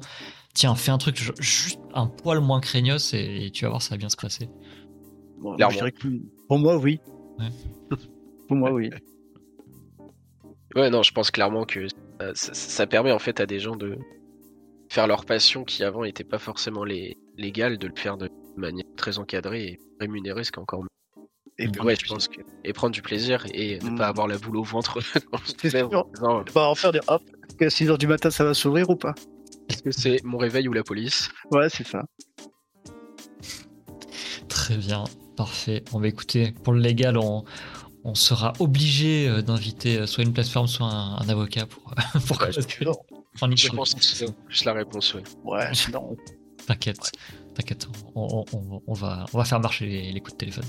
Tiens, 0.53 0.75
fais 0.75 0.91
un 0.91 0.97
truc 0.97 1.17
ju- 1.17 1.33
juste 1.39 1.79
un 1.93 2.07
poil 2.07 2.39
moins 2.39 2.61
craignos 2.61 3.13
et, 3.13 3.47
et 3.47 3.51
tu 3.51 3.65
vas 3.65 3.69
voir, 3.71 3.81
ça 3.81 3.91
va 3.91 3.97
bien 3.97 4.09
se 4.09 4.15
passer? 4.15 4.47
Bon, 5.37 5.57
je 5.57 5.65
dirais 5.67 5.91
que 5.91 6.07
pour 6.47 6.59
moi, 6.59 6.77
oui. 6.77 6.97
Ouais. 7.37 7.49
pour 8.47 8.57
moi, 8.57 8.71
oui. 8.71 8.89
Ouais, 10.77 10.89
non, 10.89 11.01
je 11.03 11.11
pense 11.11 11.31
clairement 11.31 11.65
que 11.65 11.87
ça, 12.19 12.31
ça- 12.35 12.53
ça 12.53 12.87
permet 12.87 13.11
en 13.11 13.19
fait 13.19 13.39
à 13.39 13.45
des 13.45 13.59
gens 13.59 13.75
de 13.75 13.97
faire 14.91 15.07
leur 15.07 15.25
passion 15.25 15.63
qui 15.63 15.83
avant 15.83 16.03
n'était 16.03 16.23
pas 16.23 16.39
forcément 16.39 16.83
les, 16.83 17.17
légale, 17.35 17.77
de 17.77 17.87
le 17.87 17.93
faire 17.95 18.15
de 18.17 18.29
manière 18.55 18.85
très 18.95 19.17
encadrée 19.17 19.63
et 19.65 19.79
rémunérée, 19.99 20.43
ce 20.43 20.51
qui 20.51 20.59
est 20.59 20.61
encore 20.61 20.83
mieux. 20.83 20.87
Et 21.59 21.67
Ouais, 21.79 21.95
je 21.99 22.05
pense 22.07 22.27
que. 22.27 22.41
Et 22.63 22.71
prendre 22.73 22.93
du 22.93 23.01
plaisir 23.01 23.45
et 23.53 23.79
ne 23.79 23.89
Mm. 23.89 23.95
pas 23.97 24.07
avoir 24.07 24.27
la 24.27 24.37
boule 24.37 24.57
au 24.57 24.63
ventre 24.63 24.99
C'est 25.57 25.71
sûr. 25.71 25.89
en 25.91 26.07
disant, 26.13 26.43
On 26.47 26.51
va 26.51 26.69
en 26.69 26.75
faire 26.75 26.91
des 26.91 26.99
hop. 27.07 27.23
Est-ce 27.49 27.55
que 27.57 27.65
à 27.65 27.69
6h 27.69 27.97
du 27.97 28.05
matin, 28.07 28.29
ça 28.29 28.43
va 28.43 28.53
s'ouvrir 28.53 28.89
ou 28.91 28.95
pas? 28.95 29.15
Est-ce 29.69 29.81
que 29.81 29.91
c'est 29.91 30.23
mon 30.23 30.37
réveil 30.37 30.67
ou 30.67 30.73
la 30.73 30.83
police? 30.83 31.29
Ouais, 31.51 31.69
c'est 31.69 31.85
ça. 31.87 32.03
Très 34.47 34.77
bien, 34.77 35.03
parfait. 35.35 35.83
On 35.93 35.99
va 35.99 36.07
écouter, 36.07 36.53
pour 36.63 36.73
le 36.73 36.79
légal, 36.79 37.17
on, 37.17 37.43
on 38.07 38.15
sera 38.15 38.53
obligé 38.59 39.27
euh, 39.27 39.41
d'inviter 39.41 39.97
euh, 39.97 40.07
soit 40.07 40.23
une 40.23 40.33
plateforme, 40.33 40.67
soit 40.67 40.87
un, 40.87 41.17
un 41.17 41.29
avocat 41.29 41.65
pour, 41.65 41.93
pour 42.27 42.41
Ouais, 42.41 42.51
je 42.51 42.61
enfin, 43.35 43.49
Je 43.55 43.69
pense 43.69 43.93
que 43.93 44.03
c'est 44.03 44.25
juste 44.47 44.65
la 44.65 44.73
réponse, 44.73 45.13
ouais. 45.13 45.23
Ouais, 45.43 45.67
sinon. 45.73 46.15
T'inquiète, 46.65 47.11
t'inquiète, 47.55 47.87
on, 48.15 48.43
on- 48.51 48.57
on- 48.57 48.81
on 48.87 48.93
va, 48.93 49.25
on 49.33 49.37
va 49.37 49.43
faire 49.45 49.59
marcher 49.59 49.85
les, 49.85 50.11
les 50.11 50.19
coups 50.19 50.33
de 50.33 50.37
téléphone. 50.37 50.65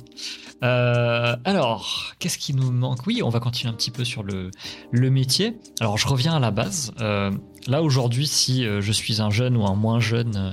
Euh, 0.63 1.37
alors, 1.45 2.13
qu'est-ce 2.19 2.39
qui 2.39 2.55
nous 2.55 2.71
manque? 2.71 3.07
Oui, 3.07 3.21
on 3.23 3.31
va 3.31 3.41
continuer 3.41 3.73
un 3.73 3.77
petit 3.77 3.91
peu 3.91 4.05
sur 4.05 4.23
le, 4.23 4.51
le 4.93 5.11
métier. 5.11 5.57
Alors, 5.81 5.97
je 5.99 6.07
reviens 6.07 6.37
à 6.37 6.41
la 6.41 6.51
base. 6.51 6.93
Euh, 7.01 7.31
là, 7.67 7.83
aujourd'hui, 7.83 8.27
si 8.27 8.65
je 8.65 8.93
suis 8.93 9.21
un 9.21 9.31
jeune 9.31 9.57
ou 9.57 9.65
un 9.67 9.75
moins 9.75 9.99
jeune 10.01 10.37
euh, 10.37 10.53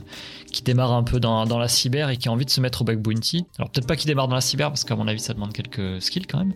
qui 0.55 0.63
démarre 0.63 0.93
un 0.93 1.03
peu 1.03 1.19
dans, 1.19 1.43
la 1.45 1.67
cyber 1.67 2.09
et 2.09 2.15
qui 2.15 2.29
a 2.29 2.31
envie 2.31 2.45
de 2.45 2.49
se 2.49 2.61
mettre 2.61 2.81
au 2.81 2.85
bug 2.85 2.99
bounty, 2.99 3.45
alors 3.57 3.69
peut-être 3.69 3.87
pas 3.87 3.97
qui 3.97 4.07
démarre 4.07 4.29
dans 4.29 4.35
la 4.35 4.41
cyber, 4.41 4.69
parce 4.69 4.85
qu'à 4.85 4.95
mon 4.95 5.05
avis, 5.05 5.19
ça 5.19 5.33
demande 5.33 5.51
quelques 5.51 6.01
skills 6.01 6.27
quand 6.27 6.39
même. 6.39 6.53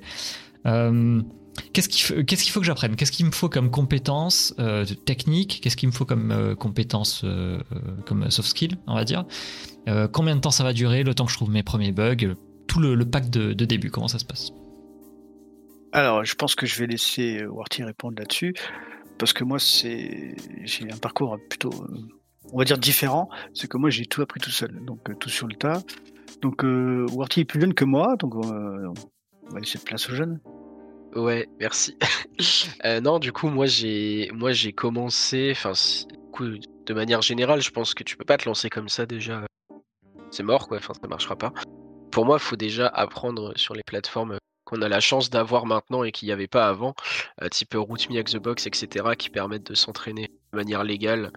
Euh, 0.66 1.22
Qu'est-ce 1.74 1.90
qu'il 1.90 2.52
faut, 2.52 2.62
que 2.62 2.66
j'apprenne? 2.66 2.96
Qu'est-ce 2.96 3.12
qu'il 3.12 3.26
me 3.26 3.32
faut 3.32 3.50
comme 3.50 3.70
compétences 3.70 4.56
euh, 4.60 4.86
techniques? 4.86 5.60
Qu'est-ce 5.62 5.76
qu'il 5.76 5.90
me 5.90 5.94
faut 5.94 6.06
comme 6.06 6.32
euh, 6.32 6.56
compétences 6.56 7.26
euh, 7.26 7.60
euh, 7.74 7.80
comme 8.06 8.32
soft 8.32 8.48
skill, 8.48 8.78
on 8.88 8.96
va 8.96 9.04
dire? 9.04 9.26
Euh, 9.90 10.08
Combien 10.08 10.38
de 10.38 10.40
temps 10.40 10.52
ça 10.52 10.64
va 10.64 10.72
durer 10.72 11.04
Le 11.04 11.14
temps 11.14 11.26
que 11.26 11.32
je 11.32 11.36
trouve 11.36 11.52
mes 11.52 11.64
premiers 11.64 11.92
bugs 11.92 12.36
Tout 12.68 12.80
le, 12.80 12.98
pack 13.04 13.30
de, 13.30 13.52
de 13.52 13.66
début, 13.66 13.92
comment 13.92 14.08
ça 14.08 14.20
se 14.20 14.26
passe? 14.26 14.52
Alors, 15.92 16.24
je 16.24 16.36
pense 16.36 16.56
que 16.56 16.66
je 16.66 16.80
vais 16.80 16.88
laisser 16.88 17.46
Warty 17.46 17.84
répondre 17.84 18.18
là-dessus, 18.18 18.54
parce 19.18 19.34
que 19.34 19.44
moi, 19.44 19.58
j'ai 19.60 20.36
un 20.90 20.98
parcours 20.98 21.38
plutôt, 21.50 21.72
on 22.54 22.58
va 22.58 22.66
dire 22.66 22.78
différent. 22.78 23.30
C'est 23.54 23.68
que 23.68 23.78
moi, 23.78 23.90
j'ai 23.90 24.06
tout 24.06 24.22
appris 24.22 24.40
tout 24.40 24.52
seul, 24.52 24.84
donc 24.86 25.10
euh, 25.10 25.16
tout 25.16 25.30
sur 25.30 25.48
le 25.48 25.56
tas. 25.56 25.82
Donc, 26.42 26.64
euh, 26.64 27.06
est 27.36 27.46
plus 27.46 27.62
jeune 27.62 27.74
que 27.74 27.86
moi, 27.86 28.16
donc 28.18 28.34
euh, 28.36 28.94
on 29.44 29.54
va 29.54 29.60
laisser 29.60 29.78
place 29.80 30.10
aux 30.10 30.16
jeunes. 30.16 30.40
Ouais, 31.16 31.48
merci. 31.60 31.98
Euh, 32.86 33.02
non, 33.02 33.20
du 33.20 33.34
coup, 33.34 33.50
moi 33.50 33.66
j'ai 33.66 34.32
moi 34.34 34.54
j'ai 34.54 34.72
commencé, 34.72 35.50
enfin, 35.52 35.74
de 36.40 36.94
manière 36.94 37.22
générale, 37.22 37.62
je 37.62 37.70
pense 37.70 37.94
que 37.94 38.06
tu 38.06 38.16
peux 38.16 38.24
pas 38.24 38.38
te 38.38 38.46
lancer 38.48 38.70
comme 38.70 38.88
ça 38.88 39.06
déjà. 39.06 39.46
C'est 40.32 40.44
mort, 40.44 40.70
quoi. 40.70 40.78
Enfin, 40.78 40.94
ça 40.94 41.06
marchera 41.10 41.36
pas. 41.36 41.52
Pour 42.12 42.26
moi, 42.26 42.38
il 42.38 42.42
faut 42.42 42.56
déjà 42.56 42.88
apprendre 42.88 43.52
sur 43.58 43.76
les 43.76 43.84
plateformes 43.84 44.38
qu'on 44.64 44.82
a 44.82 44.88
la 44.88 45.02
chance 45.02 45.30
d'avoir 45.30 45.66
maintenant 45.66 46.06
et 46.06 46.14
qu'il 46.14 46.28
n'y 46.28 46.32
avait 46.32 46.48
pas 46.48 46.70
avant, 46.70 46.96
type 47.52 47.74
Root 47.74 47.98
Me, 48.10 48.24
the 48.24 48.38
Box, 48.38 48.66
etc., 48.66 49.08
qui 49.18 49.30
permettent 49.30 49.70
de 49.70 49.76
s'entraîner 49.76 50.30
de 50.54 50.58
manière 50.58 50.86
légale 50.86 51.34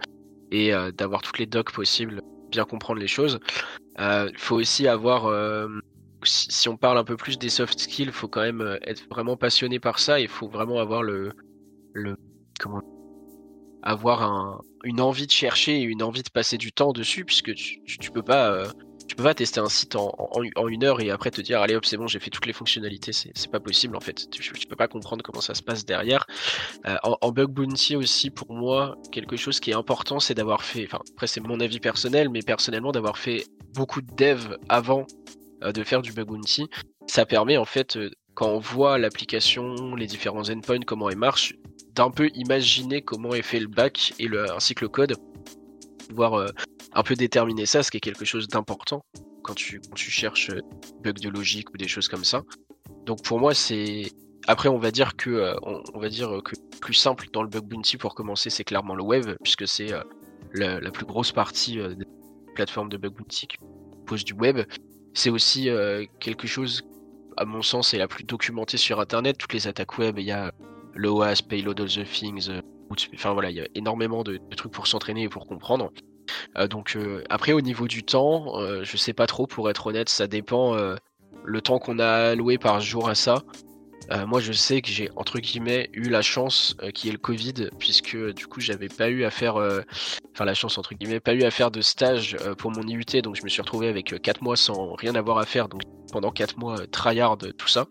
et 0.53 0.72
euh, 0.72 0.92
d'avoir 0.92 1.22
toutes 1.22 1.38
les 1.38 1.46
docs 1.46 1.72
possibles, 1.72 2.22
bien 2.50 2.64
comprendre 2.64 3.00
les 3.00 3.09
choses. 3.09 3.40
Il 3.98 4.38
faut 4.38 4.57
aussi 4.57 4.86
avoir 4.86 5.26
euh, 5.26 5.68
si, 6.24 6.68
on 6.68 6.76
parle 6.76 6.98
un 6.98 7.05
peu 7.05 7.16
plus 7.16 7.38
des 7.38 7.48
soft 7.48 7.78
skills, 7.78 8.07
il 8.07 8.12
faut 8.12 8.28
quand 8.28 8.42
même 8.42 8.61
euh, 8.61 8.78
être 8.82 9.07
vraiment 9.09 9.36
passionné 9.36 9.78
par 9.80 9.98
ça. 9.98 10.20
Il 10.20 10.28
faut 10.28 10.48
vraiment 10.48 10.78
avoir 10.78 11.03
le, 11.03 11.32
comment 12.61 12.80
avoir 13.82 14.22
un, 14.22 14.61
une 14.84 15.00
envie 15.00 15.26
de 15.26 15.32
chercher 15.32 15.80
et 15.80 15.82
une 15.82 16.03
envie 16.03 16.22
de 16.22 16.30
passer 16.30 16.57
du 16.57 16.72
temps 16.72 16.92
dessus, 16.92 17.24
puisque 17.24 17.55
tu, 17.55 17.82
tu, 17.84 18.11
peux 18.11 18.22
pas 18.22 18.53
euh, 18.53 18.66
tu 19.12 19.16
peux 19.16 19.24
pas 19.24 19.34
tester 19.34 19.60
un 19.60 19.68
site 19.68 19.94
en, 19.94 20.68
une 20.68 20.84
heure 20.84 21.02
et 21.02 21.10
après 21.10 21.30
te 21.30 21.42
dire 21.42 21.60
allez 21.60 21.74
hop 21.74 21.84
c'est 21.84 21.98
bon 21.98 22.06
j'ai 22.06 22.18
fait 22.18 22.30
toutes 22.30 22.46
les 22.46 22.54
fonctionnalités. 22.54 23.12
C'est 23.12 23.50
pas 23.50 23.60
possible 23.60 23.94
en 23.94 24.00
fait. 24.00 24.30
Tu, 24.30 24.66
peux 24.66 24.74
pas 24.74 24.88
comprendre 24.88 25.22
comment 25.22 25.42
ça 25.42 25.52
se 25.52 25.62
passe 25.62 25.84
derrière. 25.84 26.24
Euh, 26.86 26.96
en, 27.02 27.18
en 27.20 27.30
bug 27.30 27.50
bounty 27.50 27.94
aussi 27.94 28.30
pour 28.30 28.50
moi 28.54 28.96
quelque 29.10 29.36
chose 29.36 29.60
qui 29.60 29.70
est 29.70 29.74
important 29.74 30.18
c'est 30.18 30.32
d'avoir 30.32 30.64
fait 30.64 30.84
enfin 30.86 31.00
après 31.12 31.26
c'est 31.26 31.42
mon 31.42 31.60
avis 31.60 31.78
personnel 31.78 32.30
mais 32.30 32.40
personnellement 32.40 32.90
d'avoir 32.90 33.18
fait 33.18 33.44
beaucoup 33.74 34.00
de 34.00 34.10
dev 34.16 34.56
avant 34.70 35.06
euh, 35.62 35.72
de 35.72 35.84
faire 35.84 36.00
du 36.00 36.14
bug 36.14 36.28
bounty 36.28 36.70
ça 37.06 37.26
permet 37.26 37.58
en 37.58 37.66
fait 37.66 37.98
euh, 37.98 38.10
quand 38.32 38.48
on 38.48 38.60
voit 38.60 38.96
l'application 38.96 39.94
les 39.94 40.06
différents 40.06 40.48
endpoints 40.48 40.80
comment 40.86 41.10
elle 41.10 41.18
marche 41.18 41.52
d'un 41.94 42.10
peu 42.10 42.30
imaginer 42.32 43.02
comment 43.02 43.34
est 43.34 43.42
fait 43.42 43.60
le 43.60 43.68
back 43.68 44.14
et 44.18 44.26
le, 44.26 44.50
ainsi 44.50 44.74
que 44.74 44.86
le 44.86 44.88
code 44.88 45.16
pouvoir 46.08 46.34
euh, 46.34 46.48
un 46.95 47.03
peu 47.03 47.14
déterminer 47.14 47.66
ça, 47.66 47.82
ce 47.82 47.90
qui 47.90 47.99
est 47.99 48.01
quelque 48.01 48.24
chose 48.24 48.49
d'important 48.49 49.05
quand 49.43 49.55
tu, 49.55 49.80
quand 49.80 49.95
tu 49.95 50.11
cherches 50.11 50.51
euh, 50.51 50.61
bugs 51.03 51.12
de 51.12 51.28
logique 51.28 51.70
ou 51.74 51.76
des 51.76 51.88
choses 51.88 52.09
comme 52.09 52.24
ça. 52.24 52.43
Donc 53.07 53.22
pour 53.22 53.40
moi, 53.40 53.55
c'est. 53.55 54.12
Après, 54.49 54.68
on 54.68 54.78
va 54.78 54.90
dire 54.90 55.16
que 55.16 55.30
euh, 55.30 55.55
on, 55.62 56.01
va 56.01 56.09
dire 56.09 56.40
que 56.45 56.57
le 56.57 56.78
plus 56.80 56.95
simple 56.95 57.26
dans 57.32 57.43
le 57.43 57.49
bug 57.49 57.64
bounty 57.64 57.97
pour 57.97 58.14
commencer, 58.14 58.51
c'est 58.51 58.64
clairement 58.64 58.95
le 58.95 59.03
web, 59.03 59.36
puisque 59.43 59.68
c'est 59.68 59.93
euh, 59.93 60.03
la, 60.55 60.90
plus 60.90 61.07
grosse 61.07 61.32
partie 61.32 61.78
euh, 61.78 61.95
des 61.95 62.05
plateformes 62.55 62.88
de 62.88 62.97
bug 62.97 63.14
bounty 63.14 63.47
qui 63.47 63.57
pose 64.07 64.24
du 64.24 64.34
web. 64.34 64.61
C'est 65.14 65.30
aussi 65.30 65.68
euh, 65.68 66.05
quelque 66.20 66.47
chose, 66.47 66.82
à 67.36 67.45
mon 67.45 67.62
sens, 67.62 67.95
est 67.95 67.99
la 67.99 68.09
plus 68.09 68.24
documentée 68.24 68.76
sur 68.76 69.01
Internet. 69.01 69.38
Toutes 69.38 69.53
les 69.53 69.68
attaques 69.68 69.99
web, 69.99 70.18
il 70.18 70.26
y 70.26 70.32
a 70.32 70.53
le 70.95 71.11
OAS, 71.11 71.43
Payload 71.49 71.80
All 71.80 71.88
the 71.88 72.05
Things, 72.05 72.49
euh, 72.51 72.61
enfin 73.14 73.32
voilà, 73.32 73.51
il 73.51 73.57
y 73.57 73.61
a 73.61 73.66
énormément 73.74 74.22
de 74.22 74.38
trucs 74.57 74.72
pour 74.72 74.86
s'entraîner 74.86 75.24
et 75.24 75.28
pour 75.28 75.47
comprendre. 75.47 75.93
Euh, 76.57 76.68
donc 76.68 76.97
euh, 76.97 77.23
après 77.29 77.53
au 77.53 77.61
niveau 77.61 77.89
du 77.89 78.03
temps, 78.03 78.59
euh, 78.61 78.83
je 78.85 78.97
sais 78.97 79.12
pas 79.12 79.27
trop 79.27 79.47
pour 79.47 79.70
être 79.70 79.87
honnête, 79.87 80.09
ça 80.09 80.27
dépend 80.27 80.77
le 81.45 81.61
temps 81.61 81.79
qu'on 81.79 81.99
a 81.99 82.31
alloué 82.31 82.59
par 82.59 82.81
jour 82.81 83.09
à 83.09 83.14
ça. 83.14 83.43
Moi 84.27 84.41
je 84.41 84.53
sais 84.53 84.83
que 84.83 84.89
j'ai 84.89 85.09
entre 85.16 85.39
guillemets 85.39 85.89
eu 85.95 86.11
la 86.11 86.20
chance 86.20 86.77
y 87.03 87.09
ait 87.09 87.12
le 87.12 87.18
Covid 87.18 87.70
puisque 87.79 88.16
du 88.35 88.47
coup 88.47 88.61
j'avais 88.61 88.89
pas 88.89 89.09
eu 89.09 89.25
à 89.25 89.31
faire, 89.31 89.57
enfin 90.35 90.45
la 90.45 90.55
chance 90.55 90.77
entre 90.77 90.95
guillemets, 90.95 91.20
pas 91.20 91.33
eu 91.33 91.45
à 91.45 91.51
faire 91.51 91.70
de 91.70 91.81
stage 91.81 92.37
pour 92.59 92.70
mon 92.73 92.83
IUT 92.83 93.23
donc 93.23 93.37
je 93.37 93.43
me 93.43 93.49
suis 93.49 93.62
retrouvé 93.62 93.89
avec 93.89 94.20
4 94.20 94.43
mois 94.43 94.57
sans 94.57 94.93
rien 94.95 95.14
avoir 95.14 95.39
à 95.39 95.47
faire 95.47 95.68
donc 95.68 95.83
pendant 96.12 96.31
4 96.31 96.59
mois 96.59 96.87
tryhard 96.89 97.39
tout 97.57 97.68
ça. 97.68 97.87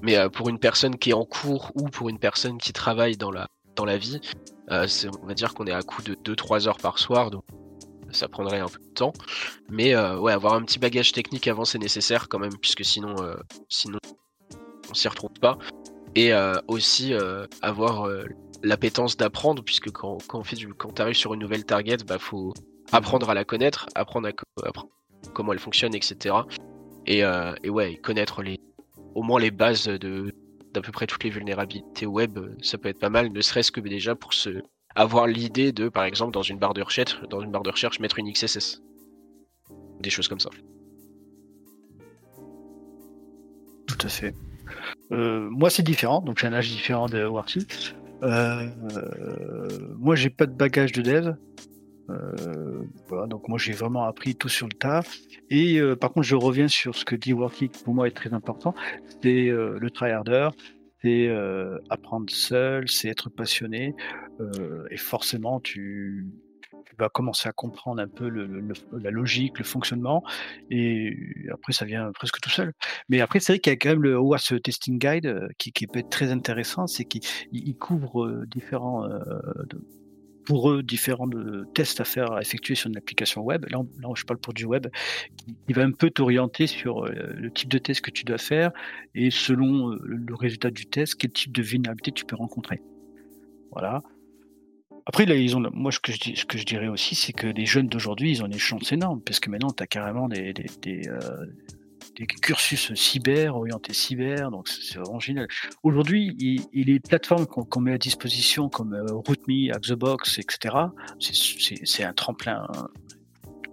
Mais 0.00 0.16
pour 0.30 0.48
une 0.48 0.58
personne 0.58 0.96
qui 0.96 1.10
est 1.10 1.14
en 1.14 1.26
cours 1.26 1.72
ou 1.74 1.88
pour 1.88 2.08
une 2.08 2.18
personne 2.18 2.56
qui 2.56 2.72
travaille 2.72 3.16
dans 3.18 3.30
la 3.30 3.98
vie, 3.98 4.20
euh, 4.72 4.86
on 5.22 5.26
va 5.26 5.34
dire 5.34 5.54
qu'on 5.54 5.66
est 5.66 5.72
à 5.72 5.82
coup 5.82 6.02
de 6.02 6.14
2-3 6.14 6.68
heures 6.68 6.78
par 6.78 6.98
soir, 6.98 7.30
donc 7.30 7.44
ça 8.12 8.28
prendrait 8.28 8.60
un 8.60 8.68
peu 8.68 8.78
de 8.78 8.94
temps. 8.94 9.12
Mais 9.68 9.94
euh, 9.94 10.18
ouais, 10.18 10.32
avoir 10.32 10.54
un 10.54 10.62
petit 10.62 10.78
bagage 10.78 11.12
technique 11.12 11.48
avant, 11.48 11.64
c'est 11.64 11.78
nécessaire 11.78 12.28
quand 12.28 12.38
même, 12.38 12.56
puisque 12.60 12.84
sinon, 12.84 13.16
euh, 13.20 13.34
sinon 13.68 13.98
on 14.90 14.94
s'y 14.94 15.08
retrouve 15.08 15.32
pas. 15.40 15.58
Et 16.14 16.32
euh, 16.34 16.54
aussi 16.68 17.14
avoir 17.62 18.06
l'appétence 18.62 19.16
d'apprendre, 19.16 19.62
puisque 19.64 19.90
quand, 19.90 20.18
quand 20.26 20.40
on 20.40 20.44
fait 20.44 20.56
t'arrives 20.94 21.16
sur 21.16 21.32
une 21.32 21.40
nouvelle 21.40 21.64
target, 21.64 21.98
bah 22.06 22.18
faut 22.18 22.52
apprendre 22.92 23.30
à 23.30 23.34
la 23.34 23.44
connaître, 23.44 23.86
apprendre 23.94 24.28
à 24.28 24.68
apprendre 24.68 24.90
comment 25.32 25.54
elle 25.54 25.58
fonctionne, 25.58 25.94
etc. 25.94 26.34
Et, 27.06 27.20
et 27.20 27.70
ouais, 27.70 27.96
connaître 27.96 28.42
les, 28.42 28.60
au 29.14 29.22
moins 29.22 29.40
les 29.40 29.50
bases 29.50 29.84
de 29.84 30.34
d'à 30.72 30.80
peu 30.80 30.92
près 30.92 31.06
toutes 31.06 31.24
les 31.24 31.30
vulnérabilités 31.30 32.06
web, 32.06 32.38
euh, 32.38 32.56
ça 32.62 32.78
peut 32.78 32.88
être 32.88 32.98
pas 32.98 33.10
mal, 33.10 33.30
ne 33.30 33.40
serait-ce 33.40 33.70
que 33.70 33.80
déjà 33.80 34.14
pour 34.14 34.32
se 34.34 34.62
avoir 34.94 35.26
l'idée 35.26 35.72
de, 35.72 35.88
par 35.88 36.04
exemple, 36.04 36.32
dans 36.32 36.42
une 36.42 36.58
barre 36.58 36.74
de 36.74 36.82
recherche, 36.82 37.18
dans 37.30 37.40
une 37.40 37.50
barre 37.50 37.62
de 37.62 37.70
recherche, 37.70 37.98
mettre 38.00 38.18
une 38.18 38.30
XSS. 38.30 38.82
Des 40.00 40.10
choses 40.10 40.28
comme 40.28 40.40
ça. 40.40 40.50
Tout 43.86 44.06
à 44.06 44.08
fait. 44.08 44.34
Euh, 45.12 45.48
moi, 45.50 45.70
c'est 45.70 45.82
différent, 45.82 46.20
donc 46.20 46.38
j'ai 46.38 46.46
un 46.46 46.52
âge 46.52 46.70
différent 46.70 47.06
de 47.06 47.24
Warty. 47.24 47.66
Euh, 48.22 48.68
moi, 49.98 50.14
j'ai 50.14 50.30
pas 50.30 50.46
de 50.46 50.52
bagage 50.52 50.92
de 50.92 51.02
dev. 51.02 51.34
Euh, 52.12 53.26
donc 53.26 53.48
moi, 53.48 53.58
j'ai 53.58 53.72
vraiment 53.72 54.04
appris 54.04 54.34
tout 54.34 54.48
sur 54.48 54.66
le 54.68 54.74
tas. 54.74 55.02
Et 55.50 55.78
euh, 55.80 55.96
par 55.96 56.12
contre, 56.12 56.26
je 56.26 56.36
reviens 56.36 56.68
sur 56.68 56.94
ce 56.94 57.04
que 57.04 57.16
dit 57.16 57.32
Warty, 57.32 57.68
qui 57.68 57.82
pour 57.82 57.94
moi 57.94 58.06
est 58.06 58.16
très 58.16 58.32
important. 58.34 58.74
C'est 59.22 59.48
euh, 59.48 59.78
le 59.78 59.90
tryharder, 59.90 60.48
c'est 61.02 61.28
euh, 61.28 61.78
apprendre 61.90 62.30
seul, 62.30 62.88
c'est 62.88 63.08
être 63.08 63.30
passionné. 63.30 63.94
et 64.90 64.96
forcément, 64.96 65.60
tu, 65.60 66.26
vas 66.98 67.08
commencer 67.08 67.48
à 67.48 67.52
comprendre 67.52 68.02
un 68.02 68.08
peu 68.08 68.28
la 68.28 69.10
logique, 69.10 69.58
le 69.58 69.64
fonctionnement. 69.64 70.22
Et 70.70 71.16
après, 71.50 71.72
ça 71.72 71.84
vient 71.84 72.10
presque 72.12 72.38
tout 72.40 72.50
seul. 72.50 72.72
Mais 73.08 73.20
après, 73.20 73.40
c'est 73.40 73.52
vrai 73.54 73.60
qu'il 73.60 73.72
y 73.72 73.74
a 73.74 73.76
quand 73.78 73.90
même 73.90 74.02
le 74.02 74.16
OWASP 74.16 74.62
Testing 74.62 74.98
Guide 74.98 75.48
qui, 75.58 75.72
qui 75.72 75.86
peut 75.86 76.00
être 76.00 76.10
très 76.10 76.30
intéressant, 76.32 76.86
c'est 76.86 77.04
qu'il 77.04 77.22
il- 77.52 77.68
il 77.68 77.76
couvre 77.76 78.44
différents, 78.46 79.08
pour 80.44 80.70
eux, 80.70 80.82
différents 80.82 81.28
tests 81.74 82.00
à 82.00 82.04
faire, 82.04 82.32
à 82.32 82.40
effectuer 82.40 82.74
sur 82.74 82.90
une 82.90 82.96
application 82.96 83.42
web. 83.42 83.66
Là, 83.70 83.82
là, 84.00 84.08
je 84.14 84.24
parle 84.24 84.40
pour 84.40 84.52
du 84.52 84.64
web, 84.64 84.86
qui 85.66 85.72
va 85.72 85.82
un 85.82 85.92
peu 85.92 86.10
t'orienter 86.10 86.66
sur 86.66 87.04
euh, 87.04 87.10
le 87.34 87.50
type 87.50 87.68
de 87.68 87.78
test 87.78 88.00
que 88.00 88.10
tu 88.10 88.24
dois 88.24 88.38
faire 88.38 88.72
et 89.14 89.30
selon 89.30 89.92
euh, 89.92 90.00
le 90.04 90.34
résultat 90.34 90.70
du 90.70 90.86
test, 90.86 91.14
quel 91.16 91.32
type 91.32 91.52
de 91.52 91.62
vulnérabilité 91.62 92.12
tu 92.12 92.24
peux 92.24 92.36
rencontrer. 92.36 92.80
Voilà. 93.70 94.02
Après, 95.06 95.26
là, 95.26 95.34
ils 95.34 95.56
ont, 95.56 95.62
moi, 95.72 95.90
ce 95.90 95.98
que 95.98 96.12
je, 96.12 96.20
dis- 96.20 96.36
ce 96.36 96.44
que 96.44 96.58
je 96.58 96.64
dirais 96.64 96.88
aussi, 96.88 97.14
c'est 97.14 97.32
que 97.32 97.48
les 97.48 97.66
jeunes 97.66 97.88
d'aujourd'hui, 97.88 98.30
ils 98.30 98.42
ont 98.44 98.48
des 98.48 98.58
chances 98.58 98.92
énormes, 98.92 99.20
parce 99.20 99.40
que 99.40 99.50
maintenant, 99.50 99.70
tu 99.70 99.82
as 99.82 99.86
carrément 99.86 100.28
des, 100.28 100.54
euh, 100.86 101.46
des 102.16 102.26
cursus 102.26 102.92
cyber, 102.94 103.56
orientés 103.56 103.92
cyber, 103.94 104.50
donc 104.50 104.68
c'est 104.68 104.98
vraiment 104.98 105.20
génial. 105.20 105.48
Aujourd'hui, 105.82 106.34
il, 106.38 106.62
il 106.72 106.86
les 106.86 107.00
plateformes 107.00 107.46
qu'on 107.46 107.80
met 107.80 107.92
à 107.94 107.98
disposition, 107.98 108.68
comme 108.68 108.94
euh, 108.94 109.06
RootMe, 109.26 109.70
Hackthebox, 109.72 110.38
etc., 110.38 110.76
c'est- 111.20 112.02
un 112.04 112.12
tremplin. 112.12 112.66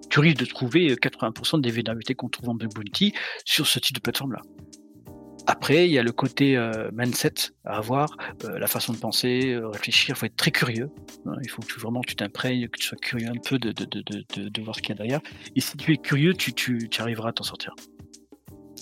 Tu 0.10 0.20
risques 0.20 0.38
de 0.40 0.46
trouver 0.46 0.96
80% 0.96 1.60
des 1.62 1.72
vulnérabilités 1.72 2.16
qu'on 2.16 2.30
trouve 2.30 2.50
en 2.50 2.56
Bug 2.56 2.74
Bounty 2.74 3.14
sur 3.46 3.68
ce 3.68 3.80
type 3.80 3.96
de 3.96 4.02
plateforme-là. 4.02 4.42
Après, 5.48 5.88
il 5.88 5.92
y 5.92 5.98
a 5.98 6.04
le 6.04 6.12
côté 6.12 6.56
euh, 6.58 6.92
mindset 6.94 7.34
à 7.66 7.78
avoir, 7.78 8.16
euh, 8.44 8.60
la 8.60 8.68
façon 8.68 8.94
de 8.94 8.98
penser, 9.00 9.54
euh, 9.54 9.68
réfléchir. 9.68 10.16
Il 10.16 10.20
faut 10.20 10.26
être 10.28 10.36
très 10.36 10.52
curieux. 10.52 10.92
hein. 11.26 11.34
il 11.44 11.50
faut 11.50 11.62
que 11.64 11.68
tu, 11.74 11.80
vraiment 11.80 12.02
tu 12.02 12.16
t'imprègnes, 12.16 12.68
que 12.68 12.80
tu 12.80 12.86
sois 12.86 12.98
curieux 13.02 13.30
un 13.30 13.40
peu 13.44 13.58
de, 13.58 14.62
voir 14.62 14.76
ce 14.76 14.82
qu'il 14.82 14.90
y 14.90 14.92
a 14.94 14.96
derrière. 14.96 15.22
Et 15.56 15.62
si 15.62 15.76
tu 15.76 15.94
es 15.94 15.98
curieux, 15.98 16.34
tu, 16.36 16.54
tu 16.54 17.02
arriveras 17.02 17.30
à 17.30 17.34
t'en 17.34 17.44
sortir. 17.44 17.74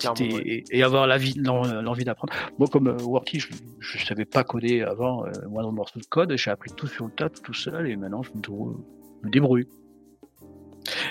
Ouais. 0.05 0.63
et, 0.71 0.83
avoir 0.83 1.07
l'envie 1.07 2.03
d'apprendre. 2.03 2.33
Moi, 2.59 2.67
comme 2.71 2.87
euh, 2.87 2.97
Worky, 3.03 3.39
je 3.39 3.49
ne 3.97 4.03
savais 4.03 4.25
pas 4.25 4.43
coder 4.43 4.81
avant, 4.81 5.25
euh, 5.25 5.31
moi, 5.49 5.63
dans 5.63 5.69
le 5.69 5.75
morceau 5.75 5.99
de 5.99 6.05
code, 6.05 6.35
j'ai 6.35 6.51
appris 6.51 6.71
tout 6.75 6.87
sur 6.87 7.05
le 7.05 7.11
tas, 7.11 7.29
tout 7.29 7.53
seul, 7.53 7.89
et 7.89 7.95
maintenant, 7.95 8.23
je 8.23 8.31
me, 8.31 8.41
débrouille- 8.41 8.77
je 9.21 9.27
me 9.27 9.31
débrouille. 9.31 9.67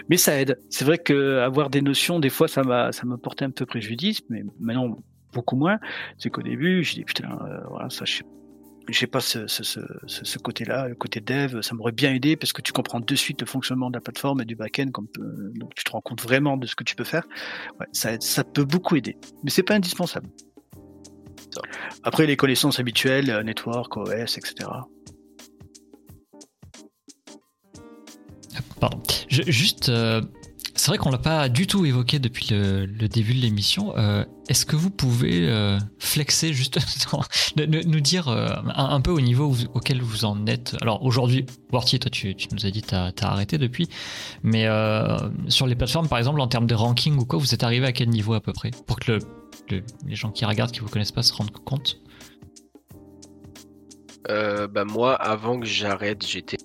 Mais 0.09 0.17
ça 0.17 0.41
aide. 0.41 0.59
C'est 0.71 0.85
vrai 0.85 0.99
que 0.99 1.39
avoir 1.39 1.71
des 1.71 1.83
notions, 1.83 2.19
des 2.21 2.31
fois, 2.31 2.49
ça 2.49 2.63
m'a, 2.63 2.93
ça 2.93 3.05
m'a 3.07 3.19
porté 3.19 3.45
un 3.45 3.51
peu 3.51 3.67
préjudice, 3.67 4.23
mais 4.31 4.43
maintenant, 4.59 4.99
beaucoup 5.33 5.57
moins. 5.57 5.79
C'est 6.19 6.31
qu'au 6.31 6.43
début, 6.43 6.83
j'ai 6.83 7.01
dit, 7.01 7.05
putain, 7.05 7.39
euh, 7.43 7.61
voilà, 7.69 7.91
ça, 7.91 8.05
je 8.05 8.19
sais 8.19 8.25
j'ai 8.89 9.07
pas 9.07 9.21
ce, 9.21 9.47
ce, 9.47 9.63
ce, 10.07 10.39
côté-là, 10.39 10.89
le 10.89 10.95
côté 10.95 11.21
dev, 11.21 11.61
ça 11.63 11.75
m'aurait 11.75 11.93
bien 11.93 12.13
aidé 12.15 12.37
parce 12.37 12.53
que 12.53 12.63
tu 12.63 12.73
comprends 12.73 13.01
de 13.01 13.15
suite 13.15 13.41
le 13.41 13.47
fonctionnement 13.47 13.91
de 13.91 13.97
la 13.97 14.01
plateforme 14.01 14.41
et 14.41 14.45
du 14.45 14.57
back-end, 14.57 14.91
comme, 14.93 15.09
euh, 15.19 15.53
donc 15.55 15.75
tu 15.75 15.85
te 15.85 15.91
rends 15.91 16.01
compte 16.01 16.23
vraiment 16.23 16.57
de 16.57 16.67
ce 16.67 16.75
que 16.77 16.85
tu 16.85 16.95
peux 16.95 17.05
faire. 17.05 17.27
Ouais, 17.81 17.87
ça, 17.93 18.19
ça 18.21 18.45
peut 18.45 18.65
beaucoup 18.65 18.97
aider, 18.97 19.17
mais 19.43 19.51
c'est 19.51 19.63
pas 19.63 19.75
indispensable. 19.75 20.29
Ça. 21.51 21.61
Après, 22.03 22.27
les 22.27 22.37
connaissances 22.37 22.79
habituelles, 22.79 23.31
euh, 23.31 23.43
network, 23.43 23.97
OS, 23.97 24.39
etc. 24.39 24.69
Pardon. 28.81 29.03
Je- 29.29 29.51
juste, 29.51 29.89
euh, 29.89 30.21
c'est 30.77 30.89
vrai 30.89 30.99
qu'on 30.99 31.11
l'a 31.11 31.19
pas 31.19 31.49
du 31.49 31.67
tout 31.67 31.85
évoqué 31.87 32.19
depuis 32.19 32.49
le, 32.51 32.87
début 32.87 33.35
de 33.35 33.41
l'émission. 33.41 33.97
Euh, 33.97 34.25
Est-ce 34.49 34.67
que 34.67 34.77
vous 34.77 34.91
pouvez 34.91 35.49
euh, 35.49 35.79
flexer 35.99 36.53
juste, 36.53 36.79
nous, 37.57 38.01
dire 38.01 38.29
euh, 38.29 38.49
un, 38.75 39.01
peu 39.01 39.11
au 39.11 39.21
niveau 39.21 39.55
auquel 39.75 40.03
vous 40.03 40.25
en 40.25 40.47
êtes? 40.47 40.77
Alors 40.83 41.03
aujourd'hui, 41.03 41.47
Warty, 41.73 41.99
toi 41.99 42.11
tu, 42.11 42.37
nous 42.53 42.67
as 42.67 42.71
dit 42.71 42.83
tu 42.83 42.95
as, 42.95 43.13
arrêté 43.23 43.59
depuis, 43.59 43.89
mais 44.43 44.67
sur 45.49 45.67
les 45.67 45.75
plateformes 45.75 46.09
par 46.09 46.19
exemple, 46.19 46.41
en 46.41 46.49
termes 46.49 46.67
de 46.67 46.75
ranking 46.75 47.17
ou 47.17 47.25
quoi, 47.25 47.39
vous 47.39 47.55
êtes 47.55 47.63
arrivé 47.65 47.87
à 47.87 47.93
quel 47.93 48.11
niveau 48.11 48.35
à 48.35 48.41
peu 48.41 48.53
près? 48.53 48.71
Pour 48.87 48.99
que 49.01 49.13
le- 49.13 49.19
le- 49.71 49.83
les 50.07 50.15
gens 50.15 50.31
qui 50.31 50.45
regardent, 50.45 50.73
qui 50.73 50.81
vous 50.81 50.89
connaissent 50.89 51.13
pas, 51.13 51.23
se 51.23 51.33
rendent 51.33 51.51
compte. 51.51 52.01
Bah 54.29 54.85
moi, 54.85 55.15
avant 55.15 55.59
que 55.59 55.67
j'arrête, 55.67 56.27
j'étais 56.27 56.59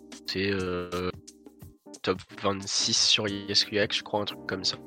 top 2.02 2.20
26 2.42 2.94
sur 2.98 3.28
YesQX, 3.28 3.98
je 3.98 4.04
crois, 4.04 4.22
un 4.22 4.26
truc 4.26 4.40
comme 4.48 4.64
ça. 4.64 4.78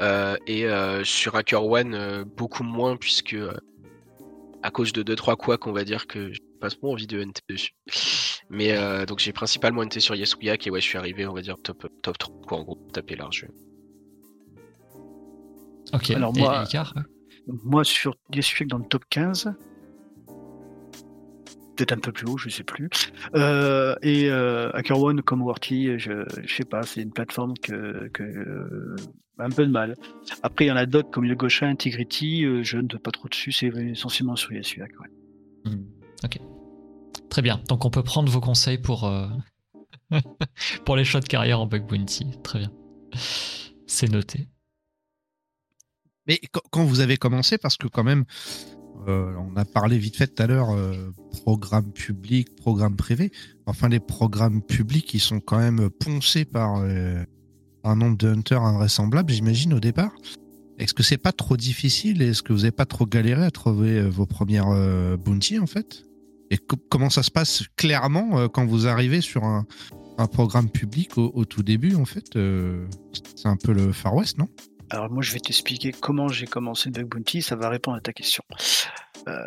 Euh, 0.00 0.36
et 0.46 0.66
euh, 0.66 1.04
sur 1.04 1.36
HackerOne, 1.36 1.94
euh, 1.94 2.24
beaucoup 2.24 2.62
moins, 2.64 2.96
puisque 2.96 3.34
euh, 3.34 3.52
à 4.62 4.70
cause 4.70 4.92
de 4.92 5.02
2-3 5.02 5.36
couacs, 5.36 5.66
on 5.66 5.72
va 5.72 5.84
dire 5.84 6.06
que 6.06 6.32
j'ai 6.32 6.40
pas 6.60 6.70
trop 6.70 6.92
envie 6.92 7.06
de 7.06 7.22
NT 7.22 7.40
dessus. 7.48 7.72
Mais 8.50 8.72
euh, 8.76 9.06
donc 9.06 9.18
j'ai 9.20 9.32
principalement 9.32 9.82
NT 9.84 10.00
sur 10.00 10.14
YesQX, 10.14 10.66
et 10.66 10.70
ouais, 10.70 10.80
je 10.80 10.86
suis 10.86 10.98
arrivé, 10.98 11.26
on 11.26 11.32
va 11.34 11.42
dire, 11.42 11.56
top, 11.62 11.86
top 12.02 12.18
3, 12.18 12.34
quoi, 12.46 12.58
en 12.58 12.62
gros, 12.64 12.78
taper 12.92 13.16
large. 13.16 13.46
Ok. 15.92 16.10
Alors 16.10 16.32
Et- 16.36 16.40
moi- 16.40 16.60
et 16.60 16.64
Icar, 16.64 16.92
ouais. 16.96 17.02
Moi, 17.62 17.84
sur 17.84 18.14
YesQuake 18.32 18.68
dans 18.68 18.78
le 18.78 18.86
top 18.86 19.04
15, 19.10 19.52
peut-être 21.76 21.92
un 21.92 21.98
peu 21.98 22.12
plus 22.12 22.26
haut, 22.26 22.38
je 22.38 22.48
sais 22.48 22.64
plus. 22.64 22.88
Euh, 23.34 23.94
et 24.02 24.30
euh, 24.30 24.70
HackerOne 24.74 25.22
comme 25.22 25.42
Worthy, 25.42 25.98
je, 25.98 26.24
je 26.44 26.54
sais 26.54 26.64
pas, 26.64 26.82
c'est 26.82 27.02
une 27.02 27.12
plateforme 27.12 27.54
que, 27.58 28.08
que 28.08 28.22
euh, 28.22 28.96
un 29.38 29.50
peu 29.50 29.66
de 29.66 29.70
mal. 29.72 29.96
Après, 30.42 30.66
il 30.66 30.68
y 30.68 30.72
en 30.72 30.76
a 30.76 30.86
d'autres 30.86 31.10
comme 31.10 31.24
le 31.24 31.34
Gaucha, 31.34 31.66
Integrity, 31.66 32.44
euh, 32.44 32.62
je 32.62 32.78
ne 32.78 32.86
peux 32.86 32.98
pas 32.98 33.10
trop 33.10 33.28
dessus, 33.28 33.52
c'est 33.52 33.66
essentiellement 33.66 34.36
sur 34.36 34.52
YesQuake. 34.52 34.92
Ouais. 35.00 35.72
Ok. 36.24 36.38
Très 37.30 37.42
bien. 37.42 37.60
Donc 37.68 37.84
on 37.84 37.90
peut 37.90 38.02
prendre 38.04 38.30
vos 38.30 38.40
conseils 38.40 38.78
pour, 38.78 39.04
euh, 39.04 39.26
pour 40.84 40.96
les 40.96 41.04
choix 41.04 41.20
de 41.20 41.26
carrière 41.26 41.60
en 41.60 41.66
bug 41.66 41.86
bounty. 41.86 42.26
Très 42.44 42.60
bien. 42.60 42.70
C'est 43.86 44.08
noté. 44.10 44.48
Mais 46.26 46.38
quand- 46.52 46.62
quand 46.70 46.84
vous 46.84 47.00
avez 47.00 47.16
commencé, 47.16 47.58
parce 47.58 47.76
que 47.76 47.86
quand 47.88 48.04
même, 48.04 48.24
euh, 49.08 49.34
on 49.36 49.56
a 49.56 49.64
parlé 49.64 49.98
vite 49.98 50.16
fait 50.16 50.28
tout 50.28 50.42
à 50.42 50.46
l'heure, 50.46 50.70
euh, 50.70 51.12
programme 51.42 51.92
public, 51.92 52.56
programme 52.56 52.96
privé. 52.96 53.30
Enfin, 53.66 53.88
les 53.88 54.00
programmes 54.00 54.62
publics, 54.62 55.12
ils 55.14 55.20
sont 55.20 55.40
quand 55.40 55.58
même 55.58 55.90
poncés 55.90 56.44
par 56.44 56.80
euh, 56.80 57.22
un 57.84 57.96
nombre 57.96 58.16
de 58.16 58.28
hunters 58.28 58.62
invraisemblable, 58.62 59.32
j'imagine, 59.32 59.74
au 59.74 59.80
départ. 59.80 60.12
Est-ce 60.78 60.94
que 60.94 61.02
c'est 61.02 61.18
pas 61.18 61.32
trop 61.32 61.56
difficile 61.56 62.22
Est-ce 62.22 62.42
que 62.42 62.52
vous 62.52 62.60
n'avez 62.60 62.72
pas 62.72 62.86
trop 62.86 63.06
galéré 63.06 63.44
à 63.44 63.50
trouver 63.50 64.02
vos 64.08 64.26
premières 64.26 64.70
bounty, 65.18 65.58
en 65.58 65.66
fait? 65.66 66.04
Et 66.50 66.58
co- 66.58 66.76
comment 66.88 67.10
ça 67.10 67.22
se 67.22 67.30
passe 67.30 67.62
clairement 67.76 68.48
quand 68.48 68.66
vous 68.66 68.88
arrivez 68.88 69.20
sur 69.20 69.44
un, 69.44 69.66
programme 70.32 70.68
public 70.68 71.16
au, 71.16 71.44
tout 71.44 71.62
début, 71.62 71.94
en 71.94 72.04
fait 72.04 72.36
C'est 73.36 73.48
un 73.48 73.56
peu 73.56 73.72
le 73.72 73.92
Far 73.92 74.14
West, 74.14 74.38
non? 74.38 74.48
Alors 74.90 75.10
moi, 75.10 75.22
je 75.22 75.32
vais 75.32 75.40
t'expliquer 75.40 75.92
comment 75.92 76.28
j'ai 76.28 76.46
commencé 76.46 76.88
le 76.88 76.92
Bug 76.92 77.08
Bounty, 77.08 77.42
ça 77.42 77.56
va 77.56 77.68
répondre 77.68 77.96
à 77.96 78.00
ta 78.00 78.12
question. 78.12 78.44
Euh, 79.28 79.46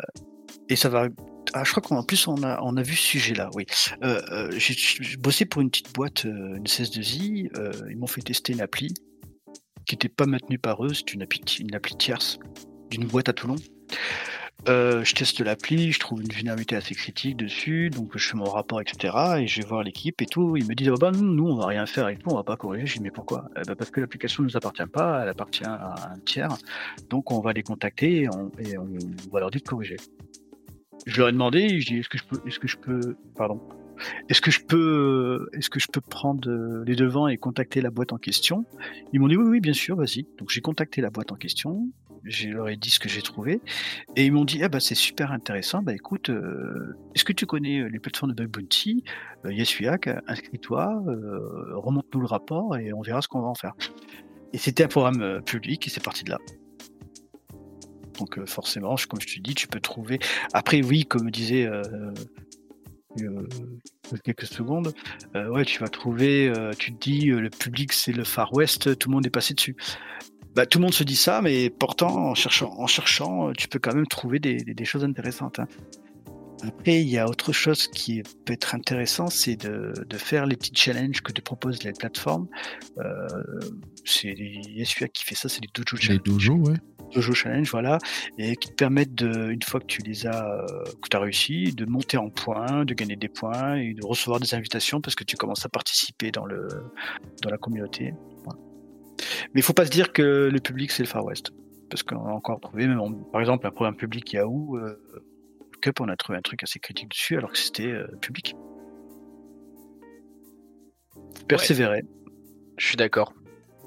et 0.68 0.76
ça 0.76 0.88
va... 0.88 1.08
Ah, 1.54 1.64
je 1.64 1.70
crois 1.70 1.82
qu'en 1.82 2.02
plus, 2.02 2.28
on 2.28 2.42
a, 2.42 2.60
on 2.62 2.76
a 2.76 2.82
vu 2.82 2.94
ce 2.94 3.02
sujet-là, 3.02 3.48
oui. 3.54 3.64
Euh, 4.02 4.20
euh, 4.30 4.50
j'ai 4.58 5.16
bossé 5.16 5.46
pour 5.46 5.62
une 5.62 5.70
petite 5.70 5.94
boîte, 5.94 6.26
euh, 6.26 6.56
une 6.56 6.64
16-2i, 6.64 7.48
euh, 7.56 7.72
ils 7.90 7.96
m'ont 7.96 8.06
fait 8.06 8.20
tester 8.20 8.52
une 8.52 8.60
appli 8.60 8.92
qui 9.86 9.94
n'était 9.94 10.10
pas 10.10 10.26
maintenue 10.26 10.58
par 10.58 10.84
eux, 10.84 10.92
c'est 10.92 11.14
une 11.14 11.22
appli, 11.22 11.40
une 11.60 11.74
appli 11.74 11.96
tierce 11.96 12.38
d'une 12.90 13.06
boîte 13.06 13.30
à 13.30 13.32
Toulon. 13.32 13.56
Euh, 14.68 15.04
je 15.04 15.14
teste 15.14 15.40
l'appli, 15.40 15.92
je 15.92 16.00
trouve 16.00 16.20
une 16.20 16.32
vulnérabilité 16.32 16.74
assez 16.74 16.94
critique 16.94 17.36
dessus, 17.36 17.90
donc 17.90 18.10
je 18.16 18.28
fais 18.28 18.36
mon 18.36 18.44
rapport, 18.44 18.80
etc. 18.80 19.14
Et 19.38 19.46
je 19.46 19.62
vais 19.62 19.68
voir 19.68 19.82
l'équipe 19.82 20.20
et 20.20 20.26
tout. 20.26 20.56
Ils 20.56 20.66
me 20.66 20.74
disent, 20.74 20.90
oh 20.90 20.96
bah, 20.98 21.12
nous, 21.12 21.22
nous, 21.22 21.46
on 21.46 21.56
va 21.56 21.66
rien 21.66 21.86
faire 21.86 22.06
avec 22.06 22.18
tout, 22.18 22.30
on 22.30 22.34
va 22.34 22.42
pas 22.42 22.56
corriger. 22.56 22.86
Je 22.86 22.94
dis, 22.94 23.02
mais 23.02 23.10
pourquoi? 23.10 23.48
Eh 23.56 23.62
ben, 23.66 23.76
Parce 23.76 23.90
que 23.90 24.00
l'application 24.00 24.42
ne 24.42 24.48
nous 24.48 24.56
appartient 24.56 24.86
pas, 24.92 25.22
elle 25.22 25.28
appartient 25.28 25.64
à 25.64 25.94
un 26.12 26.18
tiers. 26.26 26.56
Donc 27.08 27.30
on 27.30 27.40
va 27.40 27.52
les 27.52 27.62
contacter 27.62 28.22
et 28.22 28.28
on, 28.28 28.50
et 28.58 28.76
on 28.76 28.88
va 29.32 29.40
leur 29.40 29.50
dire 29.50 29.60
de 29.62 29.68
corriger. 29.68 29.96
Je 31.06 31.18
leur 31.20 31.28
ai 31.28 31.32
demandé, 31.32 31.80
je 31.80 31.86
dis, 31.86 31.98
est-ce 31.98 32.08
que 32.08 32.18
je 32.18 32.24
peux, 32.24 32.40
est-ce 32.46 32.58
que 32.58 32.68
je 32.68 32.76
peux, 32.76 33.16
pardon, 33.36 33.60
est-ce 34.28 34.40
que 34.40 34.50
je 34.50 34.60
peux, 34.60 35.48
est-ce 35.52 35.70
que 35.70 35.80
je 35.80 35.88
peux 35.88 36.00
prendre 36.00 36.48
euh, 36.48 36.84
les 36.84 36.96
devants 36.96 37.28
et 37.28 37.36
contacter 37.36 37.80
la 37.80 37.90
boîte 37.90 38.12
en 38.12 38.18
question? 38.18 38.64
Ils 39.12 39.20
m'ont 39.20 39.28
dit 39.28 39.36
oui, 39.36 39.46
oui, 39.46 39.60
bien 39.60 39.72
sûr, 39.72 39.96
vas-y. 39.96 40.26
Donc 40.38 40.50
j'ai 40.50 40.60
contacté 40.60 41.00
la 41.00 41.10
boîte 41.10 41.32
en 41.32 41.36
question, 41.36 41.88
je 42.24 42.48
leur 42.48 42.68
ai 42.68 42.76
dit 42.76 42.90
ce 42.90 42.98
que 42.98 43.08
j'ai 43.08 43.22
trouvé, 43.22 43.60
et 44.16 44.26
ils 44.26 44.32
m'ont 44.32 44.44
dit 44.44 44.62
ah 44.62 44.68
bah 44.68 44.80
c'est 44.80 44.94
super 44.94 45.32
intéressant. 45.32 45.82
Bah 45.82 45.94
écoute, 45.94 46.30
euh, 46.30 46.96
est-ce 47.14 47.24
que 47.24 47.32
tu 47.32 47.46
connais 47.46 47.80
euh, 47.80 47.88
les 47.88 47.98
plateformes 47.98 48.32
de 48.32 48.44
Bug 48.44 48.50
Bounty? 48.50 49.04
Euh, 49.44 49.50
inscris-toi, 50.26 51.02
euh, 51.06 51.76
remonte-nous 51.76 52.20
le 52.20 52.26
rapport 52.26 52.76
et 52.76 52.92
on 52.92 53.00
verra 53.02 53.22
ce 53.22 53.28
qu'on 53.28 53.40
va 53.40 53.48
en 53.48 53.54
faire. 53.54 53.74
Et 54.52 54.58
c'était 54.58 54.84
un 54.84 54.88
programme 54.88 55.42
public 55.42 55.86
et 55.86 55.90
c'est 55.90 56.02
parti 56.02 56.24
de 56.24 56.30
là. 56.30 56.38
Donc 58.18 58.44
forcément, 58.46 58.96
comme 59.08 59.20
je 59.20 59.36
te 59.36 59.40
dis, 59.40 59.54
tu 59.54 59.68
peux 59.68 59.80
trouver. 59.80 60.18
Après 60.52 60.82
oui, 60.82 61.04
comme 61.04 61.30
disait 61.30 61.66
euh, 61.66 61.82
quelques 64.24 64.46
secondes, 64.46 64.92
ouais, 65.34 65.64
tu 65.64 65.80
vas 65.80 65.88
trouver. 65.88 66.52
tu 66.78 66.94
te 66.94 66.98
dis 66.98 67.26
le 67.26 67.50
public 67.50 67.92
c'est 67.92 68.12
le 68.12 68.24
Far 68.24 68.52
West, 68.54 68.98
tout 68.98 69.10
le 69.10 69.14
monde 69.14 69.26
est 69.26 69.30
passé 69.30 69.54
dessus. 69.54 69.76
Bah, 70.58 70.66
tout 70.66 70.78
le 70.78 70.82
monde 70.82 70.92
se 70.92 71.04
dit 71.04 71.14
ça, 71.14 71.40
mais 71.40 71.70
pourtant 71.70 72.30
en 72.30 72.34
cherchant, 72.34 72.74
en 72.76 72.88
cherchant, 72.88 73.48
euh, 73.48 73.52
tu 73.56 73.68
peux 73.68 73.78
quand 73.78 73.94
même 73.94 74.08
trouver 74.08 74.40
des, 74.40 74.56
des- 74.56 74.74
des 74.74 74.84
choses 74.84 75.04
intéressantes. 75.04 75.60
hein. 75.60 75.68
Après, 76.66 77.00
il 77.00 77.08
y 77.08 77.16
a 77.16 77.28
autre 77.28 77.52
chose 77.52 77.86
qui 77.86 78.24
peut 78.44 78.54
être 78.54 78.74
intéressant, 78.74 79.28
c'est 79.28 79.54
de, 79.54 79.92
de 80.04 80.16
faire 80.16 80.46
les 80.46 80.56
petits 80.56 80.72
challenges 80.74 81.20
que 81.20 81.30
te 81.30 81.40
proposent 81.40 81.84
les 81.84 81.92
plateformes. 81.92 82.48
Euh, 82.98 83.28
c'est 84.04 84.34
SUA 84.84 85.06
qui 85.06 85.22
fait 85.22 85.36
ça, 85.36 85.48
c'est 85.48 85.60
les 85.60 85.68
dojo 85.72 85.94
Les 85.96 86.02
challenges. 86.02 86.22
dojos, 86.24 86.56
ouais. 86.70 86.76
Dojo 87.14 87.32
Challenge, 87.32 87.70
voilà, 87.70 87.98
et 88.36 88.56
qui 88.56 88.68
te 88.70 88.74
permettent 88.74 89.14
de, 89.14 89.50
une 89.50 89.62
fois 89.62 89.78
que 89.80 89.86
tu 89.86 90.02
les 90.02 90.26
as, 90.26 90.44
euh, 90.44 90.66
que 91.00 91.08
tu 91.08 91.16
as 91.16 91.20
réussi, 91.20 91.72
de 91.72 91.86
monter 91.86 92.16
en 92.18 92.28
points, 92.30 92.84
de 92.84 92.92
gagner 92.92 93.16
des 93.16 93.28
points 93.28 93.76
et 93.76 93.94
de 93.94 94.04
recevoir 94.04 94.40
des 94.40 94.54
invitations 94.54 95.00
parce 95.00 95.14
que 95.14 95.24
tu 95.24 95.36
commences 95.36 95.64
à 95.64 95.68
participer 95.70 96.32
dans 96.32 96.44
le, 96.44 96.66
dans 97.42 97.48
la 97.50 97.56
communauté. 97.58 98.12
Mais 99.54 99.60
il 99.60 99.62
faut 99.62 99.72
pas 99.72 99.84
se 99.84 99.90
dire 99.90 100.12
que 100.12 100.48
le 100.52 100.60
public 100.60 100.90
c'est 100.90 101.02
le 101.02 101.08
Far 101.08 101.24
West, 101.24 101.50
parce 101.90 102.02
qu'on 102.02 102.26
a 102.26 102.32
encore 102.32 102.60
trouvé, 102.60 102.86
même 102.86 103.00
par 103.32 103.40
exemple, 103.40 103.66
un 103.66 103.70
programme 103.70 103.96
public 103.96 104.32
Yahoo, 104.32 104.76
euh, 104.76 105.00
Cup, 105.80 106.00
on 106.00 106.08
a 106.08 106.16
trouvé 106.16 106.38
un 106.38 106.42
truc 106.42 106.62
assez 106.62 106.80
critique 106.80 107.10
dessus 107.10 107.36
alors 107.36 107.52
que 107.52 107.58
c'était 107.58 107.86
euh, 107.86 108.06
public. 108.20 108.54
Persévérer. 111.46 112.02
Je 112.76 112.86
suis 112.86 112.96
d'accord. 112.96 113.32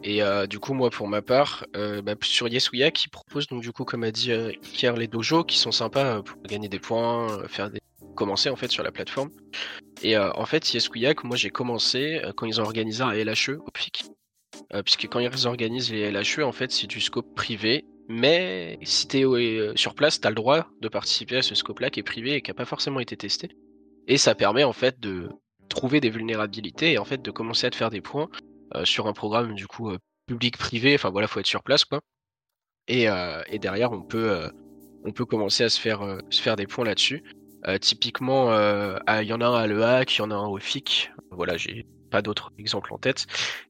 Et 0.04 0.24
euh, 0.24 0.48
du 0.48 0.60
coup, 0.60 0.74
moi, 0.74 0.90
pour 0.90 1.08
ma 1.08 1.22
part, 1.22 1.66
euh, 1.76 2.02
bah, 2.02 2.16
sur 2.24 2.48
Yesuya, 2.48 2.92
qui 2.92 3.08
propose, 3.08 3.48
donc, 3.48 3.62
du 3.62 3.72
coup, 3.72 3.86
comme 3.86 4.04
a 4.04 4.12
dit 4.12 4.32
euh, 4.32 4.52
Kier, 4.74 4.94
les 4.98 5.08
dojos 5.08 5.44
qui 5.44 5.58
sont 5.58 5.72
sympas 5.72 6.24
pour 6.24 6.42
gagner 6.44 6.70
des 6.70 6.80
points, 6.80 7.48
faire 7.48 7.70
des... 7.70 7.80
commencer 8.16 8.50
en 8.50 8.56
fait 8.56 8.72
sur 8.72 8.84
la 8.84 8.92
plateforme. 8.92 9.30
Et 10.02 10.18
en 10.18 10.46
fait, 10.46 10.74
Yesuyak, 10.74 11.24
moi, 11.24 11.38
j'ai 11.38 11.52
commencé 11.52 12.20
quand 12.36 12.48
ils 12.48 12.60
ont 12.60 12.64
organisé 12.64 13.04
un 13.04 13.14
LHE 13.14 13.60
au 13.60 13.70
PIC. 13.72 14.06
Euh, 14.74 14.84
puisque 14.84 15.08
quand 15.08 15.20
ils 15.20 15.48
organisent 15.48 15.92
les 15.92 16.12
LHE, 16.12 16.44
en 16.44 16.52
fait, 16.52 16.72
c'est 16.72 16.88
du 16.88 17.02
scope 17.02 17.34
privé 17.36 17.86
mais 18.14 18.78
si 18.84 19.08
tu 19.08 19.20
es 19.20 19.24
euh, 19.24 19.74
sur 19.76 19.96
place, 19.96 20.20
tu 20.20 20.28
as 20.28 20.32
le 20.32 20.36
droit 20.36 20.68
de 20.82 20.90
participer 20.90 21.38
à 21.38 21.42
ce 21.42 21.56
scope-là 21.56 21.90
qui 21.90 22.02
est 22.02 22.04
privé 22.04 22.34
et 22.34 22.42
qui 22.42 22.50
n'a 22.50 22.56
pas 22.56 22.66
forcément 22.66 23.00
été 23.00 23.16
testé. 23.16 23.56
Et 24.08 24.18
ça 24.18 24.36
permet 24.36 24.66
en 24.66 24.74
fait 24.74 25.00
de 25.00 25.30
trouver 25.70 26.02
des 26.02 26.10
vulnérabilités 26.10 26.92
et 26.92 26.98
en 26.98 27.06
fait 27.06 27.22
de 27.22 27.32
commencer 27.32 27.68
à 27.68 27.70
te 27.70 27.76
faire 27.78 27.90
des 27.90 28.02
points 28.02 28.28
euh, 28.76 28.84
sur 28.84 29.08
un 29.08 29.14
programme 29.14 29.56
du 29.56 29.66
coup 29.66 29.94
public-privé. 30.28 30.96
Enfin 30.96 31.10
voilà, 31.10 31.28
faut 31.28 31.40
être 31.40 31.46
sur 31.46 31.64
place 31.64 31.86
quoi. 31.86 32.02
Et, 32.88 33.08
derrière, 33.60 33.94
on 33.94 34.02
peut, 34.02 34.52
on 35.06 35.14
peut 35.14 35.24
commencer 35.24 35.64
à 35.64 35.70
se 35.70 35.80
faire, 35.80 36.18
se 36.30 36.42
faire 36.42 36.58
des 36.58 36.68
points 36.68 36.84
là-dessus. 36.84 37.24
typiquement, 37.80 38.52
il 38.52 39.24
y 39.24 39.32
en 39.32 39.40
a 39.40 39.46
un 39.46 39.56
à 39.56 39.68
l'EHAC, 39.68 40.18
il 40.18 40.20
y 40.20 40.22
en 40.22 40.32
a 40.32 40.36
un 40.36 40.48
au 40.48 40.58
FIC. 40.58 41.12
Voilà, 41.30 41.56
j'ai 41.56 41.86
pas 42.12 42.22
d'autres 42.22 42.52
exemples 42.60 42.94
en 42.94 42.98
tête. 42.98 43.26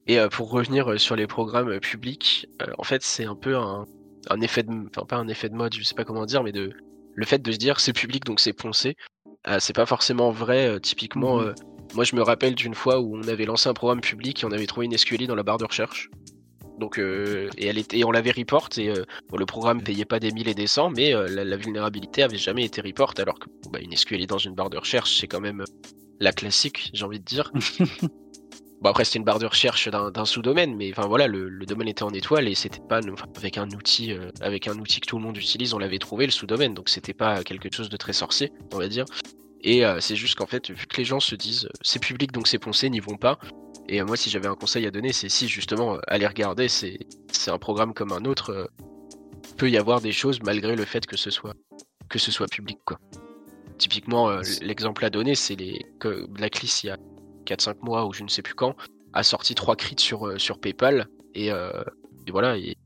Et 0.06 0.18
pour 0.30 0.50
revenir 0.50 1.00
sur 1.00 1.16
les 1.16 1.26
programmes 1.26 1.80
publics, 1.80 2.46
en 2.78 2.84
fait, 2.84 3.02
c'est 3.02 3.24
un 3.24 3.36
peu 3.36 3.56
un, 3.56 3.86
un 4.30 4.40
effet 4.40 4.62
de, 4.62 4.72
enfin 4.94 5.06
pas 5.06 5.16
un 5.16 5.28
effet 5.28 5.48
de 5.48 5.54
mode, 5.54 5.74
je 5.74 5.82
sais 5.82 5.94
pas 5.94 6.04
comment 6.04 6.26
dire, 6.26 6.42
mais 6.42 6.52
de 6.52 6.72
le 7.14 7.26
fait 7.26 7.40
de 7.40 7.52
se 7.52 7.58
dire 7.58 7.80
c'est 7.80 7.92
public 7.92 8.24
donc 8.24 8.40
c'est 8.40 8.52
poncé, 8.52 8.96
euh, 9.48 9.58
c'est 9.60 9.74
pas 9.74 9.86
forcément 9.86 10.30
vrai. 10.30 10.66
Euh, 10.66 10.78
typiquement, 10.78 11.40
euh, 11.40 11.52
moi 11.94 12.04
je 12.04 12.16
me 12.16 12.22
rappelle 12.22 12.54
d'une 12.54 12.74
fois 12.74 13.00
où 13.00 13.16
on 13.16 13.28
avait 13.28 13.44
lancé 13.44 13.68
un 13.68 13.74
programme 13.74 14.00
public 14.00 14.42
et 14.42 14.46
on 14.46 14.52
avait 14.52 14.66
trouvé 14.66 14.86
une 14.86 14.96
SQLI 14.96 15.26
dans 15.26 15.34
la 15.34 15.42
barre 15.42 15.58
de 15.58 15.64
recherche. 15.64 16.10
Donc 16.78 16.98
et 16.98 17.66
elle 17.66 17.78
était, 17.78 18.02
on 18.02 18.10
l'avait 18.10 18.32
report 18.32 18.70
et 18.78 18.92
le 18.92 19.46
programme 19.46 19.82
payait 19.82 20.06
pas 20.06 20.18
des 20.18 20.32
1000 20.32 20.48
et 20.48 20.54
des 20.54 20.66
100, 20.66 20.90
mais 20.90 21.12
la, 21.28 21.56
vulnérabilité 21.56 22.22
avait 22.22 22.38
jamais 22.38 22.64
été 22.64 22.80
report 22.80 23.12
alors 23.18 23.38
que 23.38 23.46
bah, 23.70 23.78
une 23.80 23.94
SQLI 23.94 24.26
dans 24.26 24.38
une 24.38 24.54
barre 24.54 24.70
de 24.70 24.78
recherche 24.78 25.20
c'est 25.20 25.28
quand 25.28 25.40
même 25.40 25.64
la 26.18 26.32
classique, 26.32 26.90
j'ai 26.92 27.04
envie 27.04 27.20
de 27.20 27.24
dire. 27.24 27.52
Bon 28.82 28.90
après 28.90 29.04
c'était 29.04 29.20
une 29.20 29.24
barre 29.24 29.38
de 29.38 29.46
recherche 29.46 29.88
d'un 29.88 30.24
sous-domaine, 30.24 30.74
mais 30.74 30.90
enfin 30.90 31.06
voilà, 31.06 31.28
le, 31.28 31.64
domaine 31.66 31.86
était 31.86 32.02
en 32.02 32.10
étoile 32.10 32.48
et 32.48 32.56
c'était 32.56 32.80
pas 32.80 32.98
avec 33.36 33.56
un 33.56 33.70
outil 33.70 34.12
euh, 34.12 34.32
avec 34.40 34.66
un 34.66 34.76
outil 34.76 35.00
que 35.00 35.06
tout 35.06 35.18
le 35.18 35.22
monde 35.22 35.36
utilise, 35.36 35.72
on 35.72 35.78
l'avait 35.78 36.00
trouvé 36.00 36.26
le 36.26 36.32
sous-domaine, 36.32 36.74
donc 36.74 36.88
c'était 36.88 37.14
pas 37.14 37.44
quelque 37.44 37.72
chose 37.72 37.88
de 37.88 37.96
très 37.96 38.12
sorcier, 38.12 38.52
on 38.72 38.78
va 38.78 38.88
dire. 38.88 39.04
Et 39.60 39.86
euh, 39.86 40.00
c'est 40.00 40.16
juste 40.16 40.34
qu'en 40.34 40.46
fait, 40.46 40.72
vu 40.72 40.88
que 40.88 40.96
les 40.96 41.04
gens 41.04 41.20
se 41.20 41.36
disent 41.36 41.66
euh, 41.66 41.78
c'est 41.82 42.00
public 42.00 42.32
donc 42.32 42.48
c'est 42.48 42.58
poncé, 42.58 42.90
n'y 42.90 42.98
vont 42.98 43.16
pas. 43.16 43.38
Et 43.88 44.02
moi 44.02 44.16
si 44.16 44.30
j'avais 44.30 44.48
un 44.48 44.56
conseil 44.56 44.84
à 44.84 44.90
donner, 44.90 45.12
c'est 45.12 45.28
si 45.28 45.46
justement 45.46 45.98
aller 46.08 46.26
regarder, 46.26 46.66
c'est 46.66 46.98
un 47.46 47.58
programme 47.58 47.94
comme 47.94 48.10
un 48.10 48.24
autre, 48.24 48.68
peut 49.58 49.70
y 49.70 49.76
avoir 49.76 50.00
des 50.00 50.12
choses 50.12 50.40
malgré 50.42 50.74
le 50.74 50.84
fait 50.84 51.06
que 51.06 51.16
ce 51.16 51.30
soit 51.30 51.54
que 52.08 52.18
ce 52.18 52.32
soit 52.32 52.48
public 52.48 52.78
quoi. 52.84 52.98
Typiquement 53.78 54.40
l'exemple 54.60 55.04
à 55.04 55.10
donner 55.10 55.36
c'est 55.36 55.54
les 55.54 55.86
que 56.00 56.26
Blacklist 56.26 56.84
il 56.84 56.86
y 56.88 56.90
a 56.90 56.96
4-5 57.42 57.76
mois 57.82 58.06
ou 58.06 58.12
je 58.12 58.22
ne 58.22 58.28
sais 58.28 58.42
plus 58.42 58.54
quand, 58.54 58.76
a 59.12 59.22
sorti 59.22 59.54
trois 59.54 59.76
crits 59.76 59.96
sur, 59.98 60.26
euh, 60.26 60.38
sur 60.38 60.58
PayPal. 60.58 61.08
Et, 61.34 61.50
euh, 61.50 61.82
voilà, 62.30 62.56
et, 62.56 62.76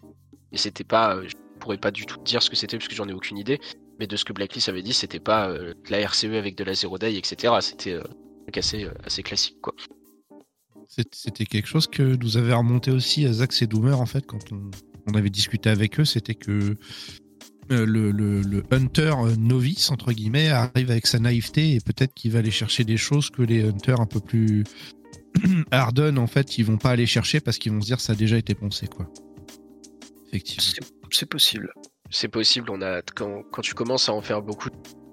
c'était 0.55 0.85
pas. 0.85 1.17
Euh, 1.17 1.29
je 1.29 1.35
pourrais 1.61 1.79
pas 1.79 1.91
du 1.91 2.07
tout 2.07 2.19
dire 2.25 2.43
ce 2.43 2.51
que 2.51 2.57
c'était 2.57 2.79
parce 2.79 2.89
que 2.89 2.95
j'en 2.95 3.09
ai 3.09 3.13
aucune 3.13 3.39
idée. 3.39 3.61
Mais 3.99 4.07
de 4.07 4.17
ce 4.17 4.25
que 4.25 4.33
Blacklist 4.33 4.69
avait 4.69 4.83
dit, 4.83 4.93
c'était 4.93 5.21
pas 5.21 5.49
de 5.49 5.75
la 5.89 6.07
RCE 6.07 6.25
avec 6.25 6.55
de 6.55 6.65
la 6.65 6.75
zero 6.75 6.99
day, 6.99 7.17
etc. 7.17 7.55
C'était 7.61 7.99
assez, 8.55 8.87
assez 9.03 9.23
classique, 9.23 9.57
quoi. 9.63 9.75
C'était 10.87 11.47
quelque 11.47 11.67
chose 11.67 11.87
que 11.87 12.03
nous 12.03 12.37
avait 12.37 12.53
remonté 12.53 12.91
aussi 12.91 13.25
à 13.25 13.33
Zax 13.33 13.63
et 13.63 13.67
Doomer, 13.67 13.99
en 13.99 14.05
fait, 14.05 14.27
quand 14.27 14.53
on, 14.53 14.71
on 15.07 15.15
avait 15.15 15.31
discuté 15.31 15.71
avec 15.71 15.99
eux. 15.99 16.05
C'était 16.05 16.35
que 16.35 16.77
euh, 17.71 17.85
le, 17.87 18.63
hunter 18.71 19.15
novice, 19.39 19.91
entre 19.91 20.13
guillemets, 20.13 20.49
arrive 20.49 20.91
avec 20.91 21.07
sa 21.07 21.19
naïveté 21.19 21.75
et 21.75 21.81
peut-être 21.81 22.15
qu'il 22.15 22.33
va 22.33 22.39
aller 22.39 22.51
chercher 22.51 22.85
des 22.85 22.97
choses 22.97 23.31
que 23.31 23.43
les 23.43 23.65
hunters 23.65 24.01
un 24.01 24.07
peu 24.07 24.21
plus 24.21 24.65
harden, 25.71 26.19
en 26.19 26.27
fait, 26.27 26.59
ils 26.59 26.65
vont 26.65 26.79
pas 26.79 26.91
aller 26.91 27.07
chercher 27.07 27.41
parce 27.41 27.59
qu'ils 27.59 27.73
vont 27.73 27.81
se 27.81 27.87
dire 27.87 28.01
ça 28.01 28.13
a 28.13 28.17
déjà 28.17 28.37
été 28.37 28.55
poncé, 28.55 28.87
quoi. 28.87 29.11
Effectivement. 30.29 30.87
C'est 31.11 31.29
possible. 31.29 31.73
C'est 32.11 32.29
possible. 32.29 32.71
On 32.71 32.83
a 32.83 33.03
quand, 33.03 33.43
tu 33.63 33.75
commences 33.75 34.09
à 34.09 34.13
en 34.13 34.23
faire 34.23 34.43
beaucoup 34.43 34.71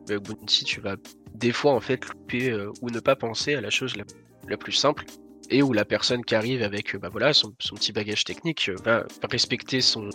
de 0.08 0.18
bounty, 0.18 0.66
tu 0.66 0.82
vas 0.82 0.96
des 1.34 1.52
fois 1.52 1.74
en 1.74 1.80
fait 1.80 2.06
louper 2.08 2.52
euh, 2.52 2.72
ou 2.82 2.90
ne 2.90 3.00
pas 3.00 3.16
penser 3.16 3.56
à 3.56 3.62
la 3.62 3.70
chose 3.70 3.96
la, 3.96 4.58
plus 4.58 4.74
simple 4.74 5.06
et 5.50 5.64
où 5.64 5.74
la 5.74 5.86
personne 5.86 6.24
qui 6.24 6.36
arrive 6.36 6.62
avec 6.62 6.96
bah 6.98 7.10
voilà 7.10 7.34
son, 7.34 7.52
petit 7.52 7.92
bagage 7.92 8.24
technique 8.24 8.70
euh, 8.70 8.76
va 8.84 9.06
respecter 9.32 9.82
son, 9.82 10.10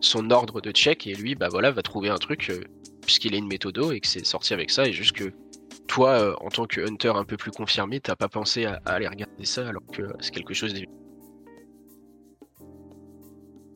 son 0.00 0.30
ordre 0.30 0.60
de 0.60 0.70
check 0.70 1.06
et 1.06 1.14
lui 1.14 1.34
bah 1.34 1.48
voilà 1.50 1.70
va 1.70 1.82
trouver 1.82 2.08
un 2.08 2.18
truc 2.18 2.50
euh, 2.50 2.60
puisqu'il 3.02 3.34
est 3.34 3.38
une 3.38 3.48
méthodo 3.48 3.92
et 3.92 4.00
que 4.00 4.06
c'est 4.06 4.24
sorti 4.24 4.54
avec 4.54 4.70
ça 4.70 4.86
et 4.86 4.92
juste 4.92 5.12
que 5.12 5.32
toi 5.86 6.10
euh, 6.10 6.34
en 6.40 6.48
tant 6.48 6.66
que 6.66 6.80
hunter 6.80 7.12
un 7.14 7.24
peu 7.24 7.36
plus 7.36 7.50
confirmé 7.50 8.00
t'as 8.00 8.16
pas 8.16 8.28
pensé 8.28 8.64
à, 8.64 8.80
aller 8.86 9.08
regarder 9.08 9.44
ça 9.44 9.68
alors 9.68 9.82
que 9.92 10.02
c'est 10.20 10.32
quelque 10.32 10.54
chose 10.54 10.72
d'évident. 10.72 10.92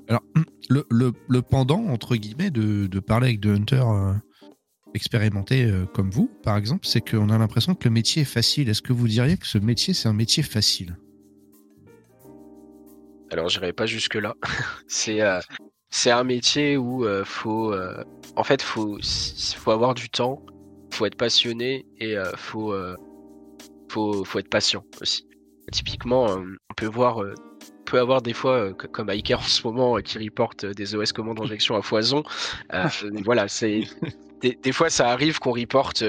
Alors 0.09 0.23
le, 0.69 1.41
pendant 1.41 1.87
entre 1.87 2.17
guillemets 2.17 2.51
de, 2.51 3.01
parler 3.01 3.29
avec 3.29 3.41
des 3.41 3.51
hunters 3.51 3.89
euh, 3.89 4.13
expérimentés 4.95 5.71
comme 5.93 6.11
vous 6.11 6.31
par 6.43 6.57
exemple 6.57 6.87
c'est 6.87 7.01
qu'on 7.01 7.29
a 7.31 7.39
l'impression 7.39 7.75
que 7.75 7.85
le 7.85 7.93
métier 7.93 8.23
est 8.23 8.27
facile. 8.27 8.69
Est-ce 8.69 8.83
que 8.83 8.93
vous 8.93 9.09
diriez 9.09 9.37
que 9.37 9.47
ce 9.47 9.59
métier 9.59 9.93
c'est 9.93 10.09
un 10.09 10.15
métier 10.15 10.43
facile? 10.43 10.97
Alors 13.31 13.49
j'irai 13.49 13.73
pas 13.73 13.87
jusque 13.87 14.15
là. 14.15 14.35
c'est 14.87 15.21
c'est 15.95 16.11
un 16.11 16.25
métier 16.25 16.77
où 16.77 17.05
euh, 17.05 17.25
faut, 17.25 17.73
euh, 17.73 18.03
en 18.35 18.43
fait, 18.43 18.61
faut, 18.63 18.99
faut 19.57 19.71
avoir 19.71 19.95
du 19.95 20.11
temps, 20.11 20.43
faut 20.91 21.07
être 21.07 21.15
passionné 21.15 21.87
et 21.99 22.19
euh, 22.19 22.33
faut, 22.37 22.75
faut, 23.89 24.25
faut 24.25 24.39
être 24.41 24.51
patient 24.51 24.85
aussi. 25.01 25.29
Typiquement, 25.71 26.27
on 26.27 26.75
peut 26.77 26.87
voir, 26.87 27.23
peut 27.87 28.01
avoir 28.01 28.23
des 28.23 28.33
fois, 28.33 28.75
comme 28.75 29.09
Iker 29.09 29.39
en 29.39 29.43
ce 29.43 29.65
moment, 29.65 29.97
qui 29.99 30.19
reporte 30.19 30.67
des 30.67 30.97
OS 30.97 31.13
commandes 31.13 31.37
d'injection 31.41 31.77
à 31.77 31.83
foison. 31.83 32.25
voilà, 33.25 33.47
c'est 33.47 33.85
des, 34.43 34.73
fois 34.73 34.91
ça 34.91 35.11
arrive 35.11 35.39
qu'on 35.39 35.53
reporte 35.53 36.03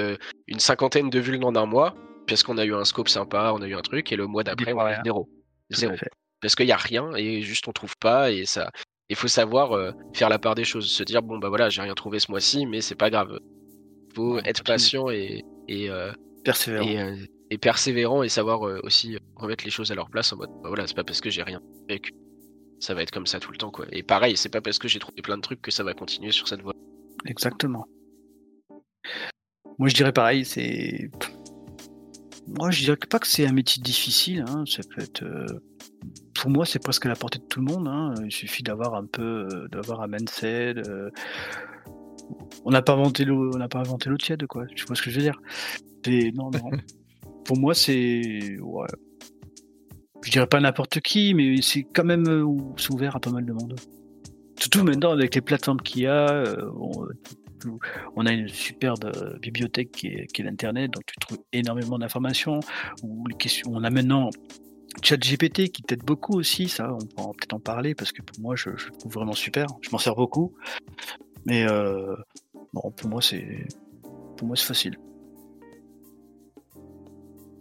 une 0.48 0.58
cinquantaine 0.58 1.10
de 1.10 1.20
vulnes 1.20 1.44
en 1.44 1.54
un 1.54 1.66
mois, 1.66 1.94
parce 2.26 2.42
qu'on 2.42 2.58
a 2.58 2.64
eu 2.64 2.74
un 2.74 2.84
scope 2.84 3.08
sympa, 3.08 3.52
on 3.54 3.62
a 3.62 3.68
eu 3.68 3.76
un 3.76 3.82
truc, 3.82 4.10
et 4.10 4.16
le 4.16 4.26
mois 4.26 4.42
d'après, 4.42 4.72
on 4.72 4.80
a 4.80 5.00
zéro. 5.04 5.28
Zéro. 5.70 5.94
Parce 6.40 6.56
qu'il 6.56 6.66
n'y 6.66 6.72
a 6.72 6.76
rien 6.76 7.14
et 7.14 7.40
juste 7.40 7.66
on 7.66 7.72
trouve 7.72 7.96
pas 7.96 8.30
et 8.30 8.44
ça, 8.44 8.70
il 9.08 9.16
faut 9.16 9.28
savoir 9.28 9.72
euh, 9.72 9.92
faire 10.14 10.28
la 10.28 10.38
part 10.38 10.54
des 10.54 10.64
choses, 10.64 10.90
se 10.90 11.02
dire 11.02 11.22
bon 11.22 11.38
bah 11.38 11.48
voilà, 11.48 11.68
j'ai 11.68 11.82
rien 11.82 11.94
trouvé 11.94 12.18
ce 12.18 12.30
mois-ci, 12.30 12.66
mais 12.66 12.80
c'est 12.80 12.94
pas 12.94 13.10
grave. 13.10 13.38
Faut 14.14 14.38
être 14.38 14.64
patient 14.64 15.10
et 15.10 15.44
et, 15.68 15.90
euh, 15.90 16.12
persévérant. 16.44 16.86
Euh, 16.88 17.16
et, 17.50 17.58
persévérant 17.58 18.22
et 18.22 18.28
savoir 18.28 18.62
aussi 18.82 19.18
remettre 19.36 19.64
les 19.64 19.70
choses 19.70 19.92
à 19.92 19.94
leur 19.94 20.10
place 20.10 20.32
en 20.32 20.36
mode 20.36 20.50
bah 20.62 20.68
voilà, 20.68 20.86
c'est 20.86 20.96
pas 20.96 21.04
parce 21.04 21.20
que 21.20 21.30
j'ai 21.30 21.42
rien 21.42 21.60
trouvé 21.60 22.00
que 22.00 22.10
ça 22.80 22.94
va 22.94 23.02
être 23.02 23.12
comme 23.12 23.26
ça 23.26 23.38
tout 23.38 23.52
le 23.52 23.58
temps 23.58 23.70
quoi. 23.70 23.86
Et 23.92 24.02
pareil, 24.02 24.36
c'est 24.36 24.48
pas 24.48 24.60
parce 24.60 24.78
que 24.78 24.88
j'ai 24.88 24.98
trouvé 24.98 25.22
plein 25.22 25.36
de 25.36 25.42
trucs 25.42 25.62
que 25.62 25.70
ça 25.70 25.84
va 25.84 25.94
continuer 25.94 26.32
sur 26.32 26.48
cette 26.48 26.62
voie. 26.62 26.74
Exactement. 27.26 27.86
Moi 29.78 29.88
je 29.88 29.94
dirais 29.94 30.12
pareil, 30.12 30.44
c'est 30.44 31.10
moi 32.48 32.70
je 32.70 32.82
dirais 32.82 32.96
pas 32.96 33.18
que 33.20 33.26
c'est 33.28 33.46
un 33.46 33.52
métier 33.52 33.82
difficile, 33.82 34.44
hein. 34.48 34.64
ça 34.66 34.82
peut 34.82 35.02
être 35.02 35.24
pour 36.34 36.50
moi, 36.50 36.66
c'est 36.66 36.78
presque 36.78 37.06
à 37.06 37.08
la 37.08 37.16
portée 37.16 37.38
de 37.38 37.44
tout 37.44 37.60
le 37.60 37.66
monde. 37.66 37.88
Hein. 37.88 38.14
Il 38.24 38.32
suffit 38.32 38.62
d'avoir 38.62 38.94
un 38.94 39.06
peu, 39.06 39.48
euh, 39.50 39.68
d'avoir 39.68 40.02
un 40.02 40.06
mindset. 40.06 40.74
Euh. 40.76 41.10
On 42.64 42.70
n'a 42.70 42.82
pas 42.82 42.92
inventé 42.92 43.24
l'eau, 43.24 43.50
on 43.54 43.58
n'a 43.58 43.68
pas 43.68 43.80
inventé 43.80 44.10
l'eau 44.10 44.16
tiède, 44.16 44.46
quoi. 44.46 44.66
Tu 44.66 44.84
vois 44.86 44.96
ce 44.96 45.02
que 45.02 45.10
je 45.10 45.16
veux 45.16 45.22
dire? 45.22 45.40
Non, 46.34 46.50
non. 46.50 46.70
pour 47.44 47.58
moi, 47.58 47.74
c'est, 47.74 48.58
ouais. 48.60 48.86
Je 50.22 50.30
dirais 50.30 50.46
pas 50.46 50.60
n'importe 50.60 51.00
qui, 51.00 51.34
mais 51.34 51.60
c'est 51.62 51.84
quand 51.84 52.04
même 52.04 52.28
euh, 52.28 52.44
ouvert 52.90 53.16
à 53.16 53.20
pas 53.20 53.30
mal 53.30 53.44
de 53.44 53.52
monde. 53.52 53.76
Surtout 54.58 54.82
maintenant 54.82 55.12
avec 55.12 55.34
les 55.34 55.40
plateformes 55.40 55.80
qu'il 55.80 56.02
y 56.02 56.06
a, 56.06 56.44
on, 58.16 58.24
a 58.24 58.32
une 58.32 58.48
superbe 58.48 59.38
bibliothèque 59.40 59.92
qui 59.92 60.06
est, 60.06 60.26
qui 60.32 60.40
est 60.40 60.44
l'internet, 60.44 60.90
donc 60.92 61.04
tu 61.06 61.14
trouves 61.20 61.38
énormément 61.52 61.98
d'informations. 61.98 62.60
on 63.02 63.84
a 63.84 63.90
maintenant 63.90 64.30
ChatGPT 65.02 65.68
qui 65.68 65.82
t'aide 65.82 66.02
beaucoup 66.02 66.34
aussi, 66.38 66.68
ça, 66.68 66.92
on 66.92 66.98
peut 66.98 67.36
peut-être 67.38 67.54
en 67.54 67.60
parler 67.60 67.94
parce 67.94 68.12
que 68.12 68.22
pour 68.22 68.40
moi, 68.40 68.56
je, 68.56 68.70
je 68.76 68.90
trouve 68.90 69.12
vraiment 69.12 69.34
super. 69.34 69.66
Je 69.82 69.90
m'en 69.90 69.98
sers 69.98 70.14
beaucoup, 70.14 70.54
mais 71.44 71.66
euh, 71.68 72.16
bon, 72.72 72.90
pour 72.90 73.08
moi, 73.08 73.22
c'est 73.22 73.66
pour 74.36 74.46
moi 74.46 74.56
c'est 74.56 74.66
facile. 74.66 74.98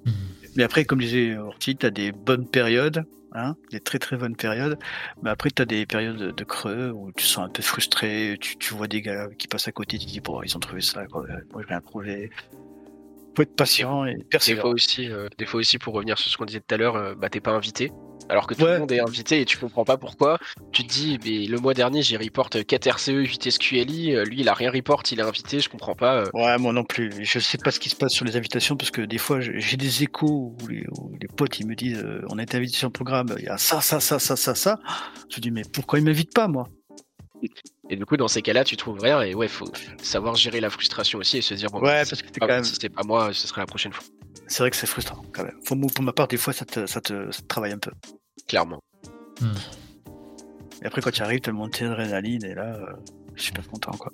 Mhm. 0.06 0.14
Mais 0.56 0.64
après, 0.64 0.86
comme 0.86 1.00
disait 1.00 1.38
Orti, 1.38 1.76
tu 1.76 1.86
as 1.86 1.92
des 1.92 2.12
bonnes 2.12 2.48
périodes, 2.48 3.06
hein, 3.34 3.56
des 3.72 3.80
très 3.80 4.00
très 4.00 4.18
bonnes 4.18 4.36
périodes, 4.36 4.78
mais 5.22 5.30
après 5.30 5.52
tu 5.52 5.62
as 5.62 5.66
des 5.66 5.86
périodes 5.86 6.36
de 6.36 6.44
creux 6.44 6.92
où 6.92 7.12
tu 7.12 7.26
sens 7.26 7.46
un 7.46 7.50
peu 7.50 7.62
frustré, 7.62 8.38
tu, 8.40 8.58
tu 8.58 8.74
vois 8.74 8.88
des 8.88 9.02
gars 9.02 9.28
qui 9.38 9.48
passent 9.48 9.68
à 9.68 9.72
côté, 9.72 9.98
tu 9.98 10.06
te 10.06 10.12
dis, 10.12 10.22
bon, 10.22 10.42
ils 10.42 10.56
ont 10.56 10.60
trouvé 10.60 10.82
ça, 10.82 11.06
quoi. 11.08 11.26
moi 11.52 11.62
j'ai 11.62 11.68
rien 11.68 11.82
trouvé 11.82 12.32
faut 13.36 13.44
être 13.44 13.56
patient 13.56 14.06
et 14.06 14.18
persévérant. 14.30 14.70
Des 14.70 14.72
fois 14.72 14.74
aussi, 14.74 15.10
euh, 15.10 15.28
des 15.38 15.46
fois 15.46 15.60
aussi 15.60 15.78
pour 15.78 15.94
revenir 15.94 16.18
sur 16.18 16.32
ce 16.32 16.38
qu'on 16.38 16.46
disait 16.46 16.62
tout 16.62 16.74
à 16.74 16.78
l'heure, 16.78 16.96
euh, 16.96 17.16
bah 17.16 17.30
t'es 17.30 17.40
pas 17.40 17.52
invité. 17.52 17.92
Alors 18.28 18.48
que 18.48 18.56
tout 18.56 18.66
le 18.66 18.80
monde 18.80 18.92
est 18.92 19.00
invité 19.00 19.42
et 19.42 19.46
tu 19.46 19.58
comprends 19.58 19.84
pas 19.84 19.98
pourquoi. 19.98 20.40
Tu 20.72 20.84
te 20.84 20.92
dis, 20.92 21.20
mais 21.24 21.46
le 21.46 21.60
mois 21.60 21.76
dernier 21.76 22.02
j'ai 22.02 22.18
report 22.18 22.50
4 22.50 22.88
RCE, 22.88 23.10
8 23.10 23.52
SQLI, 23.52 24.16
lui 24.26 24.40
il 24.40 24.50
a 24.50 24.54
rien 24.54 24.72
report, 24.72 25.04
il 25.12 25.20
est 25.20 25.24
invité, 25.24 25.60
je 25.60 25.70
comprends 25.70 25.94
pas. 25.94 26.22
Euh. 26.22 26.26
Ouais, 26.34 26.58
moi 26.58 26.74
non 26.74 26.84
plus. 26.84 27.12
Je 27.24 27.40
sais 27.40 27.60
pas 27.60 27.70
ce 27.70 27.80
qui 27.80 27.90
se 27.90 27.96
passe 27.96 28.14
sur 28.14 28.26
les 28.26 28.36
invitations 28.36 28.78
parce 28.78 28.90
que 28.90 29.02
des 29.02 29.20
fois 29.20 29.40
j'ai 29.42 29.78
des 29.78 30.04
échos 30.04 30.56
où 30.60 30.68
les, 30.68 30.86
potes 31.38 31.60
ils 31.60 31.68
me 31.68 31.76
disent, 31.76 32.04
on 32.30 32.40
a 32.40 32.44
été 32.44 32.58
invité 32.58 32.78
sur 32.78 32.88
le 32.88 32.94
programme, 32.94 33.28
il 33.38 33.46
y 33.46 33.50
a 33.50 33.58
ça, 33.58 33.82
ça, 33.82 34.00
ça, 34.00 34.18
ça, 34.18 34.36
ça, 34.36 34.56
ça. 34.56 34.80
Je 35.30 35.40
dis, 35.40 35.52
mais 35.52 35.64
pourquoi 35.72 36.00
ils 36.00 36.06
m'invitent 36.06 36.34
pas 36.34 36.48
moi? 36.48 36.68
Et 37.90 37.96
du 37.96 38.06
coup, 38.06 38.18
dans 38.18 38.28
ces 38.28 38.42
cas-là, 38.42 38.64
tu 38.64 38.76
trouves 38.78 39.00
rien. 39.00 39.22
Et 39.22 39.36
ouais, 39.36 39.48
faut 39.48 39.68
savoir 40.02 40.36
gérer 40.36 40.60
la 40.60 40.70
frustration 40.72 41.20
aussi 41.20 41.38
et 41.38 41.42
se 41.42 41.54
dire 41.54 41.70
bon, 41.70 41.80
Ouais, 41.82 42.04
parce 42.10 42.22
que 42.22 42.28
pas- 42.40 42.48
quand 42.48 42.54
même- 42.54 42.64
si 42.64 42.76
c'est 42.80 42.90
pas 42.90 43.04
moi, 43.04 43.32
ce 43.34 43.48
sera 43.48 43.62
la 43.62 43.68
prochaine 43.68 43.94
fois. 43.94 44.04
C'est 44.48 44.60
vrai 44.64 44.70
que 44.72 44.76
c'est 44.76 44.88
frustrant 44.88 45.24
quand 45.34 45.44
même. 45.44 45.58
Faut- 45.66 45.76
pour 45.76 46.04
ma 46.04 46.12
part, 46.14 46.28
des 46.28 46.38
fois, 46.38 46.52
ça 46.54 46.66
te, 46.66 46.86
ça 46.88 47.00
te, 47.02 47.32
ça 47.32 47.42
te 47.42 47.48
travaille 47.48 47.74
un 47.74 47.78
peu. 47.80 47.92
Clairement. 48.48 48.80
Et 50.82 50.86
après, 50.86 51.02
quand 51.02 51.12
tu 51.12 51.22
arrives, 51.22 51.42
t'as 51.42 51.52
le 51.52 51.58
montée 51.58 51.86
d'adrénaline 51.86 52.44
et 52.44 52.54
là, 52.54 52.76
euh, 52.76 52.86
je 53.36 53.44
suis 53.44 53.52
pas 53.54 53.62
content 53.62 53.92
quoi. 53.92 54.12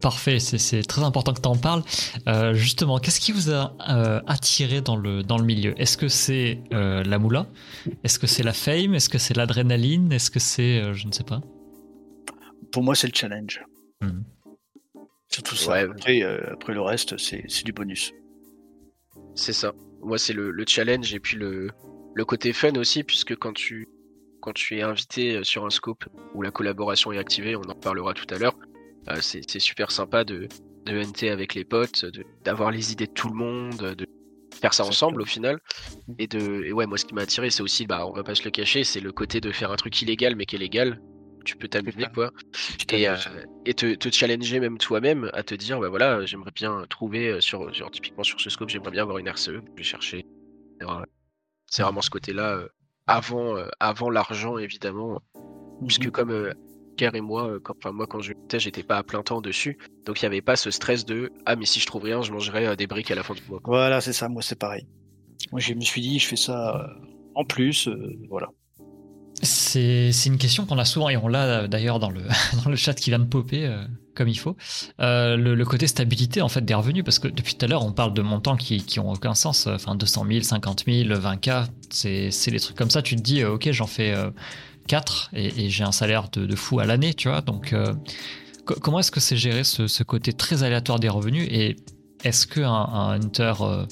Parfait, 0.00 0.40
c'est- 0.40 0.58
c'est 0.58 0.82
très 0.82 1.02
important 1.04 1.32
que 1.32 1.40
tu 1.40 1.48
en 1.48 1.56
parles. 1.56 1.82
Euh, 2.26 2.52
justement, 2.54 2.98
qu'est-ce 2.98 3.20
qui 3.20 3.30
vous 3.32 3.50
a 3.50 3.76
euh, 3.88 4.20
attiré 4.26 4.80
dans 4.80 4.96
le, 4.96 5.22
dans 5.22 5.38
le 5.38 5.44
milieu? 5.44 5.74
Est-ce 5.80 5.96
que 5.96 6.08
c'est 6.08 6.62
euh, 6.72 7.04
la 7.04 7.18
moula? 7.18 7.46
Est-ce 8.02 8.18
que 8.18 8.26
c'est 8.26 8.42
la 8.42 8.52
fame? 8.52 8.94
Est-ce 8.94 9.08
que 9.08 9.18
c'est 9.18 9.36
l'adrénaline? 9.36 10.10
Est-ce 10.12 10.30
que 10.30 10.40
c'est. 10.40 10.80
euh, 10.82 10.94
je 10.94 11.06
ne 11.06 11.12
sais 11.12 11.22
pas. 11.24 11.40
Pour 12.72 12.82
moi, 12.82 12.94
c'est 12.94 13.06
le 13.06 13.14
challenge. 13.14 13.62
Mhm. 14.00 14.24
Surtout 15.28 15.56
ça. 15.56 15.72
Ouais. 15.72 15.80
Après, 15.90 16.22
euh, 16.22 16.52
après 16.52 16.72
le 16.72 16.80
reste, 16.80 17.16
c'est 17.18 17.44
c'est 17.48 17.64
du 17.64 17.72
bonus. 17.72 18.12
C'est 19.34 19.52
ça. 19.52 19.72
Moi, 20.02 20.18
c'est 20.18 20.32
le, 20.32 20.50
le 20.50 20.64
challenge 20.66 21.12
et 21.14 21.20
puis 21.20 21.36
le, 21.36 21.70
le 22.14 22.24
côté 22.24 22.52
fun 22.52 22.74
aussi, 22.76 23.04
puisque 23.04 23.36
quand 23.36 23.52
tu, 23.52 23.86
quand 24.40 24.52
tu 24.52 24.78
es 24.78 24.82
invité 24.82 25.36
euh, 25.36 25.42
sur 25.44 25.64
un 25.66 25.70
scope 25.70 26.04
où 26.34 26.42
la 26.42 26.50
collaboration 26.50 27.12
est 27.12 27.18
activée, 27.18 27.56
on 27.56 27.62
en 27.62 27.74
parlera 27.74 28.14
tout 28.14 28.26
à 28.34 28.38
l'heure, 28.38 28.56
euh, 29.10 29.16
c'est 29.20 29.42
c'est 29.48 29.60
super 29.60 29.90
sympa 29.90 30.24
de, 30.24 30.48
de 30.86 30.98
NT 31.02 31.30
avec 31.30 31.54
les 31.54 31.64
potes, 31.64 32.04
de- 32.04 32.24
d'avoir 32.44 32.70
les 32.70 32.92
idées 32.92 33.06
de 33.06 33.12
tout 33.12 33.28
le 33.28 33.34
monde, 33.34 33.76
de 33.76 34.06
faire 34.60 34.72
ça 34.74 34.84
ensemble 34.84 35.20
au 35.22 35.26
final. 35.26 35.58
Et, 36.18 36.26
de, 36.26 36.64
et 36.64 36.72
ouais, 36.72 36.86
moi, 36.86 36.96
ce 36.98 37.04
qui 37.04 37.14
m'a 37.14 37.22
attiré, 37.22 37.50
c'est 37.50 37.62
aussi, 37.62 37.86
bah, 37.86 38.06
on 38.06 38.12
va 38.12 38.24
pas 38.24 38.34
se 38.34 38.44
le 38.44 38.50
cacher, 38.50 38.82
c'est 38.84 39.00
le 39.00 39.12
côté 39.12 39.40
de 39.40 39.50
faire 39.52 39.70
un 39.70 39.76
truc 39.76 40.00
illégal, 40.02 40.34
mais 40.36 40.46
qui 40.46 40.56
est 40.56 40.60
légal. 40.60 41.00
Tu 41.44 41.56
peux 41.56 41.68
t'amuser, 41.68 42.06
quoi. 42.12 42.30
Et, 42.92 43.08
euh, 43.08 43.16
et 43.64 43.74
te, 43.74 43.94
te 43.94 44.10
challenger 44.10 44.60
même 44.60 44.78
toi-même 44.78 45.30
à 45.32 45.42
te 45.42 45.54
dire 45.54 45.80
bah 45.80 45.88
voilà 45.88 46.24
j'aimerais 46.26 46.50
bien 46.54 46.84
trouver 46.88 47.28
euh, 47.28 47.40
sur, 47.40 47.74
sur 47.74 47.90
typiquement 47.90 48.22
sur 48.24 48.40
ce 48.40 48.50
scope 48.50 48.68
j'aimerais 48.68 48.90
bien 48.90 49.02
avoir 49.02 49.18
une 49.18 49.28
RCE 49.28 49.46
je 49.46 49.60
vais 49.76 49.82
chercher 49.82 50.26
c'est 51.70 51.82
vraiment 51.82 52.00
ce 52.00 52.10
côté 52.10 52.32
là 52.32 52.60
avant 53.06 53.56
euh, 53.56 53.66
avant 53.80 54.10
l'argent 54.10 54.58
évidemment 54.58 55.20
puisque 55.86 56.06
Mhm. 56.06 56.10
comme 56.10 56.54
Kerr 56.96 57.14
et 57.14 57.20
moi 57.20 57.58
quand, 57.62 57.74
enfin 57.78 57.92
moi 57.92 58.06
quand 58.06 58.20
je 58.20 58.32
j'étais 58.32 58.58
j'étais 58.58 58.82
pas 58.82 58.96
à 58.98 59.02
plein 59.02 59.22
temps 59.22 59.40
dessus 59.40 59.78
donc 60.04 60.20
il 60.20 60.24
y 60.24 60.26
avait 60.26 60.40
pas 60.42 60.56
ce 60.56 60.70
stress 60.70 61.04
de 61.04 61.30
ah 61.46 61.56
mais 61.56 61.66
si 61.66 61.78
je 61.80 61.86
trouve 61.86 62.04
rien 62.04 62.22
je 62.22 62.32
mangerai 62.32 62.74
des 62.76 62.86
briques 62.86 63.10
à 63.10 63.14
la 63.14 63.22
fin 63.22 63.34
du 63.34 63.42
mois 63.48 63.60
Voilà, 63.64 64.00
c'est 64.00 64.12
ça. 64.12 64.28
Moi, 64.28 64.42
c'est 64.42 64.58
pareil. 64.58 64.86
Moi, 65.52 65.60
je 65.60 65.74
me 65.74 65.80
suis 65.82 66.00
dit, 66.00 66.18
je 66.18 66.26
fais 66.26 66.36
ça 66.36 66.90
en 67.34 67.44
plus. 67.44 67.88
voilà. 68.28 68.48
C'est 69.42 70.10
une 70.26 70.38
question 70.38 70.66
qu'on 70.66 70.78
a 70.78 70.84
souvent, 70.84 71.08
et 71.08 71.16
on 71.16 71.28
l'a 71.28 71.44
euh, 71.44 71.68
d'ailleurs 71.68 71.98
dans 72.00 72.10
le, 72.10 72.22
dans 72.64 72.70
le 72.70 72.76
chat 72.76 72.94
qui 72.94 73.10
vient 73.10 73.18
de 73.18 73.24
popper 73.24 73.66
euh, 73.66 73.84
comme 74.14 74.28
il 74.28 74.38
faut. 74.38 74.56
Euh, 75.00 75.36
le, 75.36 75.54
le 75.54 75.64
côté 75.64 75.86
stabilité 75.86 76.42
en 76.42 76.48
fait 76.48 76.64
des 76.64 76.74
revenus, 76.74 77.04
parce 77.04 77.18
que 77.20 77.28
depuis 77.28 77.54
tout 77.54 77.64
à 77.64 77.68
l'heure, 77.68 77.84
on 77.84 77.92
parle 77.92 78.14
de 78.14 78.22
montants 78.22 78.56
qui, 78.56 78.82
qui 78.82 78.98
ont 78.98 79.10
aucun 79.12 79.34
sens. 79.34 79.66
Enfin, 79.68 79.94
200 79.94 80.26
000, 80.28 80.42
50 80.42 80.84
000, 80.86 81.08
20K, 81.20 81.66
c'est 81.90 82.50
des 82.50 82.60
trucs 82.60 82.76
comme 82.76 82.90
ça. 82.90 83.00
Tu 83.02 83.14
te 83.16 83.20
dis, 83.22 83.42
euh, 83.42 83.52
ok, 83.54 83.70
j'en 83.70 83.86
fais 83.86 84.12
4 84.88 85.30
et, 85.34 85.66
et 85.66 85.70
j'ai 85.70 85.84
un 85.84 85.92
salaire 85.92 86.28
de, 86.32 86.44
de 86.46 86.56
fou 86.56 86.80
à 86.80 86.84
l'année, 86.86 87.14
tu 87.14 87.28
vois. 87.28 87.40
Donc, 87.40 87.72
euh, 87.72 87.94
co- 88.64 88.74
comment 88.80 88.98
est-ce 88.98 89.12
que 89.12 89.20
c'est 89.20 89.36
géré 89.36 89.62
ce, 89.62 89.86
ce 89.86 90.02
côté 90.02 90.32
très 90.32 90.64
aléatoire 90.64 90.98
des 90.98 91.08
revenus? 91.08 91.46
Et 91.50 91.76
est-ce 92.24 92.48
qu'un 92.48 92.72
un 92.72 93.10
hunter 93.20 93.52
euh, 93.60 93.84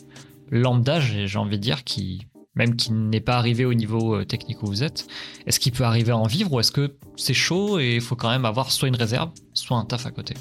lambda, 0.51 0.99
j'ai 0.99 1.39
envie 1.39 1.57
de 1.59 1.63
dire, 1.63 1.85
qui 1.85 2.27
même 2.57 2.75
qui 2.75 2.93
n'est 2.93 3.21
pas 3.21 3.37
arrivé 3.37 3.65
au 3.65 3.75
niveau 3.75 4.17
euh, 4.17 4.25
technique 4.25 4.63
où 4.63 4.67
vous 4.67 4.83
êtes, 4.83 5.07
est-ce 5.47 5.61
qu'il 5.61 5.73
peut 5.73 5.85
arriver 5.85 6.13
à 6.13 6.17
en 6.17 6.27
vivre 6.27 6.53
ou 6.53 6.61
est-ce 6.61 6.73
que 6.73 6.97
c'est 7.17 7.35
chaud 7.35 7.79
et 7.79 7.97
il 7.97 8.01
faut 8.01 8.17
quand 8.17 8.31
même 8.31 8.45
avoir 8.45 8.73
soit 8.73 8.89
une 8.89 8.97
réserve, 8.97 9.31
soit 9.55 9.77
un 9.77 9.85
taf 9.85 10.07
à 10.07 10.11
côté? 10.11 10.35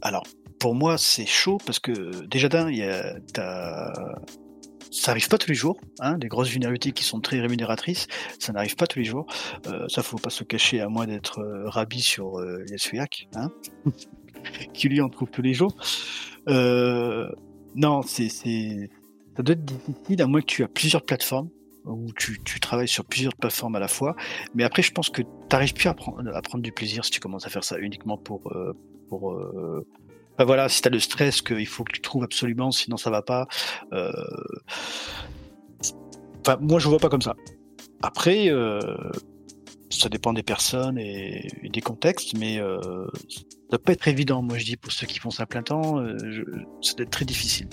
Alors, 0.00 0.24
pour 0.58 0.74
moi, 0.74 0.98
c'est 0.98 1.26
chaud 1.26 1.58
parce 1.64 1.78
que 1.78 2.24
déjà 2.26 2.48
d'un, 2.48 2.70
ça 4.92 5.10
arrive 5.10 5.28
pas 5.28 5.38
tous 5.38 5.48
les 5.48 5.54
jours. 5.54 5.80
Hein, 6.00 6.18
des 6.18 6.28
grosses 6.28 6.50
vulnérabilités 6.50 6.92
qui 6.92 7.02
sont 7.02 7.20
très 7.20 7.40
rémunératrices, 7.40 8.06
ça 8.38 8.52
n'arrive 8.52 8.76
pas 8.76 8.86
tous 8.86 8.98
les 8.98 9.04
jours. 9.04 9.26
Euh, 9.66 9.88
ça, 9.88 10.02
faut 10.02 10.18
pas 10.18 10.30
se 10.30 10.44
cacher 10.44 10.80
à 10.80 10.88
moins 10.88 11.06
d'être 11.06 11.40
euh, 11.40 11.68
Rabbi 11.68 12.00
sur 12.00 12.38
euh, 12.38 12.64
Yasuyak, 12.70 13.28
hein, 13.34 13.50
qui 14.74 14.88
lui 14.88 15.00
en 15.00 15.08
trouve 15.08 15.30
tous 15.30 15.42
les 15.42 15.54
jours. 15.54 15.74
Euh, 16.48 17.28
non, 17.74 18.02
c'est, 18.02 18.90
ça 19.36 19.42
doit 19.42 19.54
être 19.54 19.64
difficile 19.64 20.22
à 20.22 20.26
moins 20.26 20.40
que 20.40 20.46
tu 20.46 20.62
as 20.62 20.68
plusieurs 20.68 21.02
plateformes 21.04 21.48
où 21.84 22.12
tu, 22.16 22.40
tu 22.44 22.60
travailles 22.60 22.86
sur 22.88 23.04
plusieurs 23.04 23.34
plateformes 23.34 23.74
à 23.74 23.80
la 23.80 23.88
fois. 23.88 24.14
Mais 24.54 24.62
après, 24.62 24.82
je 24.82 24.92
pense 24.92 25.08
que 25.10 25.22
tu 25.22 25.28
n'arrives 25.50 25.74
plus 25.74 25.88
à 25.88 25.94
prendre, 25.94 26.22
à 26.34 26.42
prendre 26.42 26.62
du 26.62 26.70
plaisir 26.72 27.04
si 27.04 27.10
tu 27.10 27.18
commences 27.20 27.44
à 27.46 27.48
faire 27.50 27.64
ça 27.64 27.78
uniquement 27.78 28.16
pour, 28.16 28.46
euh, 28.52 28.72
pour 29.08 29.32
euh, 29.32 29.84
voilà, 30.38 30.68
si 30.68 30.80
tu 30.80 30.88
as 30.88 30.90
le 30.90 31.00
stress 31.00 31.42
qu'il 31.42 31.66
faut 31.66 31.82
que 31.84 31.92
tu 31.92 32.00
trouves 32.00 32.22
absolument, 32.24 32.70
sinon 32.70 32.96
ça 32.96 33.10
va 33.10 33.22
pas. 33.22 33.46
euh, 33.92 34.12
Enfin, 36.44 36.58
moi 36.60 36.78
je 36.78 36.88
vois 36.88 36.98
pas 36.98 37.08
comme 37.08 37.22
ça. 37.22 37.34
Après, 38.02 38.48
euh, 38.48 38.80
ça 39.90 40.08
dépend 40.08 40.32
des 40.32 40.42
personnes 40.42 40.98
et, 40.98 41.48
des 41.62 41.80
contextes, 41.80 42.34
mais 42.36 42.58
euh, 42.58 42.80
ça 43.70 43.78
pas 43.78 43.92
être 43.92 44.08
évident. 44.08 44.42
Moi 44.42 44.58
je 44.58 44.64
dis 44.64 44.76
pour 44.76 44.92
ceux 44.92 45.06
qui 45.06 45.18
font 45.18 45.30
ça 45.30 45.46
plein 45.46 45.62
temps, 45.62 45.98
euh, 45.98 46.16
je- 46.30 46.42
ça 46.80 46.94
doit 46.94 47.04
être 47.04 47.10
très 47.10 47.24
difficile. 47.24 47.68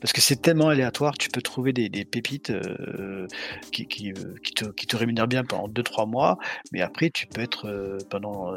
Parce 0.00 0.12
que 0.12 0.20
c'est 0.20 0.40
tellement 0.40 0.68
aléatoire, 0.68 1.16
tu 1.18 1.28
peux 1.28 1.42
trouver 1.42 1.72
des, 1.72 2.04
pépites 2.04 2.50
euh, 2.50 2.62
euh, 2.62 3.26
qui 3.70 4.54
te, 4.54 4.64
qui 4.70 4.96
rémunèrent 4.96 5.28
bien 5.28 5.44
pendant 5.44 5.68
2-3 5.68 6.08
mois, 6.08 6.38
mais 6.72 6.80
après 6.80 7.10
tu 7.10 7.26
peux 7.26 7.40
être 7.40 7.66
euh, 7.66 7.98
pendant, 8.10 8.54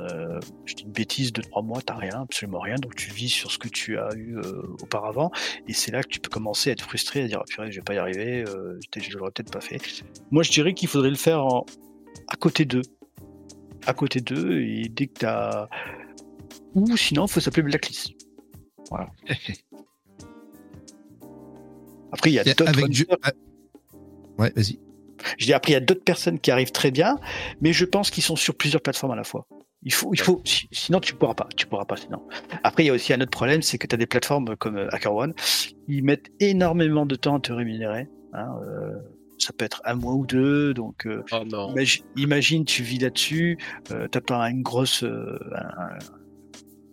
je 0.65 0.75
dis 0.75 0.83
une 0.83 0.91
bêtise, 0.91 1.31
2-3 1.31 1.65
mois, 1.65 1.81
t'as 1.81 1.95
rien, 1.95 2.21
absolument 2.21 2.59
rien, 2.59 2.75
donc 2.75 2.95
tu 2.95 3.11
vis 3.11 3.29
sur 3.29 3.51
ce 3.51 3.57
que 3.57 3.67
tu 3.67 3.97
as 3.97 4.09
eu 4.15 4.37
auparavant, 4.81 5.31
et 5.67 5.73
c'est 5.73 5.91
là 5.91 6.03
que 6.03 6.09
tu 6.09 6.19
peux 6.19 6.29
commencer 6.29 6.69
à 6.69 6.73
être 6.73 6.83
frustré, 6.83 7.23
à 7.23 7.27
dire, 7.27 7.39
ah, 7.41 7.45
purée, 7.47 7.71
je 7.71 7.77
vais 7.77 7.83
pas 7.83 7.93
y 7.93 7.97
arriver, 7.97 8.45
je 8.45 9.17
l'aurais 9.17 9.31
peut-être 9.31 9.51
pas 9.51 9.61
fait. 9.61 9.79
Moi 10.31 10.43
je 10.43 10.51
dirais 10.51 10.73
qu'il 10.73 10.87
faudrait 10.87 11.09
le 11.09 11.15
faire 11.15 11.45
à 12.27 12.35
côté 12.35 12.65
d'eux. 12.65 12.83
À 13.85 13.93
côté 13.93 14.21
d'eux, 14.21 14.61
et 14.61 14.87
dès 14.89 15.07
que 15.07 15.19
t'as... 15.19 15.67
Ou 16.73 16.97
sinon, 16.97 17.25
il 17.25 17.31
faut 17.31 17.39
s'appeler 17.39 17.63
Blacklist. 17.63 18.13
Voilà. 18.89 19.07
Après, 22.13 22.29
il 22.29 22.33
y 22.33 22.39
a 22.39 22.43
d'autres 22.53 22.87
du... 22.87 23.05
ah. 23.23 23.31
Ouais, 24.37 24.51
vas-y. 24.55 24.79
je 25.37 25.45
dis 25.45 25.53
après, 25.53 25.71
il 25.71 25.73
y 25.73 25.77
a 25.77 25.81
d'autres 25.81 26.03
personnes 26.03 26.39
qui 26.39 26.51
arrivent 26.51 26.71
très 26.71 26.91
bien, 26.91 27.17
mais 27.61 27.73
je 27.73 27.85
pense 27.85 28.09
qu'ils 28.11 28.23
sont 28.23 28.35
sur 28.35 28.55
plusieurs 28.55 28.81
plateformes 28.81 29.11
à 29.13 29.15
la 29.15 29.23
fois. 29.23 29.45
Il 29.85 29.91
faut, 29.93 30.13
il 30.13 30.19
faut, 30.21 30.41
si- 30.45 30.67
sinon 30.71 30.99
tu 31.01 31.13
pourras 31.13 31.33
pas, 31.33 31.47
tu 31.57 31.67
pourras 31.67 31.83
pas 31.85 31.97
sinon. 31.97 32.21
Après, 32.63 32.83
il 32.83 32.87
y 32.87 32.89
a 32.89 32.93
aussi 32.93 33.11
un 33.13 33.19
autre 33.19 33.31
problème, 33.31 33.61
c'est 33.61 33.77
que 33.77 33.85
tu 33.85 33.93
as 33.95 33.97
des 33.97 34.05
plateformes 34.07 34.55
comme 34.55 34.77
euh, 34.77 34.87
HackerOne, 34.91 35.33
ils 35.89 36.03
mettent 36.03 36.27
énormément 36.39 37.05
de 37.05 37.15
temps 37.15 37.35
à 37.35 37.39
te 37.41 37.51
rémunérer. 37.51 38.07
hein, 38.31 38.47
euh, 38.65 38.93
ça 39.39 39.51
peut 39.51 39.65
être 39.65 39.81
un 39.83 39.95
mois 39.95 40.13
ou 40.13 40.25
deux, 40.25 40.73
donc 40.73 41.05
euh, 41.05 41.21
oh 41.33 41.43
non 41.45 41.71
imagine, 41.73 42.05
imagine, 42.15 42.65
tu 42.65 42.81
vis 42.81 42.99
là-dessus, 42.99 43.57
euh, 43.91 44.07
t'as 44.07 44.21
pas 44.21 44.49
une 44.49 44.61
grosse, 44.61 45.03
euh, 45.03 45.37
un- 45.53 45.81
un- 45.83 45.99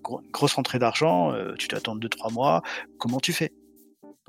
gros- 0.02 0.20
une 0.24 0.30
grosse 0.32 0.54
rentrée 0.54 0.80
d'argent, 0.80 1.32
euh, 1.32 1.54
tu 1.58 1.68
t'attends 1.68 1.94
deux 1.94 2.08
trois 2.08 2.30
mois, 2.32 2.62
comment 2.98 3.20
tu 3.20 3.32
fais? 3.32 3.52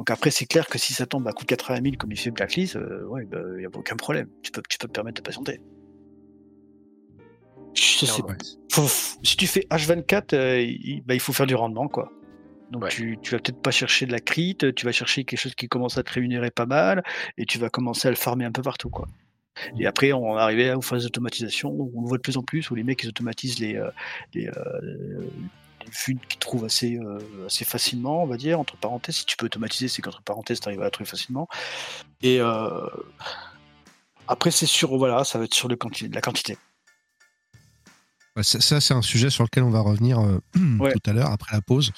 Donc 0.01 0.09
après, 0.09 0.31
c'est 0.31 0.47
clair 0.47 0.65
que 0.65 0.79
si 0.79 0.93
ça 0.93 1.05
tombe 1.05 1.27
à 1.27 1.31
coût 1.31 1.43
de 1.43 1.49
80 1.49 1.79
000 1.83 1.95
comme 1.99 2.11
il 2.11 2.17
fait 2.17 2.31
Blacklist, 2.31 2.75
euh, 2.75 3.05
ouais, 3.05 3.23
bah, 3.25 3.37
y 3.59 3.65
a 3.65 3.69
aucun 3.71 3.95
problème. 3.95 4.29
Tu 4.41 4.49
peux, 4.51 4.63
tu 4.67 4.79
peux 4.79 4.87
te 4.87 4.91
permettre 4.93 5.21
de 5.21 5.23
patienter. 5.23 5.61
Je 7.75 7.81
sais 8.07 8.23
Ouais. 8.23 8.33
faut- 8.71 8.87
faut- 8.87 9.19
si 9.21 9.37
tu 9.37 9.45
fais 9.45 9.67
H24, 9.69 10.33
euh, 10.33 10.59
il, 10.59 11.03
bah, 11.05 11.13
il 11.13 11.19
faut 11.19 11.33
faire 11.33 11.45
du 11.45 11.53
rendement, 11.53 11.87
quoi. 11.87 12.11
Donc 12.71 12.85
Ouais. 12.85 12.89
tu, 12.89 13.19
tu 13.21 13.29
vas 13.35 13.37
peut-être 13.37 13.61
pas 13.61 13.69
chercher 13.69 14.07
de 14.07 14.11
la 14.11 14.19
crit, 14.19 14.57
tu 14.75 14.85
vas 14.87 14.91
chercher 14.91 15.23
quelque 15.23 15.39
chose 15.39 15.53
qui 15.53 15.67
commence 15.67 15.99
à 15.99 16.01
te 16.03 16.11
rémunérer 16.11 16.49
pas 16.49 16.65
mal, 16.65 17.03
et 17.37 17.45
tu 17.45 17.59
vas 17.59 17.69
commencer 17.69 18.07
à 18.07 18.09
le 18.11 18.17
farmer 18.17 18.45
un 18.45 18.51
peu 18.51 18.63
partout, 18.63 18.89
quoi. 18.89 19.07
Et 19.77 19.85
après, 19.85 20.13
on 20.13 20.35
arrivé 20.35 20.73
aux 20.73 20.81
phases 20.81 21.03
d'automatisation, 21.03 21.69
où 21.69 21.91
on 21.95 22.01
le 22.01 22.07
voit 22.07 22.17
de 22.17 22.23
plus 22.23 22.37
en 22.37 22.41
plus, 22.41 22.71
où 22.71 22.75
les 22.75 22.83
mecs 22.83 23.03
ils 23.03 23.09
automatisent 23.09 23.59
les, 23.59 23.75
euh, 23.75 23.91
les, 24.33 24.47
euh, 24.47 24.51
les 24.81 25.27
funs 25.91 26.17
qu'ils 26.29 26.39
trouvent 26.39 26.65
assez, 26.65 26.97
euh, 26.97 27.45
assez 27.47 27.65
facilement, 27.65 28.23
on 28.23 28.27
va 28.27 28.37
dire, 28.37 28.59
entre 28.59 28.77
parenthèses. 28.77 29.17
Si 29.17 29.25
tu 29.25 29.37
peux 29.37 29.45
automatiser, 29.47 29.87
c'est 29.87 30.01
qu'entre 30.01 30.21
parenthèses, 30.21 30.59
tu 30.59 30.67
arrives 30.67 30.81
à 30.81 30.85
la 30.85 30.91
trouver 30.91 31.09
facilement. 31.09 31.47
Et 32.21 32.39
euh, 32.39 32.85
après, 34.27 34.51
c'est 34.51 34.65
sur, 34.65 34.97
voilà, 34.97 35.23
ça 35.23 35.39
va 35.39 35.45
être 35.45 35.53
sur 35.53 35.67
le 35.67 35.75
quanti- 35.75 36.07
la 36.13 36.21
quantité. 36.21 36.57
Ouais, 38.35 38.43
ça, 38.43 38.61
ça, 38.61 38.79
c'est 38.79 38.93
un 38.93 39.01
sujet 39.01 39.29
sur 39.29 39.43
lequel 39.43 39.63
on 39.63 39.69
va 39.71 39.81
revenir 39.81 40.19
euh, 40.19 40.39
Ouais. 40.79 40.93
tout 40.93 41.09
à 41.09 41.13
l'heure, 41.13 41.31
après 41.31 41.55
la 41.55 41.61
pause. 41.61 41.91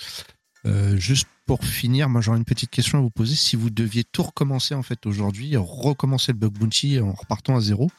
Euh, 0.65 0.95
juste 0.95 1.27
pour 1.45 1.63
finir, 1.65 2.07
moi 2.07 2.21
j'aurais 2.21 2.37
une 2.37 2.45
petite 2.45 2.69
question 2.69 2.97
à 2.97 3.01
vous 3.01 3.09
poser. 3.09 3.35
Si 3.35 3.57
vous 3.57 3.69
deviez 3.69 4.05
tout 4.05 4.23
recommencer 4.23 4.73
en 4.73 4.81
fait 4.81 5.05
aujourd'hui, 5.05 5.57
recommencer 5.57 6.31
le 6.31 6.37
bug 6.37 6.53
bounty 6.53 6.99
en 7.01 7.11
repartant 7.11 7.57
à 7.57 7.59
zéro, 7.59 7.91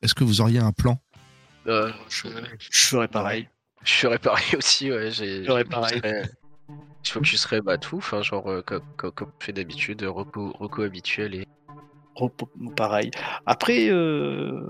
est-ce 0.00 0.14
que 0.14 0.22
vous 0.22 0.40
auriez 0.40 0.60
un 0.60 0.70
plan? 0.70 1.00
Euh, 1.66 1.92
Je, 2.08 2.28
je 2.70 2.86
ferais 2.86 3.08
pareil. 3.08 3.48
Je 3.84 3.92
ferais 3.94 4.18
pareil 4.18 4.44
aussi 4.56 4.90
ouais 4.90 5.10
Je 5.10 5.44
ferais 5.44 5.64
je 5.64 5.68
pareil. 5.70 5.98
serais- 5.98 6.30
je 7.02 7.12
focuserais 7.12 7.60
bah 7.62 7.78
tout 7.78 7.96
enfin 7.96 8.20
genre 8.22 8.46
euh, 8.50 8.62
co- 8.62 8.80
co- 8.98 9.10
comme 9.10 9.30
fait 9.40 9.52
d'habitude 9.52 10.02
reco, 10.02 10.52
reco 10.58 10.82
habituel 10.82 11.34
et 11.34 11.44
Repo- 12.16 12.48
Pareil. 12.76 13.10
Après, 13.46 13.88
euh, 13.88 14.66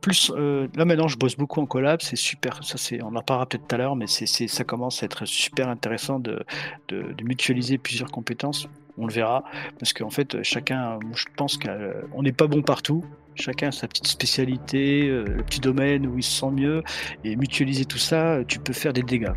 plus 0.00 0.30
euh, 0.34 0.68
là 0.76 0.84
maintenant, 0.86 1.08
je 1.08 1.18
bosse 1.18 1.36
beaucoup 1.36 1.60
en 1.60 1.66
collab, 1.66 2.00
c'est 2.00 2.16
super. 2.16 2.62
Ça, 2.64 2.78
c'est, 2.78 3.02
on 3.02 3.14
en 3.14 3.20
parlera 3.22 3.46
peut-être 3.46 3.66
tout 3.68 3.74
à 3.74 3.78
l'heure, 3.78 3.96
mais 3.96 4.06
c'est, 4.06 4.26
c'est, 4.26 4.48
ça 4.48 4.64
commence 4.64 5.02
à 5.02 5.06
être 5.06 5.26
super 5.26 5.68
intéressant 5.68 6.18
de, 6.20 6.42
de, 6.88 7.12
de 7.12 7.24
mutualiser 7.24 7.76
plusieurs 7.78 8.10
compétences 8.10 8.66
on 8.98 9.06
le 9.06 9.12
verra. 9.12 9.44
Parce 9.78 9.92
qu'en 9.92 10.10
fait, 10.10 10.34
euh, 10.34 10.40
chacun, 10.42 10.92
euh, 10.92 10.98
je 11.14 11.24
pense 11.36 11.56
qu'on 11.56 11.68
euh, 11.68 12.22
n'est 12.22 12.32
pas 12.32 12.46
bon 12.46 12.62
partout. 12.62 13.04
Chacun 13.36 13.68
a 13.68 13.72
sa 13.72 13.88
petite 13.88 14.06
spécialité, 14.06 15.08
le 15.08 15.42
petit 15.42 15.58
domaine 15.58 16.06
où 16.06 16.16
il 16.16 16.22
se 16.22 16.38
sent 16.38 16.52
mieux. 16.52 16.84
Et 17.24 17.34
mutualiser 17.34 17.84
tout 17.84 17.98
ça, 17.98 18.38
tu 18.46 18.60
peux 18.60 18.72
faire 18.72 18.92
des 18.92 19.02
dégâts. 19.02 19.32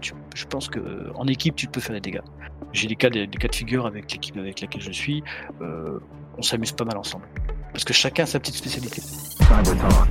Je 0.00 0.46
pense 0.46 0.70
qu'en 0.70 1.26
équipe, 1.26 1.54
tu 1.54 1.66
peux 1.66 1.80
faire 1.80 1.92
des 1.92 2.00
dégâts. 2.00 2.22
J'ai 2.72 2.88
des 2.88 2.96
cas, 2.96 3.10
des, 3.10 3.26
cas 3.26 3.48
de 3.48 3.54
figure 3.54 3.84
avec 3.84 4.10
l'équipe 4.10 4.38
avec 4.38 4.62
laquelle 4.62 4.80
je 4.80 4.92
suis. 4.92 5.22
On 5.60 6.40
s'amuse 6.40 6.72
pas 6.72 6.86
mal 6.86 6.96
ensemble. 6.96 7.26
Parce 7.70 7.84
que 7.84 7.92
chacun 7.92 8.22
a 8.22 8.26
sa 8.26 8.40
petite 8.40 8.54
spécialité. 8.54 9.02
Cyber 9.02 9.76
Talk. 9.76 10.08